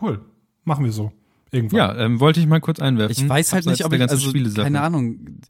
Cool. 0.00 0.20
Machen 0.64 0.84
wir 0.84 0.92
so. 0.92 1.12
Irgendwann. 1.50 1.78
Ja, 1.78 1.96
ähm, 1.96 2.20
wollte 2.20 2.40
ich 2.40 2.46
mal 2.46 2.60
kurz 2.60 2.80
einwerfen. 2.80 3.12
Ich 3.12 3.28
weiß 3.28 3.52
halt 3.52 3.66
nicht, 3.66 3.84
ob 3.84 3.92
ich, 3.92 4.00
also, 4.00 4.32
keine 4.32 4.80
Ahnung. 4.80 5.40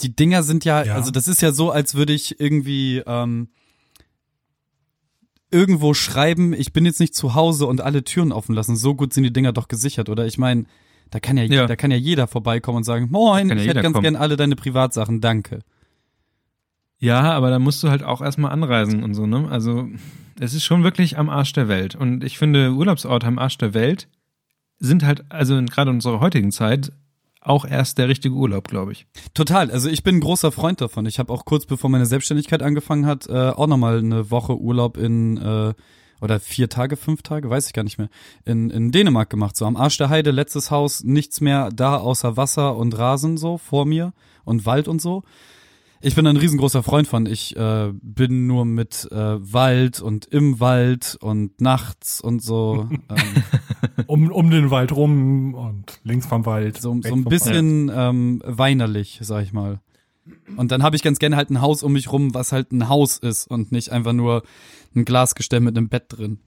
Die 0.00 0.14
Dinger 0.14 0.42
sind 0.42 0.64
ja, 0.64 0.84
ja, 0.84 0.94
also 0.94 1.10
das 1.10 1.28
ist 1.28 1.42
ja 1.42 1.52
so, 1.52 1.70
als 1.70 1.94
würde 1.94 2.12
ich 2.12 2.40
irgendwie 2.40 3.02
ähm, 3.06 3.48
irgendwo 5.50 5.94
schreiben, 5.94 6.52
ich 6.52 6.72
bin 6.72 6.84
jetzt 6.84 7.00
nicht 7.00 7.14
zu 7.14 7.34
Hause 7.34 7.66
und 7.66 7.80
alle 7.80 8.02
Türen 8.04 8.32
offen 8.32 8.54
lassen. 8.54 8.76
So 8.76 8.94
gut 8.94 9.12
sind 9.12 9.24
die 9.24 9.32
Dinger 9.32 9.52
doch 9.52 9.68
gesichert, 9.68 10.08
oder? 10.08 10.26
Ich 10.26 10.38
meine, 10.38 10.64
da 11.14 11.20
kann 11.20 11.36
ja, 11.36 11.44
ja, 11.44 11.66
da 11.66 11.76
kann 11.76 11.92
ja 11.92 11.96
jeder 11.96 12.26
vorbeikommen 12.26 12.78
und 12.78 12.82
sagen, 12.82 13.06
moin, 13.08 13.48
ich 13.56 13.68
hätte 13.68 13.82
ganz 13.82 13.92
kommen. 13.92 14.02
gern 14.02 14.16
alle 14.16 14.36
deine 14.36 14.56
Privatsachen, 14.56 15.20
danke. 15.20 15.60
Ja, 16.98 17.34
aber 17.34 17.50
da 17.50 17.60
musst 17.60 17.84
du 17.84 17.88
halt 17.88 18.02
auch 18.02 18.20
erstmal 18.20 18.50
anreisen 18.50 19.04
und 19.04 19.14
so, 19.14 19.24
ne? 19.24 19.46
Also, 19.48 19.88
es 20.40 20.54
ist 20.54 20.64
schon 20.64 20.82
wirklich 20.82 21.16
am 21.16 21.30
Arsch 21.30 21.52
der 21.52 21.68
Welt. 21.68 21.94
Und 21.94 22.24
ich 22.24 22.36
finde, 22.36 22.72
Urlaubsorte 22.72 23.28
am 23.28 23.38
Arsch 23.38 23.58
der 23.58 23.74
Welt 23.74 24.08
sind 24.80 25.04
halt, 25.04 25.24
also 25.28 25.54
gerade 25.62 25.90
in 25.90 25.98
unserer 25.98 26.18
heutigen 26.18 26.50
Zeit, 26.50 26.90
auch 27.40 27.64
erst 27.64 27.98
der 27.98 28.08
richtige 28.08 28.34
Urlaub, 28.34 28.66
glaube 28.66 28.90
ich. 28.90 29.06
Total. 29.34 29.70
Also 29.70 29.88
ich 29.88 30.02
bin 30.02 30.16
ein 30.16 30.20
großer 30.20 30.50
Freund 30.50 30.80
davon. 30.80 31.06
Ich 31.06 31.20
habe 31.20 31.32
auch 31.32 31.44
kurz 31.44 31.64
bevor 31.64 31.90
meine 31.90 32.06
Selbstständigkeit 32.06 32.60
angefangen 32.60 33.06
hat, 33.06 33.28
äh, 33.28 33.50
auch 33.50 33.68
nochmal 33.68 33.98
eine 33.98 34.32
Woche 34.32 34.58
Urlaub 34.58 34.96
in 34.96 35.36
äh, 35.36 35.74
oder 36.20 36.40
vier 36.40 36.68
Tage, 36.68 36.96
fünf 36.96 37.22
Tage, 37.22 37.50
weiß 37.50 37.66
ich 37.66 37.72
gar 37.72 37.84
nicht 37.84 37.98
mehr, 37.98 38.08
in, 38.44 38.70
in 38.70 38.92
Dänemark 38.92 39.30
gemacht. 39.30 39.56
So 39.56 39.66
am 39.66 39.76
Arsch 39.76 39.98
der 39.98 40.08
Heide, 40.08 40.30
letztes 40.30 40.70
Haus, 40.70 41.04
nichts 41.04 41.40
mehr 41.40 41.70
da 41.70 41.96
außer 41.96 42.36
Wasser 42.36 42.76
und 42.76 42.96
Rasen 42.96 43.36
so 43.36 43.58
vor 43.58 43.86
mir 43.86 44.12
und 44.44 44.66
Wald 44.66 44.88
und 44.88 45.00
so. 45.00 45.22
Ich 46.06 46.14
bin 46.14 46.26
ein 46.26 46.36
riesengroßer 46.36 46.82
Freund 46.82 47.08
von. 47.08 47.24
Ich 47.24 47.56
äh, 47.56 47.90
bin 48.02 48.46
nur 48.46 48.66
mit 48.66 49.08
äh, 49.10 49.16
Wald 49.16 50.00
und 50.02 50.26
im 50.26 50.60
Wald 50.60 51.16
und 51.20 51.58
nachts 51.62 52.20
und 52.20 52.42
so. 52.42 52.88
Ähm, 53.96 54.06
um, 54.06 54.30
um 54.32 54.50
den 54.50 54.70
Wald 54.70 54.92
rum 54.92 55.54
und 55.54 56.00
links 56.04 56.26
vom 56.26 56.46
Wald. 56.46 56.80
So, 56.80 56.98
so 57.02 57.14
ein 57.14 57.24
bisschen 57.24 57.90
ähm, 57.94 58.42
weinerlich, 58.44 59.18
sag 59.22 59.44
ich 59.44 59.52
mal. 59.52 59.80
Und 60.56 60.72
dann 60.72 60.82
habe 60.82 60.96
ich 60.96 61.02
ganz 61.02 61.18
gerne 61.18 61.36
halt 61.36 61.50
ein 61.50 61.60
Haus 61.60 61.82
um 61.82 61.92
mich 61.92 62.10
rum, 62.10 62.34
was 62.34 62.50
halt 62.50 62.72
ein 62.72 62.88
Haus 62.88 63.18
ist 63.18 63.46
und 63.46 63.72
nicht 63.72 63.90
einfach 63.90 64.12
nur 64.12 64.42
ein 64.96 65.04
Glasgestell 65.04 65.60
mit 65.60 65.76
einem 65.76 65.88
Bett 65.88 66.04
drin. 66.08 66.38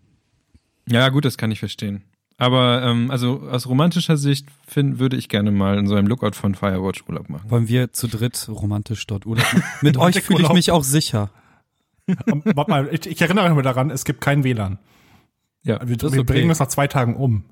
Ja, 0.90 1.10
gut, 1.10 1.26
das 1.26 1.38
kann 1.38 1.52
ich 1.52 1.60
verstehen. 1.60 2.04
Aber 2.38 2.84
ähm, 2.84 3.10
also 3.10 3.42
aus 3.50 3.68
romantischer 3.68 4.16
Sicht 4.16 4.48
find, 4.68 5.00
würde 5.00 5.18
ich 5.18 5.28
gerne 5.28 5.52
mal 5.52 5.78
in 5.80 5.88
so 5.88 5.96
einem 5.96 6.08
Lookout 6.08 6.34
von 6.34 6.54
Firewatch 6.54 7.04
Urlaub 7.08 7.30
machen. 7.30 7.50
Wollen 7.50 7.68
wir 7.68 7.94
zu 7.94 8.08
dritt 8.08 8.48
romantisch 8.48 9.08
dort 9.08 9.26
Urlaub 9.26 9.46
machen? 9.54 9.64
Mit 9.82 9.98
euch 9.98 10.22
fühle 10.22 10.44
ich 10.44 10.54
mich 10.54 10.72
auch 10.72 10.84
sicher. 10.84 11.32
um, 12.32 12.44
warte 12.46 12.70
mal, 12.70 12.90
ich, 12.92 13.08
ich 13.08 13.22
erinnere 13.22 13.54
mich 13.54 13.64
daran, 13.64 13.90
es 13.90 14.06
gibt 14.06 14.22
kein 14.22 14.44
WLAN. 14.44 14.78
Ja, 15.64 15.80
wir, 15.82 16.00
wir 16.00 16.08
okay. 16.08 16.24
bringen 16.24 16.50
das 16.50 16.60
nach 16.60 16.68
zwei 16.68 16.88
Tagen 16.88 17.16
um. 17.16 17.44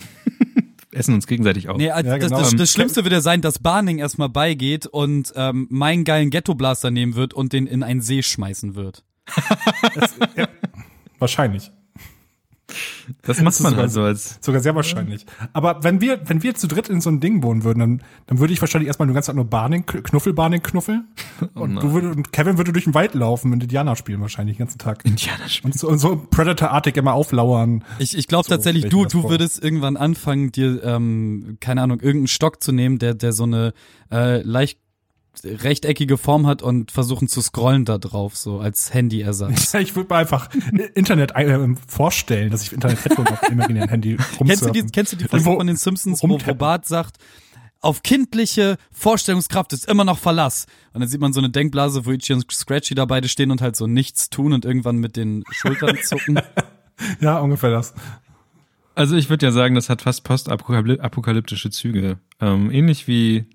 Essen 0.92 1.14
uns 1.14 1.26
gegenseitig 1.26 1.68
auf. 1.68 1.76
Nee, 1.76 1.90
also 1.90 2.10
ja, 2.10 2.16
genau. 2.16 2.38
das, 2.38 2.50
das, 2.50 2.56
das, 2.56 2.72
Schlimmste 2.72 3.04
wird 3.04 3.12
ja 3.12 3.20
sein, 3.20 3.42
dass 3.42 3.60
Barning 3.60 3.98
erstmal 3.98 4.28
beigeht 4.28 4.86
und 4.86 5.32
ähm, 5.36 5.68
meinen 5.70 6.04
geilen 6.04 6.30
Ghetto-Blaster 6.30 6.90
nehmen 6.90 7.14
wird 7.14 7.32
und 7.32 7.52
den 7.52 7.66
in 7.66 7.82
einen 7.84 8.00
See 8.00 8.22
schmeißen 8.22 8.74
wird. 8.74 9.04
Das, 9.94 10.16
ja, 10.36 10.48
wahrscheinlich. 11.18 11.70
Das 13.22 13.40
macht 13.40 13.60
man 13.60 13.76
halt 13.76 13.90
so 13.90 14.02
als. 14.02 14.38
Sogar 14.40 14.60
sehr 14.60 14.74
wahrscheinlich. 14.74 15.26
Aber 15.52 15.82
wenn 15.82 16.00
wir, 16.00 16.20
wenn 16.28 16.42
wir 16.42 16.54
zu 16.54 16.68
dritt 16.68 16.88
in 16.88 17.00
so 17.00 17.10
einem 17.10 17.20
Ding 17.20 17.42
wohnen 17.42 17.64
würden, 17.64 17.80
dann, 17.80 18.02
dann 18.26 18.38
würde 18.38 18.52
ich 18.52 18.60
wahrscheinlich 18.60 18.88
erstmal 18.88 19.06
nur 19.06 19.14
ganz 19.14 19.32
nur 19.32 19.44
Barning, 19.44 19.86
Knuffel, 19.86 20.32
Barning, 20.32 20.62
Knuffel. 20.62 21.02
Oh 21.54 21.62
und, 21.62 21.76
du 21.76 21.94
würd, 21.94 22.04
und 22.04 22.32
Kevin 22.32 22.58
würde 22.58 22.70
durch 22.72 22.84
den 22.84 22.92
Wald 22.92 23.14
laufen 23.14 23.52
und 23.52 23.62
Indianer 23.62 23.96
spielen 23.96 24.20
wahrscheinlich 24.20 24.56
den 24.56 24.66
ganzen 24.66 24.78
Tag. 24.78 25.04
Indianer 25.06 25.48
spielen. 25.48 25.72
Und 25.72 25.78
so, 25.78 25.88
und 25.88 25.98
so 25.98 26.16
Predator-artig 26.30 26.96
immer 26.98 27.14
auflauern. 27.14 27.82
Ich, 27.98 28.16
ich 28.16 28.28
glaube 28.28 28.44
so, 28.46 28.54
tatsächlich, 28.54 28.90
du, 28.90 29.06
du 29.06 29.28
würdest 29.30 29.62
irgendwann 29.64 29.96
anfangen, 29.96 30.52
dir, 30.52 30.84
ähm, 30.84 31.56
keine 31.60 31.80
Ahnung, 31.80 32.00
irgendeinen 32.00 32.28
Stock 32.28 32.62
zu 32.62 32.72
nehmen, 32.72 32.98
der, 32.98 33.14
der 33.14 33.32
so 33.32 33.44
eine 33.44 33.72
äh, 34.12 34.42
leicht 34.42 34.78
rechteckige 35.44 36.18
Form 36.18 36.46
hat 36.46 36.62
und 36.62 36.90
versuchen 36.90 37.28
zu 37.28 37.40
scrollen 37.40 37.84
da 37.84 37.98
drauf, 37.98 38.36
so 38.36 38.58
als 38.58 38.92
Handyersatz. 38.94 39.74
ich 39.74 39.96
würde 39.96 40.12
mir 40.12 40.20
einfach 40.20 40.48
Internet 40.94 41.32
äh, 41.32 41.68
vorstellen, 41.86 42.50
dass 42.50 42.62
ich 42.62 42.72
Internet 42.72 43.04
hätte 43.04 43.16
und 43.16 43.30
auf 43.30 43.40
dem 43.40 43.52
imaginären 43.52 43.88
Handy 43.88 44.16
Kennst 44.38 44.62
du 44.64 44.70
die, 44.70 44.82
kennst 44.86 45.12
du 45.12 45.16
die 45.16 45.24
Folge 45.24 45.44
von 45.44 45.66
den 45.66 45.76
Simpsons, 45.76 46.22
wo, 46.22 46.28
wo 46.28 46.54
Bart 46.54 46.86
sagt, 46.86 47.16
auf 47.80 48.02
kindliche 48.02 48.76
Vorstellungskraft 48.92 49.72
ist 49.72 49.88
immer 49.88 50.04
noch 50.04 50.18
Verlass. 50.18 50.66
Und 50.92 51.00
dann 51.00 51.08
sieht 51.08 51.20
man 51.20 51.32
so 51.32 51.40
eine 51.40 51.48
Denkblase, 51.48 52.04
wo 52.04 52.10
Ichi 52.10 52.34
und 52.34 52.50
Scratchy 52.52 52.94
da 52.94 53.06
beide 53.06 53.28
stehen 53.28 53.50
und 53.50 53.62
halt 53.62 53.74
so 53.74 53.86
nichts 53.86 54.28
tun 54.28 54.52
und 54.52 54.66
irgendwann 54.66 54.96
mit 54.96 55.16
den 55.16 55.44
Schultern 55.50 55.96
zucken. 56.04 56.40
ja, 57.20 57.38
ungefähr 57.38 57.70
das. 57.70 57.94
Also 58.94 59.16
ich 59.16 59.30
würde 59.30 59.46
ja 59.46 59.52
sagen, 59.52 59.74
das 59.76 59.88
hat 59.88 60.02
fast 60.02 60.24
postapokalyptische 60.24 61.70
Züge. 61.70 62.18
Ähm, 62.38 62.70
ähnlich 62.70 63.08
wie 63.08 63.46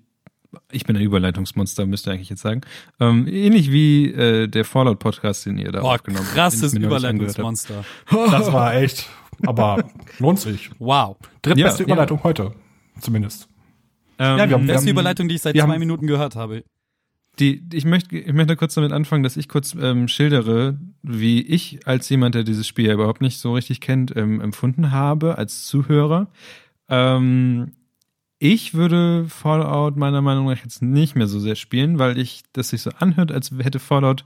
ich 0.70 0.84
bin 0.84 0.96
ein 0.96 1.02
Überleitungsmonster, 1.02 1.86
müsst 1.86 2.06
ihr 2.06 2.12
eigentlich 2.12 2.30
jetzt 2.30 2.42
sagen. 2.42 2.62
Ähm, 3.00 3.26
ähnlich 3.28 3.70
wie 3.72 4.10
äh, 4.12 4.48
der 4.48 4.64
Fallout-Podcast, 4.64 5.46
den 5.46 5.58
ihr 5.58 5.72
da 5.72 5.80
Boah, 5.80 5.94
aufgenommen 5.94 6.24
habt. 6.26 6.34
Krasses 6.34 6.74
Überleitungsmonster. 6.74 7.84
Das 8.30 8.52
war 8.52 8.74
echt, 8.74 9.08
aber 9.46 9.84
lohnt 10.18 10.38
sich. 10.38 10.70
Wow. 10.78 11.16
Drittbeste 11.42 11.82
ja, 11.82 11.86
Überleitung 11.86 12.18
ja. 12.18 12.24
heute, 12.24 12.52
zumindest. 13.00 13.48
Ähm, 14.18 14.38
ja, 14.38 14.48
wir 14.48 14.54
haben, 14.56 14.66
beste 14.66 14.90
Überleitung, 14.90 15.28
die 15.28 15.34
ich 15.34 15.42
seit 15.42 15.54
zwei 15.56 15.62
haben, 15.62 15.78
Minuten 15.78 16.06
gehört 16.06 16.36
habe. 16.36 16.64
Die, 17.38 17.62
ich 17.72 17.84
möchte, 17.84 18.16
ich 18.16 18.32
möchte 18.32 18.56
kurz 18.56 18.74
damit 18.74 18.92
anfangen, 18.92 19.22
dass 19.22 19.36
ich 19.36 19.48
kurz 19.48 19.76
ähm, 19.78 20.08
schildere, 20.08 20.78
wie 21.02 21.42
ich 21.42 21.86
als 21.86 22.08
jemand, 22.08 22.34
der 22.34 22.44
dieses 22.44 22.66
Spiel 22.66 22.86
ja 22.86 22.94
überhaupt 22.94 23.20
nicht 23.20 23.38
so 23.38 23.52
richtig 23.52 23.80
kennt, 23.80 24.16
ähm, 24.16 24.40
empfunden 24.40 24.90
habe 24.90 25.36
als 25.36 25.66
Zuhörer. 25.66 26.28
Ähm, 26.88 27.72
ich 28.38 28.74
würde 28.74 29.26
Fallout 29.28 29.96
meiner 29.96 30.20
Meinung 30.22 30.46
nach 30.46 30.62
jetzt 30.62 30.82
nicht 30.82 31.16
mehr 31.16 31.26
so 31.26 31.40
sehr 31.40 31.54
spielen, 31.54 31.98
weil 31.98 32.18
ich 32.18 32.42
das 32.52 32.68
sich 32.68 32.82
so 32.82 32.90
anhört, 32.90 33.32
als 33.32 33.50
hätte 33.58 33.78
Fallout 33.78 34.24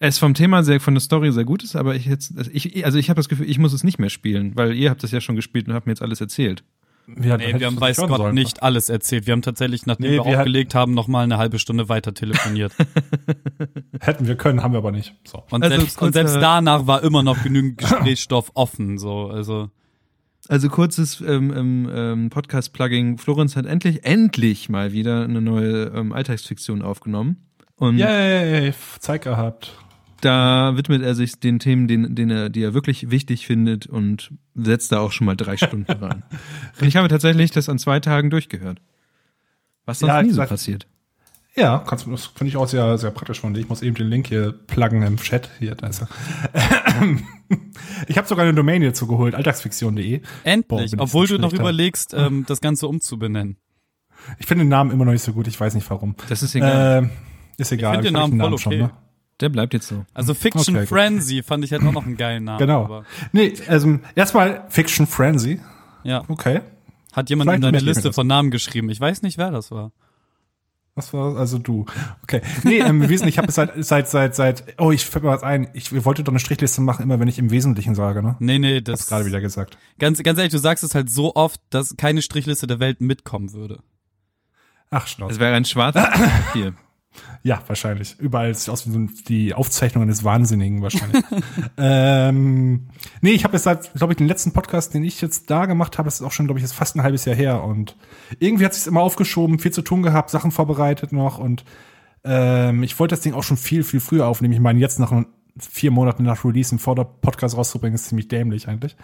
es 0.00 0.18
vom 0.18 0.34
Thema 0.34 0.62
sehr, 0.62 0.80
von 0.80 0.94
der 0.94 1.00
Story 1.00 1.32
sehr 1.32 1.44
gut 1.44 1.64
ist, 1.64 1.74
aber 1.74 1.96
ich 1.96 2.06
jetzt, 2.06 2.36
also 2.36 2.50
ich, 2.52 2.84
also 2.84 2.98
ich 2.98 3.10
habe 3.10 3.18
das 3.18 3.28
Gefühl, 3.28 3.50
ich 3.50 3.58
muss 3.58 3.72
es 3.72 3.82
nicht 3.82 3.98
mehr 3.98 4.10
spielen, 4.10 4.54
weil 4.54 4.74
ihr 4.74 4.90
habt 4.90 5.02
das 5.02 5.10
ja 5.10 5.20
schon 5.20 5.34
gespielt 5.36 5.66
und 5.66 5.74
habt 5.74 5.86
mir 5.86 5.92
jetzt 5.92 6.02
alles 6.02 6.20
erzählt. 6.20 6.62
Wir, 7.08 7.38
Nee, 7.38 7.58
wir 7.58 7.66
haben 7.66 7.80
weiß 7.80 7.96
Gott 7.96 8.34
nicht 8.34 8.62
alles 8.62 8.90
erzählt. 8.90 9.26
Wir 9.26 9.32
haben 9.32 9.40
tatsächlich, 9.40 9.86
nachdem 9.86 10.10
Nee, 10.10 10.18
wir 10.18 10.24
wir 10.26 10.38
aufgelegt 10.38 10.74
haben, 10.74 10.92
noch 10.92 11.08
mal 11.08 11.24
eine 11.24 11.38
halbe 11.38 11.58
Stunde 11.58 11.88
weiter 11.88 12.12
telefoniert. 12.12 12.72
Hätten 14.00 14.26
wir 14.26 14.36
können, 14.36 14.62
haben 14.62 14.72
wir 14.72 14.78
aber 14.78 14.92
nicht. 14.92 15.14
So. 15.26 15.42
Und, 15.50 15.64
Also 15.64 15.76
selbst, 15.78 16.02
und 16.02 16.12
selbst 16.12 16.36
danach 16.36 16.86
war 16.86 17.02
immer 17.02 17.22
noch 17.22 17.42
genügend 17.42 17.78
Gesprächsstoff 17.78 18.50
offen. 18.54 18.98
So, 18.98 19.28
also 19.28 19.70
Also 20.48 20.68
kurzes 20.68 21.20
ähm, 21.20 21.52
ähm, 21.54 21.90
ähm, 21.92 22.30
Podcast-Plugging. 22.30 23.18
Florenz 23.18 23.54
hat 23.54 23.66
endlich, 23.66 24.04
endlich 24.04 24.68
mal 24.68 24.92
wieder 24.92 25.24
eine 25.24 25.42
neue 25.42 25.92
ähm, 25.94 26.12
Alltagsfiktion 26.12 26.80
aufgenommen. 26.82 27.36
Und 27.76 27.98
Yay, 27.98 28.72
Zeit 28.98 29.22
gehabt. 29.22 29.72
da 30.22 30.76
widmet 30.76 31.02
er 31.02 31.14
sich 31.14 31.38
den 31.38 31.58
Themen, 31.58 31.86
den, 31.86 32.14
den 32.14 32.30
er, 32.30 32.48
die 32.48 32.62
er 32.62 32.74
wirklich 32.74 33.10
wichtig 33.10 33.46
findet 33.46 33.86
und 33.86 34.32
setzt 34.54 34.90
da 34.90 35.00
auch 35.00 35.12
schon 35.12 35.26
mal 35.26 35.36
drei 35.36 35.56
Stunden 35.58 35.92
rein. 35.92 36.22
Und 36.80 36.88
ich 36.88 36.96
habe 36.96 37.08
tatsächlich 37.08 37.50
das 37.50 37.68
an 37.68 37.78
zwei 37.78 38.00
Tagen 38.00 38.30
durchgehört. 38.30 38.80
Was 39.84 40.00
sonst 40.00 40.08
Ja, 40.12 40.22
nie 40.22 40.30
so 40.30 40.42
passiert. 40.44 40.86
Ja, 41.58 41.82
kannst, 41.84 42.06
das 42.06 42.26
finde 42.26 42.50
ich 42.50 42.56
auch 42.56 42.68
sehr, 42.68 42.96
sehr 42.98 43.10
praktisch 43.10 43.40
von 43.40 43.52
dir. 43.52 43.60
Ich 43.60 43.68
muss 43.68 43.82
eben 43.82 43.96
den 43.96 44.06
Link 44.06 44.28
hier 44.28 44.52
pluggen 44.52 45.02
im 45.02 45.16
Chat. 45.16 45.50
Hier, 45.58 45.74
da 45.74 45.88
ist 45.88 46.02
er. 46.02 46.08
ich 48.06 48.16
habe 48.16 48.28
sogar 48.28 48.44
eine 48.44 48.54
Domain 48.54 48.80
hierzu 48.80 49.08
geholt, 49.08 49.34
alltagsfiktion.de. 49.34 50.18
Boah, 50.18 50.26
endlich, 50.44 50.92
ich 50.92 51.00
obwohl 51.00 51.26
so 51.26 51.36
du 51.36 51.42
noch 51.42 51.52
überlegst, 51.52 52.14
ähm, 52.14 52.44
das 52.46 52.60
Ganze 52.60 52.86
umzubenennen. 52.86 53.56
Ich 54.38 54.46
finde 54.46 54.64
den 54.64 54.68
Namen 54.68 54.92
immer 54.92 55.04
noch 55.04 55.12
nicht 55.12 55.22
so 55.22 55.32
gut, 55.32 55.48
ich 55.48 55.58
weiß 55.58 55.74
nicht 55.74 55.88
warum. 55.90 56.14
Das 56.28 56.44
ist 56.44 56.54
egal. 56.54 57.04
Ähm, 57.04 57.10
ist 57.56 57.72
egal. 57.72 57.94
find 57.94 58.06
den 58.06 58.16
hab 58.16 58.30
Namen 58.30 58.40
voll 58.40 58.54
okay. 58.54 58.88
Der 59.40 59.48
bleibt 59.48 59.74
jetzt 59.74 59.88
so. 59.88 60.04
Also 60.14 60.34
Fiction 60.34 60.76
Okay, 60.76 60.80
gut. 60.80 60.88
Frenzy 60.88 61.42
fand 61.42 61.64
ich 61.64 61.72
halt 61.72 61.82
auch 61.82 61.92
noch 61.92 62.06
einen 62.06 62.16
geilen 62.16 62.44
Namen. 62.44 62.58
Genau. 62.58 62.84
Aber, 62.84 63.04
Nee, 63.32 63.54
also 63.66 63.98
erstmal 64.14 64.64
Fiction 64.68 65.06
Frenzy. 65.06 65.60
ja. 66.04 66.22
Okay. 66.28 66.60
Hat 67.12 67.30
jemand 67.30 67.48
Vielleicht 67.48 67.58
in 67.58 67.62
deine 67.62 67.78
ich 67.78 67.84
Liste 67.84 68.12
von 68.12 68.26
Namen 68.26 68.50
geschrieben. 68.50 68.90
Ich 68.90 69.00
weiß 69.00 69.22
nicht, 69.22 69.38
wer 69.38 69.50
das 69.50 69.70
war. 69.70 69.92
Was 70.98 71.12
war 71.12 71.36
also 71.36 71.58
du? 71.58 71.86
Okay. 72.24 72.42
Nee, 72.64 72.78
ähm, 72.80 73.02
im 73.02 73.08
Wesentlichen, 73.08 73.28
ich 73.28 73.38
habe 73.38 73.52
seit 73.52 73.72
seit 73.84 74.08
seit 74.08 74.34
seit 74.34 74.64
oh, 74.78 74.90
ich 74.90 75.06
fällt 75.06 75.24
mir 75.24 75.30
was 75.30 75.42
ein. 75.44 75.68
Ich 75.74 76.04
wollte 76.04 76.24
doch 76.24 76.32
eine 76.32 76.40
Strichliste 76.40 76.80
machen, 76.80 77.02
immer 77.04 77.20
wenn 77.20 77.28
ich 77.28 77.38
im 77.38 77.50
Wesentlichen 77.50 77.94
sage, 77.94 78.22
ne? 78.22 78.36
Nee, 78.40 78.58
nee, 78.58 78.80
Das 78.80 79.00
das 79.00 79.08
gerade 79.08 79.24
wieder 79.26 79.40
gesagt. 79.40 79.78
Ganz, 79.98 80.22
ganz 80.22 80.38
ehrlich, 80.38 80.52
du 80.52 80.58
sagst 80.58 80.82
es 80.84 80.94
halt 80.94 81.08
so 81.08 81.34
oft, 81.36 81.60
dass 81.70 81.96
keine 81.96 82.20
Strichliste 82.20 82.66
der 82.66 82.80
Welt 82.80 83.00
mitkommen 83.00 83.52
würde. 83.52 83.78
Ach, 84.90 85.04
Es 85.04 85.10
Schnauze. 85.12 85.38
wäre 85.40 85.54
ein 85.54 85.64
schwarzes 85.64 86.02
Papier. 86.02 86.74
Ja, 87.42 87.62
wahrscheinlich. 87.66 88.16
Überall 88.18 88.54
sieht 88.54 88.68
aus 88.68 88.86
wie 88.86 88.90
so 88.90 89.06
die 89.28 89.54
Aufzeichnungen 89.54 90.08
des 90.08 90.24
Wahnsinnigen 90.24 90.82
wahrscheinlich. 90.82 91.24
ähm, 91.78 92.88
nee, 93.20 93.30
ich 93.30 93.44
habe 93.44 93.54
jetzt 93.54 93.64
seit, 93.64 93.92
glaube 93.94 94.12
ich, 94.12 94.16
den 94.16 94.26
letzten 94.28 94.52
Podcast, 94.52 94.94
den 94.94 95.04
ich 95.04 95.20
jetzt 95.20 95.50
da 95.50 95.66
gemacht 95.66 95.98
habe, 95.98 96.06
das 96.06 96.16
ist 96.16 96.26
auch 96.26 96.32
schon, 96.32 96.46
glaube 96.46 96.58
ich, 96.58 96.64
jetzt 96.64 96.74
fast 96.74 96.96
ein 96.96 97.02
halbes 97.02 97.24
Jahr 97.24 97.36
her. 97.36 97.62
Und 97.62 97.96
irgendwie 98.38 98.64
hat 98.64 98.74
sich 98.74 98.86
immer 98.86 99.02
aufgeschoben, 99.02 99.58
viel 99.58 99.72
zu 99.72 99.82
tun 99.82 100.02
gehabt, 100.02 100.30
Sachen 100.30 100.50
vorbereitet 100.50 101.12
noch. 101.12 101.38
Und 101.38 101.64
ähm, 102.24 102.82
ich 102.82 102.98
wollte 102.98 103.14
das 103.14 103.22
Ding 103.22 103.34
auch 103.34 103.44
schon 103.44 103.56
viel, 103.56 103.84
viel 103.84 104.00
früher 104.00 104.26
aufnehmen. 104.26 104.54
Ich 104.54 104.60
meine, 104.60 104.80
jetzt 104.80 104.98
nach 104.98 105.12
vier 105.58 105.90
Monaten 105.90 106.22
nach 106.24 106.44
Release 106.44 106.72
einen 106.72 106.78
Vorder-Podcast 106.78 107.56
rauszubringen, 107.56 107.94
ist 107.94 108.06
ziemlich 108.06 108.28
dämlich 108.28 108.68
eigentlich. 108.68 108.96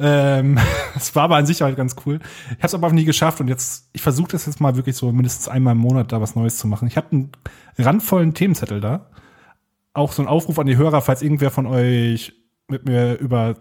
Ähm, 0.00 0.58
es 0.96 1.14
war 1.14 1.24
aber 1.24 1.36
an 1.36 1.46
sich 1.46 1.62
halt 1.62 1.76
ganz 1.76 1.96
cool. 2.06 2.20
Ich 2.50 2.56
habe 2.58 2.66
es 2.66 2.74
aber 2.74 2.86
auch 2.86 2.92
nie 2.92 3.04
geschafft 3.04 3.40
und 3.40 3.48
jetzt, 3.48 3.88
ich 3.92 4.02
versuche 4.02 4.32
das 4.32 4.46
jetzt 4.46 4.60
mal 4.60 4.76
wirklich 4.76 4.96
so 4.96 5.10
mindestens 5.12 5.48
einmal 5.48 5.72
im 5.72 5.78
Monat 5.78 6.12
da 6.12 6.20
was 6.20 6.34
Neues 6.34 6.58
zu 6.58 6.66
machen. 6.66 6.88
Ich 6.88 6.96
habe 6.96 7.08
einen 7.12 7.32
randvollen 7.78 8.34
Themenzettel 8.34 8.80
da. 8.80 9.10
Auch 9.92 10.12
so 10.12 10.22
ein 10.22 10.28
Aufruf 10.28 10.58
an 10.58 10.66
die 10.66 10.76
Hörer, 10.76 11.02
falls 11.02 11.22
irgendwer 11.22 11.50
von 11.50 11.66
euch 11.66 12.32
mit 12.68 12.84
mir 12.84 13.18
über 13.18 13.56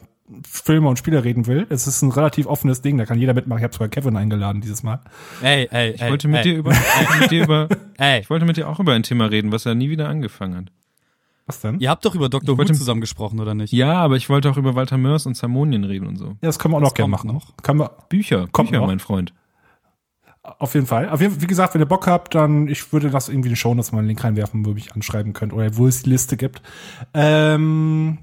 Filme 0.46 0.90
und 0.90 1.00
Spiele 1.00 1.24
reden 1.24 1.48
will. 1.48 1.66
Es 1.70 1.88
ist 1.88 2.02
ein 2.02 2.12
relativ 2.12 2.48
offenes 2.48 2.82
Ding, 2.82 2.98
da 2.98 3.06
kann 3.06 3.18
jeder 3.18 3.34
mitmachen. 3.34 3.60
Ich 3.60 3.64
habe 3.64 3.74
sogar 3.74 3.88
Kevin 3.88 4.18
eingeladen 4.18 4.62
dieses 4.62 4.84
Mal. 4.84 5.00
Ey, 5.42 5.68
ey, 5.72 5.92
Ich 5.92 6.02
wollte 6.02 6.28
mit 6.28 6.44
dir 6.44 6.58
über, 6.58 6.72
ich 6.72 6.78
wollte 6.78 7.22
mit 7.22 7.32
dir 7.32 7.44
über, 7.44 7.70
Ey, 7.98 8.20
ich 8.20 8.30
wollte 8.30 8.46
mit 8.46 8.58
dir 8.58 8.68
auch 8.68 8.80
über 8.80 8.94
ein 8.94 9.04
Thema 9.04 9.26
reden, 9.26 9.52
was 9.52 9.66
er 9.66 9.74
nie 9.74 9.90
wieder 9.90 10.10
angefangen 10.10 10.58
hat. 10.58 10.72
Was 11.48 11.62
denn? 11.62 11.80
ihr 11.80 11.90
habt 11.90 12.06
doch 12.06 12.14
über 12.14 12.30
Dr. 12.30 12.58
Who 12.58 12.64
zusammen 12.66 13.02
gesprochen, 13.02 13.40
oder 13.40 13.56
nicht? 13.56 13.72
Ja, 13.74 13.94
aber 13.94 14.18
ich 14.18 14.30
wollte 14.30 14.50
auch 14.50 14.58
über 14.58 14.76
Walter 14.76 14.98
Mörs 14.98 15.26
und 15.26 15.36
Zamonien 15.36 15.84
reden 15.86 16.06
und 16.06 16.18
so. 16.18 16.26
Ja, 16.26 16.36
das 16.42 16.60
können 16.60 16.74
wir 16.74 16.78
auch 16.78 16.82
noch 16.82 16.94
gerne 16.94 17.10
machen. 17.10 17.32
noch. 17.32 17.56
Können 17.64 17.80
wir 17.80 17.92
Bücher, 18.10 18.48
Kommt 18.52 18.70
Bücher, 18.70 18.82
noch. 18.82 18.88
mein 18.88 19.00
Freund. 19.00 19.34
auf 20.44 20.74
jeden 20.74 20.86
Fall. 20.88 21.10
Auf 21.10 21.22
jeden 21.22 21.34
Fall, 21.34 21.42
wie 21.42 21.48
gesagt, 21.48 21.74
wenn 21.74 21.82
ihr 21.82 21.86
Bock 21.88 22.06
habt, 22.08 22.36
dann 22.36 22.68
ich 22.68 22.92
würde 22.92 23.10
das 23.10 23.30
irgendwie 23.30 23.48
in 23.48 23.54
die 23.56 23.60
Show 23.60 23.74
Notes 23.74 23.92
mal 23.94 24.00
einen 24.00 24.08
Link 24.10 24.24
reinwerfen, 24.24 24.66
wo 24.66 24.70
ihr 24.70 24.76
mich 24.76 24.94
anschreiben 24.94 25.34
könnt 25.34 25.54
oder 25.54 25.76
wo 25.78 25.88
es 25.88 26.04
die 26.04 26.10
Liste 26.10 26.36
gibt. 26.38 26.62
Ähm, 27.14 28.18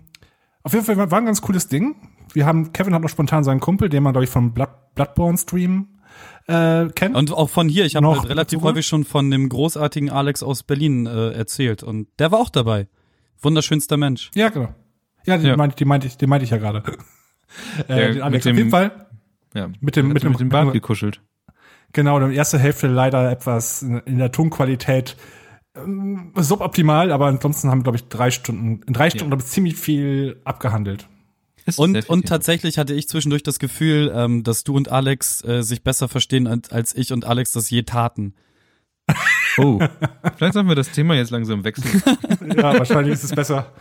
auf 0.62 0.72
jeden 0.72 0.84
Fall 0.84 0.96
war 1.10 1.18
ein 1.18 1.26
ganz 1.26 1.42
cooles 1.42 1.68
Ding. 1.68 1.96
Wir 2.32 2.46
haben 2.46 2.72
Kevin 2.72 2.94
hat 2.94 3.02
noch 3.02 3.08
spontan 3.08 3.44
seinen 3.44 3.60
Kumpel, 3.60 3.88
den 3.88 4.02
man 4.02 4.12
glaube 4.12 4.24
ich 4.24 4.30
vom 4.30 4.52
Blood, 4.52 4.68
Bloodborne 4.94 5.38
Stream 5.38 5.88
äh, 6.46 6.86
kennt. 6.94 7.16
Und 7.16 7.32
auch 7.32 7.48
von 7.48 7.68
hier, 7.68 7.84
ich 7.86 7.96
habe 7.96 8.04
Noch 8.04 8.20
halt 8.20 8.28
relativ 8.30 8.60
häufig 8.62 8.86
schon 8.86 9.04
von 9.04 9.30
dem 9.30 9.48
großartigen 9.48 10.10
Alex 10.10 10.42
aus 10.42 10.62
Berlin 10.62 11.06
äh, 11.06 11.30
erzählt 11.30 11.82
und 11.82 12.08
der 12.18 12.32
war 12.32 12.40
auch 12.40 12.50
dabei. 12.50 12.88
Wunderschönster 13.42 13.96
Mensch. 13.96 14.30
ja, 14.34 14.48
genau. 14.48 14.74
Ja, 15.26 15.38
die, 15.38 15.46
Ja. 15.46 15.56
Meinte, 15.56 15.76
die 15.76 15.84
meinte 15.86 16.06
ich, 16.06 16.16
die 16.18 16.26
meinte 16.26 16.44
ich 16.44 16.50
ja 16.50 16.58
gerade. 16.58 16.82
Der 17.88 17.96
äh, 18.10 18.12
den 18.14 18.22
Alex. 18.22 18.44
mit 18.44 18.52
auf 18.52 18.56
dem- 18.56 18.56
jeden 18.58 18.70
Fall. 18.70 19.06
Ja. 19.54 19.68
Mit 19.80 19.96
dem, 19.96 20.08
mit 20.08 20.22
dem, 20.22 20.30
mit 20.32 20.40
dem 20.40 20.48
Bart 20.48 20.72
gekuschelt. 20.72 21.20
Genau, 21.92 22.18
die 22.26 22.34
erste 22.34 22.58
Hälfte 22.58 22.88
leider 22.88 23.30
etwas 23.30 23.82
in 23.82 23.98
in 24.00 24.18
der 24.18 24.32
Tonqualität 24.32 25.16
ähm, 25.76 26.32
suboptimal, 26.36 27.12
aber 27.12 27.26
ansonsten 27.26 27.70
haben 27.70 27.78
wir, 27.80 27.84
glaube 27.84 27.96
ich, 27.98 28.08
drei 28.08 28.30
Stunden, 28.30 28.80
in 28.86 28.92
drei 28.92 29.10
Stunden, 29.10 29.28
glaube 29.30 29.42
ich, 29.42 29.48
ziemlich 29.48 29.76
viel 29.76 30.40
abgehandelt. 30.44 31.08
Ist 31.66 31.76
sehr 31.76 31.84
Und, 31.84 32.08
und 32.10 32.28
tatsächlich 32.28 32.78
hatte 32.78 32.94
ich 32.94 33.08
zwischendurch 33.08 33.42
das 33.42 33.58
Gefühl, 33.58 34.12
ähm, 34.14 34.42
dass 34.42 34.64
du 34.64 34.74
und 34.76 34.90
Alex 34.90 35.42
äh, 35.44 35.62
sich 35.62 35.82
besser 35.82 36.08
verstehen, 36.08 36.46
als, 36.46 36.70
als 36.70 36.94
ich 36.94 37.12
und 37.12 37.24
Alex 37.24 37.52
das 37.52 37.70
je 37.70 37.82
taten. 37.84 38.34
Oh. 39.58 39.78
Vielleicht 40.36 40.54
sollten 40.54 40.68
wir 40.68 40.76
das 40.76 40.90
Thema 40.90 41.14
jetzt 41.14 41.30
langsam 41.30 41.64
wechseln. 41.64 42.02
Ja, 42.56 42.78
wahrscheinlich 42.78 43.14
ist 43.14 43.24
es 43.24 43.32
besser. 43.32 43.72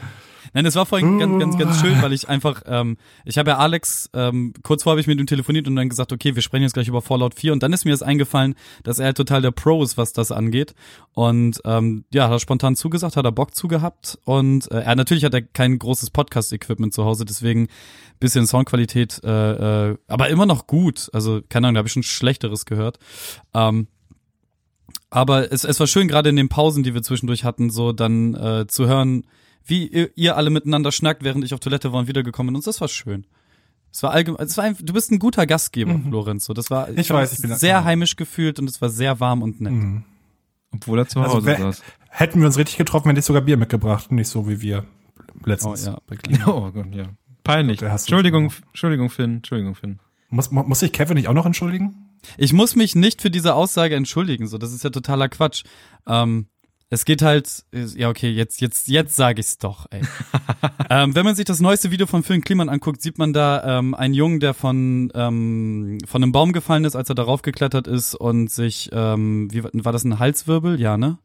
Nein, 0.54 0.68
es 0.68 0.76
war 0.76 0.86
vorhin 0.86 1.18
ganz, 1.18 1.40
ganz, 1.40 1.58
ganz 1.58 1.82
schön, 1.82 2.00
weil 2.02 2.14
ich 2.14 2.30
einfach, 2.30 2.62
ähm, 2.68 2.98
ich 3.26 3.40
habe 3.40 3.52
ja 3.52 3.58
Alex, 3.58 4.10
ähm, 4.14 4.54
kurz 4.62 4.84
vor 4.84 4.92
habe 4.92 5.02
ich 5.02 5.08
mit 5.08 5.20
ihm 5.20 5.26
telefoniert 5.26 5.68
und 5.68 5.76
dann 5.76 5.90
gesagt, 5.90 6.14
okay, 6.14 6.36
wir 6.36 6.44
sprechen 6.44 6.62
jetzt 6.62 6.74
gleich 6.74 6.88
über 6.88 7.02
Fallout 7.02 7.34
4 7.34 7.54
und 7.54 7.64
dann 7.64 7.74
ist 7.74 7.86
mir 7.86 7.92
das 7.92 8.04
eingefallen, 8.04 8.54
dass 8.84 9.00
er 9.00 9.06
halt 9.06 9.18
total 9.18 9.42
der 9.42 9.50
Pro 9.50 9.82
ist, 9.82 9.98
was 9.98 10.14
das 10.14 10.32
angeht 10.32 10.76
und 11.14 11.60
ähm, 11.66 12.06
ja, 12.14 12.26
hat 12.26 12.32
er 12.32 12.40
spontan 12.40 12.76
zugesagt, 12.76 13.18
hat 13.18 13.26
er 13.26 13.32
Bock 13.32 13.56
zugehabt 13.56 14.20
und 14.26 14.72
äh, 14.72 14.82
er 14.82 14.96
natürlich 14.96 15.26
hat 15.26 15.34
er 15.34 15.42
kein 15.42 15.80
großes 15.80 16.12
Podcast-Equipment 16.12 16.94
zu 16.94 17.04
Hause, 17.04 17.26
deswegen 17.26 17.68
bisschen 18.20 18.46
Soundqualität, 18.46 19.22
äh, 19.24 19.90
äh, 19.90 19.98
aber 20.08 20.30
immer 20.30 20.46
noch 20.46 20.68
gut, 20.68 21.10
also 21.14 21.42
keine 21.50 21.68
Ahnung, 21.68 21.76
da 21.76 21.78
habe 21.80 21.88
ich 21.88 21.94
schon 21.94 22.04
Schlechteres 22.04 22.66
gehört. 22.66 23.00
Ähm, 23.56 23.88
aber 25.14 25.52
es, 25.52 25.64
es 25.64 25.80
war 25.80 25.88
schön, 25.88 26.08
gerade 26.08 26.30
in 26.30 26.36
den 26.36 26.50
Pausen, 26.50 26.84
die 26.84 26.94
wir 26.94 27.02
zwischendurch 27.04 27.44
hatten, 27.44 27.70
so 27.70 27.92
dann 27.94 28.34
äh, 28.36 28.68
zu 28.68 28.88
hören, 28.88 29.26
wie 29.66 29.88
ihr, 29.88 30.10
ihr 30.16 30.36
alle 30.38 30.50
miteinander 30.50 30.92
schnackt, 30.92 31.24
während 31.24 31.44
ich 31.46 31.54
auf 31.54 31.60
Toilette 31.60 31.94
war 31.94 32.00
und 32.02 32.08
wiedergekommen 32.08 32.48
bin. 32.52 32.56
Und 32.58 32.68
das 32.68 32.82
war 32.82 32.88
schön. 32.88 33.26
Es 33.92 34.02
war 34.04 34.12
allgemein, 34.12 34.46
es 34.46 34.58
war 34.58 34.64
ein, 34.64 34.76
du 34.82 34.92
bist 34.94 35.12
ein 35.12 35.20
guter 35.20 35.46
Gastgeber, 35.46 36.00
Florenz. 36.10 36.46
So, 36.46 36.54
das 36.54 36.70
war 36.72 36.90
Mhm. 36.90 36.98
Ich 36.98 37.10
weiß, 37.12 37.34
ich 37.34 37.42
bin 37.42 37.56
sehr 37.56 37.84
heimisch 37.84 38.16
gefühlt 38.16 38.60
und 38.60 38.70
es 38.70 38.82
war 38.82 38.90
sehr 38.90 39.20
warm 39.20 39.42
und 39.44 39.62
nett. 39.62 39.72
Mhm. 39.74 40.04
Obwohl 40.74 40.98
er 41.00 41.08
zu 41.08 41.20
Also 41.20 41.36
Hause 41.36 41.46
wer- 41.46 41.58
saß. 41.60 41.84
Hätten 42.10 42.40
wir 42.40 42.48
uns 42.48 42.58
richtig 42.58 42.78
getroffen, 42.78 43.08
hätte 43.10 43.20
ich 43.20 43.26
sogar 43.26 43.42
Bier 43.44 43.58
mitgebracht, 43.58 44.12
nicht 44.12 44.28
so 44.28 44.48
wie 44.50 44.62
wir 44.62 44.86
letztens. 45.46 45.88
Oh, 45.88 45.92
ja. 45.92 46.48
Oh 46.48 46.72
Gott, 46.72 46.94
ja. 46.94 47.06
Peinlich. 47.44 47.82
Entschuldigung. 47.82 48.52
Entschuldigung, 48.70 49.10
Finn. 49.10 49.36
Entschuldigung, 49.38 49.76
Finn. 49.76 50.00
Muss, 50.30 50.50
mu- 50.52 50.64
muss 50.64 50.82
ich 50.82 50.92
Kevin 50.92 51.16
nicht 51.16 51.28
auch 51.28 51.34
noch 51.34 51.46
entschuldigen? 51.46 52.03
Ich 52.38 52.54
muss 52.54 52.76
mich 52.76 52.96
nicht 52.96 53.22
für 53.22 53.30
diese 53.32 53.54
Aussage 53.56 53.96
entschuldigen, 53.96 54.48
so 54.48 54.58
das 54.58 54.74
ist 54.74 54.84
ja 54.84 54.90
totaler 54.90 55.30
Quatsch. 55.30 55.64
Ähm, 56.08 56.48
es 56.90 57.06
geht 57.06 57.24
halt, 57.24 57.64
ja 57.74 58.10
okay, 58.10 58.30
jetzt 58.30 58.62
jetzt 58.62 58.88
jetzt 58.88 59.16
sage 59.16 59.40
ich's 59.40 59.58
doch. 59.58 59.88
Ey. 59.90 60.02
ähm, 60.92 61.16
wenn 61.16 61.26
man 61.26 61.34
sich 61.36 61.46
das 61.46 61.60
neueste 61.60 61.90
Video 61.90 62.06
von 62.06 62.22
Phil 62.22 62.40
Kliman 62.42 62.70
anguckt, 62.70 63.02
sieht 63.02 63.18
man 63.18 63.34
da 63.34 63.80
ähm, 63.80 63.96
einen 63.96 64.14
Jungen, 64.14 64.40
der 64.40 64.54
von 64.54 65.12
ähm, 65.16 65.98
von 66.06 66.22
einem 66.22 66.32
Baum 66.32 66.54
gefallen 66.54 66.86
ist, 66.86 66.96
als 66.96 67.10
er 67.10 67.16
darauf 67.16 67.42
geklettert 67.42 67.88
ist 67.88 68.14
und 68.14 68.52
sich, 68.52 68.92
ähm, 68.94 69.48
wie 69.52 69.64
war- 69.64 69.72
war 69.74 69.92
das 69.92 70.04
ein 70.04 70.20
Halswirbel? 70.20 70.80
Ja, 70.80 70.98
ne? 70.98 71.18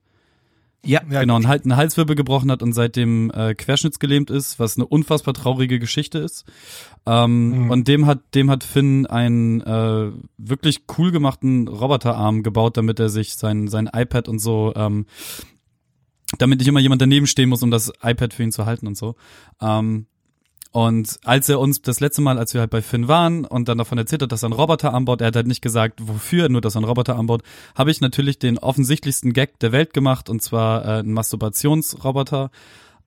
Ja, 0.85 1.03
Ja, 1.11 1.21
genau, 1.21 1.37
einen, 1.37 1.47
einen 1.47 1.77
Halswirbel 1.77 2.15
gebrochen 2.15 2.51
hat 2.51 2.63
und 2.63 2.73
seitdem 2.73 3.31
äh, 3.33 3.55
querschnittsgelähmt 3.55 4.31
ist, 4.31 4.59
was 4.59 4.77
eine 4.77 4.87
unfassbar 4.87 5.35
traurige 5.35 5.79
Geschichte 5.79 6.19
ist. 6.19 6.45
Ähm, 7.05 7.65
Mhm. 7.65 7.71
Und 7.71 7.89
dem 7.89 8.07
hat, 8.07 8.21
dem 8.35 8.51
hat 8.51 8.65
Finn 8.65 9.07
einen 9.07 9.61
äh, 9.61 10.13
wirklich 10.37 10.83
cool 10.97 11.11
gemachten 11.11 11.69
Roboterarm 11.69 12.43
gebaut, 12.43 12.77
damit 12.77 13.01
er 13.01 13.09
sich 13.09 13.35
sein, 13.35 13.69
sein 13.69 13.91
iPad 13.93 14.29
und 14.29 14.39
so, 14.39 14.73
ähm, 14.77 15.07
damit 16.39 16.59
nicht 16.59 16.69
immer 16.69 16.81
jemand 16.81 17.01
daneben 17.03 17.27
stehen 17.27 17.49
muss, 17.49 17.63
um 17.63 17.71
das 17.71 17.93
iPad 18.03 18.35
für 18.35 18.43
ihn 18.43 18.53
zu 18.53 18.67
halten 18.67 18.87
und 18.87 18.97
so. 18.97 19.17
Ähm, 19.61 20.07
und 20.71 21.19
als 21.25 21.49
er 21.49 21.59
uns 21.61 21.81
das 21.83 22.01
letzte 22.01 22.21
Mal, 22.23 22.39
als 22.39 22.53
wir 22.55 22.61
halt 22.61 22.71
bei 22.71 22.83
Finn 22.83 23.09
waren 23.09 23.45
und 23.45 23.69
dann 23.69 23.79
davon 23.79 23.97
erzählt 23.99 24.23
hat, 24.23 24.33
dass 24.33 24.43
er 24.43 24.47
einen 24.49 24.53
Roboter 24.55 24.93
anbaut, 24.95 25.21
er 25.21 25.29
hat 25.29 25.37
halt 25.37 25.47
nicht 25.47 25.63
gesagt, 25.63 26.01
wofür, 26.07 26.49
nur 26.49 26.61
dass 26.61 26.75
er 26.75 26.79
einen 26.79 26.87
Roboter 26.89 27.17
anbaut, 27.17 27.43
habe 27.75 27.91
ich 27.91 28.01
natürlich 28.01 28.39
den 28.39 28.59
offensichtlichsten 28.59 29.33
Gag 29.33 29.59
der 29.61 29.73
Welt 29.73 29.93
gemacht 29.95 30.29
und 30.29 30.43
zwar 30.43 30.85
äh, 30.85 30.89
einen 31.01 31.13
Masturbationsroboter. 31.15 32.51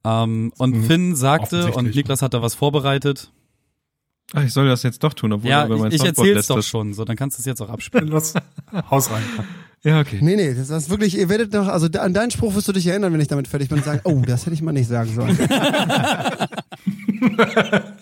Ähm, 0.03 0.51
und 0.57 0.75
Mhm. 0.75 0.83
Finn 0.85 1.15
sagte, 1.15 1.71
und 1.73 1.95
Niklas 1.95 2.21
hat 2.23 2.33
da 2.33 2.41
was 2.41 2.55
vorbereitet. 2.55 3.31
Ach, 4.33 4.43
ich 4.43 4.53
soll 4.53 4.67
das 4.67 4.81
jetzt 4.83 5.03
doch 5.03 5.13
tun, 5.13 5.33
obwohl 5.33 5.49
Ja, 5.51 5.61
du 5.67 5.73
über 5.73 5.83
mein 5.83 5.91
ich, 5.91 6.01
ich 6.01 6.05
erzähl's 6.07 6.47
doch 6.47 6.63
schon, 6.63 6.93
so 6.93 7.05
dann 7.05 7.15
kannst 7.17 7.37
du 7.37 7.41
es 7.41 7.45
jetzt 7.45 7.61
auch 7.61 7.69
abspielen. 7.69 8.07
Los, 8.07 8.33
Haus 8.89 9.11
rein. 9.11 9.23
Ja, 9.83 9.99
okay. 9.99 10.19
Nee, 10.21 10.35
nee, 10.35 10.53
das 10.53 10.69
ist 10.69 10.89
wirklich, 10.89 11.17
ihr 11.17 11.27
werdet 11.27 11.53
noch, 11.53 11.67
also 11.67 11.87
an 11.99 12.13
deinen 12.13 12.29
Spruch 12.29 12.53
wirst 12.53 12.67
du 12.67 12.71
dich 12.71 12.85
erinnern, 12.85 13.11
wenn 13.13 13.19
ich 13.19 13.27
damit 13.27 13.47
fertig 13.47 13.69
bin 13.69 13.79
und 13.79 13.85
sagen, 13.85 14.01
oh, 14.03 14.21
das 14.25 14.45
hätte 14.45 14.53
ich 14.53 14.61
mal 14.61 14.71
nicht 14.73 14.87
sagen 14.87 15.13
sollen. 15.13 15.37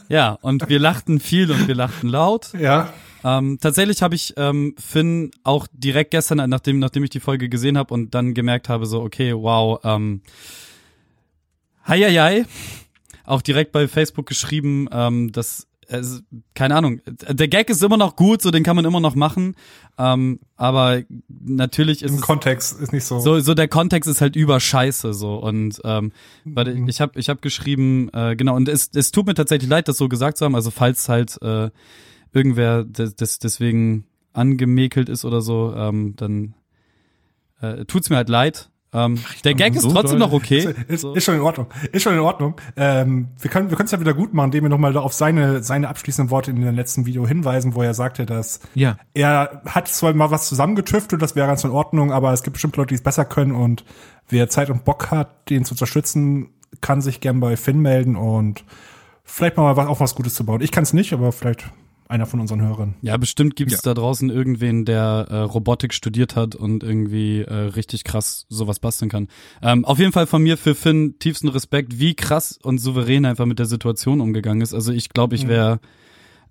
Ja, 0.09 0.39
und 0.41 0.67
wir 0.69 0.79
lachten 0.79 1.19
viel 1.19 1.51
und 1.51 1.67
wir 1.67 1.75
lachten 1.75 2.09
laut. 2.09 2.53
Ja. 2.59 2.91
Ähm, 3.23 3.59
tatsächlich 3.61 4.01
habe 4.01 4.15
ich 4.15 4.33
ähm, 4.37 4.73
Finn 4.79 5.29
auch 5.43 5.67
direkt 5.71 6.11
gestern, 6.11 6.49
nachdem, 6.49 6.79
nachdem 6.79 7.03
ich 7.03 7.11
die 7.11 7.19
Folge 7.19 7.47
gesehen 7.47 7.77
habe 7.77 7.93
und 7.93 8.15
dann 8.15 8.33
gemerkt 8.33 8.69
habe, 8.69 8.87
so, 8.87 9.01
okay, 9.01 9.33
wow, 9.35 9.79
ähm, 9.83 10.21
hi, 11.83 12.01
hi, 12.01 12.15
hi. 12.15 12.45
Auch 13.23 13.43
direkt 13.43 13.71
bei 13.71 13.87
Facebook 13.87 14.25
geschrieben, 14.25 14.87
ähm, 14.91 15.31
dass 15.31 15.67
es, 15.89 16.23
keine 16.53 16.75
Ahnung, 16.75 17.01
der 17.05 17.47
Gag 17.47 17.69
ist 17.69 17.83
immer 17.83 17.97
noch 17.97 18.15
gut, 18.15 18.41
so 18.41 18.51
den 18.51 18.63
kann 18.63 18.75
man 18.75 18.85
immer 18.85 18.99
noch 18.99 19.15
machen, 19.15 19.55
ähm, 19.97 20.39
aber 20.55 21.01
natürlich 21.27 22.03
ist 22.03 22.11
Im 22.11 22.17
es 22.17 22.21
Kontext 22.21 22.79
ist 22.79 22.93
nicht 22.93 23.03
so. 23.05 23.19
so, 23.19 23.39
so 23.39 23.53
der 23.53 23.67
Kontext 23.67 24.09
ist 24.09 24.21
halt 24.21 24.35
über 24.35 24.59
Scheiße 24.59 25.13
so 25.13 25.35
und 25.37 25.79
ähm, 25.83 26.11
warte, 26.45 26.73
Mhm. 26.73 26.87
ich 26.87 27.01
habe 27.01 27.19
ich 27.19 27.29
hab 27.29 27.41
geschrieben 27.41 28.09
äh, 28.13 28.35
genau 28.35 28.55
und 28.55 28.69
es, 28.69 28.89
es 28.93 29.11
tut 29.11 29.25
mir 29.27 29.33
tatsächlich 29.33 29.69
leid, 29.69 29.87
das 29.87 29.97
so 29.97 30.07
gesagt 30.07 30.37
zu 30.37 30.45
haben. 30.45 30.55
Also 30.55 30.71
falls 30.71 31.09
halt 31.09 31.41
äh, 31.41 31.69
irgendwer 32.31 32.83
des, 32.83 33.15
des, 33.15 33.39
deswegen 33.39 34.05
angemäkelt 34.33 35.09
ist 35.09 35.25
oder 35.25 35.41
so, 35.41 35.73
ähm, 35.75 36.13
dann 36.15 36.53
äh, 37.61 37.85
tut's 37.85 38.09
mir 38.09 38.15
halt 38.17 38.29
leid. 38.29 38.69
Ähm, 38.91 39.19
der 39.43 39.53
Gag 39.53 39.75
ist 39.75 39.83
so 39.83 39.91
trotzdem 39.91 40.19
doll. 40.19 40.27
noch 40.27 40.33
okay. 40.33 40.73
Ist, 40.87 41.03
ist 41.03 41.23
schon 41.23 41.35
in 41.35 41.41
Ordnung. 41.41 41.67
Ist 41.91 42.01
schon 42.03 42.13
in 42.13 42.19
Ordnung. 42.19 42.55
Ähm, 42.75 43.27
wir 43.39 43.51
können 43.51 43.69
wir 43.69 43.77
können 43.77 43.85
es 43.85 43.91
ja 43.91 43.99
wieder 43.99 44.13
gut 44.15 44.33
machen, 44.33 44.47
indem 44.47 44.63
wir 44.63 44.69
nochmal 44.69 44.97
auf 44.97 45.13
seine 45.13 45.61
seine 45.61 45.87
abschließenden 45.89 46.31
Worte 46.31 46.51
in 46.51 46.59
dem 46.61 46.75
letzten 46.75 47.05
Video 47.05 47.27
hinweisen, 47.27 47.75
wo 47.75 47.83
er 47.83 47.93
sagte, 47.93 48.25
dass 48.25 48.59
Ja. 48.73 48.97
er 49.13 49.61
hat 49.65 49.87
zwar 49.87 50.13
mal 50.13 50.31
was 50.31 50.47
zusammengetüftelt, 50.49 51.21
das 51.21 51.35
wäre 51.35 51.45
ganz 51.47 51.63
in 51.63 51.69
Ordnung, 51.71 52.11
aber 52.11 52.33
es 52.33 52.41
gibt 52.43 52.53
bestimmt 52.53 52.75
Leute, 52.77 52.89
die 52.89 52.95
es 52.95 53.03
besser 53.03 53.25
können 53.25 53.51
und 53.51 53.85
wer 54.27 54.49
Zeit 54.49 54.69
und 54.69 54.85
Bock 54.85 55.11
hat, 55.11 55.49
den 55.49 55.65
zu 55.65 55.73
unterstützen, 55.75 56.49
kann 56.81 57.01
sich 57.01 57.19
gern 57.19 57.39
bei 57.39 57.57
Finn 57.57 57.79
melden 57.81 58.15
und 58.15 58.63
vielleicht 59.23 59.57
mal 59.57 59.75
was, 59.77 59.87
auch 59.87 59.99
was 59.99 60.15
Gutes 60.15 60.33
zu 60.33 60.45
bauen. 60.45 60.61
Ich 60.61 60.71
kann 60.71 60.83
es 60.83 60.93
nicht, 60.93 61.13
aber 61.13 61.31
vielleicht 61.31 61.69
einer 62.09 62.25
von 62.25 62.39
unseren 62.39 62.61
Hörern. 62.61 62.95
Ja, 63.01 63.15
bestimmt 63.17 63.55
gibt's 63.55 63.81
da 63.83 63.93
draußen 63.93 64.29
irgendwen, 64.31 64.83
der 64.83 65.27
äh, 65.29 65.37
Robotik 65.41 65.93
studiert 65.93 66.35
hat 66.35 66.55
und 66.55 66.83
irgendwie 66.83 67.41
äh, 67.41 67.53
richtig 67.53 68.03
krass 68.03 68.47
sowas 68.49 68.79
basteln 68.79 69.09
kann. 69.09 69.27
Ähm, 69.61 69.85
auf 69.85 69.99
jeden 69.99 70.11
Fall 70.11 70.25
von 70.25 70.41
mir 70.41 70.57
für 70.57 70.73
Finn 70.73 71.19
tiefsten 71.19 71.47
Respekt, 71.49 71.99
wie 71.99 72.15
krass 72.15 72.57
und 72.63 72.79
souverän 72.79 73.23
er 73.25 73.29
einfach 73.29 73.45
mit 73.45 73.59
der 73.59 73.67
Situation 73.67 74.21
umgegangen 74.21 74.61
ist. 74.61 74.73
Also 74.73 74.91
ich 74.91 75.09
glaube, 75.09 75.35
ich 75.35 75.47
wäre 75.47 75.79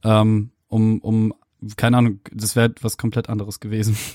ähm, 0.05 0.51
um, 0.69 1.01
um, 1.01 1.35
keine 1.77 1.97
Ahnung, 1.97 2.21
das 2.33 2.55
wäre 2.55 2.73
was 2.81 2.97
komplett 2.97 3.29
anderes 3.29 3.61
gewesen. 3.61 3.97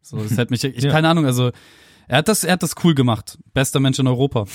So, 0.00 0.16
das 0.16 0.38
hätte 0.38 0.50
mich, 0.52 0.64
ich, 0.64 0.82
Ja. 0.84 0.90
keine 0.90 1.10
Ahnung, 1.10 1.26
also 1.26 1.50
er 2.06 2.18
hat 2.18 2.28
das, 2.28 2.42
er 2.42 2.54
hat 2.54 2.62
das 2.62 2.76
cool 2.82 2.94
gemacht. 2.94 3.36
Bester 3.52 3.78
Mensch 3.78 3.98
in 3.98 4.06
Europa. 4.06 4.46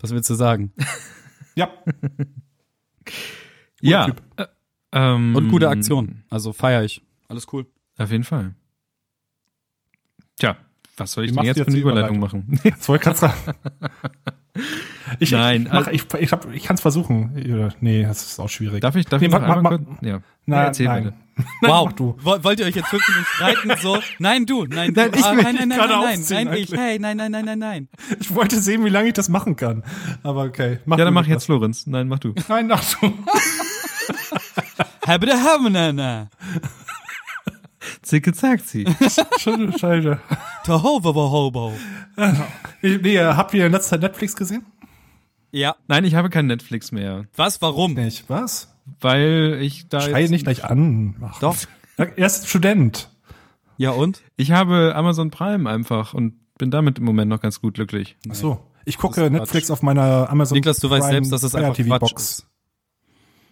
Was 0.00 0.10
willst 0.10 0.28
du 0.28 0.34
sagen? 0.34 0.72
Ja, 1.54 1.70
Ja. 3.80 4.06
Typ. 4.06 4.22
Äh, 4.92 4.98
ähm, 4.98 5.36
Und 5.36 5.48
gute 5.48 5.68
Aktion. 5.68 6.22
Also 6.30 6.52
feier 6.52 6.82
ich. 6.84 7.02
Alles 7.28 7.46
cool. 7.52 7.66
Auf 7.98 8.10
jeden 8.10 8.24
Fall. 8.24 8.54
Tja, 10.38 10.56
was 10.96 11.12
soll 11.12 11.24
ich 11.24 11.34
denn 11.34 11.44
jetzt 11.44 11.58
für 11.60 11.66
eine 11.66 11.76
Überleitung 11.76 12.18
machen? 12.20 12.60
das 12.64 12.88
wollte 12.88 13.00
ich 13.00 13.04
gerade 13.04 13.18
sagen. 13.18 13.54
Ich, 15.20 15.30
Nein, 15.30 15.62
ich, 15.62 15.68
mach, 15.68 15.86
also- 15.86 15.90
ich, 15.92 16.14
ich, 16.20 16.32
hab- 16.32 16.52
ich 16.52 16.64
kann 16.64 16.74
es 16.74 16.80
versuchen. 16.82 17.74
Nee, 17.80 18.02
das 18.02 18.26
ist 18.26 18.40
auch 18.40 18.48
schwierig. 18.48 18.80
Darf 18.80 18.96
ich, 18.96 19.06
darf 19.06 19.20
Nee, 19.20 19.28
ich 19.28 19.32
mach- 19.32 19.62
mach- 19.62 19.70
kurz? 19.70 19.82
Ja. 20.02 20.20
Nein, 20.46 20.64
erzähl 20.66 20.86
nein. 20.86 21.04
bitte. 21.04 21.16
Wow, 21.62 21.86
mach 21.86 21.92
du. 21.92 22.16
Woll- 22.22 22.42
Wollt 22.44 22.58
ihr 22.60 22.66
euch 22.66 22.74
jetzt 22.74 22.92
Minuten 22.92 23.24
streiten? 23.24 23.70
So, 23.80 23.98
nein, 24.18 24.44
du, 24.44 24.64
nein, 24.66 24.92
du. 24.92 25.00
Nein, 25.00 25.10
ich 25.14 25.24
Ah, 25.24 25.34
nein, 25.34 25.54
nein, 25.54 25.68
nein, 25.68 25.78
gerade 25.78 25.92
nein, 25.94 26.24
nein, 26.28 26.52
ich, 26.58 26.72
hey, 26.72 26.98
nein, 26.98 27.16
nein, 27.16 27.30
nein, 27.30 27.44
nein, 27.44 27.58
nein. 27.58 27.88
Ich 28.18 28.34
wollte 28.34 28.60
sehen, 28.60 28.84
wie 28.84 28.88
lange 28.90 29.08
ich 29.08 29.14
das 29.14 29.28
machen 29.28 29.54
kann. 29.54 29.84
Aber 30.24 30.42
okay. 30.42 30.80
Mach 30.84 30.98
Ja, 30.98 31.04
dann 31.04 31.14
mach 31.14 31.26
jetzt 31.26 31.46
Lorenz. 31.48 31.86
Nein, 31.86 32.08
mach 32.08 32.18
du. 32.18 32.34
Nein, 32.48 32.66
mach 32.66 32.82
du. 33.00 33.12
Habe 35.08 35.26
der 35.26 35.42
Hamnana. 35.42 36.28
Zicke 38.02 38.32
zack 38.32 38.60
sie. 38.60 38.84
Schade. 39.38 40.20
Tahova 40.64 41.10
Hobo. 41.14 41.72
Ich- 42.82 43.00
Nee, 43.00 43.18
habt 43.18 43.54
ihr 43.54 43.66
in 43.66 43.72
letzter 43.72 43.90
Zeit 43.96 44.02
Netflix 44.02 44.36
gesehen? 44.36 44.66
Ja. 45.50 45.76
Nein, 45.86 46.04
ich 46.04 46.14
habe 46.14 46.28
kein 46.30 46.46
Netflix 46.46 46.92
mehr, 46.92 47.24
Was, 47.36 47.62
warum? 47.62 47.94
Nicht. 47.94 48.28
Was? 48.28 48.74
weil 49.00 49.58
ich 49.60 49.88
da 49.88 50.00
Schrei 50.00 50.22
jetzt, 50.22 50.30
nicht 50.30 50.44
gleich 50.44 50.64
an. 50.64 51.16
Ach, 51.22 51.38
Doch. 51.40 51.56
Er 51.96 52.16
ist 52.26 52.48
Student. 52.48 53.10
Ja 53.76 53.90
und? 53.90 54.22
ich 54.36 54.50
habe 54.52 54.94
Amazon 54.96 55.30
Prime 55.30 55.68
einfach 55.68 56.14
und 56.14 56.34
bin 56.58 56.70
damit 56.70 56.98
im 56.98 57.04
Moment 57.04 57.28
noch 57.28 57.40
ganz 57.40 57.60
gut 57.60 57.74
glücklich. 57.74 58.16
Ach 58.30 58.34
so. 58.34 58.60
Ich 58.84 58.96
Das 58.96 59.02
gucke 59.02 59.30
Netflix 59.30 59.66
Quatsch. 59.66 59.72
auf 59.72 59.82
meiner 59.82 60.28
Amazon 60.30 60.56
Niklas, 60.56 60.78
du 60.78 60.88
weißt 60.90 61.02
Prime 61.08 61.24
selbst, 61.24 61.32
dass 61.32 61.50
Fire 61.52 61.64
einfach 61.64 61.76
TV 61.76 61.88
Quatsch 61.90 62.00
Box. 62.12 62.22
ist. 62.22 62.46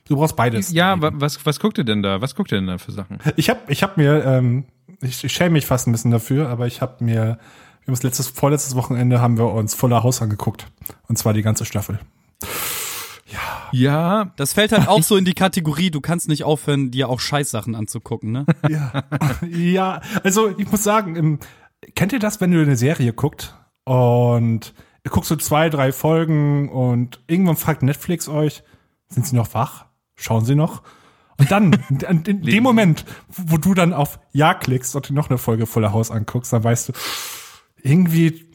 Du 0.08 0.16
brauchst 0.16 0.36
beides. 0.36 0.72
Ja, 0.72 1.00
wa- 1.00 1.10
was, 1.14 1.44
was 1.44 1.58
guckt 1.60 1.78
ihr 1.78 1.84
denn 1.84 2.02
da? 2.02 2.20
Was 2.20 2.34
guckt 2.34 2.52
ihr 2.52 2.58
denn 2.58 2.66
da 2.68 2.78
für 2.78 2.92
Sachen? 2.92 3.18
Ich 3.36 3.50
habe 3.50 3.60
ich 3.68 3.82
hab 3.82 3.96
mir, 3.96 4.24
ähm, 4.24 4.64
ich, 5.02 5.24
ich 5.24 5.32
schäme 5.32 5.50
mich 5.50 5.66
fast 5.66 5.86
ein 5.88 5.92
bisschen 5.92 6.10
dafür, 6.10 6.48
aber 6.48 6.66
ich 6.66 6.80
habe 6.80 7.02
mir, 7.04 7.14
wir 7.14 7.28
haben 7.28 7.38
das 7.86 8.02
letztes, 8.02 8.28
vorletztes 8.28 8.76
Wochenende 8.76 9.20
haben 9.20 9.36
wir 9.38 9.46
uns 9.52 9.74
Fuller 9.74 10.02
Haus 10.02 10.22
angeguckt. 10.22 10.66
Und 11.08 11.16
zwar 11.18 11.32
die 11.34 11.42
ganze 11.42 11.64
Staffel. 11.64 11.98
Ja, 13.72 14.32
Das 14.36 14.52
fällt 14.52 14.70
halt 14.72 14.86
auch 14.88 15.02
so 15.02 15.16
in 15.16 15.24
die 15.24 15.34
Kategorie, 15.34 15.90
du 15.90 16.00
kannst 16.00 16.28
nicht 16.28 16.44
aufhören, 16.44 16.92
dir 16.92 17.08
auch 17.08 17.18
Scheißsachen 17.18 17.74
anzugucken, 17.74 18.30
ne? 18.30 18.46
Ja, 18.70 19.02
ja, 19.50 20.00
also 20.22 20.56
ich 20.56 20.70
muss 20.70 20.84
sagen, 20.84 21.16
im, 21.16 21.38
kennt 21.96 22.12
ihr 22.12 22.20
das, 22.20 22.40
wenn 22.40 22.52
du 22.52 22.62
eine 22.62 22.76
Serie 22.76 23.12
guckt 23.12 23.56
und 23.84 24.72
ihr 25.04 25.10
guckst 25.10 25.28
so 25.28 25.36
zwei, 25.36 25.68
drei 25.68 25.90
Folgen 25.92 26.68
und 26.70 27.20
irgendwann 27.26 27.56
fragt 27.56 27.82
Netflix 27.82 28.28
euch, 28.28 28.62
sind 29.08 29.26
sie 29.26 29.34
noch 29.36 29.52
wach? 29.52 29.86
Schauen 30.16 30.44
sie 30.44 30.54
noch? 30.54 30.82
Und 31.38 31.50
dann, 31.50 31.72
in, 31.90 32.22
in 32.24 32.42
dem 32.42 32.62
Moment, 32.62 33.04
wo 33.28 33.58
du 33.58 33.74
dann 33.74 33.92
auf 33.92 34.18
Ja 34.32 34.54
klickst 34.54 34.96
und 34.96 35.08
dir 35.08 35.12
noch 35.14 35.28
eine 35.30 35.38
Folge 35.38 35.66
Fuller 35.66 35.92
Haus 35.92 36.10
anguckst, 36.10 36.52
dann 36.52 36.64
weißt 36.64 36.88
du, 36.88 36.92
irgendwie 37.82 38.46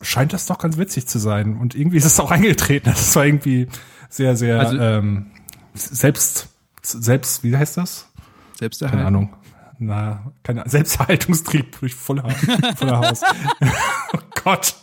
scheint 0.00 0.32
das 0.32 0.46
doch 0.46 0.58
ganz 0.58 0.76
witzig 0.76 1.06
zu 1.06 1.18
sein. 1.18 1.56
Und 1.56 1.74
irgendwie 1.74 1.96
ist 1.96 2.04
es 2.04 2.20
auch 2.20 2.30
eingetreten. 2.30 2.90
Das 2.90 3.14
war 3.16 3.26
irgendwie 3.26 3.68
sehr, 4.08 4.36
sehr 4.36 4.60
Also- 4.60 4.78
ähm, 4.78 5.26
selbst, 5.74 6.48
selbst, 6.82 7.42
wie 7.42 7.56
heißt 7.56 7.76
das? 7.76 8.08
selbst 8.56 8.80
Keine 8.80 9.04
Ahnung. 9.04 9.34
Na, 9.80 10.32
keine 10.44 10.68
Selbsterhaltungstrieb 10.68 11.80
durch 11.80 11.96
Fuller, 11.96 12.30
Fuller 12.76 12.98
Haus. 13.00 13.22
oh 14.12 14.18
Gott. 14.44 14.76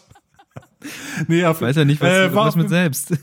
Nee, 1.27 1.45
auf, 1.45 1.61
Ich 1.61 1.67
weiß 1.67 1.77
ja 1.77 1.85
nicht, 1.85 2.01
was, 2.01 2.09
äh, 2.09 2.35
was 2.35 2.55
mit 2.57 2.67
selbst. 2.69 3.13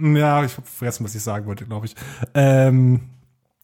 Ja, 0.00 0.44
ich 0.44 0.56
hab 0.56 0.66
vergessen, 0.66 1.04
was 1.04 1.14
ich 1.14 1.22
sagen 1.22 1.46
wollte, 1.46 1.64
glaube 1.64 1.86
ich. 1.86 1.94
Ähm, 2.34 3.00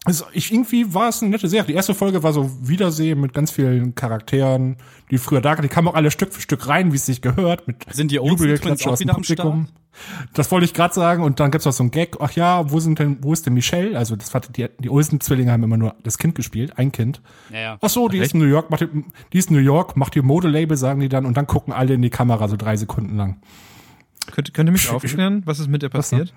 also 0.04 0.24
ich, 0.32 0.52
irgendwie 0.52 0.94
war 0.94 1.08
es 1.08 1.22
eine 1.22 1.30
nette 1.30 1.48
Serie. 1.48 1.66
Die 1.66 1.74
erste 1.74 1.94
Folge 1.94 2.22
war 2.22 2.32
so 2.32 2.50
Wiedersehen 2.66 3.20
mit 3.20 3.34
ganz 3.34 3.50
vielen 3.50 3.94
Charakteren, 3.94 4.76
die 5.10 5.18
früher 5.18 5.40
da 5.40 5.50
waren. 5.50 5.62
Die 5.62 5.68
kamen 5.68 5.88
auch 5.88 5.94
alle 5.94 6.10
Stück 6.10 6.32
für 6.32 6.40
Stück 6.40 6.68
rein, 6.68 6.92
wie 6.92 6.96
es 6.96 7.04
sich 7.04 7.20
gehört. 7.20 7.66
Mit 7.66 7.84
Sind 7.92 8.10
die 8.10 8.20
Olsen 8.20 8.36
Twins 8.36 8.40
Jubelgeklatsche 8.40 8.88
auch 8.88 8.92
aus 8.92 8.98
dem 9.00 9.08
wieder 9.08 9.16
am 9.16 9.24
Start? 9.24 9.38
Publikum. 9.40 9.68
Das 10.32 10.50
wollte 10.52 10.64
ich 10.64 10.72
gerade 10.72 10.94
sagen. 10.94 11.22
Und 11.24 11.40
dann 11.40 11.50
gibt's 11.50 11.66
noch 11.66 11.72
so 11.72 11.82
ein 11.82 11.90
Gag. 11.90 12.16
Ach 12.20 12.30
ja, 12.32 12.70
wo 12.70 12.78
sind 12.80 13.00
denn, 13.00 13.18
wo 13.22 13.32
ist 13.32 13.44
denn 13.44 13.54
Michelle? 13.54 13.98
Also 13.98 14.16
das 14.16 14.32
war 14.32 14.40
die, 14.40 14.68
die 14.78 14.88
Olsen-Zwillinge 14.88 15.50
haben 15.50 15.64
immer 15.64 15.76
nur 15.76 15.96
das 16.04 16.16
Kind 16.16 16.36
gespielt, 16.36 16.78
ein 16.78 16.92
Kind. 16.92 17.20
Ja, 17.52 17.58
ja. 17.58 17.78
Ach 17.80 17.88
so, 17.88 18.08
die 18.08 18.18
ist 18.18 18.32
in 18.32 18.40
New 18.40 18.46
York, 18.46 18.70
macht 18.70 18.82
die, 18.82 19.04
die 19.32 19.38
ist 19.38 19.50
in 19.50 19.56
New 19.56 19.62
York, 19.62 19.96
macht 19.96 20.14
ihr 20.16 20.22
Modelabel, 20.22 20.76
sagen 20.76 21.00
die 21.00 21.08
dann, 21.08 21.26
und 21.26 21.36
dann 21.36 21.46
gucken 21.46 21.72
alle 21.72 21.94
in 21.94 22.02
die 22.02 22.10
Kamera 22.10 22.48
so 22.48 22.56
drei 22.56 22.76
Sekunden 22.76 23.16
lang. 23.16 23.40
Könnt, 24.38 24.54
könnt 24.54 24.68
ihr 24.68 24.72
mich 24.72 24.88
aufklären, 24.90 25.42
was 25.46 25.58
ist 25.58 25.66
mit 25.66 25.82
ihr 25.82 25.88
passiert? 25.88 26.32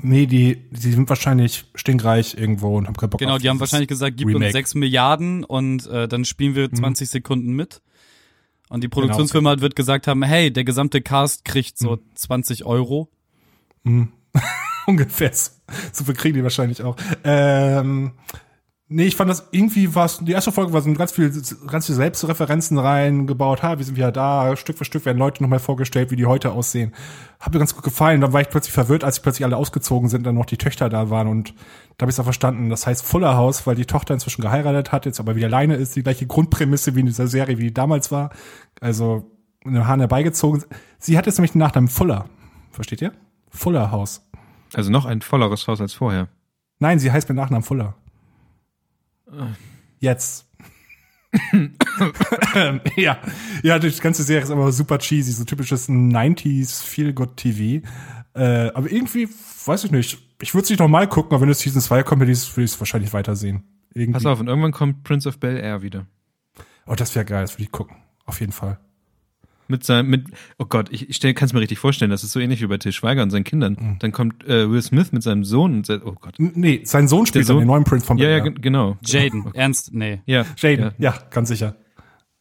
Nee, 0.00 0.24
die, 0.24 0.70
die 0.70 0.92
sind 0.92 1.06
wahrscheinlich 1.10 1.66
stinkreich 1.74 2.34
irgendwo 2.34 2.78
und 2.78 2.86
haben 2.86 2.96
keinen 2.96 3.10
Bock 3.10 3.20
Genau, 3.20 3.34
auf 3.34 3.42
die 3.42 3.50
haben 3.50 3.60
wahrscheinlich 3.60 3.88
gesagt, 3.88 4.16
gib 4.16 4.28
Remake. 4.28 4.46
uns 4.46 4.52
6 4.54 4.76
Milliarden 4.76 5.44
und 5.44 5.86
äh, 5.88 6.08
dann 6.08 6.24
spielen 6.24 6.54
wir 6.54 6.72
20 6.72 7.10
Sekunden 7.10 7.52
mit. 7.52 7.82
Und 8.70 8.82
die 8.82 8.88
Produktionsfirma 8.88 9.60
wird 9.60 9.76
gesagt 9.76 10.06
haben, 10.06 10.22
hey, 10.22 10.50
der 10.50 10.64
gesamte 10.64 11.02
Cast 11.02 11.44
kriegt 11.44 11.76
so 11.76 11.98
20 12.14 12.64
Euro. 12.64 13.10
Ungefähr. 14.86 15.34
So 15.34 15.50
so 15.92 16.04
viel 16.04 16.14
kriegen 16.14 16.36
die 16.36 16.42
wahrscheinlich 16.42 16.82
auch. 16.82 16.96
Ähm, 17.22 18.12
nee, 18.90 19.04
ich 19.04 19.16
fand 19.16 19.30
das 19.30 19.48
irgendwie 19.52 19.94
was, 19.94 20.18
die 20.18 20.32
erste 20.32 20.52
Folge 20.52 20.72
war 20.72 20.82
so 20.82 20.92
ganz 20.92 21.12
viel, 21.12 21.32
ganz 21.68 21.86
viel 21.86 21.94
Selbstreferenzen 21.94 22.76
reingebaut. 22.76 23.62
Ha, 23.62 23.78
wir 23.78 23.84
sind 23.84 23.96
wieder 23.96 24.12
da. 24.12 24.54
Stück 24.56 24.76
für 24.76 24.84
Stück 24.84 25.06
werden 25.06 25.16
Leute 25.16 25.42
nochmal 25.42 25.60
vorgestellt, 25.60 26.10
wie 26.10 26.16
die 26.16 26.26
heute 26.26 26.50
aussehen. 26.50 26.92
Hat 27.38 27.54
mir 27.54 27.60
ganz 27.60 27.74
gut 27.74 27.84
gefallen. 27.84 28.20
Dann 28.20 28.32
war 28.32 28.40
ich 28.42 28.50
plötzlich 28.50 28.74
verwirrt, 28.74 29.04
als 29.04 29.20
plötzlich 29.20 29.44
alle 29.44 29.56
ausgezogen 29.56 30.08
sind, 30.10 30.26
dann 30.26 30.34
noch 30.34 30.44
die 30.44 30.58
Töchter 30.58 30.90
da 30.90 31.08
waren 31.08 31.28
und 31.28 31.54
da 31.96 32.04
habe 32.04 32.10
ich 32.10 32.16
es 32.16 32.20
auch 32.20 32.24
verstanden. 32.24 32.68
Das 32.68 32.86
heißt 32.86 33.04
Fuller 33.04 33.36
House, 33.36 33.66
weil 33.66 33.76
die 33.76 33.86
Tochter 33.86 34.14
inzwischen 34.14 34.42
geheiratet 34.42 34.92
hat, 34.92 35.06
jetzt 35.06 35.20
aber 35.20 35.36
wieder 35.36 35.46
alleine 35.46 35.76
ist, 35.76 35.96
die 35.96 36.02
gleiche 36.02 36.26
Grundprämisse 36.26 36.94
wie 36.96 37.00
in 37.00 37.06
dieser 37.06 37.28
Serie, 37.28 37.58
wie 37.58 37.64
die 37.64 37.74
damals 37.74 38.10
war. 38.10 38.30
Also 38.80 39.30
in 39.64 39.74
den 39.74 39.86
Haaren 39.86 40.00
herbeigezogen. 40.00 40.64
Sie 40.98 41.16
hat 41.16 41.26
jetzt 41.26 41.38
nämlich 41.38 41.52
den 41.52 41.58
Nachnamen 41.58 41.88
Fuller. 41.88 42.26
Versteht 42.72 43.02
ihr? 43.02 43.12
Fuller 43.50 43.90
House. 43.90 44.22
Also 44.74 44.90
noch 44.90 45.04
ein 45.04 45.20
volleres 45.20 45.66
Haus 45.68 45.80
als 45.80 45.94
vorher. 45.94 46.28
Nein, 46.78 46.98
sie 46.98 47.12
heißt 47.12 47.28
mit 47.28 47.36
Nachnamen 47.36 47.62
Fuller. 47.62 47.94
Jetzt. 49.98 50.46
ja, 52.96 53.18
ja, 53.62 53.78
die 53.78 53.90
ganze 54.00 54.24
Serie 54.24 54.42
ist 54.42 54.50
aber 54.50 54.72
super 54.72 54.98
cheesy, 54.98 55.32
so 55.32 55.44
typisches 55.44 55.88
90s 55.88 56.82
Feel-Good-TV. 56.82 57.86
Äh, 58.34 58.70
aber 58.74 58.90
irgendwie, 58.90 59.28
weiß 59.64 59.84
ich 59.84 59.90
nicht, 59.90 60.18
ich 60.40 60.54
würde 60.54 60.64
es 60.64 60.70
nicht 60.70 60.80
nochmal 60.80 61.08
gucken, 61.08 61.32
aber 61.34 61.42
wenn 61.42 61.48
es 61.50 61.60
Season 61.60 61.80
2 61.80 62.02
kommt, 62.02 62.20
würde 62.20 62.32
ich 62.32 62.56
es 62.56 62.80
wahrscheinlich 62.80 63.12
weitersehen. 63.12 63.62
Irgendwie. 63.92 64.12
Pass 64.12 64.26
auf, 64.26 64.40
und 64.40 64.48
irgendwann 64.48 64.72
kommt 64.72 65.04
Prince 65.04 65.28
of 65.28 65.38
Bel 65.38 65.56
Air 65.56 65.82
wieder. 65.82 66.06
Oh, 66.86 66.94
das 66.94 67.14
wäre 67.14 67.24
geil, 67.24 67.42
das 67.42 67.54
würde 67.54 67.64
ich 67.64 67.72
gucken. 67.72 67.96
Auf 68.24 68.40
jeden 68.40 68.52
Fall. 68.52 68.78
Mit 69.70 69.84
seinem, 69.84 70.10
mit, 70.10 70.26
oh 70.58 70.64
Gott, 70.66 70.88
ich, 70.90 71.08
ich 71.08 71.20
kann 71.20 71.46
es 71.46 71.52
mir 71.52 71.60
richtig 71.60 71.78
vorstellen, 71.78 72.10
das 72.10 72.24
ist 72.24 72.32
so 72.32 72.40
ähnlich 72.40 72.60
wie 72.60 72.66
bei 72.66 72.76
Til 72.78 72.92
Schweiger 72.92 73.22
und 73.22 73.30
seinen 73.30 73.44
Kindern. 73.44 73.76
Mhm. 73.80 73.98
Dann 74.00 74.12
kommt 74.12 74.44
äh, 74.46 74.68
Will 74.70 74.82
Smith 74.82 75.12
mit 75.12 75.22
seinem 75.22 75.44
Sohn 75.44 75.74
und 75.74 75.86
sagt, 75.86 76.04
oh 76.04 76.14
Gott. 76.20 76.34
Nee, 76.38 76.80
sein 76.84 77.06
Sohn 77.08 77.24
spielt 77.26 77.46
Sohn? 77.46 77.56
dann 77.56 77.62
den 77.62 77.68
neuen 77.68 77.84
Prince 77.84 78.04
von 78.04 78.18
Ja, 78.18 78.28
ja, 78.28 78.38
ge- 78.40 78.54
genau. 78.60 78.98
Jaden, 79.04 79.46
ernst, 79.54 79.94
nee. 79.94 80.20
Ja. 80.26 80.44
Jaden, 80.56 80.92
Ja. 80.98 81.12
ja. 81.12 81.14
ganz 81.30 81.48
sicher. 81.48 81.76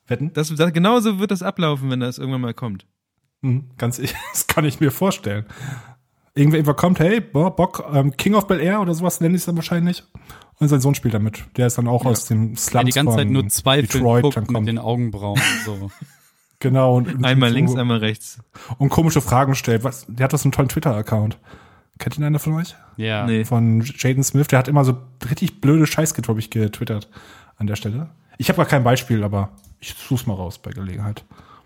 Wetten? 0.08 0.32
Das, 0.34 0.54
das, 0.54 0.74
genauso 0.74 1.20
wird 1.20 1.32
das 1.32 1.44
ablaufen, 1.44 1.90
wenn 1.92 2.00
das 2.00 2.18
irgendwann 2.18 2.42
mal 2.42 2.54
kommt. 2.54 2.86
Mhm, 3.42 3.70
ganz 3.78 3.98
sicher. 3.98 4.18
Das 4.34 4.48
kann 4.48 4.66
ich 4.66 4.80
mir 4.80 4.92
vorstellen. 4.92 5.46
Irgendwer 6.36 6.58
irgendwer 6.60 6.74
kommt, 6.76 7.00
hey, 7.00 7.22
boah, 7.22 7.56
Bock, 7.56 7.84
ähm, 7.94 8.16
King 8.18 8.34
of 8.36 8.48
Bel 8.48 8.60
Air 8.60 8.82
oder 8.82 8.94
sowas 8.94 9.20
nenne 9.22 9.36
ich 9.36 9.42
es 9.42 9.46
dann 9.46 9.56
wahrscheinlich. 9.56 10.04
Und 10.60 10.68
sein 10.68 10.82
Sohn 10.82 10.94
spielt 10.96 11.14
damit. 11.14 11.46
Der 11.58 11.68
ist 11.68 11.78
dann 11.78 11.88
auch 11.88 12.06
aus 12.06 12.26
dem 12.26 12.56
Slums 12.56 12.72
Der 12.72 12.84
die 12.84 12.92
ganze 12.92 13.16
Zeit 13.16 13.30
nur 13.30 13.48
Zweifel 13.48 13.88
Detroit 13.88 14.24
guckt 14.24 14.52
mit 14.52 14.68
den 14.68 14.78
Augenbrauen. 14.78 15.40
So. 15.66 15.92
Genau. 16.60 16.98
Und, 16.98 17.14
und 17.16 17.26
Einmal 17.26 17.50
so, 17.50 17.56
links, 17.56 17.76
einmal 17.76 17.98
rechts. 18.00 18.40
Und 18.78 18.90
komische 18.90 19.22
Fragen 19.22 19.56
stellt. 19.56 19.84
Was, 19.84 20.06
der 20.08 20.26
hat 20.26 20.34
doch 20.34 20.38
so 20.40 20.46
einen 20.46 20.52
tollen 20.52 20.70
Twitter-Account. 20.70 21.38
Kennt 22.00 22.18
ihn 22.18 22.24
einer 22.24 22.40
von 22.40 22.54
euch? 22.54 22.76
Ja. 22.98 23.26
Nee. 23.26 23.46
Von 23.46 23.82
Jaden 23.82 24.24
Smith. 24.24 24.48
Der 24.48 24.60
hat 24.60 24.68
immer 24.68 24.84
so 24.86 24.98
richtig 25.30 25.62
blöde 25.62 25.86
Scheiß, 25.88 26.14
glaube 26.14 26.40
ich, 26.40 26.50
getwittert 26.50 27.10
an 27.58 27.68
der 27.68 27.76
Stelle. 27.76 28.10
Ich 28.38 28.50
habe 28.50 28.58
gar 28.58 28.66
kein 28.66 28.84
Beispiel, 28.84 29.24
aber 29.24 29.50
ich 29.80 29.94
such's 29.96 30.26
mal 30.26 30.34
raus 30.34 30.60
bei 30.60 30.72
Gelegenheit. 30.72 31.26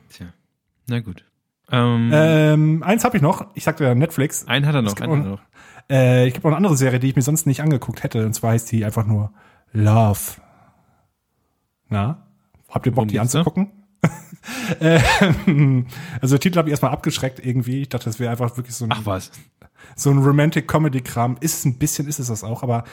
Tja. 0.09 0.27
Na 0.87 0.99
gut. 1.01 1.23
Ähm, 1.71 2.09
Ähm, 2.13 2.83
eins 2.83 3.03
habe 3.03 3.17
ich 3.17 3.23
noch. 3.23 3.47
Ich 3.53 3.63
sagte 3.63 3.83
ja 3.83 3.95
Netflix. 3.95 4.47
einen 4.47 4.65
hat 4.65 4.75
er 4.75 4.81
noch, 4.81 4.95
einen 4.99 5.19
hat 5.19 5.25
er 5.25 5.29
noch. 5.31 5.41
Äh, 5.89 6.27
ich 6.27 6.33
habe 6.35 6.43
noch 6.43 6.49
eine 6.51 6.57
andere 6.57 6.77
Serie, 6.77 6.99
die 6.99 7.09
ich 7.09 7.15
mir 7.15 7.21
sonst 7.21 7.45
nicht 7.45 7.61
angeguckt 7.61 8.03
hätte. 8.03 8.25
Und 8.25 8.33
zwar 8.33 8.51
heißt 8.51 8.71
die 8.71 8.85
einfach 8.85 9.05
nur 9.05 9.31
Love. 9.71 10.19
Na? 11.89 12.25
Habt 12.69 12.85
ihr 12.85 12.91
Bock, 12.91 12.97
Worum 12.97 13.07
die 13.09 13.17
geht's 13.19 13.31
da? 13.33 13.43
Ähm, 14.79 15.87
also 16.21 16.35
der 16.35 16.39
Titel 16.39 16.57
habe 16.57 16.69
ich 16.69 16.71
erstmal 16.71 16.91
abgeschreckt 16.91 17.45
irgendwie. 17.45 17.81
Ich 17.83 17.89
dachte, 17.89 18.05
das 18.05 18.19
wäre 18.19 18.31
einfach 18.31 18.57
wirklich 18.57 18.75
so 18.75 18.85
ein, 18.85 18.91
Ach 18.93 19.01
was. 19.05 19.31
so 19.95 20.09
ein 20.09 20.17
Romantic 20.19 20.67
Comedy 20.67 21.01
Kram. 21.01 21.37
Ist 21.39 21.59
es 21.59 21.65
ein 21.65 21.77
bisschen, 21.77 22.07
ist 22.07 22.19
es 22.19 22.27
das 22.27 22.43
auch, 22.43 22.63
aber 22.63 22.83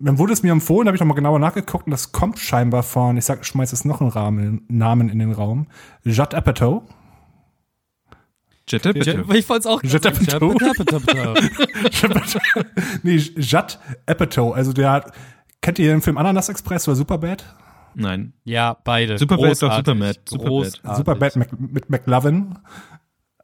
dann 0.00 0.18
wurde 0.18 0.32
es 0.32 0.42
mir 0.42 0.52
empfohlen, 0.52 0.86
habe 0.86 0.96
ich 0.96 1.00
noch 1.00 1.08
mal 1.08 1.14
genauer 1.14 1.38
nachgeguckt 1.40 1.86
und 1.86 1.90
das 1.90 2.12
kommt 2.12 2.38
scheinbar 2.38 2.84
von, 2.84 3.16
ich 3.16 3.24
sag, 3.24 3.44
schmeiß 3.44 3.72
jetzt 3.72 3.84
noch 3.84 4.00
einen 4.00 4.10
Rahmen, 4.10 4.64
Namen 4.68 5.08
in 5.08 5.18
den 5.18 5.32
Raum. 5.32 5.66
Judd 6.04 6.34
Apatow. 6.34 6.82
Jette, 8.68 8.92
bitte. 8.92 9.24
Ich 9.34 9.48
wollte 9.48 9.60
es 9.60 9.66
auch 9.66 9.82
Judd. 9.82 10.06
Apatow. 10.06 10.54
nee, 13.02 13.16
Judd 13.16 13.78
Apatow. 14.06 14.54
Also 14.54 14.72
der 14.72 14.92
hat, 14.92 15.12
kennt 15.62 15.78
ihr 15.78 15.88
den 15.90 16.02
Film 16.02 16.18
Ananas 16.18 16.48
Express 16.48 16.86
oder 16.86 16.94
Superbad? 16.94 17.44
Nein. 17.98 18.32
Ja, 18.44 18.76
beide. 18.84 19.18
Superbad 19.18 19.50
ist 19.50 19.62
doch 19.62 19.70
Großartig. 19.70 20.22
Superbad. 20.28 21.32
Superbad. 21.32 21.60
Mit 21.60 21.90
McLovin. 21.90 22.54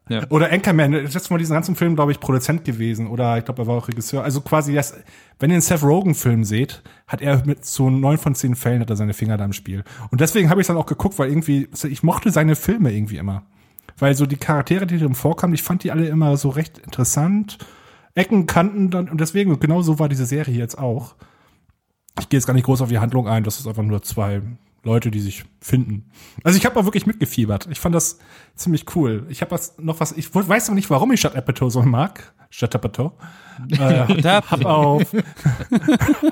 Ja. 0.07 0.25
Oder 0.29 0.51
Anchorman, 0.51 0.91
der 0.91 1.01
ist 1.01 1.13
jetzt 1.13 1.27
von 1.27 1.39
diesem 1.39 1.55
ganzen 1.55 1.75
Film, 1.75 1.95
glaube 1.95 2.11
ich, 2.11 2.19
Produzent 2.19 2.63
gewesen. 2.63 3.07
Oder 3.07 3.37
ich 3.37 3.43
glaube, 3.43 3.63
er 3.63 3.67
war 3.67 3.75
auch 3.75 3.87
Regisseur. 3.87 4.23
Also 4.23 4.39
quasi, 4.39 4.73
das, 4.73 4.95
wenn 5.39 5.49
ihr 5.49 5.55
einen 5.55 5.61
Seth 5.61 5.83
Rogen-Film 5.83 6.45
seht, 6.45 6.83
hat 7.05 7.21
er 7.21 7.45
mit 7.45 7.65
so 7.65 7.89
neun 7.89 8.17
von 8.17 8.33
zehn 8.33 8.55
Fällen 8.55 8.81
hat 8.81 8.89
er 8.89 8.95
seine 8.95 9.13
Finger 9.13 9.35
da 9.35 9.43
im 9.43 9.53
Spiel. 9.53 9.83
Und 10.09 10.21
deswegen 10.21 10.49
habe 10.49 10.61
ich 10.61 10.67
dann 10.67 10.77
auch 10.77 10.85
geguckt, 10.85 11.19
weil 11.19 11.29
irgendwie, 11.29 11.67
ich 11.89 12.03
mochte 12.03 12.31
seine 12.31 12.55
Filme 12.55 12.93
irgendwie 12.93 13.17
immer. 13.17 13.43
Weil 13.97 14.15
so 14.15 14.25
die 14.25 14.37
Charaktere, 14.37 14.87
die 14.87 14.99
drin 14.99 15.15
vorkamen, 15.15 15.53
ich 15.53 15.63
fand 15.63 15.83
die 15.83 15.91
alle 15.91 16.07
immer 16.07 16.37
so 16.37 16.49
recht 16.49 16.77
interessant. 16.77 17.57
Ecken, 18.13 18.45
Kanten 18.47 18.91
dann, 18.91 19.09
und 19.09 19.19
deswegen, 19.19 19.59
genau 19.59 19.81
so 19.81 19.99
war 19.99 20.07
diese 20.07 20.25
Serie 20.25 20.55
jetzt 20.55 20.77
auch. 20.77 21.15
Ich 22.19 22.29
gehe 22.29 22.37
jetzt 22.37 22.47
gar 22.47 22.53
nicht 22.53 22.65
groß 22.65 22.81
auf 22.81 22.89
die 22.89 22.99
Handlung 22.99 23.27
ein, 23.27 23.43
das 23.43 23.59
ist 23.59 23.67
einfach 23.67 23.83
nur 23.83 24.01
zwei 24.01 24.41
Leute, 24.85 25.11
die 25.11 25.19
sich 25.19 25.43
finden. 25.59 26.11
Also 26.43 26.57
ich 26.57 26.65
habe 26.65 26.79
auch 26.79 26.85
wirklich 26.85 27.07
mitgefiebert. 27.07 27.67
Ich 27.71 27.79
fand 27.79 27.95
das 27.95 28.19
ziemlich 28.53 28.95
cool. 28.95 29.25
Ich 29.29 29.41
habe 29.41 29.51
was 29.51 29.77
noch 29.79 29.99
was, 29.99 30.11
ich 30.11 30.33
weiß 30.33 30.69
noch 30.69 30.75
nicht, 30.75 30.89
warum 30.89 31.11
ich 31.11 31.23
Judd 31.23 31.35
Apatow 31.35 31.71
so 31.71 31.81
mag. 31.81 32.33
Judd 32.51 32.73
Apatow. 32.75 33.11
Äh, 33.71 34.21
hab 34.21 34.65
auf, 34.65 35.13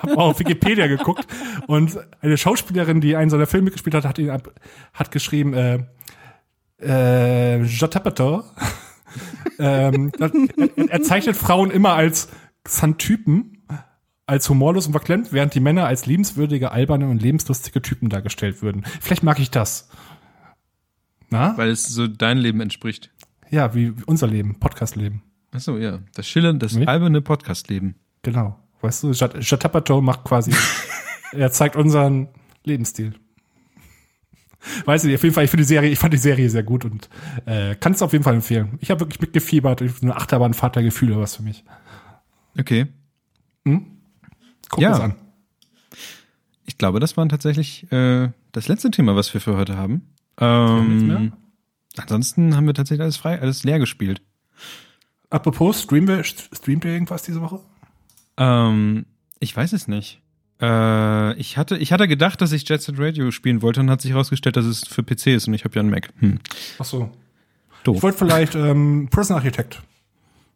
hab 0.01 0.18
auf 0.18 0.39
Wikipedia 0.39 0.88
geguckt 0.88 1.26
und 1.68 1.97
eine 2.19 2.35
Schauspielerin, 2.35 2.99
die 2.99 3.15
einen 3.15 3.30
seiner 3.30 3.47
Filme 3.47 3.72
gespielt 3.72 3.95
hat, 3.95 4.03
hat 4.03 4.19
ihn 4.19 4.30
ab, 4.30 4.51
hat 4.93 5.10
geschrieben, 5.10 5.53
äh, 5.53 5.85
äh, 6.81 7.64
ähm, 9.57 10.11
er, 10.19 10.31
er 10.89 11.01
zeichnet 11.01 11.38
Frauen 11.38 11.72
immer 11.72 11.93
als 11.93 12.27
Xantypen, 12.65 13.53
als 14.26 14.50
humorlos 14.50 14.86
und 14.88 14.94
verklemmt, 14.94 15.34
während 15.34 15.54
die 15.54 15.60
Männer 15.60 15.86
als 15.86 16.06
liebenswürdige, 16.06 16.72
alberne 16.72 17.08
und 17.10 17.22
lebenslustige 17.22 17.82
Typen 17.82 18.10
dargestellt 18.10 18.62
würden. 18.62 18.84
Vielleicht 19.02 19.24
mag 19.24 19.40
ich 19.40 19.52
das. 19.52 19.90
Na? 21.30 21.58
Weil 21.58 21.70
es 21.70 21.88
so 21.88 22.08
dein 22.08 22.38
Leben 22.38 22.62
entspricht. 22.62 23.12
Ja, 23.50 23.76
wie 23.76 23.94
unser 24.06 24.28
Leben, 24.28 24.60
Podcast-Leben. 24.60 25.22
Ach 25.52 25.60
so, 25.60 25.78
ja. 25.78 26.00
Das 26.16 26.28
schillernde, 26.28 26.66
das 26.66 26.74
Nee. 26.76 26.86
alberne 26.86 27.22
Podcast-Leben. 27.22 27.95
Genau. 28.22 28.58
Weißt 28.82 29.04
du, 29.04 29.12
Jat- 29.12 29.40
Jatapato 29.40 30.02
macht 30.02 30.24
quasi, 30.24 30.52
er 31.32 31.52
zeigt 31.52 31.76
unseren 31.76 32.30
Lebensstil. 32.64 33.14
Weiß 34.86 35.04
ich, 35.04 35.14
auf 35.14 35.24
jeden 35.24 35.36
Fall, 35.36 35.44
ich 35.44 35.50
finde 35.52 35.64
die 35.64 35.68
Serie, 35.68 35.90
ich 35.90 36.00
fand 36.00 36.14
die 36.14 36.18
Serie 36.18 36.50
sehr 36.50 36.64
gut 36.64 36.86
und 36.86 37.10
äh, 37.45 37.76
kann 37.76 37.91
es 37.91 38.02
auf 38.02 38.14
jeden 38.14 38.24
Fall 38.24 38.36
empfehlen. 38.36 38.78
Ich 38.80 38.90
habe 38.91 39.02
wirklich 39.02 39.20
mitgefiebert, 39.20 39.82
eine 40.02 40.16
Achterbahnfahrt 40.16 40.78
der 40.78 40.84
Gefühle 40.84 41.18
was 41.20 41.36
für 41.36 41.44
mich. 41.44 41.66
Okay. 42.58 42.88
Guck 44.74 44.82
Ja. 44.82 44.90
das 44.90 45.00
an. 45.00 45.16
Ich 46.66 46.78
glaube, 46.78 47.00
das 47.00 47.16
war 47.18 47.28
tatsächlich 47.30 47.91
äh, 47.91 48.30
das 48.52 48.68
letzte 48.68 48.90
Thema, 48.91 49.16
was 49.16 49.34
wir 49.34 49.41
für 49.41 49.56
heute 49.58 49.78
haben. 49.78 50.08
Ähm, 50.40 51.34
ansonsten 51.98 52.56
haben 52.56 52.66
wir 52.66 52.74
tatsächlich 52.74 53.02
alles 53.04 53.18
frei, 53.18 53.40
alles 53.40 53.64
leer 53.64 53.80
gespielt. 53.80 54.22
Apropos, 55.30 55.82
streamen 55.82 56.08
wir, 56.08 56.24
streamt 56.24 56.86
ihr 56.86 56.91
irgendwas 56.91 57.24
diese 57.24 57.41
Woche? 57.41 57.60
Ähm, 58.38 59.06
ich 59.40 59.56
weiß 59.56 59.74
es 59.74 59.88
nicht. 59.88 60.22
Äh, 60.62 61.34
ich 61.36 61.58
hatte, 61.58 61.78
ich 61.78 61.91
hatte 61.91 62.08
gedacht, 62.08 62.41
dass 62.41 62.52
ich 62.52 62.68
Jet 62.68 62.82
Set 62.82 62.95
Radio 62.98 63.30
spielen 63.32 63.62
wollte 63.62 63.82
und 63.82 63.90
hat 63.90 64.02
sich 64.02 64.12
herausgestellt, 64.12 64.56
dass 64.56 64.66
es 64.66 64.88
für 64.88 65.04
PC 65.04 65.28
ist 65.28 65.48
und 65.48 65.54
ich 65.54 65.66
habe 65.66 65.76
ja 65.76 65.82
einen 65.82 65.90
Mac. 65.91 66.10
Hm. 66.20 66.40
Ach 66.80 66.86
so. 66.86 67.12
Doof. 67.84 67.98
Ich 67.98 68.04
wollte 68.04 68.18
vielleicht 68.18 68.56
ähm, 68.56 69.10
Prison 69.12 69.36
Architect. 69.36 69.82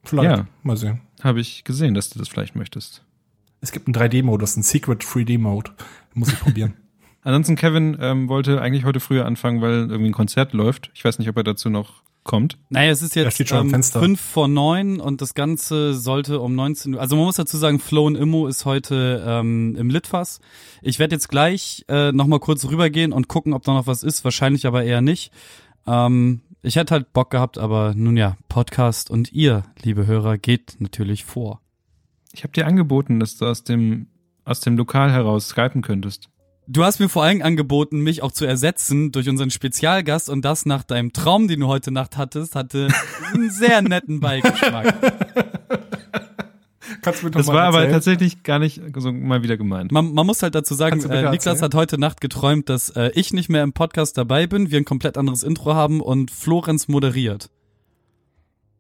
Vielleicht. 0.03 0.38
Ja. 0.38 0.48
Mal 0.64 0.77
sehen. 0.77 1.02
Habe 1.22 1.41
ich 1.41 1.64
gesehen, 1.65 1.94
dass 1.94 2.10
du 2.10 2.19
das 2.19 2.30
vielleicht 2.30 2.56
möchtest. 2.56 3.03
Es 3.61 3.71
gibt 3.71 3.88
einen 3.88 3.95
3D-Modus, 3.95 4.55
einen 4.55 4.63
Secret 4.63 5.03
3D-Mode. 5.03 5.71
Muss 6.13 6.29
ich 6.29 6.39
probieren. 6.39 6.73
Ansonsten, 7.23 7.55
Kevin 7.55 7.97
ähm, 7.99 8.29
wollte 8.29 8.61
eigentlich 8.61 8.85
heute 8.85 8.99
früher 8.99 9.25
anfangen, 9.25 9.61
weil 9.61 9.89
irgendwie 9.89 10.05
ein 10.05 10.13
Konzert 10.13 10.53
läuft. 10.53 10.91
Ich 10.93 11.03
weiß 11.03 11.19
nicht, 11.19 11.27
ob 11.27 11.35
er 11.35 11.43
dazu 11.43 11.69
noch 11.69 12.03
kommt. 12.23 12.59
Naja, 12.69 12.91
es 12.91 13.01
ist 13.01 13.15
jetzt 13.15 13.34
steht 13.34 13.49
schon 13.49 13.57
am 13.57 13.73
ähm, 13.73 13.84
fünf 13.84 14.21
vor 14.21 14.47
neun 14.47 14.99
und 14.99 15.21
das 15.21 15.34
Ganze 15.34 15.93
sollte 15.95 16.39
um 16.39 16.53
19 16.53 16.93
Uhr. 16.93 17.01
Also 17.01 17.15
man 17.15 17.25
muss 17.25 17.38
dazu 17.38 17.57
sagen, 17.57 17.79
Flo 17.79 18.05
und 18.05 18.15
Immo 18.15 18.47
ist 18.47 18.65
heute 18.65 19.23
ähm, 19.25 19.75
im 19.77 19.89
Litfass. 19.89 20.39
Ich 20.81 20.99
werde 20.99 21.15
jetzt 21.15 21.29
gleich 21.29 21.85
äh, 21.88 22.11
nochmal 22.11 22.39
kurz 22.39 22.65
rübergehen 22.65 23.13
und 23.13 23.27
gucken, 23.27 23.53
ob 23.53 23.63
da 23.63 23.73
noch 23.73 23.88
was 23.88 24.03
ist. 24.03 24.23
Wahrscheinlich 24.23 24.67
aber 24.67 24.84
eher 24.84 25.01
nicht. 25.01 25.31
Ähm, 25.88 26.41
ich 26.61 26.75
hätte 26.75 26.93
halt 26.93 27.13
Bock 27.13 27.31
gehabt, 27.31 27.57
aber 27.57 27.93
nun 27.95 28.17
ja, 28.17 28.38
Podcast 28.49 29.09
und 29.09 29.31
ihr, 29.31 29.63
liebe 29.81 30.05
Hörer, 30.05 30.38
geht 30.38 30.75
natürlich 30.79 31.25
vor. 31.25 31.61
Ich 32.38 32.43
habe 32.43 32.53
dir 32.53 32.68
angeboten, 32.68 33.19
dass 33.19 33.35
du 33.35 33.45
aus 33.47 33.64
dem, 33.64 34.09
aus 34.45 34.59
dem 34.59 34.77
Lokal 34.77 35.11
heraus 35.11 35.47
skypen 35.49 35.81
könntest. 35.81 36.30
Du 36.68 36.84
hast 36.84 36.99
mir 36.99 37.09
vor 37.09 37.23
allem 37.23 37.41
angeboten, 37.41 38.01
mich 38.01 38.22
auch 38.22 38.31
zu 38.31 38.45
ersetzen 38.45 39.11
durch 39.11 39.27
unseren 39.27 39.49
Spezialgast 39.49 40.30
und 40.30 40.45
das 40.45 40.68
nach 40.68 40.84
deinem 40.84 41.14
Traum, 41.14 41.47
den 41.47 41.61
du 41.61 41.68
heute 41.68 41.89
Nacht 41.89 42.15
hattest, 42.15 42.53
hatte 42.53 42.89
einen 43.34 43.49
sehr 43.49 43.81
netten 43.81 44.19
Beigeschmack. 44.19 44.93
Kannst 47.01 47.22
du 47.22 47.26
mir 47.26 47.31
doch 47.31 47.39
Das 47.39 47.47
mal 47.47 47.55
war 47.55 47.64
aber 47.64 47.77
erzählen? 47.80 47.93
tatsächlich 47.93 48.43
gar 48.43 48.59
nicht 48.59 48.81
so 48.97 49.11
mal 49.11 49.41
wieder 49.41 49.57
gemeint. 49.57 49.91
Man, 49.91 50.14
man 50.14 50.27
muss 50.27 50.43
halt 50.43 50.53
dazu 50.53 50.76
sagen, 50.76 50.99
äh, 51.05 51.31
Niklas 51.31 51.45
erzählen? 51.47 51.61
hat 51.64 51.73
heute 51.73 51.97
Nacht 51.97 52.22
geträumt, 52.22 52.69
dass 52.69 52.91
äh, 52.91 53.09
ich 53.15 53.34
nicht 53.34 53.49
mehr 53.49 53.64
im 53.64 53.73
Podcast 53.73 54.15
dabei 54.15 54.45
bin, 54.45 54.69
wir 54.69 54.77
ein 54.77 54.85
komplett 54.85 55.18
anderes 55.18 55.41
Intro 55.41 55.73
haben 55.73 56.01
und 56.01 56.30
Florenz 56.30 56.88
moderiert. 56.88 57.49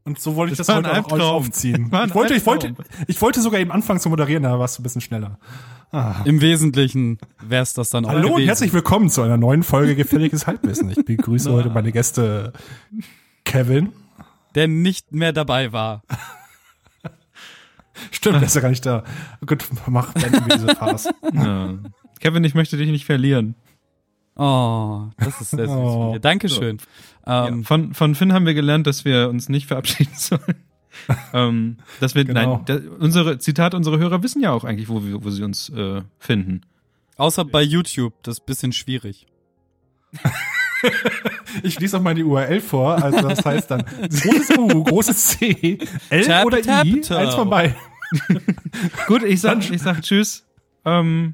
Und 0.07 0.21
so 0.21 0.37
wollte 0.37 0.53
ich 0.53 0.57
Das 0.57 0.67
das, 0.67 0.77
heute 0.77 0.89
auch 0.93 1.19
aufziehen. 1.33 1.91
Ich 2.07 2.15
wollte, 2.15 2.33
ich 2.33 2.45
wollte, 2.45 2.73
ich 3.07 3.21
wollte 3.21 3.41
sogar 3.41 3.59
eben 3.59 3.73
anfangen 3.73 3.99
zu 3.99 4.07
moderieren, 4.07 4.43
da 4.43 4.57
warst 4.57 4.77
du 4.77 4.81
ein 4.81 4.83
bisschen 4.83 5.01
schneller. 5.01 5.37
Im 6.23 6.39
Wesentlichen 6.39 7.17
wär's 7.41 7.73
das 7.73 7.89
dann 7.89 8.05
auch 8.05 8.09
Hallo 8.11 8.27
und 8.29 8.33
gewesen. 8.35 8.47
herzlich 8.47 8.71
willkommen 8.71 9.09
zu 9.09 9.21
einer 9.21 9.35
neuen 9.35 9.63
Folge 9.63 9.97
Gefälliges 9.97 10.47
Halbwissen. 10.47 10.89
Ich 10.89 11.03
begrüße 11.03 11.51
heute 11.51 11.69
meine 11.71 11.91
Gäste 11.91 12.53
Kevin. 13.43 13.91
Der 14.55 14.69
nicht 14.69 15.11
mehr 15.11 15.33
dabei 15.33 15.73
war. 15.73 16.03
Stimmt, 18.11 18.37
der 18.37 18.43
ist 18.43 18.55
ja 18.55 18.61
gar 18.61 18.69
nicht 18.69 18.85
da. 18.85 19.03
Gut, 19.45 19.65
mach 19.87 20.13
beenden 20.13 20.45
wir 20.47 20.55
diese 20.55 20.73
Farce. 20.75 21.09
Ja. 21.33 21.73
Kevin, 22.21 22.45
ich 22.45 22.55
möchte 22.55 22.77
dich 22.77 22.89
nicht 22.89 23.03
verlieren. 23.05 23.55
Oh, 24.37 25.07
das 25.17 25.41
ist 25.41 25.49
sehr 25.49 25.67
süß 25.67 25.75
Oh. 25.75 26.01
von 26.13 26.13
dir. 26.13 26.19
Ähm, 27.27 27.57
ja, 27.59 27.63
von, 27.63 27.93
von 27.93 28.15
Finn 28.15 28.33
haben 28.33 28.45
wir 28.45 28.53
gelernt, 28.53 28.87
dass 28.87 29.05
wir 29.05 29.29
uns 29.29 29.49
nicht 29.49 29.67
verabschieden 29.67 30.13
sollen. 30.15 30.55
ähm, 31.33 31.77
dass 31.99 32.15
wir, 32.15 32.25
Genau. 32.25 32.57
nein, 32.57 32.65
da, 32.65 32.79
unsere, 32.99 33.37
Zitat, 33.39 33.73
unsere 33.73 33.99
Hörer 33.99 34.23
wissen 34.23 34.41
ja 34.41 34.51
auch 34.51 34.63
eigentlich, 34.63 34.89
wo, 34.89 35.03
wir, 35.03 35.23
wo 35.23 35.29
sie 35.29 35.43
uns 35.43 35.69
äh, 35.69 36.01
finden. 36.19 36.61
Außer 37.17 37.45
bei 37.45 37.61
YouTube, 37.61 38.13
das 38.23 38.35
ist 38.35 38.41
ein 38.41 38.45
bisschen 38.45 38.71
schwierig. 38.73 39.27
Ich 41.63 41.79
lese 41.79 41.97
auch 41.97 42.01
mal 42.01 42.13
die 42.13 42.23
URL 42.23 42.61
vor. 42.61 43.01
Also 43.03 43.27
das 43.27 43.43
heißt 43.43 43.71
dann 43.71 43.83
großes 43.83 44.57
U, 44.59 44.83
großes 44.83 45.27
C, 45.29 45.79
L 46.09 46.23
Tap, 46.23 46.45
oder 46.45 46.61
tap, 46.61 46.85
I, 46.85 47.01
tap. 47.01 47.17
eins 47.17 47.33
von 47.33 47.49
beiden. 47.49 47.75
Gut, 49.07 49.23
ich 49.23 49.41
sag, 49.41 49.67
ich 49.71 49.81
sag 49.81 50.01
Tschüss. 50.03 50.45
Ähm, 50.85 51.33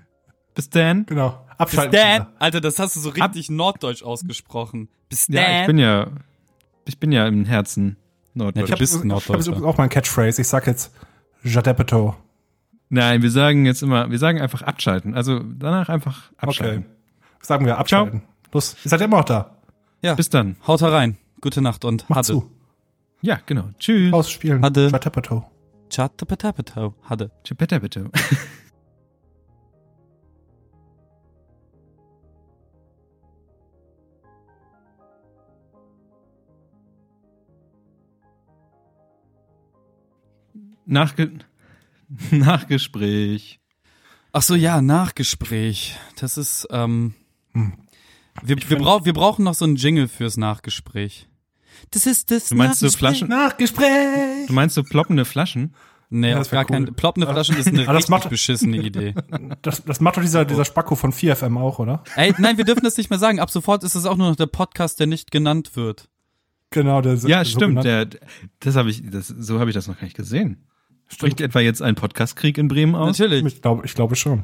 bis 0.55 0.69
dann. 0.69 1.05
Genau. 1.07 1.45
Bis 1.65 1.79
Abschalten. 1.79 1.91
dann. 1.99 2.27
Alter, 2.39 2.61
das 2.61 2.79
hast 2.79 2.95
du 2.95 2.99
so 2.99 3.09
richtig 3.09 3.49
norddeutsch 3.49 4.03
ausgesprochen. 4.03 4.89
Bis 5.09 5.27
dann. 5.27 5.35
Ja, 5.35 5.61
ich 5.61 5.67
bin 5.67 5.77
ja, 5.77 6.07
ich 6.85 6.99
bin 6.99 7.11
ja 7.11 7.27
im 7.27 7.45
Herzen 7.45 7.97
Norddeutsch. 8.33 8.69
Ja, 8.69 8.75
du 8.75 8.79
bist 8.79 8.93
Ich 8.93 8.99
habe 8.99 9.07
Norddeutscher. 9.07 9.63
auch 9.65 9.77
mal 9.77 9.83
ein 9.85 9.89
Catchphrase. 9.89 10.41
Ich 10.41 10.47
sag 10.47 10.67
jetzt 10.67 10.91
Jadepeto. 11.43 12.15
Nein, 12.89 13.21
wir 13.21 13.31
sagen 13.31 13.65
jetzt 13.65 13.81
immer, 13.83 14.09
wir 14.11 14.19
sagen 14.19 14.39
einfach 14.41 14.61
abschalten. 14.61 15.15
Also 15.15 15.39
danach 15.39 15.89
einfach 15.89 16.31
Okay. 16.37 16.47
abschalten. 16.47 16.85
Sagen 17.41 17.65
wir 17.65 17.77
abschalten. 17.77 18.21
Los, 18.51 18.75
ihr 18.83 18.89
seid 18.89 19.01
immer 19.01 19.17
noch 19.17 19.25
da. 19.25 19.57
Ja. 20.01 20.13
Bis 20.15 20.29
dann. 20.29 20.57
Haut 20.67 20.81
herein. 20.81 21.17
Gute 21.41 21.61
Nacht 21.61 21.85
und 21.85 22.07
Macht 22.09 22.19
hatte. 22.19 22.33
zu. 22.33 22.51
Ja, 23.21 23.39
genau. 23.45 23.69
Tschüss. 23.79 24.13
Ausspielen. 24.13 24.61
Hatte. 24.63 24.89
Jadepeto. 24.91 25.43
Chatapatapatau. 25.93 26.93
Hatte. 27.03 27.31
Bitte, 27.57 27.79
Nachge 40.85 41.31
Nachgespräch. 42.31 43.59
Ach 44.31 44.41
so, 44.41 44.55
ja, 44.55 44.81
Nachgespräch. 44.81 45.97
Das 46.19 46.37
ist, 46.37 46.67
ähm, 46.71 47.13
Hm. 47.53 47.73
wir, 48.41 48.57
wir, 48.67 48.77
brau 48.79 49.05
wir 49.05 49.13
brauchen 49.13 49.43
noch 49.45 49.53
so 49.53 49.65
einen 49.65 49.75
Jingle 49.75 50.07
fürs 50.07 50.37
Nachgespräch. 50.37 51.27
Das 51.91 52.05
ist 52.07 52.31
das 52.31 52.49
Du 52.49 52.55
meinst 52.55 52.79
so 52.79 52.85
Nachgespräch. 52.87 53.09
Flaschen? 53.17 53.27
Nachgespräch. 53.29 54.47
Du 54.47 54.53
meinst 54.53 54.75
so 54.75 54.83
ploppende 54.83 55.25
Flaschen? 55.25 55.75
Nee, 56.09 56.29
Ja, 56.31 56.37
das 56.37 56.49
gar 56.51 56.65
kein, 56.65 56.83
cool. 56.85 56.91
ploppende 56.93 57.27
Flaschen 57.27 57.55
ist 57.57 57.67
eine 57.67 57.83
Aber 57.83 57.93
das 57.93 57.97
richtig 58.03 58.09
macht- 58.09 58.29
beschissene 58.29 58.77
Idee. 58.77 59.15
Das, 59.63 59.83
das 59.83 59.99
macht 59.99 60.17
doch 60.17 60.21
dieser, 60.21 60.45
dieser 60.45 60.65
Spacko 60.65 60.95
von 60.95 61.11
4FM 61.11 61.57
auch, 61.59 61.79
oder? 61.79 62.03
Ey, 62.15 62.33
nein, 62.37 62.57
wir 62.57 62.65
dürfen 62.65 62.83
das 62.83 62.97
nicht 62.97 63.09
mehr 63.09 63.17
sagen. 63.19 63.39
Ab 63.39 63.49
sofort 63.49 63.83
ist 63.83 63.95
es 63.95 64.05
auch 64.05 64.17
nur 64.17 64.29
noch 64.29 64.35
der 64.35 64.45
Podcast, 64.47 64.99
der 64.99 65.07
nicht 65.07 65.31
genannt 65.31 65.75
wird. 65.75 66.09
Genau, 66.69 67.01
der 67.01 67.15
Ja, 67.15 67.43
stimmt. 67.45 67.83
Der, 67.83 68.07
das 68.59 68.75
habe 68.75 68.89
ich, 68.91 69.03
das, 69.09 69.27
so 69.27 69.59
habe 69.59 69.69
ich 69.69 69.73
das 69.75 69.87
noch 69.87 69.95
gar 69.97 70.03
nicht 70.05 70.15
gesehen. 70.17 70.65
Spricht 71.13 71.41
etwa 71.41 71.59
jetzt 71.59 71.81
ein 71.81 71.95
Podcast-Krieg 71.95 72.57
in 72.57 72.67
Bremen 72.67 72.95
aus? 72.95 73.19
Natürlich. 73.19 73.45
Ich 73.45 73.61
glaube, 73.61 73.85
ich 73.85 73.93
glaube 73.93 74.15
schon. 74.15 74.43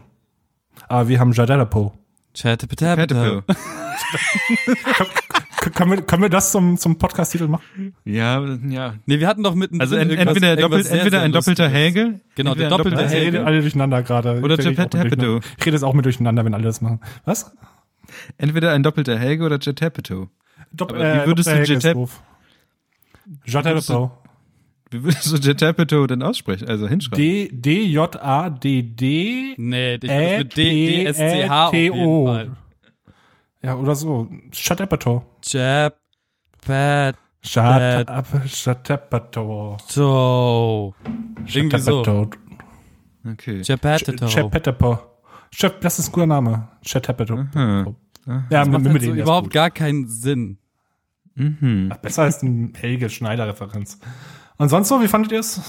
Aber 0.87 1.07
wir 1.09 1.19
haben. 1.19 1.33
Chatapatapatau. 1.33 3.41
K- 5.61 5.69
Können 5.71 5.91
wir, 5.91 6.01
können 6.03 6.21
wir 6.21 6.29
das 6.29 6.51
zum, 6.53 6.77
zum 6.77 6.97
Podcast-Titel 6.97 7.47
machen? 7.47 7.93
Ja, 8.05 8.41
ja. 8.67 8.93
Nee, 9.05 9.19
wir 9.19 9.27
hatten 9.27 9.43
doch 9.43 9.55
mitten 9.55 9.81
Also 9.81 9.95
ent, 9.97 10.11
entweder, 10.13 10.55
doppelt, 10.55 10.89
entweder 10.89 11.21
ein 11.21 11.33
doppelter 11.33 11.67
Helge. 11.67 12.21
Genau, 12.35 12.55
der 12.55 12.69
doppelte 12.69 13.05
Helge. 13.07 13.39
rede 13.39 13.45
alle 13.45 13.59
durcheinander 13.61 14.01
gerade. 14.03 14.39
Oder 14.41 14.55
durcheinander. 14.55 15.41
Ich 15.57 15.65
rede 15.65 15.75
jetzt 15.75 15.83
auch 15.83 15.93
mit 15.93 16.05
durcheinander, 16.05 16.45
wenn 16.45 16.53
alle 16.53 16.63
das 16.63 16.79
machen. 16.81 17.01
Was? 17.25 17.51
Entweder 18.37 18.71
ein 18.71 18.83
doppelter 18.83 19.19
Helge 19.19 19.43
oder 19.43 19.59
Jetapito. 19.59 20.29
Dopp 20.71 20.93
Aber 20.93 21.23
wie 21.23 21.27
würdest 21.27 21.49
du 21.49 21.53
Jetep- 21.55 22.07
Jadepeto. 23.45 24.11
Wie 24.91 25.03
würdest 25.03 25.31
du 25.31 25.37
Jetapito 25.37 26.05
denn 26.07 26.23
aussprechen? 26.23 26.67
Also 26.67 26.87
hinschreiben. 26.87 27.23
D, 27.23 27.49
D, 27.51 27.83
J, 27.85 28.15
A, 28.15 28.49
D, 28.49 28.81
D, 28.81 29.53
Nee, 29.57 29.95
ich 29.95 30.01
mit 30.03 30.57
D, 30.57 30.63
D, 30.63 31.05
S, 31.05 31.17
C, 31.17 31.47
H 31.47 31.65
auf 31.65 31.71
T, 31.71 31.83
jeden. 31.83 32.25
Fall. 32.25 32.51
Ja, 33.61 33.75
oder 33.75 33.93
so. 33.95 34.27
Jadepeto. 34.51 35.23
Japato. 35.43 37.17
Jadepeto. 38.45 39.77
Irgendwie 41.45 41.77
so. 41.79 42.01
Okay. 43.31 43.61
Jadepeto. 43.61 44.25
Jap- 45.53 45.79
Das 45.81 45.99
ist 45.99 46.09
ein 46.09 46.11
guter 46.11 46.25
Name. 46.27 46.67
Hm. 46.85 47.95
Ja, 48.25 48.43
Das 48.49 48.67
macht 48.69 48.83
mit 48.83 48.91
halt 48.93 49.01
so 49.03 49.13
überhaupt 49.13 49.51
gar 49.51 49.69
keinen 49.71 50.07
Sinn. 50.07 50.57
Mhm. 51.35 51.91
Besser 52.01 52.23
als 52.23 52.43
ein 52.43 52.73
Helge 52.75 53.09
Schneider-Referenz. 53.09 53.99
Und 54.59 54.69
sonst 54.69 54.89
so, 54.89 55.01
wie 55.01 55.07
fandet 55.07 55.31
ihr 55.31 55.39
es? 55.39 55.59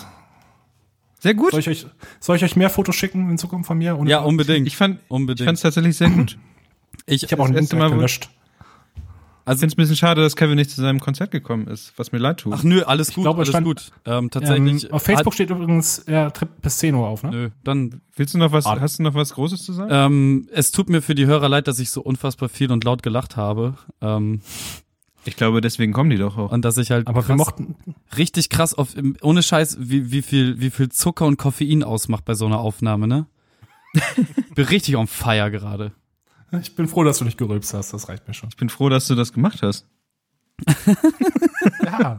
Sehr 1.21 1.35
gut. 1.35 1.51
Soll 1.53 1.61
ich 1.61 1.69
euch, 1.69 1.87
soll 2.19 2.37
ich 2.37 2.45
euch 2.45 2.57
mehr 2.57 2.71
Fotos 2.71 2.95
schicken 2.97 3.31
in 3.31 3.39
Zukunft 3.39 3.67
von 3.67 3.79
mir? 3.79 3.99
Ohne- 3.99 4.11
Ja, 4.11 4.21
unbedingt. 4.21 4.67
Ich 4.67 4.77
fand, 4.77 5.01
ich 5.09 5.41
es 5.41 5.61
tatsächlich 5.61 5.97
sehr 5.97 6.11
gut. 6.11 6.39
ich, 7.07 7.23
Ich 7.23 7.33
habe 7.33 7.43
auch 7.43 7.47
Link 7.47 7.61
erste 7.61 7.77
Mal, 7.77 7.91
gelöscht. 7.91 8.31
Ich 9.47 9.53
finde 9.59 9.67
es 9.67 9.73
ein 9.73 9.77
bisschen 9.77 9.97
schade, 9.97 10.23
dass 10.23 10.37
Kevin 10.37 10.55
nicht 10.57 10.71
zu 10.71 10.81
seinem 10.81 11.01
Konzert 11.01 11.31
gekommen 11.33 11.67
ist, 11.67 11.93
was 11.97 12.12
mir 12.12 12.19
leid 12.19 12.39
tut. 12.41 12.53
Ach 12.55 12.62
nö, 12.62 12.83
alles 12.83 13.12
gut, 13.12 13.25
glaube, 13.25 13.43
es 13.43 13.49
alles 13.49 13.53
stand- 13.53 13.67
gut. 13.67 13.91
Ähm, 14.07 14.31
tatsächlich. 14.31 14.85
Ähm, 14.85 14.93
auf 14.93 15.03
Facebook 15.03 15.27
hat, 15.27 15.35
steht 15.35 15.51
übrigens 15.51 16.05
der 16.05 16.33
Trip 16.33 16.49
bis 16.62 16.79
10 16.79 16.95
Uhr 16.95 17.07
auf, 17.09 17.23
ne? 17.25 17.31
Nö, 17.31 17.51
dann. 17.65 18.01
Willst 18.15 18.35
du 18.35 18.39
noch 18.39 18.53
was, 18.53 18.67
Ah. 18.67 18.79
hast 18.81 18.99
du 18.99 19.03
noch 19.03 19.15
was 19.15 19.35
Großes 19.35 19.65
zu 19.65 19.73
sagen? 19.73 19.91
Ähm, 19.93 20.49
es 20.53 20.71
tut 20.73 20.89
mir 20.89 21.01
für 21.03 21.15
die 21.15 21.27
Hörer 21.27 21.49
leid, 21.49 21.67
dass 21.69 21.79
ich 21.81 21.91
so 21.91 22.01
unfassbar 22.03 22.49
viel 22.49 22.71
und 22.71 22.85
laut 22.85 23.03
gelacht 23.03 23.37
habe. 23.37 23.75
Ähm, 24.01 24.41
Ich 25.25 25.37
glaube, 25.37 25.61
deswegen 25.61 25.93
kommen 25.93 26.11
die 26.11 26.17
doch 26.17 26.39
auch. 26.39 26.51
und 26.51 26.65
dass 26.65 26.79
ich 26.79 26.91
halt 26.91 27.07
Aber 27.07 27.21
wir 27.23 27.27
krass, 27.27 27.37
mochten, 27.37 27.75
richtig 28.17 28.49
krass 28.49 28.73
auf, 28.75 28.95
ohne 29.21 29.43
Scheiß, 29.43 29.77
wie, 29.81 30.11
wie 30.11 30.23
viel, 30.23 30.61
wie 30.61 30.71
viel 30.71 30.89
Zucker 30.89 31.27
und 31.27 31.37
Koffein 31.37 31.83
ausmacht 31.83 32.25
bei 32.25 32.35
so 32.35 32.47
einer 32.47 32.59
Aufnahme, 32.61 33.07
ne? 33.07 33.27
Bin 34.55 34.65
richtig 34.67 34.97
on 34.97 35.07
fire 35.07 35.51
gerade. 35.51 35.93
ich 36.63 36.75
bin 36.77 36.89
froh, 36.89 37.05
dass 37.05 37.19
du 37.19 37.25
nicht 37.25 37.37
gerülpst 37.39 37.75
hast, 37.75 37.93
das 37.93 38.09
reicht 38.09 38.27
mir 38.29 38.35
schon. 38.35 38.49
Ich 38.49 38.57
bin 38.57 38.69
froh, 38.69 38.89
dass 38.89 39.07
du 39.09 39.15
das 39.15 39.33
gemacht 39.33 39.63
hast. 39.63 39.87
Ja. 41.85 42.19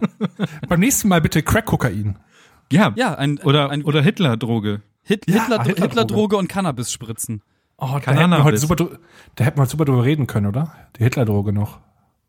Beim 0.68 0.80
nächsten 0.80 1.07
Mal 1.07 1.22
bitte 1.22 1.41
Crack-Kokain. 1.44 2.18
Ja. 2.72 2.94
Ja, 2.95 3.15
ein, 3.15 3.38
Oder, 3.40 3.69
ein 3.69 3.84
oder 3.84 4.02
Hitler-Droge. 4.02 4.82
Hit, 5.03 5.28
Ja, 5.28 5.48
Hitler, 5.48 5.64
Hitler-Droge. 5.64 6.38
Und 6.38 6.48
Cannabis 6.48 6.91
spritzen. 6.91 7.41
Oh, 7.78 7.88
da 7.94 7.99
Keine 7.99 8.19
hätten 8.22 8.30
wir 8.32 8.44
heute 8.44 8.57
super, 8.57 8.76
da 9.36 9.44
hätten 9.44 9.57
wir 9.57 9.61
heute 9.64 9.72
super 9.72 9.86
drüber 9.86 10.03
reden 10.03 10.28
können, 10.28 10.45
oder? 10.45 10.73
Die 10.98 11.03
Hitler-Droge 11.03 11.52
noch. 11.52 11.80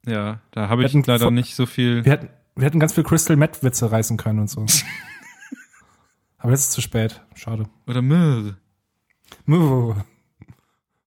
Ja, 0.06 0.40
da 0.50 0.68
habe 0.68 0.84
ich 0.84 0.92
leider 1.06 1.30
nicht 1.30 1.54
so 1.54 1.66
viel. 1.66 2.04
Wir 2.04 2.12
hätten, 2.12 2.28
wir 2.56 2.64
hätten 2.64 2.80
ganz 2.80 2.92
viel 2.92 3.04
Crystal 3.04 3.36
Meth-Witze 3.36 3.90
reißen 3.90 4.16
können 4.16 4.40
und 4.40 4.50
so. 4.50 4.60
Aber 6.38 6.50
jetzt 6.50 6.60
ist 6.62 6.68
es 6.68 6.70
zu 6.70 6.80
spät. 6.80 7.20
Schade. 7.34 7.66
Oder 7.86 8.02
Myrrh. 8.02 8.56
Muh. 9.46 9.94